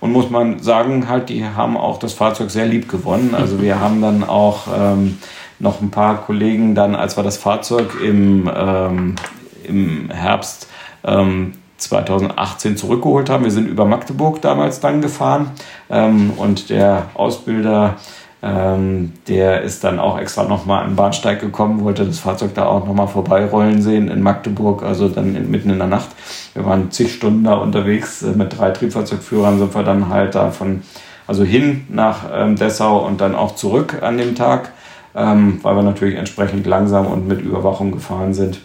Und 0.00 0.10
muss 0.10 0.30
man 0.30 0.58
sagen, 0.58 1.08
halt, 1.08 1.28
die 1.28 1.44
haben 1.44 1.76
auch 1.76 1.98
das 1.98 2.12
Fahrzeug 2.12 2.50
sehr 2.50 2.66
lieb 2.66 2.88
gewonnen. 2.88 3.36
Also 3.36 3.62
wir 3.62 3.78
haben 3.78 4.02
dann 4.02 4.24
auch 4.24 4.66
ähm, 4.76 5.18
noch 5.60 5.80
ein 5.80 5.90
paar 5.90 6.24
Kollegen 6.24 6.74
dann, 6.74 6.96
als 6.96 7.16
wir 7.16 7.22
das 7.22 7.36
Fahrzeug 7.36 8.00
im, 8.02 8.50
ähm, 8.52 9.14
im 9.62 10.10
Herbst 10.10 10.66
ähm, 11.04 11.52
2018 11.82 12.76
zurückgeholt 12.76 13.30
haben. 13.30 13.44
Wir 13.44 13.50
sind 13.50 13.68
über 13.68 13.84
Magdeburg 13.84 14.40
damals 14.42 14.80
dann 14.80 15.00
gefahren 15.00 15.50
ähm, 15.90 16.32
und 16.36 16.70
der 16.70 17.06
Ausbilder, 17.14 17.96
ähm, 18.42 19.12
der 19.28 19.62
ist 19.62 19.84
dann 19.84 20.00
auch 20.00 20.18
extra 20.18 20.44
nochmal 20.44 20.82
an 20.82 20.90
den 20.90 20.96
Bahnsteig 20.96 21.40
gekommen, 21.40 21.84
wollte 21.84 22.04
das 22.04 22.18
Fahrzeug 22.18 22.54
da 22.54 22.66
auch 22.66 22.86
nochmal 22.86 23.08
vorbeirollen 23.08 23.82
sehen 23.82 24.08
in 24.08 24.22
Magdeburg, 24.22 24.82
also 24.82 25.08
dann 25.08 25.36
in, 25.36 25.50
mitten 25.50 25.70
in 25.70 25.78
der 25.78 25.86
Nacht. 25.86 26.08
Wir 26.54 26.64
waren 26.64 26.90
zig 26.90 27.14
Stunden 27.14 27.44
da 27.44 27.54
unterwegs, 27.54 28.22
äh, 28.22 28.32
mit 28.32 28.58
drei 28.58 28.70
Triebfahrzeugführern 28.70 29.58
sind 29.58 29.74
wir 29.74 29.82
dann 29.82 30.08
halt 30.08 30.34
da 30.34 30.50
von, 30.50 30.82
also 31.26 31.44
hin 31.44 31.86
nach 31.88 32.24
ähm, 32.34 32.56
Dessau 32.56 33.06
und 33.06 33.20
dann 33.20 33.34
auch 33.34 33.54
zurück 33.54 34.02
an 34.02 34.18
dem 34.18 34.34
Tag, 34.34 34.72
ähm, 35.14 35.60
weil 35.62 35.76
wir 35.76 35.82
natürlich 35.82 36.16
entsprechend 36.16 36.66
langsam 36.66 37.06
und 37.06 37.28
mit 37.28 37.40
Überwachung 37.40 37.92
gefahren 37.92 38.34
sind 38.34 38.60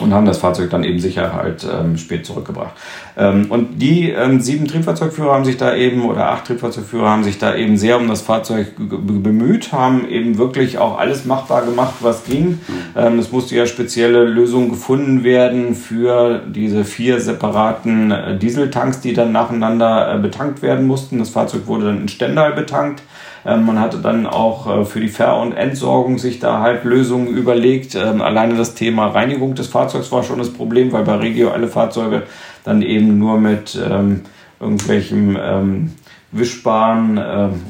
und 0.00 0.14
haben 0.14 0.26
das 0.26 0.38
Fahrzeug 0.38 0.70
dann 0.70 0.84
eben 0.84 0.98
sicher 0.98 1.32
halt 1.32 1.66
ähm, 1.70 1.96
spät 1.96 2.24
zurückgebracht. 2.26 2.74
Ähm, 3.16 3.46
und 3.50 3.80
die 3.80 4.10
ähm, 4.10 4.40
sieben 4.40 4.66
Triebfahrzeugführer 4.66 5.34
haben 5.34 5.44
sich 5.44 5.56
da 5.56 5.74
eben, 5.74 6.04
oder 6.04 6.30
acht 6.30 6.46
Triebfahrzeugführer 6.46 7.08
haben 7.08 7.24
sich 7.24 7.38
da 7.38 7.54
eben 7.54 7.76
sehr 7.76 7.98
um 7.98 8.08
das 8.08 8.22
Fahrzeug 8.22 8.74
bemüht, 8.76 9.72
haben 9.72 10.08
eben 10.08 10.38
wirklich 10.38 10.78
auch 10.78 10.98
alles 10.98 11.24
machbar 11.24 11.62
gemacht, 11.64 11.94
was 12.00 12.24
ging. 12.24 12.60
Ähm, 12.96 13.18
es 13.18 13.32
musste 13.32 13.56
ja 13.56 13.66
spezielle 13.66 14.24
Lösungen 14.24 14.70
gefunden 14.70 15.24
werden 15.24 15.74
für 15.74 16.42
diese 16.46 16.84
vier 16.84 17.20
separaten 17.20 18.10
äh, 18.10 18.38
Dieseltanks, 18.38 19.00
die 19.00 19.12
dann 19.12 19.32
nacheinander 19.32 20.14
äh, 20.14 20.18
betankt 20.18 20.62
werden 20.62 20.86
mussten. 20.86 21.18
Das 21.18 21.30
Fahrzeug 21.30 21.66
wurde 21.66 21.86
dann 21.86 22.02
in 22.02 22.08
Stendal 22.08 22.52
betankt. 22.52 23.02
Ähm, 23.44 23.66
man 23.66 23.80
hatte 23.80 23.98
dann 23.98 24.26
auch 24.26 24.80
äh, 24.80 24.84
für 24.84 25.00
die 25.00 25.08
Ver- 25.08 25.40
und 25.40 25.52
Entsorgung 25.52 26.18
sich 26.18 26.38
da 26.40 26.60
halt 26.60 26.84
Lösungen 26.84 27.28
überlegt. 27.28 27.94
Ähm, 27.94 28.20
alleine 28.20 28.56
das 28.56 28.74
Thema 28.74 29.08
Reinigung 29.08 29.54
des 29.54 29.68
Fahrzeugs 29.68 30.10
war 30.12 30.22
schon 30.22 30.38
das 30.38 30.52
Problem, 30.52 30.92
weil 30.92 31.04
bei 31.04 31.16
Regio 31.16 31.50
alle 31.50 31.68
Fahrzeuge 31.68 32.24
dann 32.64 32.82
eben 32.82 33.18
nur 33.18 33.38
mit 33.38 33.78
ähm, 33.82 34.22
irgendwelchen 34.60 35.38
ähm, 35.40 35.92
wischbaren 36.30 37.16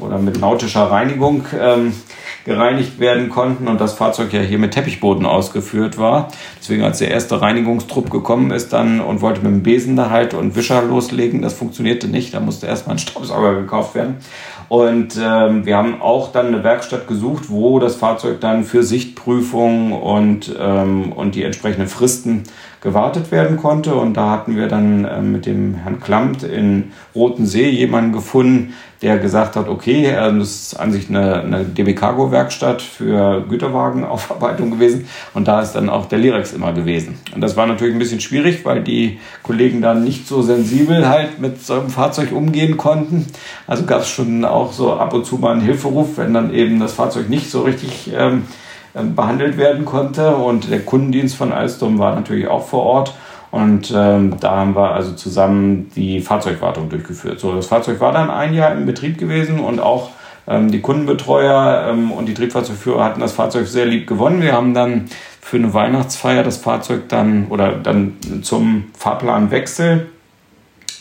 oder 0.00 0.18
mit 0.18 0.40
nautischer 0.40 0.90
Reinigung 0.90 1.44
gereinigt 2.48 2.98
werden 2.98 3.28
konnten 3.28 3.68
und 3.68 3.80
das 3.80 3.92
Fahrzeug 3.92 4.32
ja 4.32 4.40
hier 4.40 4.58
mit 4.58 4.72
Teppichboden 4.72 5.26
ausgeführt 5.26 5.98
war. 5.98 6.28
Deswegen 6.58 6.82
als 6.82 6.98
der 6.98 7.10
erste 7.10 7.40
Reinigungstrupp 7.40 8.10
gekommen 8.10 8.50
ist 8.50 8.72
dann 8.72 9.00
und 9.00 9.20
wollte 9.20 9.42
mit 9.42 9.52
dem 9.52 9.62
Besen 9.62 9.96
da 9.96 10.08
halt 10.08 10.32
und 10.32 10.56
Wischer 10.56 10.82
loslegen, 10.82 11.42
das 11.42 11.52
funktionierte 11.52 12.08
nicht. 12.08 12.32
Da 12.34 12.40
musste 12.40 12.66
erstmal 12.66 12.96
ein 12.96 12.98
Staubsauger 12.98 13.54
gekauft 13.54 13.94
werden. 13.94 14.16
Und 14.68 15.18
ähm, 15.18 15.64
wir 15.64 15.76
haben 15.76 16.02
auch 16.02 16.30
dann 16.30 16.48
eine 16.48 16.62
Werkstatt 16.62 17.08
gesucht, 17.08 17.44
wo 17.48 17.78
das 17.78 17.96
Fahrzeug 17.96 18.40
dann 18.40 18.64
für 18.64 18.82
Sichtprüfung 18.82 19.92
und, 19.92 20.54
ähm, 20.58 21.12
und 21.12 21.34
die 21.34 21.42
entsprechenden 21.42 21.88
Fristen 21.88 22.44
gewartet 22.80 23.30
werden 23.30 23.56
konnte. 23.56 23.94
Und 23.94 24.14
da 24.14 24.30
hatten 24.30 24.56
wir 24.56 24.68
dann 24.68 25.04
äh, 25.04 25.20
mit 25.20 25.46
dem 25.46 25.74
Herrn 25.74 26.00
Klammt 26.00 26.42
in 26.42 26.92
Rotensee 27.14 27.68
jemanden 27.70 28.12
gefunden, 28.12 28.74
der 29.02 29.18
gesagt 29.18 29.56
hat, 29.56 29.68
okay, 29.68 30.06
äh, 30.06 30.38
das 30.38 30.48
ist 30.48 30.80
an 30.80 30.92
sich 30.92 31.08
eine, 31.08 31.40
eine 31.40 31.64
DB 31.64 31.94
Cargo 31.94 32.30
Werkstatt 32.30 32.82
für 32.82 33.44
Güterwagenaufarbeitung 33.48 34.70
gewesen. 34.72 35.08
Und 35.34 35.48
da 35.48 35.60
ist 35.60 35.72
dann 35.72 35.88
auch 35.88 36.06
der 36.06 36.18
Lirex 36.18 36.52
immer 36.52 36.72
gewesen. 36.72 37.18
Und 37.34 37.40
das 37.40 37.56
war 37.56 37.66
natürlich 37.66 37.94
ein 37.94 37.98
bisschen 38.00 38.20
schwierig, 38.20 38.64
weil 38.64 38.82
die 38.82 39.18
Kollegen 39.42 39.82
dann 39.82 40.04
nicht 40.04 40.26
so 40.28 40.42
sensibel 40.42 41.08
halt 41.08 41.40
mit 41.40 41.64
so 41.64 41.74
einem 41.74 41.90
Fahrzeug 41.90 42.32
umgehen 42.32 42.76
konnten. 42.76 43.26
Also 43.66 43.84
gab 43.84 44.02
es 44.02 44.08
schon 44.08 44.44
auch 44.44 44.72
so 44.72 44.94
ab 44.94 45.12
und 45.14 45.26
zu 45.26 45.36
mal 45.36 45.52
einen 45.52 45.62
Hilferuf, 45.62 46.16
wenn 46.16 46.34
dann 46.34 46.54
eben 46.54 46.80
das 46.80 46.92
Fahrzeug 46.92 47.28
nicht 47.28 47.50
so 47.50 47.62
richtig 47.62 48.12
ähm, 48.16 48.44
behandelt 48.94 49.56
werden 49.56 49.84
konnte. 49.84 50.36
Und 50.36 50.70
der 50.70 50.80
Kundendienst 50.80 51.36
von 51.36 51.52
Alstom 51.52 51.98
war 51.98 52.14
natürlich 52.14 52.48
auch 52.48 52.66
vor 52.66 52.84
Ort. 52.84 53.14
Und 53.50 53.92
ähm, 53.96 54.36
da 54.40 54.56
haben 54.56 54.76
wir 54.76 54.92
also 54.92 55.12
zusammen 55.12 55.90
die 55.96 56.20
Fahrzeugwartung 56.20 56.90
durchgeführt. 56.90 57.40
So, 57.40 57.54
das 57.54 57.66
Fahrzeug 57.66 58.00
war 58.00 58.12
dann 58.12 58.30
ein 58.30 58.52
Jahr 58.52 58.72
im 58.72 58.84
Betrieb 58.84 59.16
gewesen 59.16 59.60
und 59.60 59.80
auch 59.80 60.10
ähm, 60.46 60.70
die 60.70 60.80
Kundenbetreuer 60.80 61.88
ähm, 61.90 62.12
und 62.12 62.26
die 62.26 62.34
Triebfahrzeugführer 62.34 63.04
hatten 63.04 63.20
das 63.20 63.32
Fahrzeug 63.32 63.66
sehr 63.66 63.86
lieb 63.86 64.06
gewonnen. 64.06 64.42
Wir 64.42 64.52
haben 64.52 64.74
dann 64.74 65.06
für 65.40 65.56
eine 65.56 65.72
Weihnachtsfeier 65.72 66.42
das 66.42 66.58
Fahrzeug 66.58 67.08
dann 67.08 67.46
oder 67.48 67.72
dann 67.72 68.16
zum 68.42 68.90
Fahrplanwechsel 68.96 70.08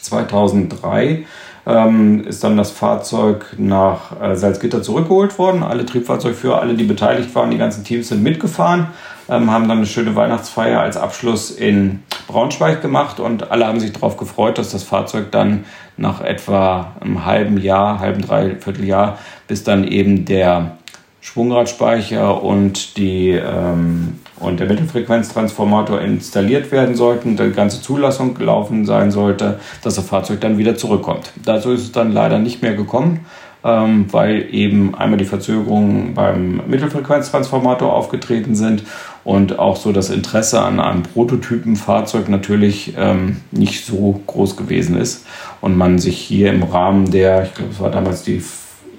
2003 0.02 1.26
ähm, 1.68 2.24
ist 2.26 2.44
dann 2.44 2.56
das 2.56 2.72
Fahrzeug 2.72 3.46
nach 3.58 4.20
äh, 4.22 4.36
Salzgitter 4.36 4.82
zurückgeholt 4.82 5.38
worden. 5.38 5.64
Alle 5.64 5.86
Triebfahrzeugführer, 5.86 6.62
alle, 6.62 6.76
die 6.76 6.86
beteiligt 6.86 7.36
waren, 7.36 7.52
die 7.52 7.58
ganzen 7.58 7.84
Teams 7.84 8.08
sind 8.08 8.24
mitgefahren, 8.24 8.88
ähm, 9.28 9.52
haben 9.52 9.68
dann 9.68 9.80
eine 9.80 9.86
schöne 9.86 10.16
Weihnachtsfeier 10.16 10.80
als 10.80 10.96
Abschluss 10.96 11.52
in 11.52 12.04
Braunschweig 12.28 12.82
gemacht 12.82 13.20
und 13.20 13.52
alle 13.52 13.68
haben 13.68 13.82
sich 13.82 13.92
darauf 13.92 14.16
gefreut, 14.16 14.58
dass 14.58 14.72
das 14.72 14.84
Fahrzeug 14.84 15.32
dann 15.32 15.66
nach 15.98 16.22
etwa 16.22 16.94
einem 17.02 17.26
halben 17.26 17.58
Jahr, 17.58 18.00
halben, 18.00 18.22
dreiviertel 18.22 18.86
Jahr, 18.86 19.18
bis 19.48 19.64
dann 19.66 19.84
eben 19.86 20.24
der 20.24 20.78
Schwungradspeicher 21.20 22.42
und 22.42 22.96
die 22.96 23.32
ähm, 23.32 24.20
und 24.40 24.60
der 24.60 24.68
Mittelfrequenztransformator 24.68 26.02
installiert 26.02 26.72
werden 26.72 26.96
sollten, 26.96 27.38
die 27.38 27.52
ganze 27.52 27.82
Zulassung 27.82 28.36
gelaufen 28.36 28.86
sein 28.86 29.12
sollte, 29.12 29.60
dass 29.82 29.96
das 29.96 30.06
Fahrzeug 30.06 30.42
dann 30.42 30.58
wieder 30.58 30.76
zurückkommt. 30.76 31.32
Dazu 31.44 31.72
ist 31.72 31.82
es 31.82 31.92
dann 31.92 32.12
leider 32.12 32.40
nicht 32.40 32.62
mehr 32.62 32.76
gekommen, 32.76 33.26
ähm, 33.64 34.06
weil 34.12 34.48
eben 34.54 34.96
einmal 34.96 35.18
die 35.18 35.26
Verzögerungen 35.26 36.14
beim 36.14 36.62
Mittelfrequenztransformator 36.68 37.92
aufgetreten 37.92 38.56
sind 38.56 38.84
und 39.24 39.60
auch 39.60 39.76
so 39.76 39.92
das 39.92 40.10
Interesse 40.10 40.62
an 40.62 40.80
einem 40.80 41.04
Prototypenfahrzeug 41.04 42.30
natürlich 42.30 42.94
ähm, 42.98 43.38
nicht 43.52 43.86
so 43.86 44.22
groß 44.28 44.56
gewesen 44.56 44.98
ist 44.98 45.26
und 45.62 45.76
man 45.76 46.00
sich 46.00 46.18
hier 46.18 46.52
im 46.52 46.64
Rahmen 46.64 47.12
der, 47.12 47.44
ich 47.44 47.54
glaube, 47.56 47.72
es 47.72 47.80
war 47.80 47.92
damals 47.92 48.24
die 48.24 48.42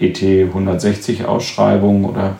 ET 0.00 0.22
160 0.22 1.24
Ausschreibung 1.24 2.04
oder 2.04 2.36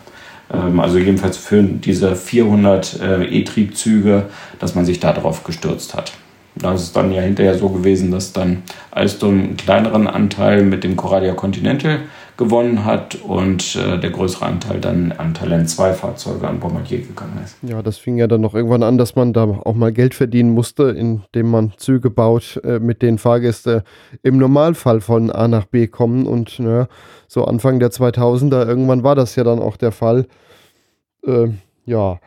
also 0.49 0.97
jedenfalls 0.97 1.37
für 1.37 1.61
diese 1.61 2.15
400 2.15 2.99
äh, 3.01 3.23
E-Triebzüge, 3.25 4.25
dass 4.59 4.75
man 4.75 4.85
sich 4.85 4.99
darauf 4.99 5.43
gestürzt 5.43 5.93
hat. 5.93 6.13
Da 6.55 6.73
ist 6.73 6.95
dann 6.95 7.11
ja 7.11 7.21
hinterher 7.21 7.57
so 7.57 7.69
gewesen, 7.69 8.11
dass 8.11 8.33
dann 8.33 8.63
Alstom 8.91 9.39
einen 9.39 9.57
kleineren 9.57 10.07
Anteil 10.07 10.63
mit 10.63 10.83
dem 10.83 10.95
Coradia 10.95 11.33
Continental 11.33 12.01
gewonnen 12.39 12.85
hat 12.85 13.15
und 13.15 13.75
äh, 13.75 13.99
der 13.99 14.11
größere 14.11 14.45
Anteil 14.45 14.79
dann 14.79 15.11
an 15.11 15.33
Talent 15.33 15.69
2 15.69 15.91
Fahrzeuge 15.91 16.47
an 16.47 16.61
Bombardier 16.61 16.99
gegangen 16.99 17.37
ist. 17.43 17.57
Ja, 17.61 17.81
das 17.83 17.97
fing 17.97 18.17
ja 18.17 18.27
dann 18.27 18.39
noch 18.39 18.55
irgendwann 18.55 18.81
an, 18.81 18.97
dass 18.97 19.17
man 19.17 19.33
da 19.33 19.43
auch 19.43 19.75
mal 19.75 19.91
Geld 19.91 20.15
verdienen 20.15 20.51
musste, 20.51 20.83
indem 20.83 21.51
man 21.51 21.73
Züge 21.75 22.09
baut, 22.09 22.59
äh, 22.63 22.79
mit 22.79 23.01
denen 23.01 23.17
Fahrgäste 23.17 23.83
im 24.23 24.37
Normalfall 24.37 25.01
von 25.01 25.29
A 25.31 25.49
nach 25.49 25.65
B 25.65 25.87
kommen 25.87 26.25
und 26.25 26.59
ne, 26.59 26.87
so 27.27 27.43
Anfang 27.43 27.79
der 27.81 27.91
2000er, 27.91 28.65
irgendwann 28.65 29.03
war 29.03 29.15
das 29.15 29.35
ja 29.35 29.43
dann 29.43 29.59
auch 29.59 29.75
der 29.75 29.91
Fall. 29.91 30.25
Äh, 31.27 31.49
ja, 31.85 32.19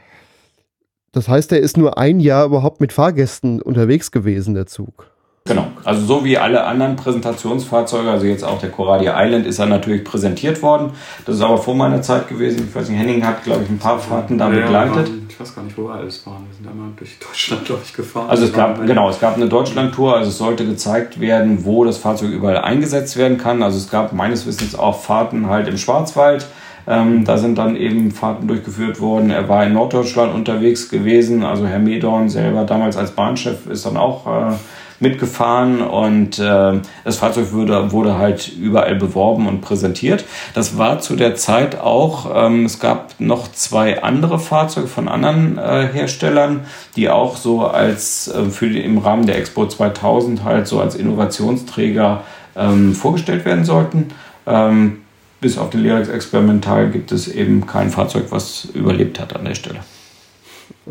Das 1.13 1.27
heißt, 1.27 1.53
er 1.53 1.61
ist 1.61 1.79
nur 1.79 1.97
ein 1.97 2.21
Jahr 2.21 2.45
überhaupt 2.45 2.83
mit 2.83 2.93
Fahrgästen 2.93 3.63
unterwegs 3.63 4.11
gewesen, 4.11 4.53
der 4.53 4.67
Zug. 4.67 5.12
Genau, 5.45 5.67
also 5.83 6.05
so 6.07 6.25
wie 6.25 6.39
alle 6.39 6.65
anderen 6.65 6.95
Präsentationsfahrzeuge, 6.95 8.09
also 8.09 8.27
jetzt 8.27 8.45
auch 8.45 8.61
der 8.61 8.71
Coradia 8.71 9.21
Island 9.21 9.45
ist 9.45 9.59
er 9.59 9.67
natürlich 9.67 10.05
präsentiert 10.05 10.63
worden. 10.63 10.93
Das 11.27 11.35
ist 11.35 11.43
aber 11.43 11.59
vor 11.59 11.75
meiner 11.75 12.01
Zeit 12.01 12.29
gewesen. 12.29 12.69
Ich 12.69 12.77
weiß 12.77 12.89
nicht, 12.89 13.01
Henning 13.01 13.27
hat, 13.27 13.43
glaube 13.43 13.65
ich, 13.65 13.69
ein 13.69 13.79
paar 13.79 13.99
Fahrten 13.99 14.39
da 14.39 14.49
ja, 14.49 14.61
begleitet. 14.61 15.09
Waren, 15.09 15.27
ich 15.29 15.41
weiß 15.41 15.53
gar 15.57 15.65
nicht, 15.65 15.77
wo 15.77 15.89
wir 15.89 15.95
alles 15.95 16.25
waren. 16.29 16.47
Wir 16.49 16.57
sind 16.57 16.69
einmal 16.69 16.91
durch 16.97 17.19
Deutschland 17.19 17.69
durchgefahren. 17.69 18.31
Also 18.31 18.45
es 18.45 18.53
gab, 18.53 18.87
genau, 18.87 19.11
es 19.11 19.19
gab 19.19 19.35
eine 19.35 19.49
Deutschlandtour, 19.49 20.17
also 20.17 20.31
es 20.31 20.39
sollte 20.39 20.65
gezeigt 20.65 21.19
werden, 21.19 21.65
wo 21.65 21.85
das 21.85 21.99
Fahrzeug 21.99 22.31
überall 22.31 22.59
eingesetzt 22.59 23.17
werden 23.17 23.37
kann. 23.37 23.65
Also 23.65 23.79
es 23.79 23.91
gab 23.91 24.13
meines 24.13 24.47
Wissens 24.47 24.77
auch 24.77 25.01
Fahrten 25.01 25.49
halt 25.49 25.67
im 25.67 25.77
Schwarzwald. 25.77 26.47
Ähm, 26.87 27.25
da 27.25 27.37
sind 27.37 27.59
dann 27.59 27.75
eben 27.75 28.13
Fahrten 28.13 28.47
durchgeführt 28.47 29.01
worden. 29.01 29.31
Er 29.31 29.49
war 29.49 29.65
in 29.67 29.73
Norddeutschland 29.73 30.33
unterwegs 30.33 30.89
gewesen. 30.89 31.43
Also 31.43 31.67
Herr 31.67 31.81
Medorn 31.81 32.29
selber 32.29 32.63
damals 32.63 32.97
als 32.97 33.11
Bahnchef 33.11 33.67
ist 33.67 33.87
dann 33.87 33.97
auch 33.97 34.27
äh, 34.27 34.55
mitgefahren 35.03 35.83
und 35.83 36.39
äh, 36.39 36.81
das 37.05 37.17
Fahrzeug 37.19 37.53
wurde, 37.53 37.93
wurde 37.93 38.17
halt 38.17 38.51
überall 38.57 38.95
beworben 38.95 39.49
und 39.49 39.61
präsentiert. 39.61 40.25
Das 40.55 40.79
war 40.79 41.01
zu 41.01 41.17
der 41.17 41.35
Zeit 41.35 41.79
auch, 41.79 42.31
ähm, 42.35 42.65
es 42.65 42.79
gab 42.79 43.15
noch 43.19 43.51
zwei 43.53 44.03
andere 44.03 44.39
Fahrzeuge 44.39 44.87
von 44.87 45.09
anderen 45.09 45.59
äh, 45.59 45.89
Herstellern, 45.93 46.61
die 46.97 47.11
auch 47.11 47.37
so 47.37 47.67
als 47.67 48.29
äh, 48.29 48.45
für 48.45 48.67
im 48.67 48.99
Rahmen 48.99 49.27
der 49.27 49.37
Expo 49.39 49.67
2000 49.67 50.45
halt 50.45 50.67
so 50.67 50.81
als 50.81 50.95
Innovationsträger 50.95 52.23
ähm, 52.57 52.95
vorgestellt 52.95 53.45
werden 53.45 53.65
sollten. 53.65 54.09
Ähm, 54.47 54.99
bis 55.41 55.59
auf 55.59 55.71
den 55.71 55.83
Lyrex 55.83 56.09
Experimental 56.09 56.89
gibt 56.91 57.11
es 57.11 57.27
eben 57.27 57.67
kein 57.67 57.91
Fahrzeug, 57.91 58.27
was 58.31 58.67
überlebt 58.67 59.19
hat 59.19 59.35
an 59.35 59.45
der 59.45 59.57
Stelle. 59.57 59.81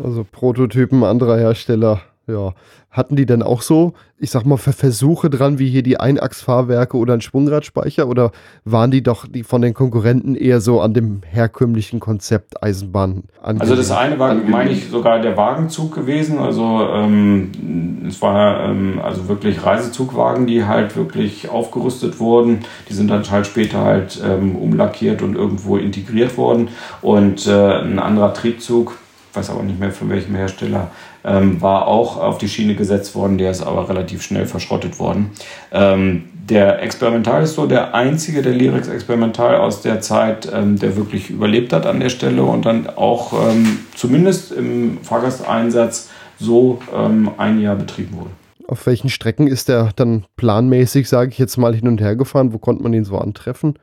Also 0.02 0.26
Prototypen 0.30 1.02
anderer 1.02 1.38
Hersteller 1.38 2.02
ja. 2.26 2.52
Hatten 2.90 3.16
die 3.16 3.24
denn 3.24 3.42
auch 3.42 3.62
so, 3.62 3.94
ich 4.18 4.30
sag 4.30 4.44
mal, 4.44 4.58
Versuche 4.58 5.30
dran, 5.30 5.58
wie 5.58 5.70
hier 5.70 5.82
die 5.82 5.98
Einachsfahrwerke 5.98 6.98
oder 6.98 7.14
ein 7.14 7.22
Schwungradspeicher? 7.22 8.06
Oder 8.06 8.32
waren 8.64 8.90
die 8.90 9.02
doch 9.02 9.26
die 9.26 9.44
von 9.44 9.62
den 9.62 9.72
Konkurrenten 9.72 10.34
eher 10.34 10.60
so 10.60 10.80
an 10.82 10.92
dem 10.92 11.22
herkömmlichen 11.24 12.00
Konzept 12.00 12.62
Eisenbahn 12.62 13.24
angelegt? 13.40 13.62
Also 13.62 13.76
das 13.76 13.90
eine 13.90 14.18
war, 14.18 14.34
meine 14.34 14.70
ich, 14.70 14.90
sogar 14.90 15.20
der 15.20 15.38
Wagenzug 15.38 15.94
gewesen. 15.94 16.38
Also 16.38 16.86
ähm, 16.92 18.04
es 18.06 18.20
war 18.20 18.68
ähm, 18.68 19.00
also 19.02 19.26
wirklich 19.26 19.64
Reisezugwagen, 19.64 20.46
die 20.46 20.66
halt 20.66 20.94
wirklich 20.94 21.48
aufgerüstet 21.48 22.20
wurden. 22.20 22.60
Die 22.90 22.92
sind 22.92 23.08
dann 23.08 23.28
halt 23.30 23.46
später 23.46 23.78
halt 23.78 24.22
ähm, 24.22 24.54
umlackiert 24.54 25.22
und 25.22 25.34
irgendwo 25.34 25.78
integriert 25.78 26.36
worden. 26.36 26.68
Und 27.00 27.46
äh, 27.46 27.78
ein 27.80 27.98
anderer 27.98 28.34
Triebzug, 28.34 28.98
weiß 29.32 29.48
aber 29.48 29.62
nicht 29.62 29.80
mehr 29.80 29.90
von 29.92 30.10
welchem 30.10 30.34
Hersteller, 30.34 30.90
ähm, 31.24 31.60
war 31.60 31.86
auch 31.86 32.16
auf 32.16 32.38
die 32.38 32.48
Schiene 32.48 32.74
gesetzt 32.74 33.14
worden, 33.14 33.38
der 33.38 33.50
ist 33.50 33.62
aber 33.62 33.88
relativ 33.88 34.22
schnell 34.22 34.46
verschrottet 34.46 34.98
worden. 34.98 35.30
Ähm, 35.72 36.24
der 36.48 36.82
Experimental 36.82 37.42
ist 37.44 37.54
so 37.54 37.66
der 37.66 37.94
einzige, 37.94 38.42
der 38.42 38.52
Lyrics 38.52 38.88
Experimental 38.88 39.56
aus 39.56 39.82
der 39.82 40.00
Zeit, 40.00 40.50
ähm, 40.52 40.78
der 40.78 40.96
wirklich 40.96 41.30
überlebt 41.30 41.72
hat 41.72 41.86
an 41.86 42.00
der 42.00 42.08
Stelle 42.08 42.42
und 42.42 42.66
dann 42.66 42.88
auch 42.88 43.32
ähm, 43.32 43.78
zumindest 43.94 44.52
im 44.52 44.98
Fahrgasteinsatz 45.02 46.10
so 46.38 46.80
ähm, 46.94 47.30
ein 47.38 47.60
Jahr 47.60 47.76
betrieben 47.76 48.16
wurde. 48.16 48.30
Auf 48.66 48.86
welchen 48.86 49.10
Strecken 49.10 49.46
ist 49.46 49.68
der 49.68 49.90
dann 49.94 50.24
planmäßig, 50.36 51.08
sage 51.08 51.30
ich 51.30 51.38
jetzt 51.38 51.56
mal, 51.56 51.74
hin 51.74 51.86
und 51.86 52.00
her 52.00 52.16
gefahren? 52.16 52.52
Wo 52.52 52.58
konnte 52.58 52.82
man 52.82 52.94
ihn 52.94 53.04
so 53.04 53.18
antreffen? 53.18 53.78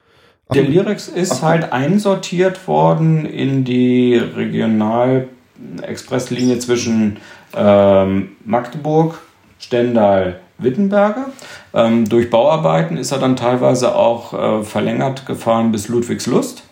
Der 0.54 0.64
Lyrics 0.64 1.08
ist 1.08 1.44
halt 1.44 1.72
einsortiert 1.72 2.68
worden 2.68 3.26
in 3.26 3.64
die 3.64 4.16
Regional- 4.16 5.28
Expresslinie 5.82 6.60
zwischen 6.60 7.18
ähm, 7.55 8.30
Magdeburg, 8.45 9.20
Stendal, 9.60 10.39
Wittenberge. 10.57 11.26
Ähm, 11.74 12.07
durch 12.07 12.30
Bauarbeiten 12.30 12.97
ist 12.97 13.12
er 13.12 13.20
dann 13.20 13.36
teilweise 13.36 13.95
auch 13.95 14.34
äh, 14.34 14.64
verlängert 14.64 15.26
gefahren 15.26 15.72
bis 15.72 15.88
Ludwigslust. 15.88 16.64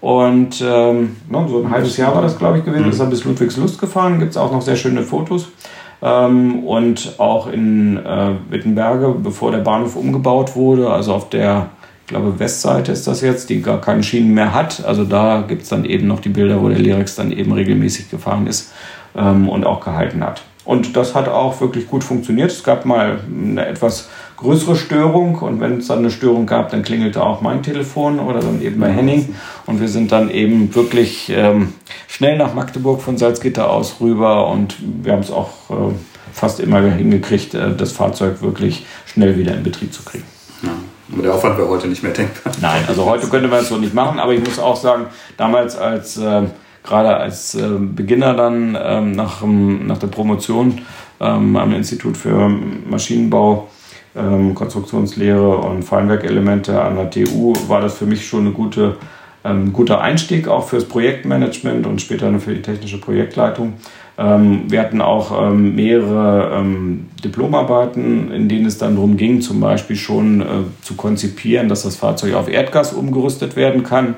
Und 0.00 0.62
ähm, 0.66 1.16
no, 1.28 1.46
so 1.46 1.62
ein 1.62 1.70
halbes 1.70 1.96
Jahr 1.96 2.14
war 2.14 2.22
das, 2.22 2.38
glaube 2.38 2.58
ich, 2.58 2.64
gewesen, 2.64 2.86
mhm. 2.86 2.90
ist 2.90 3.00
er 3.00 3.06
bis 3.06 3.24
Ludwigslust 3.24 3.78
gefahren. 3.78 4.18
Gibt 4.18 4.30
es 4.30 4.36
auch 4.36 4.50
noch 4.50 4.62
sehr 4.62 4.76
schöne 4.76 5.02
Fotos. 5.02 5.48
Ähm, 6.02 6.64
und 6.64 7.14
auch 7.18 7.48
in 7.48 7.98
äh, 7.98 8.30
Wittenberge, 8.48 9.14
bevor 9.18 9.50
der 9.50 9.58
Bahnhof 9.58 9.96
umgebaut 9.96 10.56
wurde, 10.56 10.90
also 10.90 11.12
auf 11.12 11.28
der 11.28 11.68
glaube 12.10 12.38
Westseite 12.38 12.92
ist 12.92 13.06
das 13.06 13.20
jetzt, 13.22 13.48
die 13.48 13.62
gar 13.62 13.80
keine 13.80 14.02
Schienen 14.02 14.34
mehr 14.34 14.52
hat. 14.52 14.84
Also 14.84 15.04
da 15.04 15.44
gibt 15.46 15.62
es 15.62 15.68
dann 15.68 15.84
eben 15.84 16.06
noch 16.06 16.20
die 16.20 16.28
Bilder, 16.28 16.60
wo 16.60 16.68
der 16.68 16.78
Lyrex 16.78 17.14
dann 17.14 17.32
eben 17.32 17.52
regelmäßig 17.52 18.10
gefahren 18.10 18.46
ist 18.46 18.72
ähm, 19.16 19.48
und 19.48 19.64
auch 19.64 19.80
gehalten 19.80 20.22
hat. 20.22 20.42
Und 20.64 20.96
das 20.96 21.14
hat 21.14 21.28
auch 21.28 21.60
wirklich 21.60 21.88
gut 21.88 22.04
funktioniert. 22.04 22.50
Es 22.50 22.62
gab 22.62 22.84
mal 22.84 23.20
eine 23.26 23.64
etwas 23.66 24.08
größere 24.36 24.76
Störung 24.76 25.36
und 25.36 25.60
wenn 25.60 25.78
es 25.78 25.86
dann 25.86 26.00
eine 26.00 26.10
Störung 26.10 26.46
gab, 26.46 26.70
dann 26.70 26.82
klingelte 26.82 27.22
auch 27.22 27.40
mein 27.40 27.62
Telefon 27.62 28.18
oder 28.18 28.40
dann 28.40 28.60
eben 28.60 28.80
bei 28.80 28.90
Henning 28.90 29.34
und 29.66 29.80
wir 29.80 29.88
sind 29.88 30.12
dann 30.12 30.30
eben 30.30 30.74
wirklich 30.74 31.30
ähm, 31.34 31.74
schnell 32.08 32.38
nach 32.38 32.54
Magdeburg 32.54 33.02
von 33.02 33.18
Salzgitter 33.18 33.70
aus 33.70 33.96
rüber 34.00 34.48
und 34.48 34.76
wir 35.02 35.12
haben 35.12 35.20
es 35.20 35.30
auch 35.30 35.50
äh, 35.70 35.94
fast 36.32 36.60
immer 36.60 36.80
hingekriegt, 36.80 37.54
äh, 37.54 37.74
das 37.76 37.92
Fahrzeug 37.92 38.42
wirklich 38.42 38.86
schnell 39.06 39.36
wieder 39.36 39.54
in 39.54 39.62
Betrieb 39.62 39.92
zu 39.92 40.02
kriegen. 40.02 40.24
Aber 41.12 41.22
der 41.22 41.34
Aufwand 41.34 41.58
wäre 41.58 41.68
heute 41.68 41.88
nicht 41.88 42.02
mehr 42.02 42.12
denkbar. 42.12 42.52
Nein, 42.60 42.84
also 42.86 43.04
heute 43.04 43.26
könnte 43.28 43.48
man 43.48 43.60
es 43.60 43.68
so 43.68 43.76
nicht 43.76 43.94
machen, 43.94 44.18
aber 44.18 44.32
ich 44.32 44.40
muss 44.40 44.58
auch 44.58 44.76
sagen, 44.76 45.06
damals 45.36 45.76
als 45.76 46.16
äh, 46.18 46.42
gerade 46.82 47.16
als 47.16 47.54
äh, 47.54 47.68
Beginner 47.78 48.34
dann 48.34 48.76
ähm, 48.80 49.12
nach, 49.12 49.42
nach 49.42 49.98
der 49.98 50.06
Promotion 50.06 50.80
ähm, 51.20 51.56
am 51.56 51.74
Institut 51.74 52.16
für 52.16 52.48
Maschinenbau, 52.48 53.68
ähm, 54.16 54.54
Konstruktionslehre 54.54 55.58
und 55.58 55.82
Feinwerkelemente 55.82 56.80
an 56.80 56.96
der 56.96 57.10
TU 57.10 57.52
war 57.68 57.80
das 57.80 57.98
für 57.98 58.06
mich 58.06 58.26
schon 58.26 58.40
eine 58.40 58.50
gute, 58.50 58.96
ähm, 59.44 59.72
guter 59.72 60.00
Einstieg 60.00 60.48
auch 60.48 60.68
fürs 60.68 60.84
Projektmanagement 60.86 61.86
und 61.86 62.00
später 62.00 62.36
für 62.40 62.54
die 62.54 62.62
technische 62.62 63.00
Projektleitung. 63.00 63.74
Ähm, 64.20 64.64
wir 64.68 64.80
hatten 64.80 65.00
auch 65.00 65.48
ähm, 65.48 65.74
mehrere 65.74 66.58
ähm, 66.58 67.08
Diplomarbeiten, 67.24 68.30
in 68.30 68.50
denen 68.50 68.66
es 68.66 68.76
dann 68.76 68.96
darum 68.96 69.16
ging, 69.16 69.40
zum 69.40 69.60
Beispiel 69.60 69.96
schon 69.96 70.42
äh, 70.42 70.44
zu 70.82 70.94
konzipieren, 70.94 71.70
dass 71.70 71.84
das 71.84 71.96
Fahrzeug 71.96 72.34
auf 72.34 72.46
Erdgas 72.46 72.92
umgerüstet 72.92 73.56
werden 73.56 73.82
kann. 73.82 74.16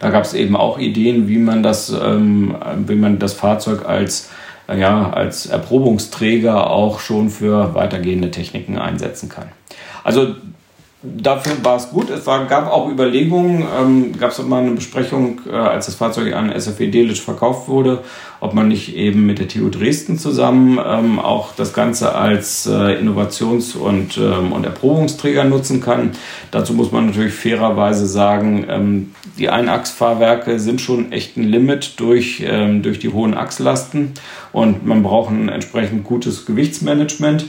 Da 0.00 0.08
gab 0.08 0.24
es 0.24 0.32
eben 0.32 0.56
auch 0.56 0.78
Ideen, 0.78 1.28
wie 1.28 1.38
man 1.38 1.62
das, 1.62 1.90
wie 1.90 2.94
man 2.94 3.18
das 3.18 3.32
Fahrzeug 3.32 3.88
als, 3.88 4.28
ja, 4.68 5.08
als 5.08 5.46
Erprobungsträger 5.46 6.68
auch 6.68 7.00
schon 7.00 7.30
für 7.30 7.74
weitergehende 7.74 8.30
Techniken 8.30 8.76
einsetzen 8.76 9.30
kann. 9.30 9.46
Also 10.04 10.34
dafür 11.02 11.52
war 11.62 11.76
es 11.76 11.90
gut. 11.90 12.10
Es 12.10 12.26
war, 12.26 12.46
gab 12.46 12.70
auch 12.70 12.90
Überlegungen, 12.90 13.64
ähm, 13.78 14.18
gab 14.18 14.30
es 14.30 14.42
mal 14.42 14.62
eine 14.62 14.72
Besprechung, 14.72 15.40
äh, 15.46 15.54
als 15.54 15.86
das 15.86 15.94
Fahrzeug 15.94 16.34
an 16.34 16.52
SFE 16.58 16.88
Delitzsch 16.88 17.20
verkauft 17.20 17.68
wurde, 17.68 18.02
ob 18.40 18.54
man 18.54 18.68
nicht 18.68 18.96
eben 18.96 19.26
mit 19.26 19.38
der 19.38 19.48
TU 19.48 19.68
Dresden 19.68 20.18
zusammen 20.18 20.78
ähm, 20.84 21.18
auch 21.18 21.54
das 21.54 21.72
Ganze 21.72 22.14
als 22.14 22.66
äh, 22.66 22.98
Innovations- 22.98 23.76
und, 23.76 24.18
ähm, 24.18 24.52
und 24.52 24.64
Erprobungsträger 24.64 25.44
nutzen 25.44 25.80
kann. 25.80 26.12
Dazu 26.50 26.72
muss 26.72 26.92
man 26.92 27.06
natürlich 27.06 27.34
fairerweise 27.34 28.06
sagen, 28.06 28.66
ähm, 28.68 29.14
die 29.38 29.50
Einachsfahrwerke 29.50 30.58
sind 30.58 30.80
schon 30.80 31.12
echt 31.12 31.36
ein 31.36 31.44
Limit 31.44 32.00
durch, 32.00 32.42
ähm, 32.46 32.82
durch 32.82 32.98
die 32.98 33.10
hohen 33.10 33.34
Achslasten 33.34 34.12
und 34.52 34.86
man 34.86 35.02
braucht 35.02 35.30
ein 35.30 35.48
entsprechend 35.48 36.04
gutes 36.04 36.46
Gewichtsmanagement 36.46 37.46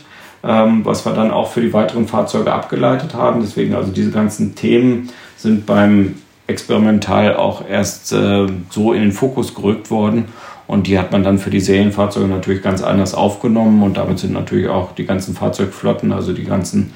ähm, 0.47 0.85
was 0.85 1.05
wir 1.05 1.13
dann 1.13 1.31
auch 1.31 1.51
für 1.51 1.61
die 1.61 1.73
weiteren 1.73 2.07
Fahrzeuge 2.07 2.53
abgeleitet 2.53 3.13
haben. 3.13 3.41
Deswegen 3.41 3.75
also 3.75 3.91
diese 3.91 4.11
ganzen 4.11 4.55
Themen 4.55 5.09
sind 5.35 5.65
beim 5.65 6.15
Experimental 6.47 7.35
auch 7.35 7.67
erst 7.67 8.13
äh, 8.13 8.47
so 8.69 8.93
in 8.93 9.01
den 9.01 9.11
Fokus 9.11 9.53
gerückt 9.53 9.91
worden. 9.91 10.25
Und 10.65 10.87
die 10.87 10.97
hat 10.97 11.11
man 11.11 11.23
dann 11.23 11.37
für 11.37 11.49
die 11.49 11.59
Serienfahrzeuge 11.59 12.27
natürlich 12.27 12.61
ganz 12.63 12.81
anders 12.81 13.13
aufgenommen. 13.13 13.83
Und 13.83 13.97
damit 13.97 14.19
sind 14.19 14.33
natürlich 14.33 14.69
auch 14.69 14.95
die 14.95 15.05
ganzen 15.05 15.35
Fahrzeugflotten, 15.35 16.11
also 16.13 16.33
die 16.33 16.45
ganzen 16.45 16.93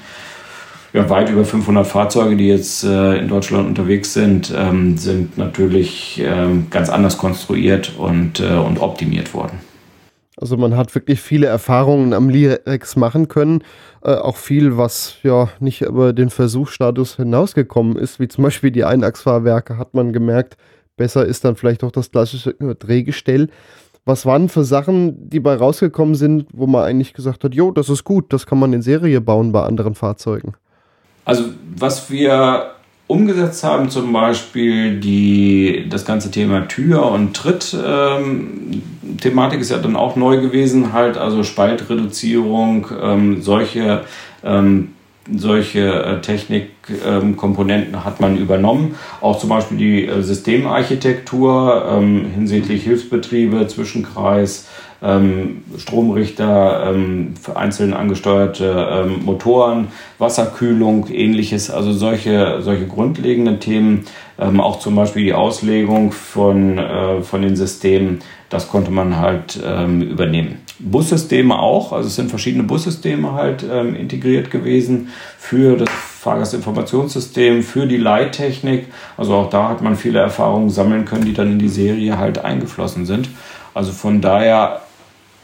ja, 0.94 1.08
weit 1.08 1.30
über 1.30 1.44
500 1.44 1.86
Fahrzeuge, 1.86 2.36
die 2.36 2.48
jetzt 2.48 2.84
äh, 2.84 3.16
in 3.16 3.28
Deutschland 3.28 3.66
unterwegs 3.66 4.12
sind, 4.12 4.52
ähm, 4.56 4.98
sind 4.98 5.38
natürlich 5.38 6.22
ähm, 6.22 6.66
ganz 6.70 6.90
anders 6.90 7.16
konstruiert 7.16 7.92
und, 7.96 8.40
äh, 8.40 8.54
und 8.54 8.78
optimiert 8.80 9.32
worden. 9.32 9.71
Also 10.42 10.56
man 10.56 10.76
hat 10.76 10.92
wirklich 10.92 11.20
viele 11.20 11.46
Erfahrungen 11.46 12.12
am 12.12 12.28
Lirex 12.28 12.96
machen 12.96 13.28
können. 13.28 13.62
Äh, 14.02 14.16
auch 14.16 14.36
viel, 14.36 14.76
was 14.76 15.14
ja 15.22 15.48
nicht 15.60 15.82
über 15.82 16.12
den 16.12 16.30
Versuchsstatus 16.30 17.14
hinausgekommen 17.14 17.96
ist, 17.96 18.18
wie 18.18 18.26
zum 18.26 18.42
Beispiel 18.42 18.72
die 18.72 18.84
Einachsfahrwerke, 18.84 19.78
hat 19.78 19.94
man 19.94 20.12
gemerkt, 20.12 20.56
besser 20.96 21.24
ist 21.24 21.44
dann 21.44 21.54
vielleicht 21.54 21.84
auch 21.84 21.92
das 21.92 22.10
klassische 22.10 22.50
äh, 22.58 22.74
Drehgestell. 22.74 23.50
Was 24.04 24.26
waren 24.26 24.48
für 24.48 24.64
Sachen, 24.64 25.30
die 25.30 25.38
bei 25.38 25.54
rausgekommen 25.54 26.16
sind, 26.16 26.48
wo 26.52 26.66
man 26.66 26.82
eigentlich 26.82 27.14
gesagt 27.14 27.44
hat, 27.44 27.54
jo, 27.54 27.70
das 27.70 27.88
ist 27.88 28.02
gut, 28.02 28.32
das 28.32 28.44
kann 28.44 28.58
man 28.58 28.72
in 28.72 28.82
Serie 28.82 29.20
bauen 29.20 29.52
bei 29.52 29.62
anderen 29.62 29.94
Fahrzeugen? 29.94 30.54
Also 31.24 31.44
was 31.76 32.10
wir 32.10 32.72
umgesetzt 33.12 33.62
haben, 33.62 33.90
zum 33.90 34.12
Beispiel 34.12 34.98
die, 34.98 35.86
das 35.88 36.04
ganze 36.04 36.30
Thema 36.30 36.66
Tür- 36.66 37.12
und 37.12 37.36
Tritt-Thematik 37.36 39.56
ähm, 39.56 39.60
ist 39.60 39.70
ja 39.70 39.78
dann 39.78 39.96
auch 39.96 40.16
neu 40.16 40.40
gewesen, 40.40 40.92
halt, 40.92 41.18
also 41.18 41.44
Spaltreduzierung, 41.44 42.88
ähm, 43.00 43.42
solche 43.42 44.00
ähm, 44.42 44.88
solche 45.30 45.80
äh, 45.80 46.20
Technikkomponenten 46.20 47.94
ähm, 47.94 48.04
hat 48.04 48.20
man 48.20 48.36
übernommen. 48.36 48.96
Auch 49.20 49.38
zum 49.38 49.50
Beispiel 49.50 49.78
die 49.78 50.06
äh, 50.06 50.22
Systemarchitektur 50.22 51.86
ähm, 51.88 52.26
hinsichtlich 52.34 52.82
Hilfsbetriebe, 52.82 53.66
Zwischenkreis, 53.68 54.66
ähm, 55.02 55.62
Stromrichter, 55.78 56.92
ähm, 56.92 57.34
einzeln 57.54 57.92
angesteuerte 57.92 58.88
ähm, 58.90 59.24
Motoren, 59.24 59.88
Wasserkühlung, 60.18 61.08
ähnliches. 61.08 61.70
Also 61.70 61.92
solche, 61.92 62.62
solche 62.62 62.86
grundlegenden 62.86 63.58
Themen, 63.58 64.04
ähm, 64.38 64.60
auch 64.60 64.78
zum 64.78 64.94
Beispiel 64.94 65.24
die 65.24 65.34
Auslegung 65.34 66.12
von, 66.12 66.78
äh, 66.78 67.22
von 67.22 67.42
den 67.42 67.56
Systemen, 67.56 68.20
das 68.48 68.68
konnte 68.68 68.90
man 68.90 69.18
halt 69.18 69.58
ähm, 69.64 70.02
übernehmen. 70.02 70.58
Bussysteme 70.78 71.58
auch, 71.58 71.92
also 71.92 72.08
es 72.08 72.16
sind 72.16 72.28
verschiedene 72.28 72.64
Bussysteme 72.64 73.32
halt 73.32 73.64
ähm, 73.70 73.94
integriert 73.94 74.50
gewesen 74.50 75.08
für 75.38 75.76
das 75.76 75.88
Fahrgastinformationssystem, 75.88 77.62
für 77.62 77.86
die 77.86 77.96
Leittechnik. 77.96 78.86
Also 79.16 79.34
auch 79.34 79.50
da 79.50 79.68
hat 79.68 79.80
man 79.80 79.96
viele 79.96 80.18
Erfahrungen 80.18 80.70
sammeln 80.70 81.04
können, 81.04 81.24
die 81.24 81.34
dann 81.34 81.52
in 81.52 81.58
die 81.58 81.68
Serie 81.68 82.18
halt 82.18 82.44
eingeflossen 82.44 83.06
sind. 83.06 83.28
Also 83.74 83.92
von 83.92 84.20
daher 84.20 84.82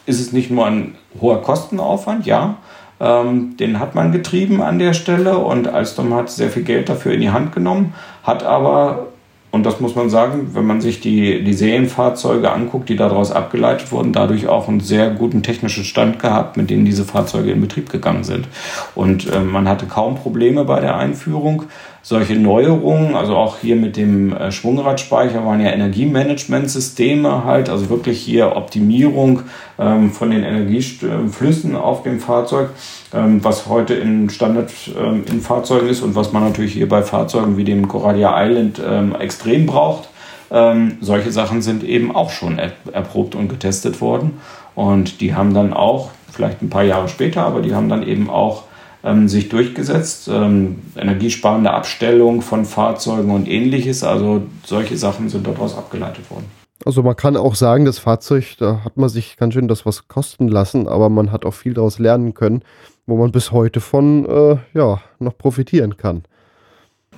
ist 0.09 0.21
es 0.21 0.33
nicht 0.33 0.51
nur 0.51 0.67
ein 0.67 0.95
hoher 1.21 1.43
Kostenaufwand, 1.43 2.27
ja, 2.27 2.57
ähm, 3.01 3.57
den 3.59 3.79
hat 3.79 3.95
man 3.95 4.11
getrieben 4.11 4.63
an 4.63 4.79
der 4.79 4.95
Stelle 4.95 5.39
und 5.39 5.69
Alstom 5.69 6.15
hat 6.15 6.31
sehr 6.31 6.51
viel 6.51 6.65
Geld 6.65 6.89
dafür 6.89 7.13
in 7.13 7.21
die 7.21 7.31
Hand 7.31 7.55
genommen, 7.55 7.95
hat 8.25 8.43
aber 8.43 9.09
und 9.51 9.65
das 9.65 9.81
muss 9.81 9.95
man 9.95 10.11
sagen, 10.11 10.51
wenn 10.53 10.67
man 10.67 10.83
sich 10.83 11.01
die, 11.01 11.43
die 11.43 11.55
Serienfahrzeuge 11.55 12.53
anguckt, 12.53 12.91
die 12.91 12.97
daraus 12.97 13.33
abgeleitet 13.33 13.91
wurden, 13.91 14.13
dadurch 14.13 14.47
auch 14.47 14.69
einen 14.69 14.81
sehr 14.81 15.09
guten 15.11 15.43
technischen 15.43 15.85
Stand 15.85 16.19
gehabt, 16.19 16.59
mit 16.59 16.69
dem 16.69 16.85
diese 16.85 17.07
Fahrzeuge 17.07 17.53
in 17.53 17.61
Betrieb 17.63 17.89
gegangen 17.89 18.25
sind. 18.25 18.47
Und 18.95 19.33
äh, 19.33 19.41
man 19.41 19.67
hatte 19.67 19.87
kaum 19.87 20.17
Probleme 20.17 20.65
bei 20.65 20.81
der 20.81 20.97
Einführung 20.97 21.65
solche 22.09 22.37
Neuerungen, 22.37 23.15
also 23.15 23.37
auch 23.37 23.59
hier 23.59 23.77
mit 23.77 23.99
dem 23.99 24.33
äh, 24.33 24.51
Schwungradspeicher 24.51 25.45
waren 25.45 25.61
ja 25.61 25.69
Energiemanagementsysteme 25.73 27.45
halt, 27.45 27.69
also 27.69 27.91
wirklich 27.91 28.19
hier 28.19 28.57
Optimierung 28.57 29.43
ähm, 29.79 30.11
von 30.11 30.31
den 30.31 30.43
Energieflüssen 30.43 31.77
auf 31.77 32.05
dem 32.05 32.19
Fahrzeug, 32.19 32.71
ähm, 33.13 33.45
was 33.45 33.67
heute 33.67 33.93
in 33.93 34.31
Standard 34.31 34.73
ähm, 34.99 35.25
in 35.31 35.43
Fahrzeugen 35.43 35.87
ist 35.87 36.01
und 36.01 36.15
was 36.15 36.33
man 36.33 36.45
natürlich 36.45 36.73
hier 36.73 36.89
bei 36.89 37.03
Fahrzeugen 37.03 37.59
wie 37.59 37.65
dem 37.65 37.89
Coradia 37.89 38.43
Island 38.43 38.81
ähm, 38.83 39.15
extrem 39.15 39.67
braucht. 39.67 40.09
Ähm, 40.51 40.97
solche 41.03 41.31
Sachen 41.31 41.61
sind 41.61 41.85
eben 41.85 42.17
auch 42.17 42.31
schon 42.31 42.59
er 42.59 42.73
erprobt 42.91 43.35
und 43.35 43.49
getestet 43.49 44.01
worden 44.01 44.39
und 44.75 45.21
die 45.21 45.35
haben 45.35 45.53
dann 45.53 45.75
auch, 45.75 46.09
vielleicht 46.33 46.63
ein 46.63 46.71
paar 46.71 46.85
Jahre 46.85 47.11
später, 47.11 47.43
aber 47.43 47.61
die 47.61 47.75
haben 47.75 47.91
dann 47.91 48.03
eben 48.03 48.31
auch 48.31 48.63
ähm, 49.05 49.29
sich 49.29 49.49
durchgesetzt. 49.49 50.29
Ähm, 50.29 50.81
energiesparende 50.97 51.71
Abstellung 51.71 52.43
von 52.43 52.65
Fahrzeugen 52.65 53.31
und 53.31 53.49
ähnliches. 53.49 54.05
Also 54.05 54.43
solche 54.65 54.97
Sachen 54.97 55.29
sind 55.29 55.47
daraus 55.47 55.77
abgeleitet 55.77 56.31
worden. 56.31 56.47
Also 56.85 57.03
man 57.03 57.17
kann 57.17 57.37
auch 57.37 57.55
sagen, 57.55 57.85
das 57.85 57.99
Fahrzeug, 57.99 58.57
da 58.59 58.85
hat 58.85 58.97
man 58.97 59.09
sich 59.09 59.37
ganz 59.37 59.55
schön 59.55 59.69
das 59.69 59.85
was 59.85 60.09
kosten 60.09 60.49
lassen, 60.49 60.87
aber 60.87 61.09
man 61.09 61.33
hat 61.33 61.45
auch 61.45 61.55
viel 61.55 61.75
daraus 61.75 61.99
lernen 61.99 62.35
können, 62.35 62.63
wo 63.07 63.17
man 63.17 63.33
bis 63.33 63.51
heute 63.51 63.81
von 63.81 64.27
äh, 64.27 64.57
ja, 64.75 65.01
noch 65.19 65.37
profitieren 65.37 65.97
kann. 65.97 66.23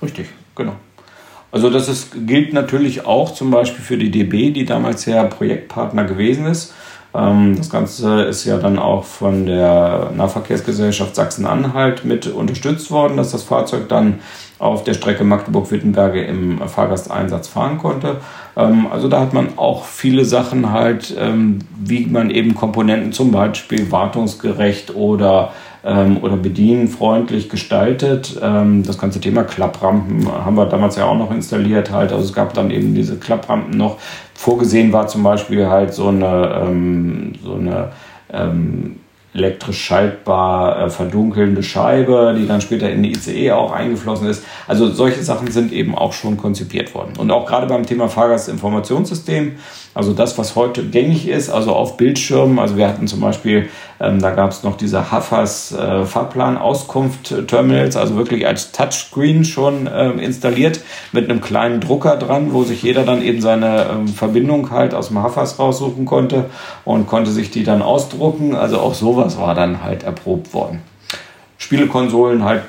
Richtig, 0.01 0.29
genau. 0.55 0.75
Also 1.51 1.69
das 1.69 1.89
ist, 1.89 2.27
gilt 2.27 2.53
natürlich 2.53 3.05
auch 3.05 3.33
zum 3.33 3.51
Beispiel 3.51 3.83
für 3.83 3.97
die 3.97 4.09
DB, 4.09 4.51
die 4.51 4.65
damals 4.65 5.05
ja 5.05 5.23
Projektpartner 5.25 6.05
gewesen 6.05 6.45
ist. 6.45 6.73
Ähm, 7.13 7.55
das 7.57 7.69
Ganze 7.69 8.23
ist 8.23 8.45
ja 8.45 8.57
dann 8.57 8.79
auch 8.79 9.03
von 9.03 9.45
der 9.45 10.11
Nahverkehrsgesellschaft 10.15 11.15
Sachsen-Anhalt 11.15 12.05
mit 12.05 12.27
unterstützt 12.27 12.91
worden, 12.91 13.17
dass 13.17 13.31
das 13.31 13.43
Fahrzeug 13.43 13.89
dann 13.89 14.19
auf 14.59 14.83
der 14.83 14.93
Strecke 14.93 15.23
Magdeburg-Wittenberge 15.23 16.23
im 16.23 16.61
Fahrgasteinsatz 16.67 17.47
fahren 17.47 17.77
konnte. 17.79 18.17
Ähm, 18.55 18.87
also 18.91 19.07
da 19.07 19.19
hat 19.19 19.33
man 19.33 19.57
auch 19.57 19.85
viele 19.85 20.23
Sachen 20.23 20.71
halt, 20.71 21.15
ähm, 21.19 21.59
wie 21.77 22.05
man 22.05 22.29
eben 22.29 22.55
Komponenten 22.55 23.11
zum 23.11 23.31
Beispiel 23.31 23.91
wartungsgerecht 23.91 24.95
oder 24.95 25.51
ähm, 25.83 26.17
oder 26.21 26.37
bedienfreundlich 26.37 27.49
gestaltet. 27.49 28.39
Ähm, 28.41 28.83
das 28.83 28.97
ganze 28.97 29.19
Thema 29.19 29.43
Klapprampen 29.43 30.27
haben 30.31 30.55
wir 30.55 30.65
damals 30.65 30.95
ja 30.95 31.05
auch 31.05 31.17
noch 31.17 31.31
installiert 31.31 31.91
halt. 31.91 32.11
Also 32.11 32.25
es 32.25 32.33
gab 32.33 32.53
dann 32.53 32.71
eben 32.71 32.93
diese 32.93 33.17
Klapprampen 33.17 33.77
noch. 33.77 33.97
Vorgesehen 34.33 34.93
war 34.93 35.07
zum 35.07 35.23
Beispiel 35.23 35.67
halt 35.67 35.93
so 35.93 36.07
eine, 36.07 36.63
ähm, 36.63 37.33
so 37.43 37.55
eine 37.55 37.91
ähm, 38.31 38.97
elektrisch 39.33 39.81
schaltbar 39.81 40.85
äh, 40.85 40.89
verdunkelnde 40.89 41.63
Scheibe, 41.63 42.35
die 42.37 42.47
dann 42.47 42.59
später 42.59 42.89
in 42.89 43.01
die 43.01 43.11
ICE 43.11 43.51
auch 43.51 43.71
eingeflossen 43.71 44.27
ist. 44.27 44.43
Also 44.67 44.89
solche 44.91 45.23
Sachen 45.23 45.49
sind 45.51 45.71
eben 45.71 45.95
auch 45.95 46.11
schon 46.13 46.37
konzipiert 46.37 46.93
worden. 46.93 47.13
Und 47.17 47.31
auch 47.31 47.45
gerade 47.45 47.67
beim 47.67 47.85
Thema 47.85 48.09
Fahrgastinformationssystem, 48.09 49.53
also 49.93 50.13
das, 50.13 50.37
was 50.37 50.55
heute 50.55 50.85
gängig 50.85 51.27
ist, 51.27 51.49
also 51.49 51.73
auf 51.73 51.97
Bildschirmen, 51.97 52.59
also 52.59 52.77
wir 52.77 52.87
hatten 52.87 53.07
zum 53.07 53.19
Beispiel, 53.19 53.69
ähm, 53.99 54.21
da 54.21 54.31
gab 54.31 54.51
es 54.51 54.63
noch 54.63 54.77
diese 54.77 55.11
Hafas 55.11 55.73
äh, 55.73 56.05
Fahrplanauskunft-Terminals, 56.05 57.97
also 57.97 58.15
wirklich 58.15 58.47
als 58.47 58.71
Touchscreen 58.71 59.43
schon 59.43 59.89
ähm, 59.93 60.19
installiert 60.19 60.79
mit 61.11 61.29
einem 61.29 61.41
kleinen 61.41 61.81
Drucker 61.81 62.15
dran, 62.15 62.53
wo 62.53 62.63
sich 62.63 62.83
jeder 62.83 63.03
dann 63.03 63.21
eben 63.21 63.41
seine 63.41 63.87
ähm, 63.91 64.07
Verbindung 64.07 64.71
halt 64.71 64.93
aus 64.93 65.09
dem 65.09 65.21
Hafas 65.21 65.59
raussuchen 65.59 66.05
konnte 66.05 66.45
und 66.85 67.07
konnte 67.07 67.31
sich 67.31 67.51
die 67.51 67.63
dann 67.63 67.81
ausdrucken. 67.81 68.55
Also 68.55 68.79
auch 68.79 68.93
sowas 68.93 69.37
war 69.37 69.55
dann 69.55 69.83
halt 69.83 70.03
erprobt 70.03 70.53
worden. 70.53 70.81
Spielekonsolen 71.57 72.45
halt 72.45 72.63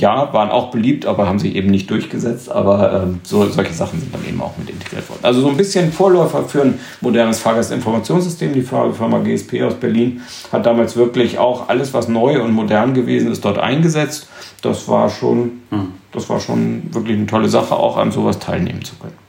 ja, 0.00 0.32
waren 0.32 0.50
auch 0.50 0.70
beliebt, 0.70 1.06
aber 1.06 1.26
haben 1.26 1.38
sich 1.38 1.54
eben 1.54 1.70
nicht 1.70 1.90
durchgesetzt. 1.90 2.50
Aber 2.50 3.02
ähm, 3.02 3.20
so, 3.22 3.46
solche 3.46 3.72
Sachen 3.72 4.00
sind 4.00 4.14
dann 4.14 4.24
eben 4.26 4.40
auch 4.40 4.56
mit 4.56 4.70
integriert 4.70 5.08
worden. 5.08 5.20
Also 5.22 5.40
so 5.40 5.48
ein 5.48 5.56
bisschen 5.56 5.92
Vorläufer 5.92 6.44
für 6.44 6.62
ein 6.62 6.80
modernes 7.00 7.38
Fahrgastinformationssystem. 7.40 8.52
Die 8.52 8.62
Firma 8.62 9.18
GSP 9.18 9.62
aus 9.62 9.74
Berlin 9.74 10.22
hat 10.52 10.66
damals 10.66 10.96
wirklich 10.96 11.38
auch 11.38 11.68
alles, 11.68 11.94
was 11.94 12.08
neu 12.08 12.42
und 12.42 12.52
modern 12.52 12.94
gewesen 12.94 13.30
ist, 13.30 13.44
dort 13.44 13.58
eingesetzt. 13.58 14.28
Das 14.62 14.88
war 14.88 15.08
schon, 15.10 15.62
hm. 15.70 15.92
das 16.12 16.28
war 16.28 16.40
schon 16.40 16.92
wirklich 16.92 17.16
eine 17.16 17.26
tolle 17.26 17.48
Sache, 17.48 17.74
auch 17.74 17.96
an 17.96 18.10
sowas 18.10 18.38
teilnehmen 18.38 18.84
zu 18.84 18.96
können. 18.96 19.27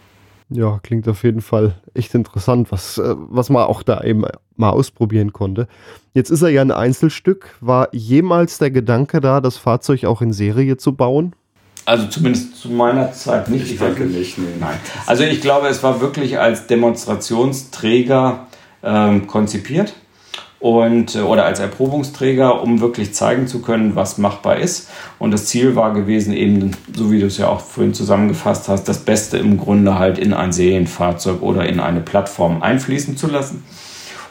Ja, 0.51 0.80
klingt 0.81 1.07
auf 1.07 1.23
jeden 1.23 1.41
Fall 1.41 1.76
echt 1.93 2.15
interessant, 2.15 2.71
was, 2.71 2.97
äh, 2.97 3.13
was 3.15 3.49
man 3.49 3.63
auch 3.63 3.84
da 3.84 4.01
eben 4.03 4.26
mal 4.55 4.71
ausprobieren 4.71 5.31
konnte. 5.31 5.67
Jetzt 6.13 6.31
ist 6.31 6.41
er 6.41 6.49
ja 6.49 6.61
ein 6.61 6.71
Einzelstück. 6.71 7.55
War 7.61 7.89
jemals 7.93 8.57
der 8.57 8.71
Gedanke 8.71 9.21
da, 9.21 9.41
das 9.41 9.57
Fahrzeug 9.57 10.05
auch 10.05 10.21
in 10.21 10.34
Serie 10.34 10.77
zu 10.77 10.95
bauen? 10.95 11.35
Also 11.85 12.07
zumindest 12.07 12.57
zu 12.57 12.69
meiner 12.69 13.13
Zeit 13.13 13.49
nicht. 13.49 13.65
Ich, 13.65 13.73
ich 13.73 13.80
denke 13.80 14.05
nicht. 14.05 14.38
Nee. 14.38 14.45
Nein. 14.59 14.77
Also 15.05 15.23
ich 15.23 15.41
glaube, 15.41 15.67
es 15.67 15.81
war 15.84 16.01
wirklich 16.01 16.39
als 16.39 16.67
Demonstrationsträger 16.67 18.47
ähm, 18.84 19.27
konzipiert 19.27 19.93
und 20.60 21.15
äh, 21.15 21.19
oder 21.19 21.45
als 21.45 21.60
Erprobungsträger, 21.60 22.61
um 22.61 22.81
wirklich 22.81 23.14
zeigen 23.14 23.48
zu 23.48 23.61
können, 23.61 23.95
was 23.95 24.18
machbar 24.18 24.57
ist. 24.57 24.90
Und 25.18 25.31
das 25.31 25.45
Ziel 25.45 25.76
war 25.76 25.94
gewesen, 25.94 26.34
eben, 26.34 26.72
so 26.94 27.11
wie 27.11 27.19
du 27.19 27.27
es 27.27 27.38
ja 27.38 27.48
auch 27.48 27.61
vorhin 27.61 27.94
zusammengefasst 27.94 28.68
hast, 28.68 28.86
das 28.86 28.99
Beste 28.99 29.38
im 29.38 29.57
Grunde 29.57 29.98
halt 29.98 30.18
in 30.18 30.34
ein 30.34 30.52
Serienfahrzeug 30.52 31.41
oder 31.41 31.68
in 31.68 31.80
eine 31.80 32.02
Plattform 32.02 32.61
einfließen 32.61 33.18
zu 33.18 33.27
lassen. 33.27 33.64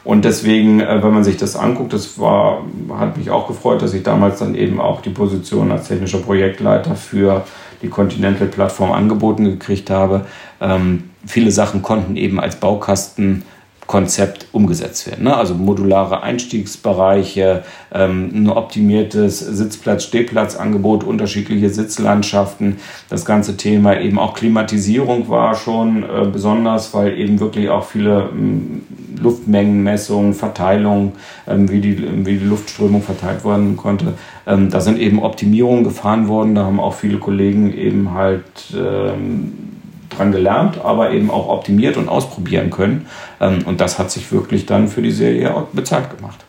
Und 0.04 0.24
deswegen, 0.24 0.80
äh, 0.80 1.02
wenn 1.02 1.12
man 1.12 1.24
sich 1.24 1.36
das 1.36 1.56
anguckt, 1.56 1.92
das 1.92 2.18
war, 2.18 2.62
hat 2.98 3.16
mich 3.16 3.30
auch 3.30 3.48
gefreut, 3.48 3.82
dass 3.82 3.94
ich 3.94 4.02
damals 4.02 4.38
dann 4.38 4.54
eben 4.54 4.80
auch 4.80 5.00
die 5.00 5.10
Position 5.10 5.72
als 5.72 5.88
technischer 5.88 6.18
Projektleiter 6.18 6.94
für 6.94 7.44
die 7.82 7.88
Continental-Plattform 7.88 8.92
angeboten 8.92 9.44
gekriegt 9.44 9.90
habe. 9.90 10.26
Ähm, 10.60 11.10
viele 11.26 11.50
Sachen 11.50 11.82
konnten 11.82 12.16
eben 12.16 12.40
als 12.40 12.56
Baukasten 12.56 13.44
Konzept 13.88 14.48
umgesetzt 14.52 15.06
werden. 15.06 15.24
Ne? 15.24 15.34
Also 15.34 15.54
modulare 15.54 16.22
Einstiegsbereiche, 16.22 17.64
ähm, 17.92 18.30
ein 18.34 18.50
optimiertes 18.50 19.38
Sitzplatz-Stehplatzangebot, 19.40 21.04
unterschiedliche 21.04 21.70
Sitzlandschaften. 21.70 22.76
Das 23.08 23.24
ganze 23.24 23.56
Thema 23.56 23.98
eben 23.98 24.18
auch 24.18 24.34
Klimatisierung 24.34 25.30
war 25.30 25.54
schon 25.54 26.02
äh, 26.02 26.26
besonders, 26.30 26.92
weil 26.92 27.18
eben 27.18 27.40
wirklich 27.40 27.70
auch 27.70 27.84
viele 27.84 28.28
ähm, 28.30 28.82
Luftmengenmessungen, 29.22 30.34
Verteilungen, 30.34 31.12
ähm, 31.46 31.70
wie, 31.70 31.80
die, 31.80 32.26
wie 32.26 32.36
die 32.36 32.44
Luftströmung 32.44 33.00
verteilt 33.00 33.42
werden 33.46 33.78
konnte. 33.78 34.12
Ähm, 34.46 34.68
da 34.68 34.80
sind 34.80 34.98
eben 34.98 35.22
Optimierungen 35.22 35.82
gefahren 35.82 36.28
worden. 36.28 36.54
Da 36.54 36.66
haben 36.66 36.78
auch 36.78 36.94
viele 36.94 37.16
Kollegen 37.16 37.72
eben 37.72 38.12
halt 38.12 38.44
ähm, 38.76 39.77
dran 40.18 40.32
gelernt, 40.32 40.80
aber 40.82 41.12
eben 41.12 41.30
auch 41.30 41.48
optimiert 41.48 41.96
und 41.96 42.08
ausprobieren 42.08 42.70
können. 42.70 43.06
Ähm, 43.40 43.62
und 43.66 43.80
das 43.80 43.98
hat 43.98 44.10
sich 44.10 44.32
wirklich 44.32 44.66
dann 44.66 44.88
für 44.88 45.02
die 45.02 45.12
Serie 45.12 45.66
bezahlt 45.72 46.16
gemacht. 46.16 46.44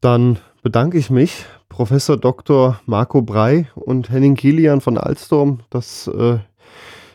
Dann 0.00 0.38
bedanke 0.62 0.98
ich 0.98 1.10
mich, 1.10 1.44
Professor 1.68 2.16
Dr. 2.16 2.80
Marco 2.86 3.22
Brei 3.22 3.68
und 3.74 4.10
Henning 4.10 4.34
Kilian 4.34 4.80
von 4.80 4.98
Alstom, 4.98 5.60
dass 5.70 6.08
äh, 6.08 6.38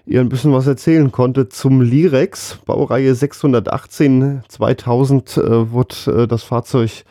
ihr 0.05 0.21
ein 0.21 0.29
bisschen 0.29 0.53
was 0.53 0.67
erzählen 0.67 1.11
konnte 1.11 1.49
zum 1.49 1.81
Lirex, 1.81 2.59
Baureihe 2.65 3.13
618. 3.15 4.43
2000 4.47 5.37
äh, 5.37 5.71
wurde 5.71 6.23
äh, 6.23 6.27
das 6.27 6.43
Fahrzeug 6.43 7.03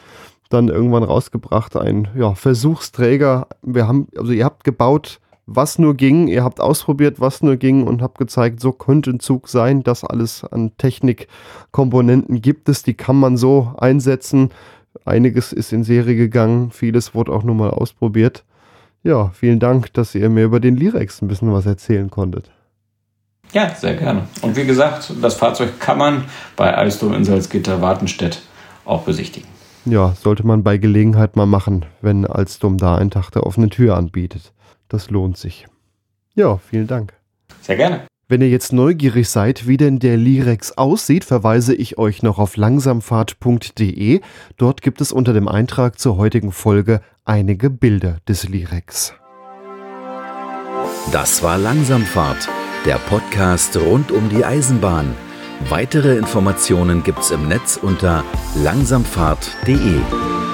dann 0.48 0.68
irgendwann 0.68 1.02
rausgebracht, 1.02 1.76
ein 1.76 2.08
ja, 2.16 2.34
Versuchsträger. 2.34 3.48
Wir 3.62 3.88
haben, 3.88 4.08
also 4.16 4.32
ihr 4.32 4.44
habt 4.44 4.64
gebaut, 4.64 5.20
was 5.46 5.78
nur 5.78 5.94
ging, 5.94 6.26
ihr 6.28 6.42
habt 6.42 6.60
ausprobiert, 6.60 7.20
was 7.20 7.42
nur 7.42 7.56
ging 7.56 7.86
und 7.86 8.00
habt 8.00 8.18
gezeigt, 8.18 8.60
so 8.60 8.72
könnte 8.72 9.10
ein 9.10 9.20
Zug 9.20 9.48
sein. 9.48 9.82
Das 9.82 10.04
alles 10.04 10.44
an 10.44 10.72
Technikkomponenten 10.78 12.40
gibt 12.40 12.68
es, 12.68 12.82
die 12.82 12.94
kann 12.94 13.16
man 13.16 13.36
so 13.36 13.72
einsetzen. 13.76 14.50
Einiges 15.04 15.52
ist 15.52 15.72
in 15.72 15.84
Serie 15.84 16.16
gegangen, 16.16 16.70
vieles 16.70 17.14
wurde 17.14 17.32
auch 17.32 17.42
nur 17.42 17.54
mal 17.54 17.70
ausprobiert. 17.70 18.44
Ja, 19.02 19.30
vielen 19.34 19.60
Dank, 19.60 19.92
dass 19.92 20.14
ihr 20.14 20.30
mir 20.30 20.44
über 20.44 20.60
den 20.60 20.76
Lirex 20.76 21.20
ein 21.20 21.28
bisschen 21.28 21.52
was 21.52 21.66
erzählen 21.66 22.10
konntet. 22.10 22.50
Ja, 23.52 23.68
sehr 23.74 23.94
gerne. 23.94 24.26
Und 24.40 24.56
wie 24.56 24.64
gesagt, 24.64 25.12
das 25.20 25.34
Fahrzeug 25.34 25.78
kann 25.78 25.98
man 25.98 26.24
bei 26.56 26.74
Alstom 26.74 27.12
in 27.12 27.24
Salzgitter-Wartenstedt 27.24 28.40
auch 28.86 29.02
besichtigen. 29.02 29.48
Ja, 29.84 30.14
sollte 30.18 30.46
man 30.46 30.62
bei 30.62 30.78
Gelegenheit 30.78 31.36
mal 31.36 31.44
machen, 31.44 31.84
wenn 32.00 32.26
Alstom 32.26 32.78
da 32.78 32.96
einen 32.96 33.10
Tag 33.10 33.30
der 33.30 33.44
offenen 33.44 33.68
Tür 33.68 33.98
anbietet. 33.98 34.53
Das 34.88 35.10
lohnt 35.10 35.36
sich. 35.36 35.66
Ja, 36.34 36.58
vielen 36.58 36.86
Dank. 36.86 37.14
Sehr 37.60 37.76
gerne. 37.76 38.06
Wenn 38.26 38.40
ihr 38.40 38.48
jetzt 38.48 38.72
neugierig 38.72 39.28
seid, 39.28 39.68
wie 39.68 39.76
denn 39.76 39.98
der 39.98 40.16
Lirex 40.16 40.72
aussieht, 40.72 41.24
verweise 41.24 41.74
ich 41.74 41.98
euch 41.98 42.22
noch 42.22 42.38
auf 42.38 42.56
langsamfahrt.de. 42.56 44.20
Dort 44.56 44.82
gibt 44.82 45.00
es 45.02 45.12
unter 45.12 45.34
dem 45.34 45.46
Eintrag 45.46 45.98
zur 45.98 46.16
heutigen 46.16 46.50
Folge 46.50 47.00
einige 47.24 47.68
Bilder 47.68 48.18
des 48.26 48.48
Lirex. 48.48 49.14
Das 51.12 51.42
war 51.42 51.58
Langsamfahrt, 51.58 52.48
der 52.86 52.96
Podcast 52.96 53.76
rund 53.76 54.10
um 54.10 54.30
die 54.30 54.44
Eisenbahn. 54.44 55.14
Weitere 55.68 56.16
Informationen 56.16 57.02
gibt's 57.02 57.30
im 57.30 57.46
Netz 57.46 57.76
unter 57.76 58.24
langsamfahrt.de. 58.56 60.53